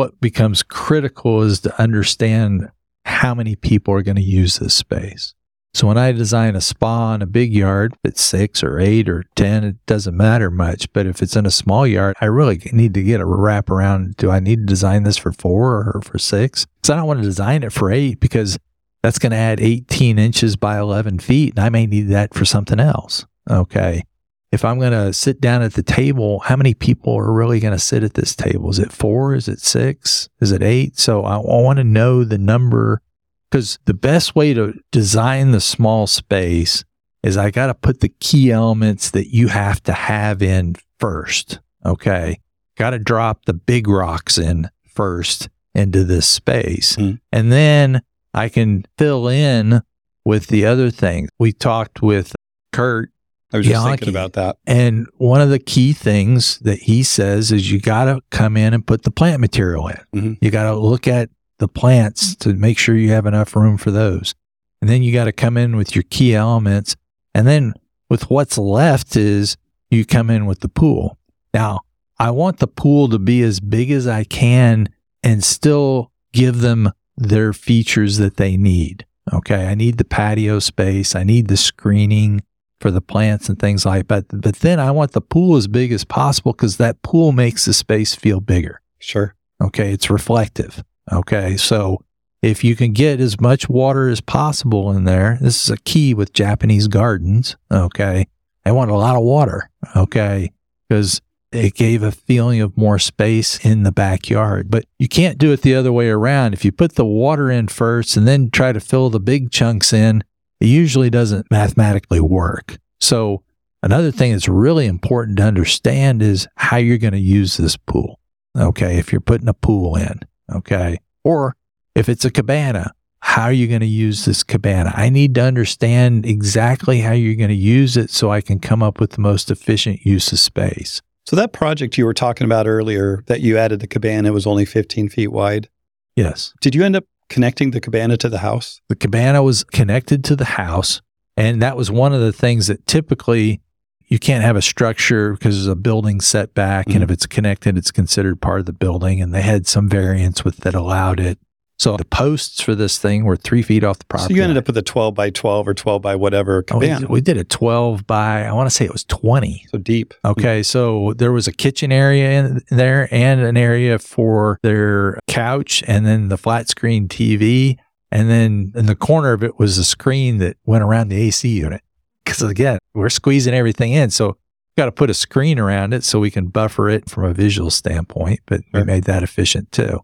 what 0.00 0.18
becomes 0.18 0.62
critical 0.62 1.42
is 1.42 1.60
to 1.60 1.78
understand 1.78 2.70
how 3.04 3.34
many 3.34 3.54
people 3.54 3.92
are 3.92 4.00
going 4.00 4.16
to 4.16 4.22
use 4.22 4.58
this 4.58 4.72
space. 4.72 5.34
So 5.74 5.86
when 5.86 5.98
I 5.98 6.10
design 6.12 6.56
a 6.56 6.62
spa 6.62 7.12
in 7.12 7.20
a 7.20 7.26
big 7.26 7.52
yard, 7.52 7.92
if 7.92 8.12
it's 8.12 8.22
six 8.22 8.64
or 8.64 8.80
eight 8.80 9.10
or 9.10 9.26
10, 9.36 9.62
it 9.62 9.76
doesn't 9.84 10.16
matter 10.16 10.50
much. 10.50 10.90
But 10.94 11.04
if 11.04 11.20
it's 11.20 11.36
in 11.36 11.44
a 11.44 11.50
small 11.50 11.86
yard, 11.86 12.16
I 12.18 12.24
really 12.24 12.62
need 12.72 12.94
to 12.94 13.02
get 13.02 13.20
a 13.20 13.26
wrap 13.26 13.68
around. 13.68 14.16
Do 14.16 14.30
I 14.30 14.40
need 14.40 14.60
to 14.60 14.64
design 14.64 15.02
this 15.02 15.18
for 15.18 15.32
four 15.32 15.92
or 15.94 16.00
for 16.02 16.16
six? 16.16 16.64
Because 16.64 16.94
I 16.94 16.96
don't 16.96 17.06
want 17.06 17.20
to 17.20 17.26
design 17.26 17.62
it 17.62 17.70
for 17.70 17.90
eight 17.90 18.20
because 18.20 18.58
that's 19.02 19.18
going 19.18 19.32
to 19.32 19.36
add 19.36 19.60
18 19.60 20.18
inches 20.18 20.56
by 20.56 20.78
11 20.78 21.18
feet. 21.18 21.56
And 21.56 21.60
I 21.66 21.68
may 21.68 21.84
need 21.84 22.08
that 22.08 22.32
for 22.32 22.46
something 22.46 22.80
else. 22.80 23.26
Okay. 23.50 24.04
If 24.52 24.64
I'm 24.64 24.80
going 24.80 24.92
to 24.92 25.12
sit 25.12 25.40
down 25.40 25.62
at 25.62 25.74
the 25.74 25.82
table, 25.82 26.40
how 26.40 26.56
many 26.56 26.74
people 26.74 27.16
are 27.16 27.32
really 27.32 27.60
going 27.60 27.72
to 27.72 27.78
sit 27.78 28.02
at 28.02 28.14
this 28.14 28.34
table? 28.34 28.68
Is 28.70 28.80
it 28.80 28.92
four? 28.92 29.34
Is 29.34 29.46
it 29.46 29.60
six? 29.60 30.28
Is 30.40 30.50
it 30.50 30.62
eight? 30.62 30.98
So 30.98 31.22
I, 31.22 31.36
I 31.36 31.38
want 31.38 31.76
to 31.76 31.84
know 31.84 32.24
the 32.24 32.38
number 32.38 33.00
because 33.48 33.78
the 33.84 33.94
best 33.94 34.34
way 34.34 34.52
to 34.54 34.74
design 34.90 35.52
the 35.52 35.60
small 35.60 36.06
space 36.06 36.84
is 37.22 37.36
I 37.36 37.50
got 37.50 37.66
to 37.66 37.74
put 37.74 38.00
the 38.00 38.08
key 38.08 38.50
elements 38.50 39.10
that 39.10 39.32
you 39.32 39.48
have 39.48 39.82
to 39.84 39.92
have 39.92 40.42
in 40.42 40.76
first. 40.98 41.60
Okay. 41.84 42.40
Got 42.76 42.90
to 42.90 42.98
drop 42.98 43.44
the 43.44 43.52
big 43.52 43.88
rocks 43.88 44.38
in 44.38 44.70
first 44.86 45.48
into 45.74 46.04
this 46.04 46.28
space. 46.28 46.96
Mm. 46.96 47.20
And 47.30 47.52
then 47.52 48.02
I 48.34 48.48
can 48.48 48.84
fill 48.96 49.28
in 49.28 49.82
with 50.24 50.48
the 50.48 50.66
other 50.66 50.90
things. 50.90 51.28
We 51.38 51.52
talked 51.52 52.02
with 52.02 52.34
Kurt 52.72 53.10
I 53.52 53.56
was 53.58 53.66
just 53.66 53.84
thinking 53.86 54.08
about 54.08 54.34
that. 54.34 54.56
and 54.66 55.06
one 55.16 55.40
of 55.40 55.50
the 55.50 55.58
key 55.58 55.92
things 55.92 56.58
that 56.60 56.78
he 56.80 57.02
says 57.02 57.50
is 57.52 57.70
you 57.70 57.80
got 57.80 58.04
to 58.04 58.20
come 58.30 58.56
in 58.56 58.72
and 58.74 58.86
put 58.86 59.02
the 59.02 59.10
plant 59.10 59.40
material 59.40 59.88
in. 59.88 59.98
Mhm. 60.14 60.38
You 60.40 60.50
got 60.50 60.64
to 60.70 60.76
look 60.76 61.08
at 61.08 61.30
the 61.58 61.68
plants 61.68 62.36
to 62.36 62.54
make 62.54 62.78
sure 62.78 62.96
you 62.96 63.10
have 63.10 63.26
enough 63.26 63.54
room 63.56 63.76
for 63.76 63.90
those. 63.90 64.34
And 64.80 64.88
then 64.88 65.02
you 65.02 65.12
got 65.12 65.24
to 65.24 65.32
come 65.32 65.56
in 65.56 65.76
with 65.76 65.94
your 65.94 66.04
key 66.10 66.34
elements. 66.34 66.96
And 67.34 67.46
then 67.46 67.74
with 68.08 68.30
what's 68.30 68.56
left 68.56 69.14
is 69.16 69.56
you 69.90 70.04
come 70.06 70.30
in 70.30 70.46
with 70.46 70.60
the 70.60 70.68
pool. 70.68 71.18
Now, 71.52 71.80
I 72.18 72.30
want 72.30 72.58
the 72.58 72.66
pool 72.68 73.08
to 73.08 73.18
be 73.18 73.42
as 73.42 73.60
big 73.60 73.90
as 73.90 74.06
I 74.06 74.24
can 74.24 74.88
and 75.22 75.42
still 75.44 76.12
give 76.32 76.60
them 76.60 76.92
their 77.16 77.52
features 77.52 78.16
that 78.18 78.36
they 78.36 78.56
need. 78.56 79.04
Okay. 79.32 79.66
I 79.66 79.74
need 79.74 79.98
the 79.98 80.04
patio 80.04 80.60
space. 80.60 81.14
I 81.14 81.24
need 81.24 81.48
the 81.48 81.56
screening 81.56 82.40
for 82.80 82.90
the 82.90 83.00
plants 83.00 83.48
and 83.48 83.58
things 83.58 83.84
like 83.86 84.08
that. 84.08 84.26
But 84.28 84.56
then 84.56 84.80
I 84.80 84.90
want 84.90 85.12
the 85.12 85.20
pool 85.20 85.56
as 85.56 85.68
big 85.68 85.92
as 85.92 86.04
possible 86.04 86.52
because 86.52 86.78
that 86.78 87.02
pool 87.02 87.32
makes 87.32 87.66
the 87.66 87.74
space 87.74 88.14
feel 88.14 88.40
bigger. 88.40 88.80
Sure. 88.98 89.34
Okay. 89.62 89.92
It's 89.92 90.10
reflective. 90.10 90.82
Okay. 91.12 91.56
So 91.56 92.02
if 92.42 92.64
you 92.64 92.74
can 92.74 92.92
get 92.92 93.20
as 93.20 93.40
much 93.40 93.68
water 93.68 94.08
as 94.08 94.20
possible 94.20 94.90
in 94.92 95.04
there, 95.04 95.38
this 95.40 95.62
is 95.62 95.70
a 95.70 95.76
key 95.76 96.14
with 96.14 96.32
Japanese 96.32 96.88
gardens. 96.88 97.56
Okay. 97.70 98.26
They 98.64 98.72
want 98.72 98.90
a 98.90 98.96
lot 98.96 99.16
of 99.16 99.22
water. 99.22 99.70
Okay. 99.94 100.50
Because 100.88 101.20
it 101.52 101.74
gave 101.74 102.02
a 102.02 102.12
feeling 102.12 102.60
of 102.60 102.76
more 102.76 102.98
space 102.98 103.64
in 103.64 103.82
the 103.82 103.92
backyard. 103.92 104.70
But 104.70 104.84
you 104.98 105.08
can't 105.08 105.36
do 105.36 105.52
it 105.52 105.62
the 105.62 105.74
other 105.74 105.92
way 105.92 106.08
around. 106.08 106.54
If 106.54 106.64
you 106.64 106.72
put 106.72 106.94
the 106.94 107.04
water 107.04 107.50
in 107.50 107.68
first 107.68 108.16
and 108.16 108.26
then 108.26 108.50
try 108.50 108.72
to 108.72 108.80
fill 108.80 109.10
the 109.10 109.20
big 109.20 109.50
chunks 109.50 109.92
in, 109.92 110.22
it 110.60 110.66
usually 110.66 111.10
doesn't 111.10 111.50
mathematically 111.50 112.20
work. 112.20 112.78
So 113.00 113.42
another 113.82 114.10
thing 114.10 114.32
that's 114.32 114.48
really 114.48 114.86
important 114.86 115.38
to 115.38 115.44
understand 115.44 116.22
is 116.22 116.46
how 116.56 116.76
you're 116.76 116.98
going 116.98 117.12
to 117.12 117.18
use 117.18 117.56
this 117.56 117.76
pool. 117.76 118.20
Okay. 118.56 118.98
If 118.98 119.12
you're 119.12 119.20
putting 119.20 119.48
a 119.48 119.54
pool 119.54 119.96
in, 119.96 120.20
okay. 120.52 120.98
Or 121.24 121.56
if 121.94 122.08
it's 122.08 122.24
a 122.24 122.30
cabana, 122.30 122.92
how 123.20 123.44
are 123.44 123.52
you 123.52 123.68
going 123.68 123.80
to 123.80 123.86
use 123.86 124.24
this 124.24 124.42
cabana? 124.42 124.92
I 124.94 125.08
need 125.08 125.34
to 125.36 125.42
understand 125.42 126.26
exactly 126.26 127.00
how 127.00 127.12
you're 127.12 127.36
going 127.36 127.48
to 127.48 127.54
use 127.54 127.96
it 127.96 128.10
so 128.10 128.30
I 128.30 128.40
can 128.40 128.58
come 128.58 128.82
up 128.82 128.98
with 128.98 129.12
the 129.12 129.20
most 129.20 129.50
efficient 129.50 130.04
use 130.04 130.32
of 130.32 130.38
space. 130.38 131.02
So 131.26 131.36
that 131.36 131.52
project 131.52 131.96
you 131.96 132.06
were 132.06 132.14
talking 132.14 132.44
about 132.44 132.66
earlier 132.66 133.22
that 133.26 133.40
you 133.40 133.56
added 133.56 133.80
the 133.80 133.86
cabana 133.86 134.32
was 134.32 134.46
only 134.46 134.64
15 134.64 135.10
feet 135.10 135.28
wide. 135.28 135.68
Yes. 136.16 136.52
Did 136.60 136.74
you 136.74 136.82
end 136.82 136.96
up 136.96 137.04
connecting 137.30 137.70
the 137.70 137.80
cabana 137.80 138.18
to 138.18 138.28
the 138.28 138.38
house? 138.38 138.82
The 138.88 138.96
cabana 138.96 139.42
was 139.42 139.64
connected 139.64 140.22
to 140.24 140.36
the 140.36 140.44
house. 140.44 141.00
And 141.36 141.62
that 141.62 141.76
was 141.76 141.90
one 141.90 142.12
of 142.12 142.20
the 142.20 142.32
things 142.32 142.66
that 142.66 142.86
typically 142.86 143.62
you 144.08 144.18
can't 144.18 144.44
have 144.44 144.56
a 144.56 144.62
structure 144.62 145.32
because 145.32 145.54
there's 145.54 145.66
a 145.66 145.76
building 145.76 146.20
setback. 146.20 146.88
Mhm. 146.88 146.96
And 146.96 147.04
if 147.04 147.10
it's 147.10 147.26
connected, 147.26 147.78
it's 147.78 147.92
considered 147.92 148.40
part 148.42 148.60
of 148.60 148.66
the 148.66 148.72
building. 148.72 149.22
And 149.22 149.32
they 149.32 149.42
had 149.42 149.66
some 149.66 149.88
variance 149.88 150.44
with 150.44 150.58
that 150.58 150.74
allowed 150.74 151.20
it. 151.20 151.38
So 151.80 151.96
the 151.96 152.04
posts 152.04 152.60
for 152.60 152.74
this 152.74 152.98
thing 152.98 153.24
were 153.24 153.36
three 153.36 153.62
feet 153.62 153.84
off 153.84 153.98
the 153.98 154.04
property. 154.04 154.34
so 154.34 154.36
you 154.36 154.42
ended 154.42 154.56
line. 154.56 154.62
up 154.64 154.66
with 154.66 154.76
a 154.76 154.82
12 154.82 155.14
by 155.14 155.30
12 155.30 155.66
or 155.66 155.72
12 155.72 156.02
by 156.02 156.14
whatever 156.14 156.62
Oh, 156.70 156.78
we, 156.78 156.94
we 157.08 157.20
did 157.22 157.38
a 157.38 157.44
12 157.44 158.06
by, 158.06 158.44
I 158.44 158.52
want 158.52 158.68
to 158.68 158.74
say 158.74 158.84
it 158.84 158.92
was 158.92 159.04
20. 159.04 159.64
so 159.70 159.78
deep. 159.78 160.12
Okay, 160.22 160.62
so 160.62 161.14
there 161.16 161.32
was 161.32 161.48
a 161.48 161.52
kitchen 161.52 161.90
area 161.90 162.38
in 162.38 162.60
there 162.68 163.08
and 163.10 163.40
an 163.40 163.56
area 163.56 163.98
for 163.98 164.58
their 164.62 165.18
couch 165.26 165.82
and 165.86 166.04
then 166.04 166.28
the 166.28 166.36
flat 166.36 166.68
screen 166.68 167.08
TV. 167.08 167.78
And 168.12 168.28
then 168.28 168.72
in 168.74 168.84
the 168.84 168.94
corner 168.96 169.32
of 169.32 169.42
it 169.42 169.58
was 169.58 169.78
a 169.78 169.84
screen 169.84 170.36
that 170.38 170.58
went 170.66 170.82
around 170.84 171.08
the 171.08 171.16
AC 171.16 171.48
unit. 171.48 171.80
Because 172.22 172.42
again, 172.42 172.78
we're 172.92 173.08
squeezing 173.08 173.54
everything 173.54 173.92
in. 173.92 174.10
So 174.10 174.36
got 174.76 174.84
to 174.84 174.92
put 174.92 175.08
a 175.08 175.14
screen 175.14 175.58
around 175.58 175.94
it 175.94 176.04
so 176.04 176.20
we 176.20 176.30
can 176.30 176.48
buffer 176.48 176.90
it 176.90 177.08
from 177.08 177.24
a 177.24 177.32
visual 177.32 177.70
standpoint, 177.70 178.40
but 178.44 178.60
we 178.74 178.84
made 178.84 179.04
that 179.04 179.22
efficient 179.22 179.72
too. 179.72 180.00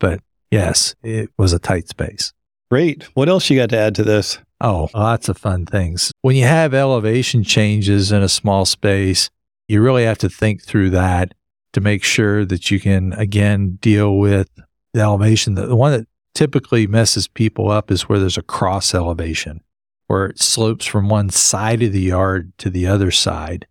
But 0.00 0.20
yes, 0.52 0.94
it 1.02 1.30
was 1.36 1.52
a 1.52 1.58
tight 1.58 1.88
space. 1.88 2.32
Great. 2.70 3.02
What 3.14 3.28
else 3.28 3.50
you 3.50 3.56
got 3.56 3.70
to 3.70 3.78
add 3.78 3.94
to 3.96 4.04
this? 4.04 4.38
Oh, 4.60 4.88
lots 4.94 5.28
of 5.28 5.36
fun 5.36 5.66
things. 5.66 6.12
When 6.22 6.36
you 6.36 6.44
have 6.44 6.72
elevation 6.72 7.42
changes 7.42 8.12
in 8.12 8.22
a 8.22 8.28
small 8.28 8.64
space, 8.64 9.28
you 9.66 9.82
really 9.82 10.04
have 10.04 10.18
to 10.18 10.28
think 10.28 10.62
through 10.62 10.90
that 10.90 11.34
to 11.72 11.80
make 11.80 12.04
sure 12.04 12.44
that 12.44 12.70
you 12.70 12.78
can, 12.78 13.12
again, 13.14 13.78
deal 13.80 14.16
with 14.16 14.48
the 14.92 15.00
elevation. 15.00 15.54
The 15.54 15.74
one 15.74 15.92
that 15.92 16.06
typically 16.34 16.86
messes 16.86 17.28
people 17.28 17.70
up 17.70 17.90
is 17.90 18.08
where 18.08 18.18
there's 18.18 18.38
a 18.38 18.42
cross 18.42 18.94
elevation, 18.94 19.62
where 20.06 20.26
it 20.26 20.40
slopes 20.40 20.86
from 20.86 21.08
one 21.08 21.30
side 21.30 21.82
of 21.82 21.92
the 21.92 22.00
yard 22.00 22.52
to 22.58 22.70
the 22.70 22.86
other 22.86 23.10
side 23.10 23.66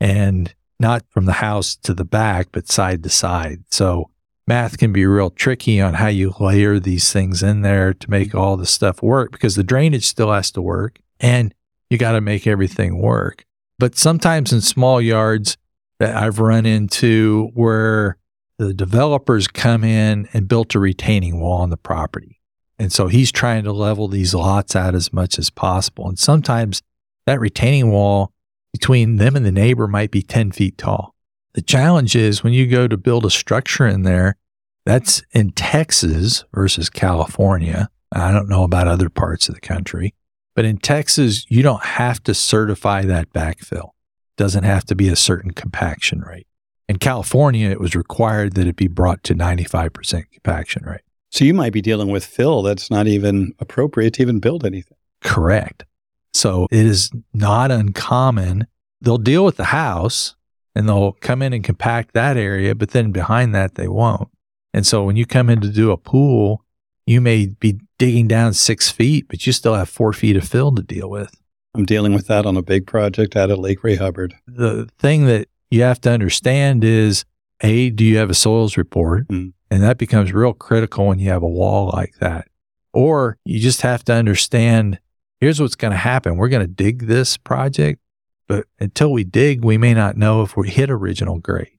and 0.00 0.54
not 0.78 1.04
from 1.10 1.24
the 1.24 1.32
house 1.32 1.74
to 1.76 1.94
the 1.94 2.04
back, 2.04 2.48
but 2.52 2.68
side 2.68 3.02
to 3.02 3.08
side. 3.08 3.64
So 3.70 4.10
math 4.46 4.78
can 4.78 4.92
be 4.92 5.06
real 5.06 5.30
tricky 5.30 5.80
on 5.80 5.94
how 5.94 6.08
you 6.08 6.34
layer 6.38 6.78
these 6.78 7.12
things 7.12 7.42
in 7.42 7.62
there 7.62 7.92
to 7.92 8.10
make 8.10 8.34
all 8.34 8.56
the 8.56 8.66
stuff 8.66 9.02
work 9.02 9.32
because 9.32 9.56
the 9.56 9.64
drainage 9.64 10.06
still 10.06 10.32
has 10.32 10.50
to 10.52 10.62
work 10.62 11.00
and 11.20 11.54
you 11.90 11.98
got 11.98 12.12
to 12.12 12.20
make 12.20 12.46
everything 12.46 13.00
work. 13.00 13.44
But 13.78 13.96
sometimes 13.96 14.52
in 14.52 14.60
small 14.60 15.00
yards 15.00 15.56
that 15.98 16.16
I've 16.16 16.38
run 16.38 16.66
into 16.66 17.50
where 17.54 18.18
the 18.58 18.72
developers 18.72 19.48
come 19.48 19.84
in 19.84 20.28
and 20.32 20.48
built 20.48 20.74
a 20.74 20.78
retaining 20.78 21.40
wall 21.40 21.60
on 21.60 21.70
the 21.70 21.76
property. 21.76 22.40
And 22.78 22.92
so 22.92 23.08
he's 23.08 23.32
trying 23.32 23.64
to 23.64 23.72
level 23.72 24.08
these 24.08 24.34
lots 24.34 24.76
out 24.76 24.94
as 24.94 25.12
much 25.12 25.38
as 25.38 25.50
possible. 25.50 26.08
And 26.08 26.18
sometimes 26.18 26.82
that 27.26 27.40
retaining 27.40 27.90
wall 27.90 28.32
between 28.72 29.16
them 29.16 29.36
and 29.36 29.44
the 29.44 29.52
neighbor 29.52 29.88
might 29.88 30.10
be 30.10 30.22
10 30.22 30.52
feet 30.52 30.76
tall. 30.76 31.15
The 31.56 31.62
challenge 31.62 32.14
is 32.14 32.44
when 32.44 32.52
you 32.52 32.66
go 32.66 32.86
to 32.86 32.98
build 32.98 33.24
a 33.24 33.30
structure 33.30 33.86
in 33.86 34.02
there, 34.02 34.36
that's 34.84 35.22
in 35.32 35.52
Texas 35.52 36.44
versus 36.52 36.90
California. 36.90 37.88
I 38.12 38.30
don't 38.30 38.50
know 38.50 38.62
about 38.62 38.88
other 38.88 39.08
parts 39.08 39.48
of 39.48 39.54
the 39.54 39.60
country, 39.62 40.14
but 40.54 40.66
in 40.66 40.76
Texas, 40.76 41.46
you 41.48 41.62
don't 41.62 41.82
have 41.82 42.22
to 42.24 42.34
certify 42.34 43.06
that 43.06 43.32
backfill. 43.32 43.86
It 43.86 44.36
doesn't 44.36 44.64
have 44.64 44.84
to 44.84 44.94
be 44.94 45.08
a 45.08 45.16
certain 45.16 45.52
compaction 45.52 46.20
rate. 46.20 46.46
In 46.90 46.98
California, 46.98 47.70
it 47.70 47.80
was 47.80 47.96
required 47.96 48.52
that 48.52 48.66
it 48.66 48.76
be 48.76 48.86
brought 48.86 49.24
to 49.24 49.34
95% 49.34 50.30
compaction 50.30 50.84
rate. 50.84 51.00
So 51.30 51.46
you 51.46 51.54
might 51.54 51.72
be 51.72 51.80
dealing 51.80 52.08
with 52.08 52.26
fill 52.26 52.60
that's 52.60 52.90
not 52.90 53.06
even 53.06 53.54
appropriate 53.60 54.12
to 54.14 54.22
even 54.22 54.40
build 54.40 54.66
anything. 54.66 54.98
Correct. 55.22 55.86
So 56.34 56.68
it 56.70 56.84
is 56.84 57.10
not 57.32 57.70
uncommon. 57.70 58.66
They'll 59.00 59.16
deal 59.16 59.42
with 59.42 59.56
the 59.56 59.64
house 59.64 60.36
and 60.76 60.86
they'll 60.86 61.12
come 61.12 61.40
in 61.40 61.54
and 61.54 61.64
compact 61.64 62.12
that 62.12 62.36
area, 62.36 62.74
but 62.74 62.90
then 62.90 63.10
behind 63.10 63.54
that, 63.54 63.76
they 63.76 63.88
won't. 63.88 64.28
And 64.74 64.86
so 64.86 65.04
when 65.04 65.16
you 65.16 65.24
come 65.24 65.48
in 65.48 65.62
to 65.62 65.70
do 65.70 65.90
a 65.90 65.96
pool, 65.96 66.62
you 67.06 67.22
may 67.22 67.46
be 67.46 67.80
digging 67.98 68.28
down 68.28 68.52
six 68.52 68.90
feet, 68.90 69.26
but 69.26 69.46
you 69.46 69.52
still 69.52 69.74
have 69.74 69.88
four 69.88 70.12
feet 70.12 70.36
of 70.36 70.46
fill 70.46 70.74
to 70.74 70.82
deal 70.82 71.08
with. 71.08 71.34
I'm 71.74 71.86
dealing 71.86 72.12
with 72.12 72.26
that 72.26 72.44
on 72.44 72.58
a 72.58 72.62
big 72.62 72.86
project 72.86 73.36
out 73.36 73.50
at 73.50 73.58
Lake 73.58 73.82
Ray 73.82 73.96
Hubbard. 73.96 74.34
The 74.46 74.86
thing 74.98 75.24
that 75.26 75.48
you 75.70 75.80
have 75.80 76.00
to 76.02 76.10
understand 76.10 76.84
is 76.84 77.24
A, 77.62 77.88
do 77.88 78.04
you 78.04 78.18
have 78.18 78.28
a 78.28 78.34
soils 78.34 78.76
report? 78.76 79.28
Mm. 79.28 79.54
And 79.70 79.82
that 79.82 79.96
becomes 79.96 80.32
real 80.32 80.52
critical 80.52 81.06
when 81.06 81.18
you 81.18 81.30
have 81.30 81.42
a 81.42 81.48
wall 81.48 81.90
like 81.94 82.16
that. 82.20 82.48
Or 82.92 83.38
you 83.46 83.60
just 83.60 83.80
have 83.80 84.04
to 84.04 84.12
understand 84.12 84.98
here's 85.40 85.60
what's 85.60 85.74
going 85.74 85.92
to 85.92 85.98
happen. 85.98 86.36
We're 86.36 86.48
going 86.48 86.66
to 86.66 86.72
dig 86.72 87.06
this 87.06 87.38
project, 87.38 88.00
but 88.46 88.66
until 88.78 89.12
we 89.12 89.24
dig, 89.24 89.64
we 89.64 89.78
may 89.78 89.94
not 89.94 90.16
know 90.16 90.42
if 90.42 90.56
we 90.56 90.70
hit 90.70 90.90
original 90.90 91.38
grade. 91.38 91.70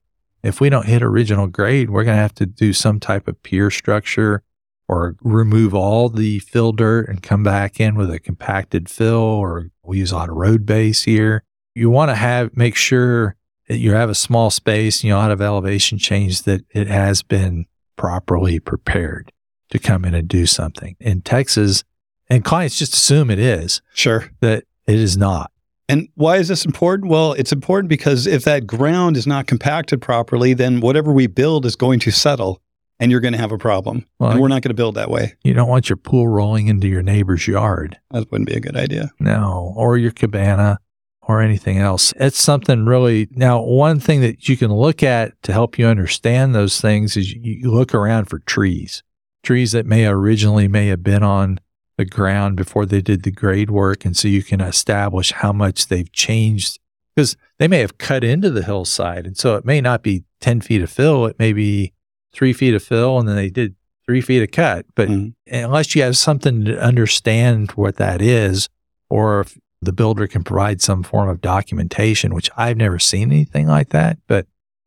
If 0.43 0.61
we 0.61 0.69
don't 0.69 0.85
hit 0.85 1.01
original 1.03 1.47
grade, 1.47 1.89
we're 1.89 2.03
going 2.03 2.15
to 2.15 2.21
have 2.21 2.35
to 2.35 2.45
do 2.45 2.71
some 2.73 2.99
type 2.99 3.27
of 3.27 3.41
pier 3.43 3.69
structure 3.71 4.43
or 4.87 5.15
remove 5.21 5.73
all 5.73 6.07
the 6.09 6.39
fill 6.39 6.71
dirt 6.71 7.09
and 7.09 7.21
come 7.21 7.43
back 7.43 7.79
in 7.79 7.95
with 7.95 8.09
a 8.09 8.19
compacted 8.19 8.87
fill, 8.89 9.15
or 9.17 9.69
we 9.83 9.97
use 9.99 10.11
a 10.11 10.15
lot 10.15 10.29
of 10.29 10.35
road 10.35 10.65
base 10.65 11.03
here. 11.03 11.43
You 11.75 11.89
want 11.89 12.09
to 12.09 12.15
have, 12.15 12.55
make 12.55 12.75
sure 12.75 13.35
that 13.67 13.77
you 13.79 13.91
have 13.91 14.09
a 14.09 14.15
small 14.15 14.49
space, 14.49 15.03
you 15.03 15.09
know, 15.09 15.19
out 15.19 15.31
of 15.31 15.41
elevation 15.41 15.97
change 15.97 16.43
that 16.43 16.61
it 16.69 16.87
has 16.87 17.21
been 17.21 17.65
properly 17.97 18.59
prepared 18.59 19.33
to 19.71 19.79
come 19.79 20.05
in 20.05 20.13
and 20.13 20.27
do 20.27 20.45
something. 20.45 20.95
In 21.01 21.21
Texas, 21.21 21.83
and 22.29 22.45
clients 22.45 22.77
just 22.77 22.93
assume 22.93 23.29
it 23.29 23.39
is, 23.39 23.81
Sure. 23.93 24.29
that 24.39 24.63
it 24.85 24.99
is 24.99 25.17
not. 25.17 25.51
And 25.89 26.09
why 26.15 26.37
is 26.37 26.49
this 26.49 26.65
important? 26.65 27.09
Well, 27.09 27.33
it's 27.33 27.53
important 27.53 27.89
because 27.89 28.27
if 28.27 28.43
that 28.43 28.67
ground 28.67 29.15
is 29.15 29.25
not 29.25 29.47
compacted 29.47 30.01
properly, 30.01 30.53
then 30.53 30.81
whatever 30.81 31.13
we 31.13 31.27
build 31.27 31.65
is 31.65 31.75
going 31.75 31.99
to 32.01 32.11
settle 32.11 32.61
and 32.99 33.11
you're 33.11 33.21
going 33.21 33.33
to 33.33 33.39
have 33.39 33.51
a 33.51 33.57
problem. 33.57 34.05
Well, 34.19 34.31
and 34.31 34.41
we're 34.41 34.47
not 34.47 34.63
going 34.63 34.69
to 34.69 34.75
build 34.75 34.95
that 34.95 35.09
way. 35.09 35.35
You 35.43 35.53
don't 35.53 35.69
want 35.69 35.89
your 35.89 35.97
pool 35.97 36.27
rolling 36.27 36.67
into 36.67 36.87
your 36.87 37.03
neighbor's 37.03 37.47
yard. 37.47 37.99
That 38.11 38.29
wouldn't 38.31 38.49
be 38.49 38.55
a 38.55 38.59
good 38.59 38.75
idea. 38.75 39.11
No, 39.19 39.73
or 39.77 39.97
your 39.97 40.11
cabana 40.11 40.79
or 41.21 41.41
anything 41.41 41.77
else. 41.77 42.13
It's 42.17 42.39
something 42.39 42.85
really. 42.85 43.27
Now, 43.31 43.61
one 43.61 43.99
thing 43.99 44.21
that 44.21 44.49
you 44.49 44.57
can 44.57 44.73
look 44.73 45.03
at 45.03 45.41
to 45.43 45.53
help 45.53 45.77
you 45.77 45.85
understand 45.85 46.55
those 46.55 46.81
things 46.81 47.15
is 47.15 47.33
you 47.33 47.41
you 47.43 47.71
look 47.71 47.93
around 47.93 48.25
for 48.25 48.39
trees, 48.39 49.03
trees 49.43 49.73
that 49.73 49.85
may 49.85 50.07
originally 50.07 50.67
may 50.67 50.87
have 50.87 51.03
been 51.03 51.23
on 51.23 51.59
the 51.97 52.05
ground 52.05 52.55
before 52.55 52.85
they 52.85 53.01
did 53.01 53.23
the 53.23 53.31
grade 53.31 53.69
work. 53.69 54.05
And 54.05 54.15
so 54.15 54.27
you 54.27 54.43
can 54.43 54.61
establish 54.61 55.31
how 55.31 55.51
much 55.51 55.87
they've 55.87 56.11
changed 56.11 56.79
because 57.15 57.35
they 57.57 57.67
may 57.67 57.79
have 57.79 57.97
cut 57.97 58.23
into 58.23 58.49
the 58.51 58.63
hillside. 58.63 59.25
And 59.25 59.35
so 59.35 59.55
it 59.55 59.65
may 59.65 59.81
not 59.81 60.03
be 60.03 60.23
10 60.41 60.61
feet 60.61 60.83
of 60.83 60.91
fill, 60.91 61.25
it 61.25 61.39
may 61.39 61.51
be 61.53 61.93
three 62.33 62.53
feet 62.53 62.75
of 62.75 62.83
fill, 62.83 63.17
and 63.17 63.27
then 63.27 63.35
they 63.35 63.49
did 63.49 63.75
three 64.05 64.21
feet 64.21 64.43
of 64.43 64.51
cut. 64.51 64.85
But 64.95 65.09
Mhm. 65.09 65.33
unless 65.51 65.95
you 65.95 66.03
have 66.03 66.15
something 66.15 66.63
to 66.65 66.79
understand 66.79 67.71
what 67.71 67.95
that 67.97 68.21
is, 68.21 68.69
or 69.09 69.41
if 69.41 69.57
the 69.81 69.91
builder 69.93 70.27
can 70.27 70.43
provide 70.43 70.81
some 70.81 71.01
form 71.03 71.29
of 71.29 71.41
documentation, 71.41 72.33
which 72.35 72.49
I've 72.55 72.77
never 72.77 72.99
seen 72.99 73.31
anything 73.31 73.67
like 73.67 73.89
that. 73.89 74.17
But 74.27 74.45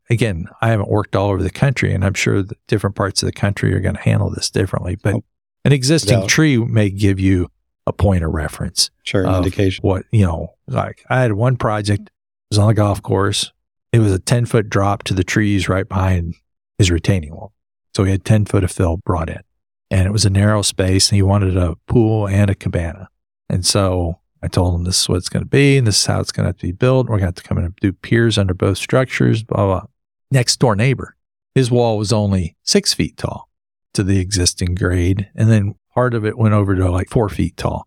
again, 0.08 0.46
I 0.60 0.68
haven't 0.68 0.88
worked 0.90 1.16
all 1.16 1.30
over 1.30 1.42
the 1.42 1.50
country, 1.50 1.92
and 1.92 2.04
I'm 2.04 2.14
sure 2.14 2.42
that 2.42 2.58
different 2.68 2.96
parts 2.96 3.22
of 3.22 3.26
the 3.26 3.32
country 3.32 3.74
are 3.74 3.80
going 3.80 3.94
to 3.96 4.00
handle 4.00 4.30
this 4.30 4.50
differently. 4.50 4.96
But 5.02 5.14
Oh, 5.16 5.24
an 5.64 5.72
existing 5.72 6.26
tree 6.26 6.56
may 6.58 6.90
give 6.90 7.20
you 7.20 7.48
a 7.86 7.92
point 7.92 8.22
of 8.24 8.32
reference 8.32 8.90
Sure. 9.02 9.26
Of 9.26 9.38
indication. 9.44 9.82
what 9.82 10.04
you 10.12 10.24
know 10.24 10.54
like 10.66 11.04
i 11.10 11.20
had 11.20 11.32
one 11.32 11.56
project 11.56 12.02
it 12.50 12.56
was 12.56 12.58
on 12.58 12.70
a 12.70 12.74
golf 12.74 13.00
course. 13.00 13.52
It 13.92 14.00
was 14.00 14.12
a 14.12 14.18
10 14.18 14.46
foot 14.46 14.68
drop 14.68 15.04
to 15.04 15.14
the 15.14 15.22
trees 15.22 15.68
right 15.68 15.88
behind 15.88 16.34
his 16.78 16.90
retaining 16.90 17.32
wall. 17.32 17.52
So 17.94 18.02
he 18.04 18.10
had 18.10 18.24
10 18.24 18.46
foot 18.46 18.64
of 18.64 18.72
fill 18.72 18.96
brought 18.96 19.28
in. 19.28 19.40
And 19.90 20.06
it 20.06 20.10
was 20.12 20.24
a 20.24 20.30
narrow 20.30 20.62
space 20.62 21.10
and 21.10 21.16
he 21.16 21.22
wanted 21.22 21.56
a 21.56 21.76
pool 21.86 22.26
and 22.28 22.50
a 22.50 22.54
cabana. 22.56 23.08
And 23.48 23.64
so 23.66 24.18
i 24.42 24.48
told 24.48 24.74
him 24.74 24.84
this 24.84 25.00
is 25.02 25.08
what 25.08 25.16
it's 25.16 25.28
going 25.28 25.42
to 25.44 25.48
be 25.48 25.76
and 25.76 25.86
this 25.86 25.98
is 25.98 26.06
how 26.06 26.20
it's 26.20 26.32
going 26.32 26.44
to 26.44 26.48
have 26.48 26.56
to 26.58 26.66
be 26.66 26.72
built. 26.72 27.06
We're 27.08 27.18
going 27.18 27.20
to 27.20 27.26
have 27.26 27.34
to 27.36 27.42
come 27.42 27.58
in 27.58 27.64
and 27.64 27.76
do 27.76 27.92
piers 27.92 28.38
under 28.38 28.54
both 28.54 28.78
structures 28.78 29.42
blah 29.42 29.66
blah. 29.66 29.84
Next 30.30 30.56
door 30.58 30.74
neighbor 30.76 31.16
his 31.54 31.70
wall 31.70 31.98
was 31.98 32.12
only 32.12 32.56
six 32.62 32.94
feet 32.94 33.16
tall 33.16 33.49
to 33.94 34.02
the 34.02 34.18
existing 34.18 34.74
grade 34.74 35.28
and 35.34 35.50
then 35.50 35.74
part 35.94 36.14
of 36.14 36.24
it 36.24 36.38
went 36.38 36.54
over 36.54 36.74
to 36.74 36.90
like 36.90 37.08
four 37.08 37.28
feet 37.28 37.56
tall 37.56 37.86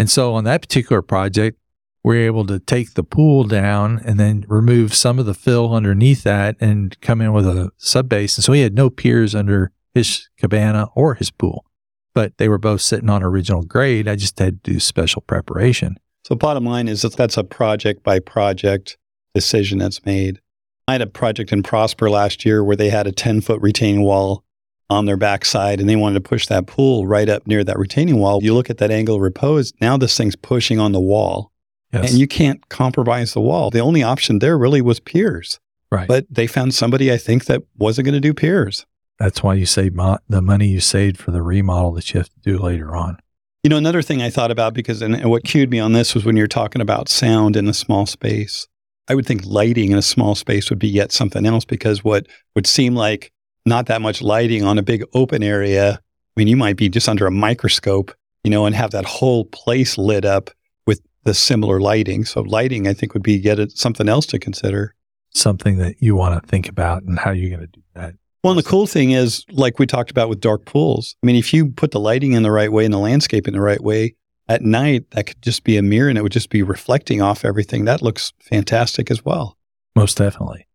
and 0.00 0.08
so 0.08 0.32
on 0.32 0.44
that 0.44 0.62
particular 0.62 1.02
project, 1.02 1.58
we 2.02 2.16
are 2.16 2.26
able 2.26 2.46
to 2.46 2.58
take 2.58 2.94
the 2.94 3.04
pool 3.04 3.44
down 3.44 4.00
and 4.02 4.18
then 4.18 4.46
remove 4.48 4.94
some 4.94 5.18
of 5.18 5.26
the 5.26 5.34
fill 5.34 5.74
underneath 5.74 6.22
that 6.22 6.56
and 6.58 6.98
come 7.02 7.20
in 7.20 7.34
with 7.34 7.46
a 7.46 7.70
sub 7.76 8.08
base. 8.08 8.38
And 8.38 8.44
so 8.44 8.54
he 8.54 8.62
had 8.62 8.74
no 8.74 8.88
piers 8.88 9.34
under 9.34 9.72
his 9.92 10.30
cabana 10.38 10.88
or 10.94 11.16
his 11.16 11.30
pool, 11.30 11.66
but 12.14 12.32
they 12.38 12.48
were 12.48 12.56
both 12.56 12.80
sitting 12.80 13.10
on 13.10 13.22
original 13.22 13.62
grade. 13.62 14.08
I 14.08 14.16
just 14.16 14.38
had 14.38 14.64
to 14.64 14.72
do 14.72 14.80
special 14.80 15.20
preparation. 15.20 15.98
So, 16.24 16.34
bottom 16.34 16.64
line 16.64 16.88
is 16.88 17.02
that 17.02 17.16
that's 17.16 17.36
a 17.36 17.44
project 17.44 18.02
by 18.02 18.20
project 18.20 18.96
decision 19.34 19.78
that's 19.78 20.06
made. 20.06 20.40
I 20.88 20.92
had 20.92 21.02
a 21.02 21.06
project 21.06 21.52
in 21.52 21.62
Prosper 21.62 22.08
last 22.08 22.46
year 22.46 22.64
where 22.64 22.76
they 22.76 22.88
had 22.88 23.06
a 23.06 23.12
10 23.12 23.42
foot 23.42 23.60
retaining 23.60 24.02
wall 24.02 24.44
on 24.90 25.06
their 25.06 25.16
backside 25.16 25.80
and 25.80 25.88
they 25.88 25.96
wanted 25.96 26.22
to 26.22 26.28
push 26.28 26.46
that 26.48 26.66
pool 26.66 27.06
right 27.06 27.28
up 27.28 27.46
near 27.46 27.62
that 27.64 27.78
retaining 27.78 28.18
wall. 28.18 28.42
You 28.42 28.52
look 28.54 28.68
at 28.70 28.78
that 28.78 28.90
angle 28.90 29.14
of 29.16 29.20
repose, 29.22 29.72
now 29.80 29.96
this 29.96 30.16
thing's 30.16 30.36
pushing 30.36 30.78
on 30.78 30.92
the 30.92 31.00
wall 31.00 31.52
Yes. 31.92 32.10
and 32.10 32.20
you 32.20 32.28
can't 32.28 32.68
compromise 32.68 33.32
the 33.32 33.40
wall. 33.40 33.70
The 33.70 33.80
only 33.80 34.02
option 34.02 34.38
there 34.38 34.56
really 34.58 34.80
was 34.80 35.00
piers. 35.00 35.58
right. 35.90 36.06
But 36.06 36.24
they 36.30 36.46
found 36.46 36.72
somebody, 36.74 37.10
I 37.12 37.16
think, 37.16 37.46
that 37.46 37.62
wasn't 37.78 38.04
going 38.04 38.14
to 38.14 38.20
do 38.20 38.32
piers. 38.34 38.86
That's 39.18 39.42
why 39.42 39.54
you 39.54 39.66
save 39.66 39.94
mo- 39.94 40.18
the 40.28 40.40
money 40.40 40.68
you 40.68 40.78
saved 40.80 41.18
for 41.18 41.30
the 41.32 41.42
remodel 41.42 41.90
that 41.94 42.12
you 42.14 42.18
have 42.20 42.28
to 42.28 42.40
do 42.42 42.58
later 42.58 42.94
on. 42.94 43.18
You 43.64 43.70
know, 43.70 43.76
another 43.76 44.02
thing 44.02 44.22
I 44.22 44.30
thought 44.30 44.50
about 44.52 44.72
because, 44.72 45.02
and 45.02 45.22
what 45.28 45.42
cued 45.44 45.68
me 45.68 45.80
on 45.80 45.92
this 45.92 46.14
was 46.14 46.24
when 46.24 46.36
you're 46.36 46.46
talking 46.46 46.80
about 46.80 47.08
sound 47.08 47.56
in 47.56 47.66
a 47.68 47.74
small 47.74 48.06
space. 48.06 48.68
I 49.08 49.14
would 49.16 49.26
think 49.26 49.44
lighting 49.44 49.90
in 49.90 49.98
a 49.98 50.02
small 50.02 50.36
space 50.36 50.70
would 50.70 50.78
be 50.78 50.88
yet 50.88 51.10
something 51.10 51.44
else 51.44 51.64
because 51.64 52.04
what 52.04 52.26
would 52.54 52.66
seem 52.68 52.94
like 52.94 53.32
not 53.66 53.86
that 53.86 54.00
much 54.00 54.22
lighting 54.22 54.64
on 54.64 54.78
a 54.78 54.82
big 54.82 55.04
open 55.14 55.42
area. 55.42 55.94
I 55.94 56.40
mean, 56.40 56.48
you 56.48 56.56
might 56.56 56.76
be 56.76 56.88
just 56.88 57.08
under 57.08 57.26
a 57.26 57.30
microscope, 57.30 58.14
you 58.44 58.50
know, 58.50 58.66
and 58.66 58.74
have 58.74 58.90
that 58.92 59.04
whole 59.04 59.44
place 59.46 59.98
lit 59.98 60.24
up 60.24 60.50
with 60.86 61.00
the 61.24 61.34
similar 61.34 61.80
lighting. 61.80 62.24
So, 62.24 62.42
lighting, 62.42 62.88
I 62.88 62.94
think, 62.94 63.14
would 63.14 63.22
be 63.22 63.34
yet 63.34 63.58
something 63.72 64.08
else 64.08 64.26
to 64.26 64.38
consider. 64.38 64.94
Something 65.34 65.78
that 65.78 65.96
you 66.00 66.16
want 66.16 66.42
to 66.42 66.48
think 66.48 66.68
about 66.68 67.02
and 67.02 67.18
how 67.18 67.30
you're 67.30 67.50
going 67.50 67.60
to 67.60 67.66
do 67.66 67.82
that. 67.94 68.14
Well, 68.42 68.52
and 68.52 68.58
the 68.58 68.68
cool 68.68 68.86
thing 68.86 69.10
is, 69.10 69.44
like 69.50 69.78
we 69.78 69.86
talked 69.86 70.10
about 70.10 70.28
with 70.28 70.40
dark 70.40 70.64
pools, 70.64 71.14
I 71.22 71.26
mean, 71.26 71.36
if 71.36 71.52
you 71.52 71.70
put 71.70 71.90
the 71.90 72.00
lighting 72.00 72.32
in 72.32 72.42
the 72.42 72.50
right 72.50 72.72
way 72.72 72.84
and 72.84 72.94
the 72.94 72.98
landscape 72.98 73.46
in 73.46 73.52
the 73.52 73.60
right 73.60 73.82
way, 73.82 74.14
at 74.48 74.62
night, 74.62 75.08
that 75.12 75.26
could 75.26 75.40
just 75.42 75.62
be 75.62 75.76
a 75.76 75.82
mirror 75.82 76.08
and 76.08 76.18
it 76.18 76.22
would 76.22 76.32
just 76.32 76.50
be 76.50 76.62
reflecting 76.62 77.22
off 77.22 77.44
everything. 77.44 77.84
That 77.84 78.02
looks 78.02 78.32
fantastic 78.40 79.08
as 79.08 79.24
well. 79.24 79.56
Most 79.94 80.16
definitely. 80.16 80.66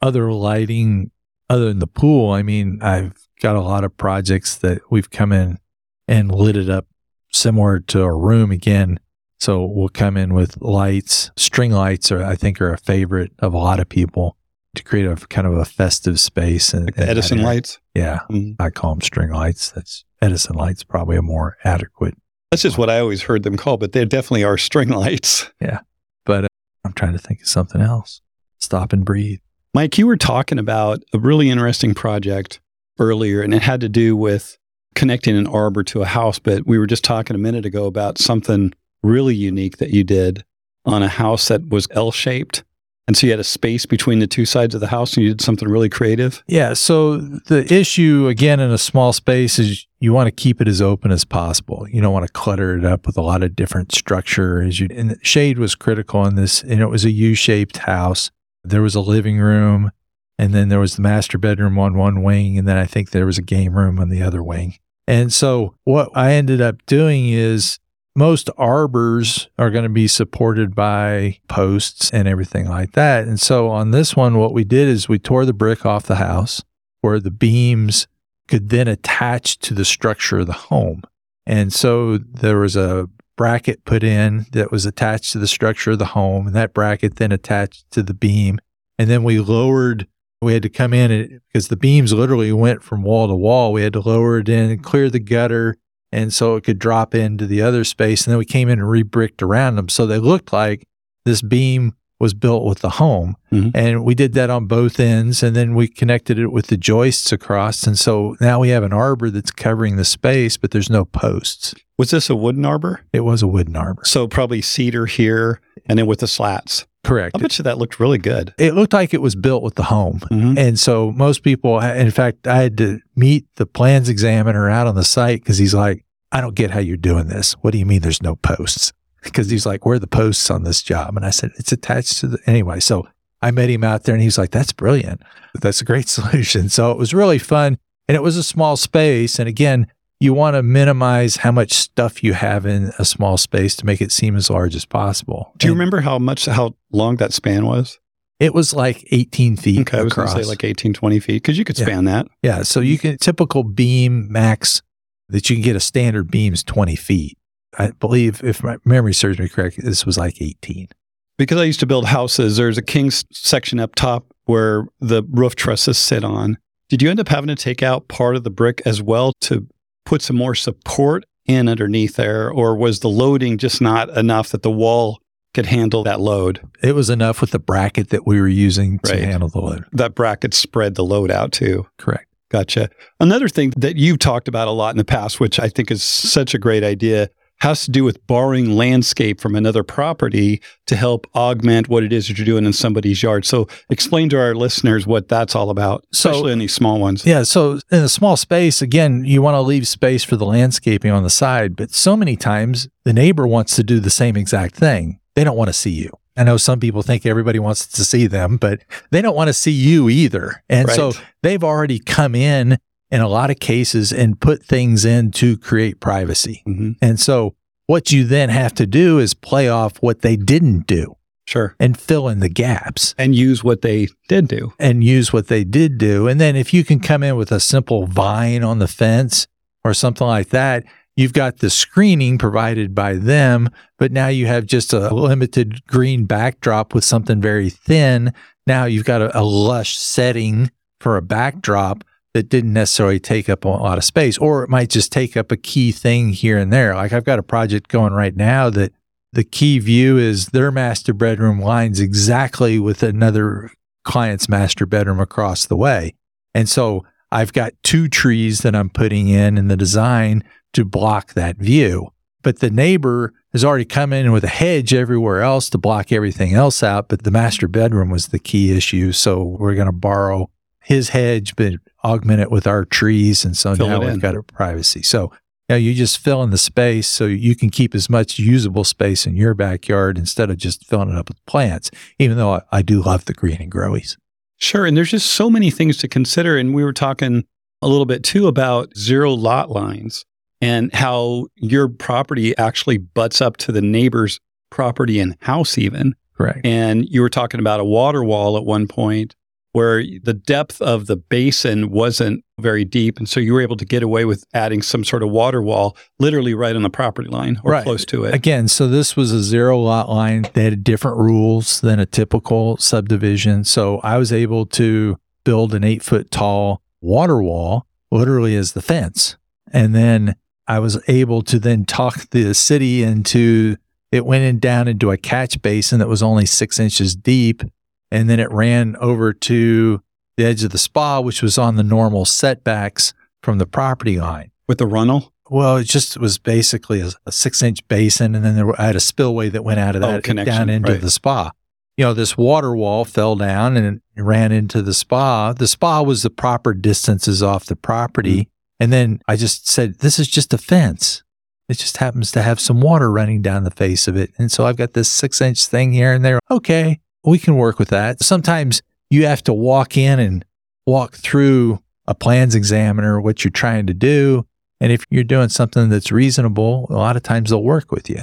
Other 0.00 0.32
lighting, 0.32 1.10
other 1.50 1.66
than 1.66 1.78
the 1.78 1.86
pool, 1.86 2.30
I 2.32 2.42
mean, 2.42 2.80
I've 2.82 3.14
got 3.40 3.56
a 3.56 3.60
lot 3.60 3.84
of 3.84 3.96
projects 3.96 4.56
that 4.56 4.80
we've 4.90 5.10
come 5.10 5.32
in 5.32 5.58
and 6.06 6.32
lit 6.34 6.56
it 6.56 6.68
up 6.70 6.86
similar 7.32 7.80
to 7.80 8.02
a 8.02 8.14
room 8.16 8.50
again. 8.50 8.98
So 9.40 9.64
we'll 9.64 9.88
come 9.88 10.16
in 10.16 10.34
with 10.34 10.60
lights. 10.60 11.30
String 11.36 11.70
lights 11.70 12.10
are, 12.10 12.24
I 12.24 12.34
think, 12.34 12.60
are 12.60 12.72
a 12.72 12.78
favorite 12.78 13.32
of 13.38 13.54
a 13.54 13.58
lot 13.58 13.78
of 13.80 13.88
people 13.88 14.36
to 14.74 14.82
create 14.82 15.06
a 15.06 15.14
kind 15.28 15.46
of 15.46 15.54
a 15.54 15.64
festive 15.64 16.18
space. 16.18 16.74
And 16.74 16.86
Like 16.86 16.96
the 16.96 17.08
Edison 17.08 17.42
lights. 17.42 17.78
Yeah, 17.94 18.20
Mhm. 18.30 18.56
I 18.58 18.70
call 18.70 18.94
them 18.94 19.00
string 19.00 19.30
lights. 19.30 19.70
That's 19.70 20.04
Edison 20.20 20.56
lights, 20.56 20.82
probably 20.84 21.16
a 21.16 21.22
more 21.22 21.56
adequate. 21.64 22.14
That's 22.50 22.62
just 22.62 22.78
what 22.78 22.90
I 22.90 22.98
always 22.98 23.22
heard 23.22 23.42
them 23.44 23.56
called, 23.56 23.80
but 23.80 23.92
they 23.92 24.04
definitely 24.04 24.42
are 24.44 24.58
string 24.58 24.88
lights. 25.04 25.50
Yeah, 25.60 25.80
but 26.24 26.44
uh, 26.44 26.48
I'm 26.84 26.92
trying 26.94 27.12
to 27.12 27.18
think 27.18 27.40
of 27.42 27.46
something 27.48 27.80
else. 27.80 28.20
Stop 28.60 28.92
and 28.92 29.04
breathe. 29.04 29.38
Mike, 29.74 29.98
you 29.98 30.06
were 30.06 30.16
talking 30.16 30.58
about 30.58 31.02
a 31.12 31.18
really 31.18 31.50
interesting 31.50 31.94
project 31.94 32.60
earlier, 32.98 33.42
and 33.42 33.54
it 33.54 33.62
had 33.62 33.80
to 33.80 33.88
do 33.88 34.16
with 34.16 34.58
connecting 34.94 35.36
an 35.36 35.46
arbor 35.46 35.84
to 35.84 36.02
a 36.02 36.06
house. 36.06 36.38
But 36.38 36.66
we 36.66 36.78
were 36.78 36.86
just 36.86 37.04
talking 37.04 37.36
a 37.36 37.38
minute 37.38 37.66
ago 37.66 37.86
about 37.86 38.18
something 38.18 38.72
really 39.02 39.34
unique 39.34 39.76
that 39.78 39.90
you 39.90 40.04
did 40.04 40.44
on 40.84 41.02
a 41.02 41.08
house 41.08 41.48
that 41.48 41.68
was 41.68 41.86
L 41.90 42.10
shaped. 42.10 42.64
And 43.06 43.16
so 43.16 43.26
you 43.26 43.32
had 43.32 43.40
a 43.40 43.44
space 43.44 43.86
between 43.86 44.18
the 44.18 44.26
two 44.26 44.44
sides 44.44 44.74
of 44.74 44.82
the 44.82 44.88
house 44.88 45.14
and 45.14 45.24
you 45.24 45.30
did 45.30 45.40
something 45.40 45.66
really 45.66 45.88
creative. 45.88 46.42
Yeah. 46.46 46.74
So 46.74 47.16
the 47.16 47.66
issue 47.72 48.26
again 48.28 48.60
in 48.60 48.70
a 48.70 48.76
small 48.76 49.14
space 49.14 49.58
is 49.58 49.86
you 49.98 50.12
want 50.12 50.26
to 50.26 50.30
keep 50.30 50.60
it 50.60 50.68
as 50.68 50.82
open 50.82 51.10
as 51.10 51.24
possible. 51.24 51.86
You 51.90 52.02
don't 52.02 52.12
want 52.12 52.26
to 52.26 52.32
clutter 52.32 52.76
it 52.76 52.84
up 52.84 53.06
with 53.06 53.16
a 53.16 53.22
lot 53.22 53.42
of 53.42 53.56
different 53.56 53.94
structure. 53.94 54.60
As 54.60 54.78
you 54.78 54.88
and 54.90 55.18
shade 55.22 55.58
was 55.58 55.74
critical 55.74 56.26
in 56.26 56.34
this, 56.34 56.62
and 56.62 56.80
it 56.80 56.88
was 56.88 57.06
a 57.06 57.10
U-shaped 57.10 57.78
house. 57.78 58.30
There 58.64 58.82
was 58.82 58.94
a 58.94 59.00
living 59.00 59.38
room, 59.38 59.90
and 60.38 60.54
then 60.54 60.68
there 60.68 60.80
was 60.80 60.96
the 60.96 61.02
master 61.02 61.38
bedroom 61.38 61.78
on 61.78 61.96
one 61.96 62.22
wing, 62.22 62.58
and 62.58 62.66
then 62.66 62.76
I 62.76 62.86
think 62.86 63.10
there 63.10 63.26
was 63.26 63.38
a 63.38 63.42
game 63.42 63.74
room 63.74 63.98
on 63.98 64.08
the 64.08 64.22
other 64.22 64.42
wing. 64.42 64.76
And 65.06 65.32
so 65.32 65.74
what 65.84 66.10
I 66.14 66.32
ended 66.32 66.60
up 66.60 66.84
doing 66.86 67.28
is 67.28 67.78
most 68.14 68.50
arbors 68.58 69.48
are 69.58 69.70
going 69.70 69.84
to 69.84 69.88
be 69.88 70.08
supported 70.08 70.74
by 70.74 71.38
posts 71.48 72.10
and 72.10 72.26
everything 72.26 72.68
like 72.68 72.92
that. 72.92 73.26
And 73.26 73.40
so 73.40 73.70
on 73.70 73.92
this 73.92 74.16
one, 74.16 74.38
what 74.38 74.52
we 74.52 74.64
did 74.64 74.88
is 74.88 75.08
we 75.08 75.18
tore 75.18 75.46
the 75.46 75.52
brick 75.52 75.86
off 75.86 76.06
the 76.06 76.16
house 76.16 76.62
where 77.00 77.20
the 77.20 77.30
beams 77.30 78.08
could 78.48 78.70
then 78.70 78.88
attach 78.88 79.58
to 79.60 79.72
the 79.72 79.84
structure 79.84 80.40
of 80.40 80.46
the 80.46 80.52
home. 80.52 81.02
And 81.46 81.72
so 81.72 82.18
there 82.18 82.58
was 82.58 82.76
a 82.76 83.08
bracket 83.38 83.86
put 83.86 84.02
in 84.02 84.44
that 84.52 84.70
was 84.70 84.84
attached 84.84 85.32
to 85.32 85.38
the 85.38 85.46
structure 85.46 85.92
of 85.92 85.98
the 85.98 86.06
home, 86.06 86.48
and 86.48 86.56
that 86.56 86.74
bracket 86.74 87.16
then 87.16 87.32
attached 87.32 87.90
to 87.92 88.02
the 88.02 88.12
beam. 88.12 88.58
And 88.98 89.08
then 89.08 89.22
we 89.22 89.38
lowered, 89.38 90.06
we 90.42 90.52
had 90.52 90.62
to 90.64 90.68
come 90.68 90.92
in 90.92 91.10
and, 91.10 91.40
because 91.46 91.68
the 91.68 91.76
beams 91.76 92.12
literally 92.12 92.52
went 92.52 92.82
from 92.82 93.02
wall 93.02 93.28
to 93.28 93.34
wall. 93.34 93.72
We 93.72 93.82
had 93.82 93.94
to 93.94 94.00
lower 94.00 94.38
it 94.38 94.48
in 94.50 94.70
and 94.70 94.84
clear 94.84 95.08
the 95.08 95.20
gutter. 95.20 95.76
And 96.10 96.32
so 96.34 96.56
it 96.56 96.64
could 96.64 96.78
drop 96.78 97.14
into 97.14 97.46
the 97.46 97.62
other 97.62 97.84
space. 97.84 98.26
And 98.26 98.32
then 98.32 98.38
we 98.38 98.44
came 98.44 98.68
in 98.68 98.80
and 98.80 98.90
re-bricked 98.90 99.42
around 99.42 99.76
them. 99.76 99.88
So 99.88 100.06
they 100.06 100.18
looked 100.18 100.52
like 100.52 100.86
this 101.24 101.40
beam 101.40 101.94
was 102.20 102.34
built 102.34 102.64
with 102.64 102.78
the 102.80 102.90
home. 102.90 103.36
Mhm. 103.52 103.70
And 103.74 104.04
we 104.04 104.14
did 104.14 104.32
that 104.34 104.50
on 104.50 104.66
both 104.66 104.98
ends. 104.98 105.42
And 105.42 105.54
then 105.54 105.74
we 105.74 105.86
connected 105.88 106.38
it 106.38 106.50
with 106.52 106.66
the 106.66 106.76
joists 106.76 107.30
across. 107.32 107.86
And 107.86 107.98
so 107.98 108.36
now 108.40 108.58
we 108.60 108.70
have 108.70 108.82
an 108.82 108.92
arbor 108.92 109.30
that's 109.30 109.50
covering 109.52 109.96
the 109.96 110.04
space, 110.04 110.56
but 110.56 110.72
there's 110.72 110.90
no 110.90 111.04
posts. 111.04 111.74
Was 111.96 112.10
this 112.10 112.28
a 112.28 112.34
wooden 112.36 112.64
arbor? 112.64 113.00
It 113.12 113.20
was 113.20 113.42
a 113.42 113.46
wooden 113.46 113.76
arbor. 113.76 114.02
So 114.04 114.26
probably 114.26 114.60
cedar 114.62 115.06
here 115.06 115.60
and 115.86 115.98
then 115.98 116.06
with 116.06 116.18
the 116.20 116.26
slats. 116.26 116.86
Correct. 117.04 117.36
I 117.36 117.40
bet 117.40 117.56
you 117.58 117.62
that 117.62 117.78
looked 117.78 118.00
really 118.00 118.18
good. 118.18 118.52
It 118.58 118.74
looked 118.74 118.92
like 118.92 119.14
it 119.14 119.22
was 119.22 119.36
built 119.36 119.62
with 119.62 119.76
the 119.76 119.84
home. 119.84 120.20
Mhm. 120.30 120.58
And 120.58 120.78
so 120.78 121.12
most 121.12 121.42
people, 121.44 121.78
in 121.80 122.10
fact, 122.10 122.46
I 122.48 122.56
had 122.62 122.76
to 122.78 122.98
meet 123.16 123.46
the 123.56 123.66
plans 123.66 124.08
examiner 124.08 124.68
out 124.68 124.86
on 124.88 124.96
the 124.96 125.04
site 125.04 125.40
because 125.40 125.58
he's 125.58 125.74
like, 125.74 126.04
I 126.32 126.40
don't 126.40 126.54
get 126.56 126.72
how 126.72 126.80
you're 126.80 126.96
doing 126.98 127.28
this. 127.28 127.52
What 127.62 127.70
do 127.70 127.78
you 127.78 127.86
mean 127.86 128.00
there's 128.00 128.22
no 128.22 128.34
posts? 128.36 128.92
Because 129.22 129.50
he's 129.50 129.66
like, 129.66 129.84
where 129.84 129.96
are 129.96 129.98
the 129.98 130.06
posts 130.06 130.50
on 130.50 130.64
this 130.64 130.82
job? 130.82 131.16
And 131.16 131.24
I 131.26 131.30
said, 131.30 131.50
it's 131.56 131.72
attached 131.72 132.18
to 132.20 132.28
the, 132.28 132.38
anyway. 132.46 132.80
So 132.80 133.06
I 133.42 133.50
met 133.50 133.68
him 133.70 133.84
out 133.84 134.04
there 134.04 134.14
and 134.14 134.22
he's 134.22 134.38
like, 134.38 134.50
that's 134.50 134.72
brilliant. 134.72 135.22
That's 135.60 135.80
a 135.80 135.84
great 135.84 136.08
solution. 136.18 136.68
So 136.68 136.90
it 136.92 136.98
was 136.98 137.12
really 137.14 137.38
fun. 137.38 137.78
And 138.08 138.14
it 138.16 138.22
was 138.22 138.36
a 138.36 138.42
small 138.42 138.76
space. 138.76 139.38
And 139.38 139.48
again, 139.48 139.86
you 140.20 140.34
want 140.34 140.54
to 140.54 140.62
minimize 140.62 141.36
how 141.36 141.52
much 141.52 141.72
stuff 141.72 142.24
you 142.24 142.32
have 142.32 142.64
in 142.66 142.92
a 142.98 143.04
small 143.04 143.36
space 143.36 143.76
to 143.76 143.86
make 143.86 144.00
it 144.00 144.10
seem 144.10 144.34
as 144.34 144.50
large 144.50 144.74
as 144.74 144.84
possible. 144.84 145.52
Do 145.58 145.66
you 145.66 145.72
And 145.72 145.78
remember 145.78 146.00
how 146.00 146.18
much, 146.18 146.46
how 146.46 146.74
long 146.92 147.16
that 147.16 147.32
span 147.32 147.66
was? 147.66 147.98
It 148.40 148.54
was 148.54 148.72
like 148.72 149.04
18 149.10 149.56
feet 149.56 149.80
Okay, 149.80 149.98
I 149.98 150.02
was 150.02 150.12
going 150.12 150.28
to 150.28 150.34
say 150.34 150.44
like 150.48 150.62
18, 150.64 150.92
20 150.94 151.18
feet 151.20 151.34
because 151.42 151.58
you 151.58 151.64
could 151.64 151.78
Yeah. 151.78 151.84
span 151.86 152.04
that. 152.04 152.28
Yeah. 152.42 152.62
So 152.62 152.80
you 152.80 152.96
can 152.98 153.18
typical 153.18 153.62
beam 153.64 154.30
max 154.30 154.80
that 155.28 155.50
you 155.50 155.56
can 155.56 155.62
get 155.64 155.76
a 155.76 155.80
standard 155.80 156.30
beam 156.30 156.52
is 156.54 156.62
20 156.64 156.94
feet. 156.96 157.36
I 157.76 157.90
believe 157.90 158.42
if 158.42 158.62
my 158.62 158.76
memory 158.84 159.12
serves 159.14 159.38
me 159.38 159.48
correct, 159.48 159.82
this 159.82 160.06
was 160.06 160.16
like 160.16 160.40
18. 160.40 160.88
Because 161.36 161.58
I 161.60 161.64
used 161.64 161.80
to 161.80 161.86
build 161.86 162.06
houses, 162.06 162.56
there's 162.56 162.78
a 162.78 162.82
king's 162.82 163.24
section 163.32 163.78
up 163.78 163.94
top 163.94 164.26
where 164.46 164.86
the 165.00 165.22
roof 165.30 165.54
trusses 165.54 165.98
sit 165.98 166.24
on. 166.24 166.56
Did 166.88 167.02
you 167.02 167.10
end 167.10 167.20
up 167.20 167.28
having 167.28 167.48
to 167.48 167.54
take 167.54 167.82
out 167.82 168.08
part 168.08 168.34
of 168.34 168.44
the 168.44 168.50
brick 168.50 168.80
as 168.86 169.02
well 169.02 169.32
to 169.42 169.66
put 170.06 170.22
some 170.22 170.36
more 170.36 170.54
support 170.54 171.24
in 171.46 171.68
underneath 171.68 172.16
there? 172.16 172.50
Or 172.50 172.74
was 172.74 173.00
the 173.00 173.08
loading 173.10 173.58
just 173.58 173.80
not 173.80 174.08
enough 174.16 174.48
that 174.50 174.62
the 174.62 174.70
wall 174.70 175.20
could 175.54 175.66
handle 175.66 176.02
that 176.04 176.18
load? 176.20 176.60
It 176.82 176.94
was 176.94 177.10
enough 177.10 177.40
with 177.42 177.50
the 177.50 177.58
bracket 177.58 178.08
that 178.08 178.26
we 178.26 178.40
were 178.40 178.48
using 178.48 178.98
to 179.00 179.12
Right. 179.12 179.22
handle 179.22 179.48
the 179.50 179.60
load. 179.60 179.84
That 179.92 180.14
bracket 180.14 180.54
spread 180.54 180.94
the 180.94 181.04
load 181.04 181.30
out 181.30 181.52
too. 181.52 181.86
Correct. 181.98 182.24
Gotcha. 182.50 182.88
Another 183.20 183.48
thing 183.48 183.74
that 183.76 183.96
you've 183.96 184.18
talked 184.18 184.48
about 184.48 184.66
a 184.68 184.70
lot 184.72 184.90
in 184.90 184.96
the 184.96 185.04
past, 185.04 185.38
which 185.38 185.60
I 185.60 185.68
think 185.68 185.90
is 185.90 186.02
such 186.02 186.54
a 186.54 186.58
great 186.58 186.82
idea, 186.82 187.28
has 187.60 187.84
to 187.84 187.90
do 187.90 188.04
with 188.04 188.24
borrowing 188.26 188.70
landscape 188.76 189.40
from 189.40 189.54
another 189.56 189.82
property 189.82 190.60
to 190.86 190.96
help 190.96 191.26
augment 191.34 191.88
what 191.88 192.02
it 192.04 192.12
is 192.12 192.28
that 192.28 192.38
you're 192.38 192.44
doing 192.44 192.64
in 192.64 192.72
somebody's 192.72 193.22
yard. 193.22 193.44
So 193.44 193.66
explain 193.90 194.28
to 194.30 194.38
our 194.38 194.54
listeners 194.54 195.06
what 195.06 195.28
that's 195.28 195.54
all 195.56 195.70
about, 195.70 196.04
So- 196.12 196.30
especially 196.30 196.52
in 196.52 196.58
these 196.60 196.74
small 196.74 197.00
ones. 197.00 197.26
Yeah. 197.26 197.42
So 197.42 197.80
in 197.90 198.02
a 198.04 198.08
small 198.08 198.36
space, 198.36 198.80
again, 198.80 199.24
you 199.24 199.42
want 199.42 199.54
to 199.56 199.60
leave 199.60 199.88
space 199.88 200.24
for 200.24 200.36
the 200.36 200.46
landscaping 200.46 201.10
on 201.10 201.22
the 201.24 201.30
side, 201.30 201.76
but 201.76 201.92
so 201.92 202.16
many 202.16 202.36
times 202.36 202.88
the 203.04 203.12
neighbor 203.12 203.46
wants 203.46 203.74
to 203.76 203.82
do 203.82 204.00
the 204.00 204.10
same 204.10 204.36
exact 204.36 204.74
thing. 204.76 205.18
They 205.34 205.44
don't 205.44 205.56
want 205.56 205.68
to 205.68 205.74
see 205.74 205.90
you. 205.90 206.10
I 206.36 206.44
know 206.44 206.56
some 206.56 206.78
people 206.78 207.02
think 207.02 207.26
everybody 207.26 207.58
wants 207.58 207.84
to 207.88 208.04
see 208.04 208.28
them, 208.28 208.58
but 208.58 208.82
they 209.10 209.20
don't 209.20 209.34
want 209.34 209.48
to 209.48 209.52
see 209.52 209.72
you 209.72 210.08
either. 210.08 210.62
And 210.68 210.88
so 210.88 211.12
they've 211.42 211.64
already 211.64 211.98
come 211.98 212.36
in 212.36 212.78
in 213.10 213.20
a 213.20 213.28
lot 213.28 213.50
of 213.50 213.58
cases 213.58 214.12
and 214.12 214.40
put 214.40 214.62
things 214.64 215.04
in 215.04 215.30
to 215.32 215.56
create 215.56 216.00
privacy. 216.00 216.62
hmm 216.66 216.92
And 217.00 217.18
so 217.18 217.54
what 217.86 218.12
you 218.12 218.24
then 218.24 218.50
have 218.50 218.74
to 218.74 218.86
do 218.86 219.18
is 219.18 219.32
play 219.34 219.68
off 219.68 219.96
what 220.00 220.20
they 220.22 220.36
didn't 220.36 220.86
do 220.86 221.14
Sure. 221.46 221.74
and 221.80 221.98
fill 221.98 222.28
in 222.28 222.40
the 222.40 222.50
gaps 222.50 223.14
And 223.16 223.34
use 223.34 223.64
what 223.64 223.80
they 223.80 224.08
did 224.28 224.48
do. 224.48 224.74
and 224.78 225.02
use 225.02 225.32
what 225.32 225.46
they 225.46 225.64
did 225.64 225.96
do. 225.96 226.28
And 226.28 226.38
then 226.38 226.54
if 226.56 226.74
you 226.74 226.84
can 226.84 227.00
come 227.00 227.22
in 227.22 227.36
with 227.36 227.50
a 227.50 227.60
simple 227.60 228.06
vine 228.06 228.62
on 228.62 228.78
the 228.78 228.88
fence 228.88 229.46
or 229.84 229.94
something 229.94 230.26
like 230.26 230.50
that, 230.50 230.84
you've 231.16 231.32
got 231.32 231.58
the 231.58 231.70
screening 231.70 232.36
provided 232.36 232.94
by 232.94 233.14
them, 233.14 233.70
but 233.98 234.12
now 234.12 234.28
you 234.28 234.46
have 234.46 234.66
just 234.66 234.92
a 234.92 235.12
limited 235.14 235.84
green 235.86 236.26
backdrop 236.26 236.92
with 236.94 237.04
something 237.04 237.40
very 237.40 237.70
thin. 237.70 238.32
Now 238.66 238.84
you've 238.84 239.06
got 239.06 239.22
a, 239.22 239.40
a 239.40 239.42
lush 239.42 239.96
setting 239.96 240.70
for 241.00 241.16
a 241.16 241.22
backdrop 241.22 242.04
that 242.38 242.48
didn't 242.48 242.72
necessarily 242.72 243.18
take 243.18 243.48
up 243.48 243.64
a 243.64 243.68
lot 243.68 243.98
of 243.98 244.04
space, 244.04 244.38
or 244.38 244.62
it 244.62 244.70
might 244.70 244.90
just 244.90 245.10
take 245.10 245.36
up 245.36 245.50
a 245.50 245.56
key 245.56 245.90
thing 245.90 246.28
here 246.28 246.56
and 246.56 246.72
there. 246.72 246.94
Like 246.94 247.12
I've 247.12 247.24
got 247.24 247.40
a 247.40 247.42
project 247.42 247.88
going 247.88 248.12
right 248.12 248.36
now 248.36 248.70
that 248.70 248.92
the 249.32 249.42
key 249.42 249.80
view 249.80 250.18
is 250.18 250.46
their 250.46 250.70
master 250.70 251.12
bedroom 251.12 251.60
lines 251.60 251.98
exactly 251.98 252.78
with 252.78 253.02
another 253.02 253.72
client's 254.04 254.48
master 254.48 254.86
bedroom 254.86 255.18
across 255.18 255.66
the 255.66 255.74
way. 255.74 256.14
And 256.54 256.68
so 256.68 257.04
I've 257.32 257.52
got 257.52 257.72
two 257.82 258.06
trees 258.06 258.60
that 258.60 258.76
I'm 258.76 258.88
putting 258.88 259.26
in 259.26 259.58
in 259.58 259.66
the 259.66 259.76
design 259.76 260.44
to 260.74 260.84
block 260.84 261.34
that 261.34 261.56
view. 261.56 262.12
But 262.42 262.60
the 262.60 262.70
neighbor 262.70 263.34
has 263.52 263.64
already 263.64 263.84
come 263.84 264.12
in 264.12 264.30
with 264.30 264.44
a 264.44 264.48
hedge 264.48 264.94
everywhere 264.94 265.42
else 265.42 265.68
to 265.70 265.78
block 265.78 266.12
everything 266.12 266.54
else 266.54 266.84
out. 266.84 267.08
But 267.08 267.24
the 267.24 267.32
master 267.32 267.66
bedroom 267.66 268.10
was 268.10 268.28
the 268.28 268.38
key 268.38 268.76
issue. 268.76 269.10
So 269.10 269.42
we're 269.42 269.74
going 269.74 269.86
to 269.86 269.92
borrow 269.92 270.50
his 270.88 271.10
hedge, 271.10 271.54
but 271.54 271.74
augment 272.02 272.40
it 272.40 272.50
with 272.50 272.66
our 272.66 272.86
trees. 272.86 273.44
And 273.44 273.54
so 273.54 273.74
Fill 273.74 273.88
now 273.88 274.00
we've 274.00 274.22
got 274.22 274.34
a 274.34 274.42
privacy. 274.42 275.02
So 275.02 275.30
now 275.68 275.76
you 275.76 275.92
just 275.92 276.16
fill 276.16 276.42
in 276.42 276.48
the 276.48 276.56
space 276.56 277.06
so 277.06 277.26
you 277.26 277.54
can 277.54 277.68
keep 277.68 277.94
as 277.94 278.08
much 278.08 278.38
usable 278.38 278.84
space 278.84 279.26
in 279.26 279.36
your 279.36 279.52
backyard 279.52 280.16
instead 280.16 280.48
of 280.48 280.56
just 280.56 280.86
filling 280.86 281.10
it 281.10 281.14
up 281.14 281.28
with 281.28 281.44
plants, 281.44 281.90
even 282.18 282.38
though 282.38 282.54
I, 282.54 282.62
I 282.72 282.80
do 282.80 283.02
love 283.02 283.26
the 283.26 283.34
green 283.34 283.60
and 283.60 283.70
growies. 283.70 284.16
Sure. 284.56 284.86
And 284.86 284.96
there's 284.96 285.10
just 285.10 285.30
so 285.30 285.50
many 285.50 285.70
things 285.70 285.98
to 285.98 286.08
consider. 286.08 286.56
And 286.56 286.74
we 286.74 286.82
were 286.82 286.94
talking 286.94 287.44
a 287.82 287.86
little 287.86 288.06
bit 288.06 288.24
too 288.24 288.46
about 288.46 288.96
zero 288.96 289.34
lot 289.34 289.70
lines 289.70 290.24
and 290.62 290.90
how 290.94 291.48
your 291.56 291.88
property 291.88 292.56
actually 292.56 292.96
butts 292.96 293.42
up 293.42 293.58
to 293.58 293.72
the 293.72 293.82
neighbor's 293.82 294.40
property 294.70 295.20
and 295.20 295.36
house, 295.42 295.76
even. 295.76 296.14
Correct. 296.34 296.60
And 296.64 297.04
you 297.10 297.20
were 297.20 297.28
talking 297.28 297.60
about 297.60 297.78
a 297.78 297.84
water 297.84 298.24
wall 298.24 298.56
at 298.56 298.64
one 298.64 298.88
point 298.88 299.34
where 299.72 300.02
the 300.22 300.34
depth 300.34 300.80
of 300.80 301.06
the 301.06 301.16
basin 301.16 301.90
wasn't 301.90 302.42
very 302.58 302.84
deep. 302.84 303.18
And 303.18 303.28
so 303.28 303.38
you 303.38 303.52
were 303.52 303.60
able 303.60 303.76
to 303.76 303.84
get 303.84 304.02
away 304.02 304.24
with 304.24 304.44
adding 304.54 304.82
some 304.82 305.04
sort 305.04 305.22
of 305.22 305.30
water 305.30 305.62
wall 305.62 305.96
literally 306.18 306.54
right 306.54 306.74
on 306.74 306.82
the 306.82 306.90
property 306.90 307.28
line 307.28 307.60
or 307.62 307.72
Right. 307.72 307.84
close 307.84 308.04
to 308.06 308.24
it. 308.24 308.34
Again, 308.34 308.66
so 308.68 308.88
this 308.88 309.14
was 309.16 309.30
a 309.30 309.42
zero 309.42 309.78
lot 309.78 310.08
line. 310.08 310.46
They 310.54 310.64
had 310.64 310.82
different 310.82 311.18
rules 311.18 311.80
than 311.80 312.00
a 312.00 312.06
typical 312.06 312.76
subdivision. 312.78 313.64
So 313.64 313.98
I 313.98 314.16
was 314.18 314.32
able 314.32 314.66
to 314.66 315.16
build 315.44 315.74
an 315.74 315.84
eight 315.84 316.02
foot 316.02 316.30
tall 316.30 316.82
water 317.00 317.42
wall 317.42 317.86
literally 318.10 318.56
as 318.56 318.72
the 318.72 318.82
fence. 318.82 319.36
And 319.72 319.94
then 319.94 320.34
I 320.66 320.78
was 320.78 321.00
able 321.08 321.42
to 321.42 321.58
then 321.58 321.84
talk 321.84 322.30
the 322.30 322.54
city 322.54 323.02
into 323.02 323.76
it 324.10 324.24
went 324.24 324.42
in 324.44 324.58
down 324.58 324.88
into 324.88 325.10
a 325.10 325.18
catch 325.18 325.60
basin 325.60 325.98
that 325.98 326.08
was 326.08 326.22
only 326.22 326.46
six 326.46 326.78
inches 326.80 327.14
deep. 327.14 327.62
And 328.10 328.28
then 328.28 328.40
it 328.40 328.50
ran 328.50 328.96
over 328.96 329.32
to 329.32 330.02
the 330.36 330.44
edge 330.44 330.64
of 330.64 330.70
the 330.70 330.78
spa, 330.78 331.20
which 331.20 331.42
was 331.42 331.58
on 331.58 331.76
the 331.76 331.82
normal 331.82 332.24
setbacks 332.24 333.12
from 333.42 333.58
the 333.58 333.66
property 333.66 334.18
line. 334.18 334.50
With 334.66 334.78
the 334.78 334.86
runnel? 334.86 335.32
Well, 335.50 335.78
it 335.78 335.84
just 335.84 336.18
was 336.18 336.38
basically 336.38 337.00
a, 337.00 337.10
a 337.26 337.32
six 337.32 337.62
inch 337.62 337.86
basin, 337.88 338.34
and 338.34 338.44
then 338.44 338.54
there 338.54 338.66
were, 338.66 338.80
I 338.80 338.86
had 338.86 338.96
a 338.96 339.00
spillway 339.00 339.48
that 339.48 339.64
went 339.64 339.80
out 339.80 339.96
of 339.96 340.02
Oh, 340.02 340.12
that 340.12 340.24
connection, 340.24 340.54
down 340.54 340.68
into 340.70 340.92
right. 340.92 341.00
the 341.00 341.10
spa. 341.10 341.52
You 341.96 342.04
know, 342.04 342.14
this 342.14 342.36
water 342.36 342.76
wall 342.76 343.04
fell 343.04 343.34
down 343.34 343.76
and 343.76 344.00
it 344.14 344.22
ran 344.22 344.52
into 344.52 344.82
the 344.82 344.94
spa. 344.94 345.52
The 345.52 345.66
spa 345.66 346.02
was 346.02 346.22
the 346.22 346.30
proper 346.30 346.72
distances 346.72 347.42
off 347.42 347.66
the 347.66 347.74
property. 347.74 348.42
Mm. 348.42 348.46
And 348.80 348.92
then 348.92 349.20
I 349.26 349.34
just 349.34 349.68
said, 349.68 349.98
this 349.98 350.20
is 350.20 350.28
just 350.28 350.54
a 350.54 350.58
fence. 350.58 351.24
It 351.68 351.78
just 351.78 351.96
happens 351.96 352.30
to 352.32 352.42
have 352.42 352.60
some 352.60 352.80
water 352.80 353.10
running 353.10 353.42
down 353.42 353.64
the 353.64 353.72
face 353.72 354.06
of 354.06 354.16
it. 354.16 354.30
And 354.38 354.52
so 354.52 354.64
I've 354.64 354.76
got 354.76 354.92
this 354.92 355.10
six 355.10 355.40
inch 355.40 355.66
thing 355.66 355.92
here 355.92 356.12
and 356.12 356.24
there. 356.24 356.38
Okay, 356.50 357.00
we 357.24 357.38
can 357.38 357.56
work 357.56 357.78
with 357.78 357.88
that. 357.88 358.22
Sometimes 358.22 358.82
you 359.10 359.26
have 359.26 359.42
to 359.44 359.52
walk 359.54 359.96
in 359.96 360.18
and 360.18 360.44
walk 360.86 361.14
through 361.16 361.80
a 362.06 362.14
plans 362.14 362.54
examiner 362.54 363.20
what 363.20 363.44
you're 363.44 363.50
trying 363.50 363.86
to 363.86 363.94
do. 363.94 364.46
And 364.80 364.92
if 364.92 365.04
you're 365.10 365.24
doing 365.24 365.48
something 365.48 365.88
that's 365.88 366.12
reasonable, 366.12 366.86
a 366.90 366.94
lot 366.94 367.16
of 367.16 367.22
times 367.22 367.50
they'll 367.50 367.62
work 367.62 367.90
with 367.92 368.08
you. 368.08 368.22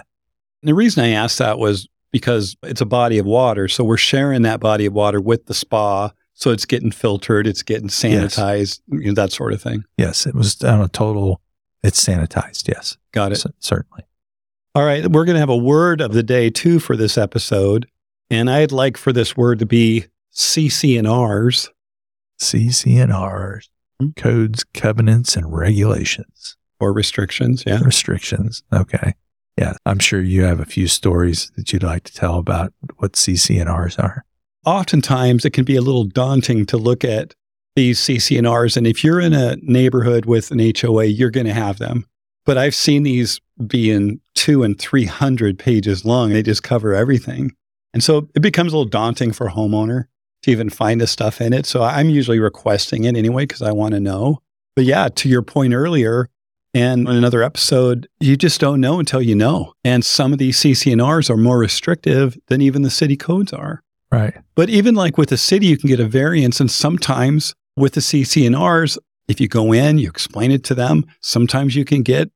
The 0.63 0.73
reason 0.73 1.03
I 1.03 1.09
asked 1.09 1.37
that 1.39 1.59
was 1.59 1.87
because 2.11 2.55
it's 2.63 2.81
a 2.81 2.85
body 2.85 3.17
of 3.17 3.25
water. 3.25 3.67
So 3.67 3.83
we're 3.83 3.97
sharing 3.97 4.41
that 4.43 4.59
body 4.59 4.85
of 4.85 4.93
water 4.93 5.19
with 5.19 5.45
the 5.47 5.53
spa. 5.53 6.11
So 6.33 6.51
it's 6.51 6.65
getting 6.65 6.91
filtered, 6.91 7.45
it's 7.47 7.61
getting 7.61 7.87
sanitized, 7.89 8.81
you 8.87 9.05
know, 9.07 9.13
that 9.13 9.31
sort 9.31 9.53
of 9.53 9.61
thing. 9.61 9.83
Yes, 9.97 10.25
it 10.25 10.33
was 10.35 10.61
on 10.63 10.81
a 10.81 10.87
total. 10.87 11.41
It's 11.83 12.03
sanitized. 12.03 12.67
Yes, 12.67 12.97
Got 13.11 13.33
it. 13.33 13.35
c- 13.37 13.49
certainly. 13.59 14.03
All 14.73 14.83
right, 14.83 15.05
we're 15.07 15.23
going 15.25 15.35
to 15.35 15.39
have 15.39 15.49
a 15.49 15.55
word 15.57 16.01
of 16.01 16.11
the 16.13 16.23
day 16.23 16.49
too 16.49 16.79
for 16.79 16.97
this 16.97 17.17
episode, 17.17 17.85
and 18.29 18.49
I'd 18.49 18.71
like 18.71 18.97
for 18.97 19.11
this 19.13 19.35
word 19.37 19.59
to 19.59 19.65
be 19.65 20.05
CCNRs. 20.33 21.69
CCNRs, 22.39 23.69
Hmm. 23.99 24.09
codes, 24.17 24.65
covenants, 24.73 25.35
and 25.37 25.53
regulations, 25.55 26.57
or 26.79 26.91
restrictions. 26.91 27.63
Yeah. 27.65 27.79
restrictions. 27.81 28.61
Okay. 28.73 29.13
Yeah, 29.57 29.73
I'm 29.85 29.99
sure 29.99 30.21
you 30.21 30.43
have 30.43 30.59
a 30.59 30.65
few 30.65 30.87
stories 30.87 31.49
that 31.55 31.71
you'd 31.71 31.83
like 31.83 32.03
to 32.03 32.13
tell 32.13 32.37
about 32.37 32.73
what 32.97 33.13
CCNRs 33.15 33.97
are. 33.97 34.25
Oftentimes, 34.65 35.45
it 35.45 35.51
can 35.51 35.63
be 35.63 35.77
a 35.77 35.81
little 35.81 36.03
daunting 36.03 36.65
to 36.65 36.77
look 36.77 37.05
at 37.05 37.33
these 37.77 37.99
CCNRs. 37.99 38.75
And 38.75 38.85
if 38.85 39.01
you're 39.03 39.21
in 39.21 39.31
a 39.33 39.55
neighborhood 39.61 40.25
with 40.25 40.51
an 40.51 40.59
HOA, 40.59 41.05
you're 41.05 41.29
going 41.31 41.45
to 41.45 41.53
have 41.53 41.77
them. 41.77 42.05
But 42.45 42.57
I've 42.57 42.75
seen 42.75 43.03
these 43.03 43.39
being 43.65 44.19
two 44.33 44.63
and 44.63 44.77
300 44.77 45.57
pages 45.57 46.03
long. 46.03 46.31
They 46.31 46.43
just 46.43 46.63
cover 46.63 46.93
everything. 46.93 47.53
And 47.95 48.03
so 48.03 48.29
it 48.35 48.41
becomes 48.41 48.73
a 48.73 48.77
little 48.77 48.89
daunting 48.89 49.31
for 49.31 49.47
a 49.47 49.51
homeowner 49.51 50.05
to 50.43 50.51
even 50.51 50.69
find 50.69 50.99
the 50.99 51.07
stuff 51.07 51.39
in 51.39 51.53
it. 51.53 51.65
So 51.65 51.81
I'm 51.81 52.09
usually 52.09 52.39
requesting 52.39 53.05
it 53.05 53.15
anyway 53.15 53.43
because 53.43 53.61
I 53.61 53.71
want 53.71 53.93
to 53.93 54.01
know. 54.01 54.41
But 54.75 54.83
yeah, 54.83 55.07
to 55.07 55.29
your 55.29 55.41
point 55.41 55.73
earlier, 55.73 56.29
and 56.73 57.07
in 57.07 57.15
another 57.15 57.41
episode, 57.41 58.09
you 58.19 58.35
just 58.35 58.59
don't 58.59 58.81
know 58.81 58.99
until 58.99 59.21
you 59.21 59.33
know. 59.33 59.73
And 59.85 60.03
some 60.03 60.33
of 60.33 60.39
these 60.39 60.59
CCNRs 60.59 61.29
are 61.29 61.37
more 61.37 61.57
restrictive 61.57 62.37
than 62.47 62.59
even 62.59 62.81
the 62.81 62.89
city 62.89 63.15
codes 63.15 63.53
are. 63.53 63.81
Right. 64.11 64.35
But 64.55 64.69
even 64.69 64.93
like 64.93 65.17
with 65.17 65.29
the 65.29 65.37
city, 65.37 65.67
you 65.67 65.77
can 65.77 65.87
get 65.87 66.01
a 66.01 66.05
variance. 66.05 66.59
And 66.59 66.69
sometimes 66.69 67.55
with 67.77 67.93
the 67.93 68.01
CCNRs, 68.01 68.97
if 69.29 69.39
you 69.39 69.47
go 69.47 69.71
in, 69.71 69.99
you 69.99 70.09
explain 70.09 70.51
it 70.51 70.65
to 70.65 70.75
them, 70.75 71.05
sometimes 71.21 71.77
you 71.77 71.85
can 71.85 72.03
get 72.03 72.29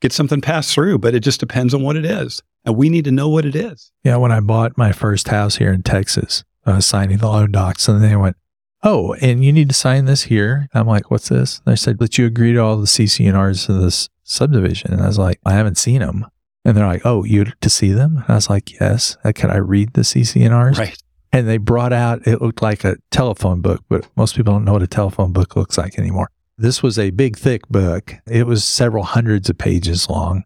get 0.00 0.12
something 0.12 0.40
passed 0.40 0.74
through, 0.74 0.98
but 0.98 1.14
it 1.14 1.20
just 1.20 1.38
depends 1.38 1.72
on 1.72 1.82
what 1.82 1.96
it 1.96 2.04
is. 2.04 2.42
And 2.64 2.76
we 2.76 2.88
need 2.88 3.04
to 3.04 3.12
know 3.12 3.28
what 3.28 3.44
it 3.44 3.54
is. 3.54 3.92
Yeah, 4.02 4.16
when 4.16 4.32
I 4.32 4.40
bought 4.40 4.78
my 4.78 4.92
first 4.92 5.28
house 5.28 5.56
here 5.56 5.72
in 5.72 5.82
Texas, 5.82 6.44
I 6.64 6.76
was 6.76 6.86
signing 6.86 7.18
the 7.18 7.28
loan 7.28 7.52
docs, 7.52 7.88
and 7.88 8.02
they 8.02 8.16
went, 8.16 8.36
"Oh, 8.82 9.14
and 9.20 9.44
you 9.44 9.52
need 9.52 9.68
to 9.68 9.74
sign 9.74 10.06
this 10.06 10.24
here." 10.24 10.68
I'm 10.72 10.86
like, 10.86 11.10
"What's 11.10 11.28
this?" 11.28 11.60
And 11.64 11.72
they 11.72 11.76
said, 11.76 11.98
"But 11.98 12.16
you 12.16 12.26
agree 12.26 12.52
to 12.54 12.58
all 12.58 12.76
the 12.78 12.86
CCNRs 12.86 13.68
of 13.68 13.80
this 13.80 14.08
subdivision." 14.22 14.92
And 14.92 15.02
I 15.02 15.06
was 15.06 15.18
like, 15.18 15.40
"I 15.44 15.52
haven't 15.52 15.78
seen 15.78 16.00
them." 16.00 16.26
And 16.64 16.76
they're 16.76 16.86
like, 16.86 17.02
"Oh, 17.04 17.24
you 17.24 17.44
to 17.60 17.70
see 17.70 17.92
them?" 17.92 18.18
And 18.18 18.26
I 18.28 18.34
was 18.36 18.48
like, 18.48 18.72
"Yes." 18.80 19.18
Uh, 19.24 19.32
Can 19.32 19.50
I 19.50 19.56
read 19.56 19.92
the 19.92 20.04
CCNRs? 20.04 20.78
Right. 20.78 20.96
And 21.32 21.48
they 21.48 21.58
brought 21.58 21.92
out 21.92 22.26
it 22.26 22.40
looked 22.40 22.62
like 22.62 22.84
a 22.84 22.96
telephone 23.10 23.60
book, 23.60 23.82
but 23.88 24.06
most 24.16 24.36
people 24.36 24.54
don't 24.54 24.64
know 24.64 24.72
what 24.74 24.82
a 24.82 24.86
telephone 24.86 25.32
book 25.32 25.56
looks 25.56 25.76
like 25.76 25.98
anymore. 25.98 26.30
This 26.56 26.82
was 26.82 26.98
a 26.98 27.10
big, 27.10 27.36
thick 27.36 27.68
book. 27.68 28.14
It 28.26 28.46
was 28.46 28.64
several 28.64 29.02
hundreds 29.02 29.50
of 29.50 29.58
pages 29.58 30.08
long. 30.08 30.44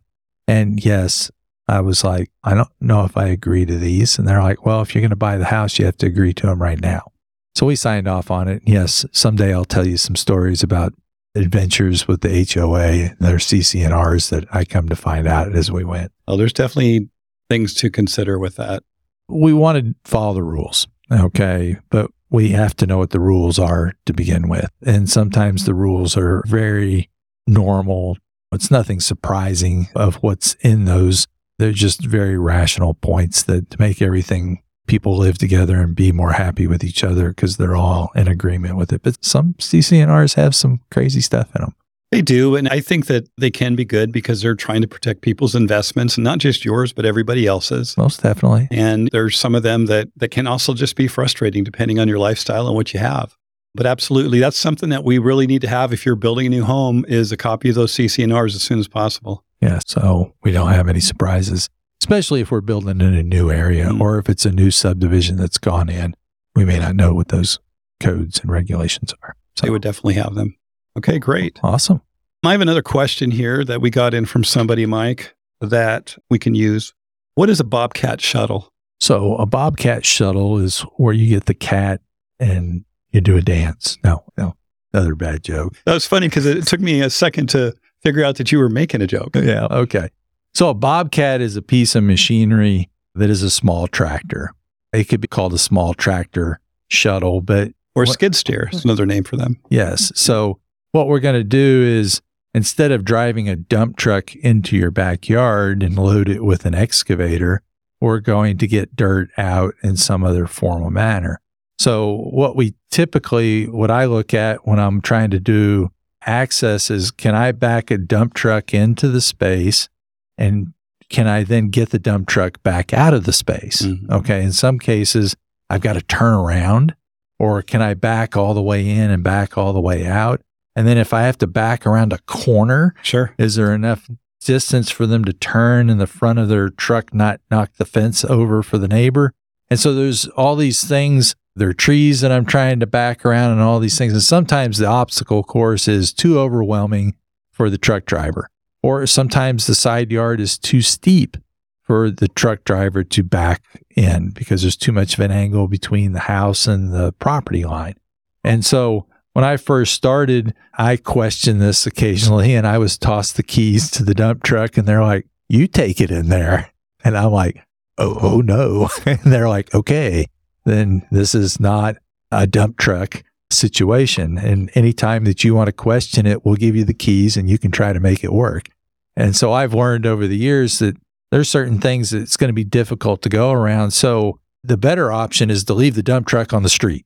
And 0.48 0.82
yes, 0.82 1.30
I 1.68 1.80
was 1.80 2.02
like, 2.02 2.30
I 2.42 2.54
don't 2.54 2.70
know 2.80 3.04
if 3.04 3.16
I 3.16 3.26
agree 3.26 3.66
to 3.66 3.76
these. 3.76 4.18
And 4.18 4.26
they're 4.26 4.42
like, 4.42 4.64
well, 4.64 4.80
if 4.80 4.94
you're 4.94 5.02
going 5.02 5.10
to 5.10 5.16
buy 5.16 5.36
the 5.36 5.44
house, 5.44 5.78
you 5.78 5.84
have 5.84 5.98
to 5.98 6.06
agree 6.06 6.32
to 6.34 6.46
them 6.46 6.62
right 6.62 6.80
now. 6.80 7.12
So 7.54 7.66
we 7.66 7.76
signed 7.76 8.08
off 8.08 8.30
on 8.30 8.48
it. 8.48 8.62
Yes, 8.64 9.04
someday 9.12 9.52
I'll 9.52 9.64
tell 9.64 9.86
you 9.86 9.96
some 9.96 10.16
stories 10.16 10.62
about 10.62 10.94
adventures 11.34 12.08
with 12.08 12.22
the 12.22 12.48
HOA 12.54 12.80
and 12.80 13.16
their 13.20 13.36
CCNRs 13.36 14.30
that 14.30 14.46
I 14.52 14.64
come 14.64 14.88
to 14.88 14.96
find 14.96 15.26
out 15.26 15.54
as 15.54 15.70
we 15.70 15.84
went. 15.84 16.12
Well, 16.26 16.36
there's 16.36 16.52
definitely 16.52 17.10
things 17.50 17.74
to 17.74 17.90
consider 17.90 18.38
with 18.38 18.56
that. 18.56 18.82
We 19.28 19.52
want 19.52 19.78
to 19.78 19.94
follow 20.04 20.34
the 20.34 20.42
rules. 20.42 20.86
Okay. 21.12 21.76
But 21.90 22.10
we 22.30 22.50
have 22.50 22.76
to 22.76 22.86
know 22.86 22.98
what 22.98 23.10
the 23.10 23.20
rules 23.20 23.58
are 23.58 23.92
to 24.06 24.12
begin 24.12 24.48
with. 24.48 24.70
And 24.84 25.08
sometimes 25.08 25.64
the 25.64 25.74
rules 25.74 26.16
are 26.16 26.42
very 26.46 27.10
normal. 27.46 28.18
It's 28.52 28.70
nothing 28.70 29.00
surprising 29.00 29.88
of 29.94 30.16
what's 30.16 30.54
in 30.60 30.84
those. 30.84 31.26
They're 31.58 31.72
just 31.72 32.04
very 32.04 32.38
rational 32.38 32.94
points 32.94 33.42
that 33.44 33.70
to 33.70 33.80
make 33.80 34.00
everything 34.00 34.62
people 34.86 35.16
live 35.16 35.38
together 35.38 35.80
and 35.80 35.94
be 35.94 36.12
more 36.12 36.32
happy 36.32 36.66
with 36.66 36.82
each 36.82 37.04
other 37.04 37.28
because 37.28 37.56
they're 37.56 37.76
all 37.76 38.10
in 38.14 38.26
agreement 38.26 38.76
with 38.76 38.92
it. 38.92 39.02
But 39.02 39.22
some 39.24 39.54
CCNRs 39.54 40.34
have 40.34 40.54
some 40.54 40.80
crazy 40.90 41.20
stuff 41.20 41.54
in 41.54 41.62
them. 41.62 41.74
They 42.10 42.22
do. 42.22 42.56
And 42.56 42.68
I 42.68 42.80
think 42.80 43.06
that 43.06 43.28
they 43.36 43.50
can 43.50 43.74
be 43.74 43.84
good 43.84 44.12
because 44.12 44.40
they're 44.40 44.54
trying 44.54 44.80
to 44.80 44.88
protect 44.88 45.20
people's 45.20 45.54
investments 45.54 46.16
and 46.16 46.24
not 46.24 46.38
just 46.38 46.64
yours, 46.64 46.92
but 46.92 47.04
everybody 47.04 47.46
else's. 47.46 47.96
Most 47.98 48.22
definitely. 48.22 48.66
And 48.70 49.10
there's 49.12 49.38
some 49.38 49.54
of 49.54 49.62
them 49.62 49.86
that, 49.86 50.08
that 50.16 50.30
can 50.30 50.46
also 50.46 50.72
just 50.72 50.96
be 50.96 51.06
frustrating 51.06 51.64
depending 51.64 51.98
on 51.98 52.08
your 52.08 52.18
lifestyle 52.18 52.66
and 52.66 52.74
what 52.74 52.94
you 52.94 53.00
have. 53.00 53.36
But 53.74 53.84
absolutely, 53.84 54.40
that's 54.40 54.56
something 54.56 54.88
that 54.88 55.04
we 55.04 55.18
really 55.18 55.46
need 55.46 55.60
to 55.60 55.68
have 55.68 55.92
if 55.92 56.06
you're 56.06 56.16
building 56.16 56.46
a 56.46 56.50
new 56.50 56.64
home 56.64 57.04
is 57.06 57.30
a 57.30 57.36
copy 57.36 57.68
of 57.68 57.74
those 57.74 57.92
CCNRs 57.92 58.54
as 58.54 58.62
soon 58.62 58.78
as 58.78 58.88
possible. 58.88 59.44
Yeah. 59.60 59.80
So 59.86 60.34
we 60.42 60.52
don't 60.52 60.72
have 60.72 60.88
any 60.88 61.00
surprises, 61.00 61.68
especially 62.02 62.40
if 62.40 62.50
we're 62.50 62.60
building 62.60 63.00
in 63.00 63.14
a 63.14 63.22
new 63.22 63.50
area 63.50 63.86
Mm. 63.86 64.00
or 64.00 64.18
if 64.18 64.28
it's 64.28 64.46
a 64.46 64.50
new 64.52 64.70
subdivision 64.70 65.36
that's 65.36 65.58
gone 65.58 65.88
in. 65.88 66.14
We 66.54 66.64
may 66.64 66.78
not 66.78 66.94
know 66.96 67.14
what 67.14 67.28
those 67.28 67.58
codes 68.00 68.40
and 68.40 68.50
regulations 68.50 69.12
are. 69.22 69.34
So 69.56 69.66
They 69.66 69.70
would 69.70 69.82
definitely 69.82 70.14
have 70.14 70.34
them. 70.34 70.56
Okay, 70.96 71.18
great. 71.18 71.58
awesome. 71.62 72.00
I 72.44 72.52
have 72.52 72.60
another 72.60 72.82
question 72.82 73.30
here 73.32 73.64
that 73.64 73.80
we 73.80 73.90
got 73.90 74.14
in 74.14 74.24
from 74.26 74.44
somebody, 74.44 74.86
Mike, 74.86 75.34
that 75.60 76.16
we 76.30 76.38
can 76.38 76.54
use. 76.54 76.94
What 77.34 77.50
is 77.50 77.58
a 77.60 77.64
Bobcat 77.64 78.20
shuttle? 78.20 78.72
So 79.00 79.36
a 79.36 79.46
bobcat 79.46 80.04
shuttle 80.04 80.58
is 80.58 80.80
where 80.96 81.14
you 81.14 81.28
get 81.28 81.46
the 81.46 81.54
cat 81.54 82.00
and 82.40 82.84
you 83.12 83.20
do 83.20 83.36
a 83.36 83.40
dance. 83.42 83.96
No, 84.02 84.24
no, 84.36 84.56
another 84.92 85.14
bad 85.14 85.44
joke. 85.44 85.74
That 85.86 85.94
was 85.94 86.04
funny 86.06 86.26
because 86.28 86.46
it 86.46 86.66
took 86.66 86.80
me 86.80 87.00
a 87.00 87.10
second 87.10 87.48
to 87.50 87.74
figure 88.02 88.24
out 88.24 88.36
that 88.36 88.52
you 88.52 88.58
were 88.58 88.68
making 88.68 89.02
a 89.02 89.06
joke. 89.06 89.34
Yeah. 89.36 89.66
Okay. 89.70 90.08
So 90.54 90.68
a 90.70 90.74
bobcat 90.74 91.40
is 91.40 91.56
a 91.56 91.62
piece 91.62 91.94
of 91.94 92.04
machinery 92.04 92.88
that 93.14 93.30
is 93.30 93.42
a 93.42 93.50
small 93.50 93.86
tractor. 93.86 94.52
It 94.92 95.04
could 95.04 95.20
be 95.20 95.28
called 95.28 95.52
a 95.52 95.58
small 95.58 95.94
tractor 95.94 96.60
shuttle, 96.88 97.40
but 97.40 97.72
Or 97.94 98.02
What- 98.04 98.08
skid 98.14 98.34
steer 98.34 98.68
is 98.72 98.84
another 98.84 99.06
name 99.06 99.24
for 99.24 99.36
them. 99.36 99.56
Yes. 99.70 100.12
So 100.14 100.58
what 100.92 101.08
we're 101.08 101.18
going 101.20 101.34
to 101.34 101.44
do 101.44 101.82
is 101.82 102.20
instead 102.54 102.92
of 102.92 103.04
driving 103.04 103.48
a 103.48 103.56
dump 103.56 103.96
truck 103.96 104.34
into 104.36 104.76
your 104.76 104.90
backyard 104.90 105.82
and 105.82 105.96
load 105.98 106.28
it 106.28 106.44
with 106.44 106.64
an 106.64 106.74
excavator, 106.74 107.62
we're 108.00 108.20
going 108.20 108.56
to 108.58 108.66
get 108.66 108.94
dirt 108.96 109.30
out 109.36 109.74
in 109.82 109.96
some 109.96 110.22
other 110.24 110.46
formal 110.46 110.90
manner. 110.90 111.40
So 111.78 112.28
what 112.30 112.56
we 112.56 112.74
typically, 112.90 113.68
what 113.68 113.90
I 113.90 114.04
look 114.06 114.32
at 114.32 114.66
when 114.66 114.78
I'm 114.78 115.00
trying 115.00 115.30
to 115.30 115.40
do 115.40 115.90
access 116.26 116.90
is 116.90 117.10
can 117.10 117.34
I 117.34 117.52
back 117.52 117.90
a 117.90 117.98
dump 117.98 118.34
truck 118.34 118.74
into 118.74 119.08
the 119.08 119.20
space 119.20 119.88
and 120.36 120.72
can 121.08 121.26
I 121.26 121.42
then 121.44 121.68
get 121.68 121.90
the 121.90 121.98
dump 121.98 122.28
truck 122.28 122.62
back 122.62 122.92
out 122.92 123.14
of 123.14 123.24
the 123.24 123.32
space? 123.32 123.82
Mhm. 123.82 124.10
Okay. 124.10 124.42
In 124.42 124.52
some 124.52 124.78
cases, 124.78 125.34
I've 125.70 125.80
got 125.80 125.94
to 125.94 126.02
turn 126.02 126.34
around 126.34 126.94
or 127.38 127.62
can 127.62 127.80
I 127.80 127.94
back 127.94 128.36
all 128.36 128.52
the 128.54 128.62
way 128.62 128.88
in 128.88 129.10
and 129.10 129.22
back 129.22 129.56
all 129.56 129.72
the 129.72 129.80
way 129.80 130.06
out? 130.06 130.42
And 130.76 130.86
then 130.86 130.98
if 130.98 131.12
I 131.14 131.22
have 131.22 131.38
to 131.38 131.46
back 131.46 131.86
around 131.86 132.12
a 132.12 132.18
corner, 132.26 132.94
Sure. 133.02 133.32
is 133.38 133.54
there 133.56 133.74
enough 133.74 134.08
distance 134.44 134.90
for 134.90 135.06
them 135.06 135.24
to 135.24 135.32
turn 135.32 135.90
in 135.90 135.98
the 135.98 136.06
front 136.06 136.38
of 136.38 136.48
their 136.48 136.68
truck, 136.68 137.12
not 137.14 137.40
knock 137.50 137.70
the 137.78 137.84
fence 137.84 138.24
over 138.24 138.62
for 138.62 138.78
the 138.78 138.86
neighbor? 138.88 139.32
And 139.70 139.78
so 139.80 139.94
there's 139.94 140.26
all 140.28 140.56
these 140.56 140.82
things. 140.84 141.34
There 141.58 141.68
are 141.68 141.74
trees 141.74 142.20
that 142.20 142.32
I'm 142.32 142.46
trying 142.46 142.80
to 142.80 142.86
back 142.86 143.24
around 143.26 143.52
and 143.52 143.60
all 143.60 143.80
these 143.80 143.98
things. 143.98 144.12
And 144.12 144.22
sometimes 144.22 144.78
the 144.78 144.86
obstacle 144.86 145.42
course 145.42 145.88
is 145.88 146.12
too 146.12 146.38
overwhelming 146.38 147.16
for 147.50 147.68
the 147.68 147.78
truck 147.78 148.04
driver. 148.06 148.48
Or 148.82 149.06
sometimes 149.06 149.66
the 149.66 149.74
side 149.74 150.12
yard 150.12 150.40
is 150.40 150.56
too 150.56 150.82
steep 150.82 151.36
for 151.82 152.10
the 152.10 152.28
truck 152.28 152.64
driver 152.64 153.02
to 153.02 153.22
back 153.22 153.82
in 153.96 154.30
because 154.30 154.62
there's 154.62 154.76
too 154.76 154.92
much 154.92 155.14
of 155.14 155.20
an 155.20 155.32
angle 155.32 155.66
between 155.66 156.12
the 156.12 156.20
house 156.20 156.66
and 156.66 156.92
the 156.92 157.12
property 157.12 157.64
line. 157.64 157.96
And 158.44 158.64
so 158.64 159.06
when 159.32 159.44
I 159.44 159.56
first 159.56 159.94
started, 159.94 160.54
I 160.76 160.96
questioned 160.96 161.60
this 161.60 161.86
occasionally 161.86 162.54
and 162.54 162.66
I 162.66 162.78
was 162.78 162.98
tossed 162.98 163.36
the 163.36 163.42
keys 163.42 163.90
to 163.92 164.04
the 164.04 164.14
dump 164.14 164.44
truck 164.44 164.76
and 164.76 164.86
they're 164.86 165.02
like, 165.02 165.26
you 165.48 165.66
take 165.66 166.00
it 166.00 166.10
in 166.10 166.28
there. 166.28 166.70
And 167.04 167.16
I'm 167.16 167.32
like, 167.32 167.64
oh, 167.96 168.18
oh 168.20 168.40
no. 168.42 168.90
and 169.06 169.20
they're 169.24 169.48
like, 169.48 169.74
okay, 169.74 170.26
then 170.68 171.06
this 171.10 171.34
is 171.34 171.58
not 171.58 171.96
a 172.30 172.46
dump 172.46 172.78
truck 172.78 173.22
situation. 173.50 174.38
And 174.38 174.70
anytime 174.74 175.24
that 175.24 175.44
you 175.44 175.54
want 175.54 175.68
to 175.68 175.72
question 175.72 176.26
it, 176.26 176.44
we'll 176.44 176.56
give 176.56 176.76
you 176.76 176.84
the 176.84 176.94
keys 176.94 177.36
and 177.36 177.48
you 177.48 177.58
can 177.58 177.70
try 177.70 177.92
to 177.92 178.00
make 178.00 178.22
it 178.22 178.32
work. 178.32 178.68
And 179.16 179.34
so 179.34 179.52
I've 179.52 179.74
learned 179.74 180.06
over 180.06 180.26
the 180.26 180.36
years 180.36 180.78
that 180.78 180.96
there's 181.30 181.48
certain 181.48 181.80
things 181.80 182.10
that 182.10 182.20
it's 182.20 182.36
going 182.36 182.48
to 182.48 182.54
be 182.54 182.64
difficult 182.64 183.22
to 183.22 183.28
go 183.28 183.50
around. 183.50 183.92
So 183.92 184.38
the 184.62 184.76
better 184.76 185.12
option 185.12 185.50
is 185.50 185.64
to 185.64 185.74
leave 185.74 185.94
the 185.94 186.02
dump 186.02 186.26
truck 186.26 186.52
on 186.52 186.62
the 186.62 186.68
street. 186.68 187.04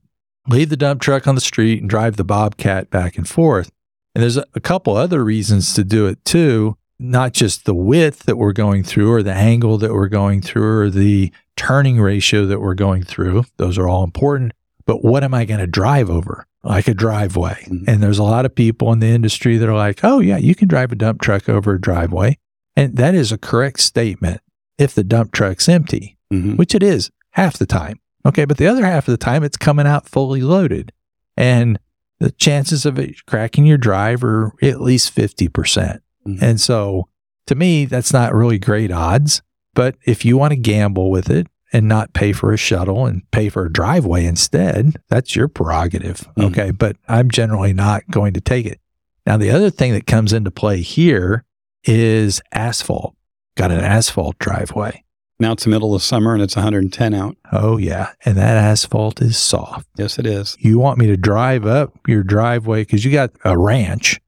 Leave 0.48 0.68
the 0.68 0.76
dump 0.76 1.00
truck 1.00 1.26
on 1.26 1.34
the 1.34 1.40
street 1.40 1.80
and 1.80 1.88
drive 1.88 2.16
the 2.16 2.24
Bobcat 2.24 2.90
back 2.90 3.16
and 3.16 3.28
forth. 3.28 3.70
And 4.14 4.22
there's 4.22 4.36
a 4.36 4.60
couple 4.60 4.96
other 4.96 5.24
reasons 5.24 5.72
to 5.74 5.84
do 5.84 6.06
it 6.06 6.22
too, 6.24 6.76
not 6.98 7.32
just 7.32 7.64
the 7.64 7.74
width 7.74 8.24
that 8.24 8.36
we're 8.36 8.52
going 8.52 8.82
through 8.82 9.10
or 9.10 9.22
the 9.22 9.32
angle 9.32 9.78
that 9.78 9.92
we're 9.92 10.08
going 10.08 10.42
through 10.42 10.80
or 10.80 10.90
the 10.90 11.32
turning 11.66 12.00
ratio 12.00 12.46
that 12.46 12.60
we're 12.60 12.74
going 12.74 13.02
through. 13.04 13.44
Those 13.56 13.78
are 13.78 13.88
all 13.88 14.04
important. 14.04 14.52
but 14.84 15.04
what 15.04 15.22
am 15.22 15.32
I 15.32 15.44
going 15.44 15.60
to 15.60 15.66
drive 15.68 16.10
over? 16.10 16.44
Like 16.64 16.88
a 16.88 16.92
driveway. 16.94 17.64
Mhm. 17.68 17.84
And 17.86 18.02
there's 18.02 18.18
a 18.18 18.24
lot 18.24 18.44
of 18.44 18.52
people 18.52 18.92
in 18.92 18.98
the 18.98 19.06
industry 19.06 19.56
that 19.56 19.68
are 19.68 19.76
like, 19.76 20.00
oh, 20.02 20.18
yeah, 20.18 20.38
you 20.38 20.56
can 20.56 20.66
drive 20.66 20.90
a 20.90 20.96
dump 20.96 21.20
truck 21.22 21.48
over 21.48 21.74
a 21.74 21.80
driveway. 21.80 22.36
And 22.74 22.96
that 22.96 23.14
is 23.14 23.30
a 23.30 23.38
correct 23.38 23.78
statement 23.78 24.40
if 24.78 24.92
the 24.92 25.04
dump 25.04 25.30
truck's 25.30 25.68
empty, 25.68 26.18
Mhm. 26.32 26.56
which 26.56 26.74
it 26.74 26.82
is 26.82 27.10
half 27.30 27.56
the 27.58 27.64
time. 27.64 28.00
Okay. 28.26 28.44
But 28.44 28.56
the 28.56 28.66
other 28.66 28.84
half 28.84 29.06
of 29.06 29.12
the 29.12 29.24
time, 29.24 29.44
it's 29.44 29.56
coming 29.56 29.86
out 29.86 30.08
fully 30.08 30.40
loaded. 30.40 30.90
And 31.36 31.78
the 32.18 32.32
chances 32.32 32.84
of 32.84 32.98
it 32.98 33.24
cracking 33.24 33.66
your 33.66 33.78
drive 33.78 34.24
are 34.24 34.52
at 34.62 34.80
least 34.80 35.10
50%. 35.12 36.00
Mhm. 36.26 36.42
And 36.42 36.60
so 36.60 37.06
to 37.46 37.54
me, 37.54 37.84
that's 37.84 38.12
not 38.12 38.34
really 38.34 38.58
great 38.58 38.90
odds. 38.90 39.42
But 39.74 39.94
if 40.04 40.24
you 40.24 40.36
want 40.36 40.50
to 40.50 40.56
gamble 40.56 41.08
with 41.10 41.30
it 41.30 41.46
and 41.72 41.88
not 41.88 42.12
pay 42.12 42.32
for 42.32 42.52
a 42.52 42.56
shuttle 42.56 43.06
and 43.06 43.22
pay 43.30 43.48
for 43.48 43.66
a 43.66 43.72
driveway 43.72 44.24
instead, 44.26 44.96
that's 45.08 45.34
your 45.34 45.48
prerogative. 45.48 46.28
Mhm. 46.36 46.44
Okay. 46.50 46.70
But 46.70 46.96
I'm 47.08 47.30
generally 47.30 47.72
not 47.72 48.02
going 48.10 48.34
to 48.34 48.40
take 48.40 48.66
it. 48.66 48.78
Now, 49.26 49.36
the 49.36 49.50
other 49.50 49.70
thing 49.70 49.92
that 49.92 50.06
comes 50.06 50.32
into 50.32 50.50
play 50.50 50.80
here 50.82 51.44
is 51.84 52.40
asphalt. 52.52 53.14
Got 53.56 53.70
an 53.70 53.80
asphalt 53.80 54.38
driveway. 54.38 55.04
Now 55.38 55.52
it's 55.52 55.64
the 55.64 55.70
middle 55.70 55.94
of 55.94 56.02
summer 56.02 56.34
and 56.34 56.42
it's 56.42 56.54
110 56.56 57.14
out. 57.14 57.36
Oh, 57.52 57.76
yeah. 57.76 58.12
And 58.24 58.36
that 58.36 58.56
asphalt 58.56 59.20
is 59.20 59.36
soft. 59.36 59.88
Yes, 59.96 60.18
it 60.18 60.26
is. 60.26 60.56
You 60.60 60.78
want 60.78 60.98
me 60.98 61.06
to 61.08 61.16
drive 61.16 61.66
up 61.66 61.92
your 62.06 62.22
driveway 62.22 62.82
because 62.82 63.04
you 63.04 63.10
got 63.10 63.32
a 63.44 63.58
ranch 63.58 64.20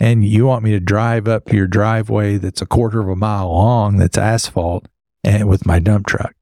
and 0.00 0.24
you 0.24 0.46
want 0.46 0.64
me 0.64 0.70
to 0.70 0.80
drive 0.80 1.28
up 1.28 1.52
your 1.52 1.66
driveway 1.66 2.38
that's 2.38 2.62
a 2.62 2.66
quarter 2.66 3.00
of 3.00 3.08
a 3.08 3.16
mile 3.16 3.50
long 3.50 3.98
that's 3.98 4.16
asphalt 4.16 4.88
and 5.22 5.46
with 5.48 5.66
my 5.66 5.78
dump 5.78 6.06
truck. 6.06 6.34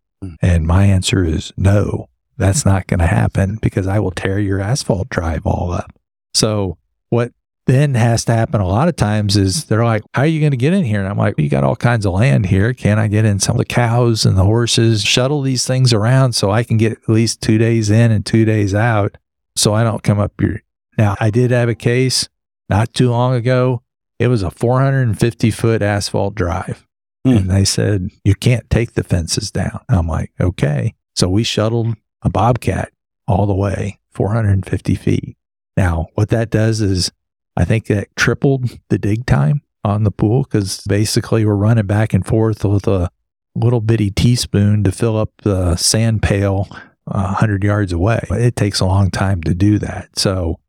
And 0.43 0.67
my 0.67 0.85
answer 0.85 1.25
is 1.25 1.53
no, 1.57 2.09
that's 2.37 2.65
not 2.65 2.87
going 2.87 3.01
to 3.01 3.07
happen 3.07 3.59
because 3.61 3.87
I 3.87 3.99
will 3.99 4.11
tear 4.11 4.39
your 4.39 4.61
asphalt 4.61 5.09
drive 5.09 5.47
all 5.47 5.73
up. 5.73 5.93
So 6.35 6.79
what 7.09 7.33
then 7.67 7.95
has 7.95 8.25
to 8.25 8.33
happen 8.33 8.61
a 8.61 8.67
lot 8.67 8.89
of 8.89 8.97
times 8.97 9.37
is 9.37 9.67
they're 9.67 9.85
like, 9.85 10.03
how 10.15 10.23
are 10.23 10.27
you 10.27 10.41
going 10.41 10.51
to 10.51 10.57
get 10.57 10.73
in 10.73 10.85
here? 10.85 11.01
And 11.01 11.09
I'm 11.09 11.19
like, 11.19 11.39
you 11.39 11.49
got 11.49 11.65
all 11.65 11.77
kinds 11.77 12.05
of 12.05 12.15
land 12.15 12.47
here. 12.47 12.75
Can 12.75 12.99
I 12.99 13.09
get 13.09 13.25
in 13.25 13.39
some 13.39 13.55
of 13.55 13.59
the 13.59 13.65
cows 13.65 14.25
and 14.25 14.37
the 14.37 14.45
horses, 14.45 15.03
shuttle 15.03 15.43
these 15.43 15.67
things 15.67 15.93
around 15.93 16.33
so 16.33 16.51
I 16.51 16.65
can 16.65 16.77
get 16.77 16.93
at 16.93 17.09
least 17.09 17.41
two 17.41 17.59
days 17.59 17.91
in 17.91 18.11
and 18.11 18.25
two 18.27 18.45
days 18.45 18.75
out 18.75 19.17
so 19.55 19.75
I 19.75 19.85
don't 19.85 20.03
come 20.03 20.19
up 20.19 20.33
here? 20.41 20.63
Now, 20.99 21.17
I 21.21 21.31
did 21.31 21.51
have 21.51 21.69
a 21.69 21.75
case 21.75 22.29
not 22.69 22.93
too 22.93 23.11
long 23.11 23.35
ago. 23.35 23.83
It 24.19 24.29
was 24.29 24.43
a 24.43 24.51
450 24.51 25.51
foot 25.51 25.83
asphalt 25.83 26.35
drive. 26.35 26.87
Hmm. 27.25 27.37
And 27.37 27.51
they 27.51 27.65
said, 27.65 28.11
you 28.25 28.35
can't 28.35 28.69
take 28.71 28.95
the 28.95 29.05
fences 29.05 29.51
down. 29.51 29.81
I'm 29.89 30.07
like, 30.07 30.33
okay. 30.41 30.95
So 31.15 31.29
we 31.29 31.43
shuttled 31.43 31.97
a 32.23 32.31
Bobcat 32.31 32.93
all 33.27 33.47
the 33.47 33.55
way 33.55 33.99
450 34.13 34.95
feet. 34.95 35.37
Now, 35.77 36.09
what 36.15 36.31
that 36.31 36.51
does 36.51 36.81
is 36.81 37.13
I 37.57 37.65
think 37.65 37.87
that 37.87 38.15
tripled 38.17 38.79
the 38.89 38.99
dig 38.99 39.27
time 39.27 39.63
on 39.85 40.05
the 40.05 40.11
pool 40.11 40.43
because 40.43 40.83
basically 40.89 41.45
we're 41.45 41.55
running 41.55 41.87
back 41.87 42.13
and 42.13 42.27
forth 42.27 42.65
with 42.65 42.87
a 42.87 43.11
little 43.55 43.81
bitty 43.81 44.11
teaspoon 44.11 44.85
to 44.85 44.93
fill 44.93 45.17
up 45.17 45.31
the 45.43 45.77
sand 45.77 46.23
pail 46.23 46.69
uh, 47.07 47.35
100 47.35 47.65
yards 47.65 47.93
away. 47.93 48.21
It 48.31 48.57
takes 48.57 48.81
a 48.81 48.87
long 48.87 49.11
time 49.11 49.43
to 49.43 49.55
do 49.55 49.79
that. 49.79 50.19
So 50.19 50.61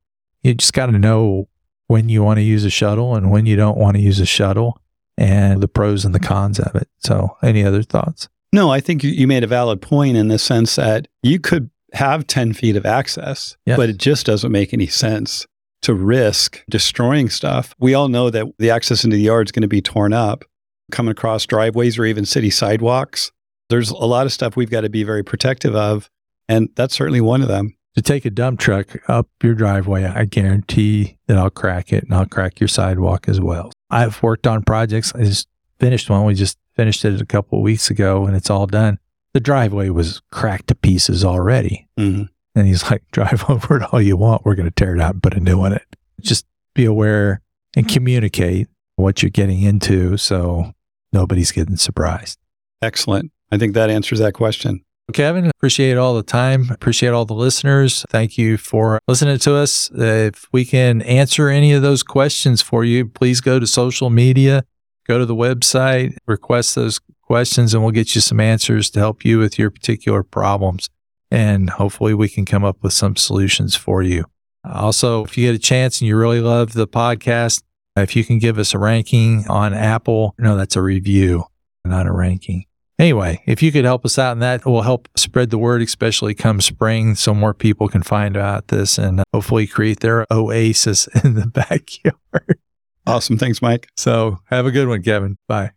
you 0.44 0.54
just 0.54 0.74
got 0.74 0.88
to 0.88 0.98
know 0.98 1.48
when 1.88 2.10
you 2.10 2.24
want 2.24 2.38
to 2.38 2.44
use 2.44 2.64
a 2.64 2.70
shuttle 2.70 3.16
and 3.16 3.32
when 3.32 3.46
you 3.46 3.56
don't 3.56 3.78
want 3.78 3.98
to 3.98 4.02
use 4.02 4.20
a 4.20 4.26
shuttle 4.26 4.82
and 5.22 5.62
the 5.62 5.68
pros 5.68 6.04
and 6.04 6.16
the 6.16 6.20
cons 6.20 6.60
of 6.60 6.74
it. 6.76 6.90
So, 6.98 7.38
any 7.44 7.64
other 7.64 7.84
thoughts? 7.84 8.28
No, 8.52 8.70
I 8.72 8.80
think 8.80 9.04
you- 9.04 9.28
made 9.28 9.44
a 9.44 9.48
valid 9.48 9.82
point 9.82 10.18
in 10.18 10.28
the 10.28 10.40
sense 10.40 10.76
that 10.76 11.08
you 11.24 11.40
could 11.40 11.70
have 11.94 12.26
10 12.28 12.54
feet 12.54 12.76
of 12.76 12.86
access, 12.86 13.56
Yes. 13.66 13.78
but 13.78 13.90
it 13.90 13.98
just 13.98 14.26
doesn't 14.26 14.52
make 14.52 14.74
any 14.74 14.88
sense 14.88 15.46
to 15.84 15.94
risk 15.94 16.64
destroying 16.70 17.30
stuff. 17.30 17.76
We 17.80 17.94
all 17.94 18.08
know 18.08 18.30
that 18.30 18.46
the 18.60 18.70
access 18.72 19.04
into 19.04 19.16
the 19.16 19.22
yard 19.24 19.48
is 19.48 19.52
going 19.52 19.62
to 19.62 19.68
be 19.68 19.82
torn 19.82 20.12
up, 20.14 20.44
coming 20.92 21.12
across 21.12 21.46
driveways 21.46 21.98
or 22.00 22.06
even 22.06 22.26
city 22.26 22.50
sidewalks. 22.50 23.32
There's 23.70 23.90
a 23.92 23.96
lot 23.96 24.26
of 24.26 24.34
stuff 24.34 24.56
we've 24.56 24.70
got 24.72 24.82
to 24.82 24.90
be 24.90 25.04
very 25.04 25.24
protective 25.24 25.76
of, 25.76 26.10
and 26.50 26.70
that's 26.76 26.96
certainly 26.96 27.22
one 27.22 27.42
of 27.42 27.48
them. 27.48 27.76
To 27.96 28.02
take 28.02 28.26
a 28.26 28.30
dump 28.30 28.60
truck 28.60 28.98
up 29.10 29.28
your 29.44 29.54
driveway, 29.54 30.06
I 30.06 30.26
guarantee 30.26 31.18
that 31.28 31.38
I'll 31.38 31.50
crack 31.50 31.92
it 31.94 32.04
and 32.06 32.14
I'll 32.14 32.26
crack 32.26 32.60
your 32.60 32.68
sidewalk 32.70 33.28
as 33.28 33.40
well. 33.42 33.72
I've 33.92 34.22
worked 34.24 34.48
on 34.48 34.64
projects. 34.64 35.14
I 35.14 35.24
just 35.24 35.48
finished 35.80 36.10
one. 36.10 36.26
We 36.26 36.34
just 36.34 36.58
finished 36.76 37.04
it 37.06 37.22
a 37.22 37.26
couple 37.26 37.60
of 37.60 37.64
weeks 37.64 37.90
ago 37.90 38.26
and 38.26 38.36
it's 38.36 38.50
all 38.50 38.66
done. 38.68 38.98
The 39.34 39.40
driveway 39.40 39.90
was 39.90 40.22
cracked 40.32 40.68
to 40.68 40.76
pieces 40.76 41.24
already. 41.24 41.88
Mhm. 42.00 42.30
And 42.56 42.68
he's 42.68 42.90
like, 42.90 43.04
drive 43.12 43.50
over 43.50 43.78
it 43.78 43.84
all 43.94 44.02
you 44.02 44.18
want. 44.18 44.46
We're 44.46 44.56
going 44.56 44.68
to 44.70 44.74
tear 44.76 44.96
it 44.96 45.02
out 45.02 45.14
and 45.14 45.24
put 45.24 45.34
a 45.36 45.40
new 45.40 45.58
one 45.58 45.74
in 45.74 45.78
it. 45.78 45.96
Just 46.22 46.46
be 46.74 46.86
aware 46.86 47.42
and 47.76 47.88
communicate 47.88 48.68
what 48.96 49.22
you're 49.22 49.30
getting 49.30 49.62
into 49.62 50.18
so 50.18 50.74
nobody's 51.14 51.52
getting 51.52 51.78
surprised. 51.78 52.38
Excellent. 52.82 53.32
I 53.52 53.58
think 53.58 53.74
that 53.74 53.90
answers 53.90 54.20
that 54.20 54.34
question. 54.34 54.84
Kevin, 55.14 55.48
appreciate 55.48 55.98
all 55.98 56.16
the 56.16 56.24
time. 56.24 56.70
Appreciate 56.72 57.10
all 57.10 57.26
the 57.26 57.34
listeners. 57.34 58.06
Thank 58.10 58.38
you 58.38 58.58
for 58.58 59.00
listening 59.08 59.40
to 59.40 59.56
us. 59.56 59.92
If 59.94 60.48
we 60.54 60.64
can 60.64 61.02
answer 61.02 61.50
any 61.50 61.74
of 61.74 61.82
those 61.82 62.02
questions 62.02 62.62
for 62.62 62.86
you, 62.86 63.08
please 63.08 63.42
go 63.42 63.60
to 63.60 63.68
social 63.68 64.10
media, 64.10 64.64
go 65.06 65.20
to 65.20 65.26
the 65.26 65.36
website, 65.36 66.16
request 66.28 66.76
those 66.76 67.02
questions, 67.22 67.74
and 67.74 67.84
we'll 67.84 67.92
get 67.92 68.16
you 68.16 68.22
some 68.22 68.40
answers 68.40 68.90
to 68.92 69.00
help 69.00 69.26
you 69.26 69.38
with 69.38 69.60
your 69.60 69.70
particular 69.70 70.24
problems. 70.24 70.90
And 71.30 71.70
hopefully, 71.70 72.14
we 72.14 72.30
can 72.30 72.46
come 72.46 72.64
up 72.64 72.78
with 72.82 72.94
some 72.94 73.16
solutions 73.16 73.76
for 73.76 74.02
you. 74.02 74.26
Also, 74.64 75.24
if 75.24 75.38
you 75.38 75.48
get 75.48 75.56
a 75.56 75.60
chance 75.60 76.00
and 76.00 76.08
you 76.08 76.18
really 76.18 76.42
love 76.42 76.74
the 76.74 76.88
podcast, 76.88 77.64
if 77.96 78.16
you 78.16 78.24
can 78.24 78.40
give 78.40 78.58
us 78.58 78.74
a 78.74 78.78
ranking 78.78 79.46
on 79.50 79.74
Apple, 79.74 80.36
no, 80.38 80.56
that's 80.56 80.76
a 80.76 80.82
review, 80.82 81.46
not 81.84 82.06
a 82.06 82.12
ranking. 82.12 82.66
Anyway, 83.02 83.42
if 83.48 83.64
you 83.64 83.72
could 83.72 83.84
help 83.84 84.06
us 84.06 84.20
out 84.20 84.34
in 84.34 84.40
that, 84.42 84.64
will 84.64 84.84
help 84.84 85.10
spread 85.16 85.50
the 85.50 85.58
word, 85.58 85.82
especially 85.82 86.36
come 86.36 86.62
spring, 86.62 87.16
so 87.16 87.34
more 87.34 87.52
people 87.52 87.88
can 87.88 88.04
find 88.04 88.38
out 88.38 88.68
this 88.68 89.00
and 89.00 89.24
hopefully 89.34 89.66
create 89.66 90.02
their 90.02 90.28
oasis 90.30 91.08
in 91.24 91.34
the 91.34 91.48
backyard. 91.48 92.60
Awesome. 93.08 93.40
Thanks, 93.40 93.60
Mike. 93.60 93.88
So 93.98 94.38
have 94.52 94.68
a 94.68 94.72
good 94.72 94.88
one, 94.88 95.02
Kevin. 95.02 95.40
Bye. 95.48 95.72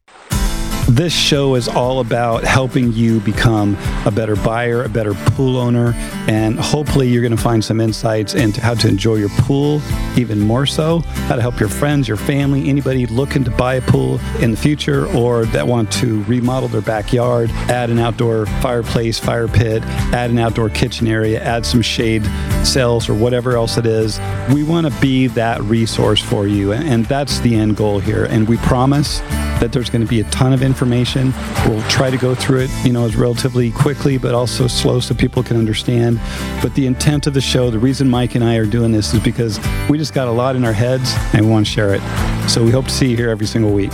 This 0.89 1.15
show 1.15 1.55
is 1.55 1.66
all 1.66 2.01
about 2.01 2.44
helping 2.44 2.93
you 2.93 3.19
become 3.20 3.74
a 4.05 4.11
better 4.11 4.36
buyer, 4.36 4.85
a 4.85 4.89
better 4.89 5.15
pool 5.15 5.56
owner, 5.56 5.94
and 6.28 6.61
hopefully 6.61 7.09
you're 7.09 7.23
going 7.23 7.35
to 7.35 7.43
find 7.43 7.65
some 7.65 7.81
insights 7.81 8.35
into 8.35 8.61
how 8.61 8.74
to 8.74 8.86
enjoy 8.86 9.15
your 9.15 9.31
pool 9.31 9.81
even 10.19 10.39
more 10.39 10.66
so, 10.66 11.01
how 11.01 11.36
to 11.36 11.43
help 11.43 11.59
your 11.59 11.70
friends, 11.70 12.06
your 12.06 12.19
family, 12.19 12.69
anybody 12.69 13.06
looking 13.06 13.43
to 13.44 13.51
buy 13.51 13.77
a 13.77 13.81
pool 13.81 14.20
in 14.40 14.51
the 14.51 14.56
future 14.59 15.06
or 15.16 15.47
that 15.47 15.66
want 15.66 15.90
to 15.94 16.23
remodel 16.24 16.69
their 16.69 16.82
backyard, 16.82 17.48
add 17.70 17.89
an 17.89 17.98
outdoor 17.98 18.44
fireplace, 18.61 19.19
fire 19.19 19.48
pit, 19.48 19.82
add 20.12 20.31
an 20.31 20.39
outdoor 20.39 20.69
kitchen 20.69 21.09
area, 21.09 21.43
add 21.43 21.65
some 21.65 21.81
shade 21.81 22.24
sails 22.62 23.09
or 23.09 23.15
whatever 23.15 23.56
else 23.56 23.78
it 23.78 23.86
is. 23.86 24.20
We 24.52 24.62
want 24.62 24.86
to 24.86 25.01
be 25.01 25.28
that 25.28 25.62
resource 25.62 26.20
for 26.20 26.47
you, 26.47 26.74
and 26.74 27.06
that's 27.06 27.40
the 27.40 27.55
end 27.55 27.78
goal 27.78 28.01
here. 28.01 28.27
And 28.27 28.47
we 28.47 28.59
promise 28.59 29.20
that 29.61 29.73
there's 29.73 29.89
going 29.89 30.02
to 30.02 30.09
be 30.09 30.20
a 30.20 30.24
ton 30.24 30.52
of 30.52 30.62
information. 30.75 31.33
We'll 31.67 31.83
try 31.83 32.11
to 32.11 32.17
go 32.17 32.35
through 32.35 32.63
it, 32.63 32.71
you 32.85 32.93
know, 32.93 33.05
as 33.05 33.15
relatively 33.15 33.71
quickly, 33.71 34.19
but 34.19 34.35
also 34.35 34.67
slow 34.67 34.99
so 34.99 35.15
people 35.15 35.45
can 35.45 35.57
understand. 35.57 36.21
But 36.61 36.75
the 36.75 36.87
intent 36.87 37.29
of 37.29 37.35
the 37.35 37.41
show, 37.41 37.71
the 37.71 37.79
reason 37.79 38.11
Mike 38.11 38.35
and 38.35 38.43
I 38.43 38.57
are 38.57 38.67
doing 38.67 38.91
this 38.91 39.15
is 39.15 39.21
because 39.21 39.61
we 39.89 39.99
just 39.99 40.15
got 40.15 40.27
a 40.27 40.33
lot 40.33 40.57
in 40.57 40.65
our 40.65 40.73
heads 40.73 41.15
and 41.33 41.47
we 41.47 41.53
want 41.53 41.65
to 41.65 41.71
share 41.71 41.95
it. 41.95 42.03
So 42.51 42.65
we 42.65 42.73
hope 42.73 42.87
to 42.87 42.91
see 42.91 43.09
you 43.09 43.17
here 43.17 43.31
every 43.31 43.47
single 43.47 43.73
week. 43.73 43.93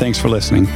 Thanks 0.00 0.18
for 0.18 0.30
listening. 0.30 0.66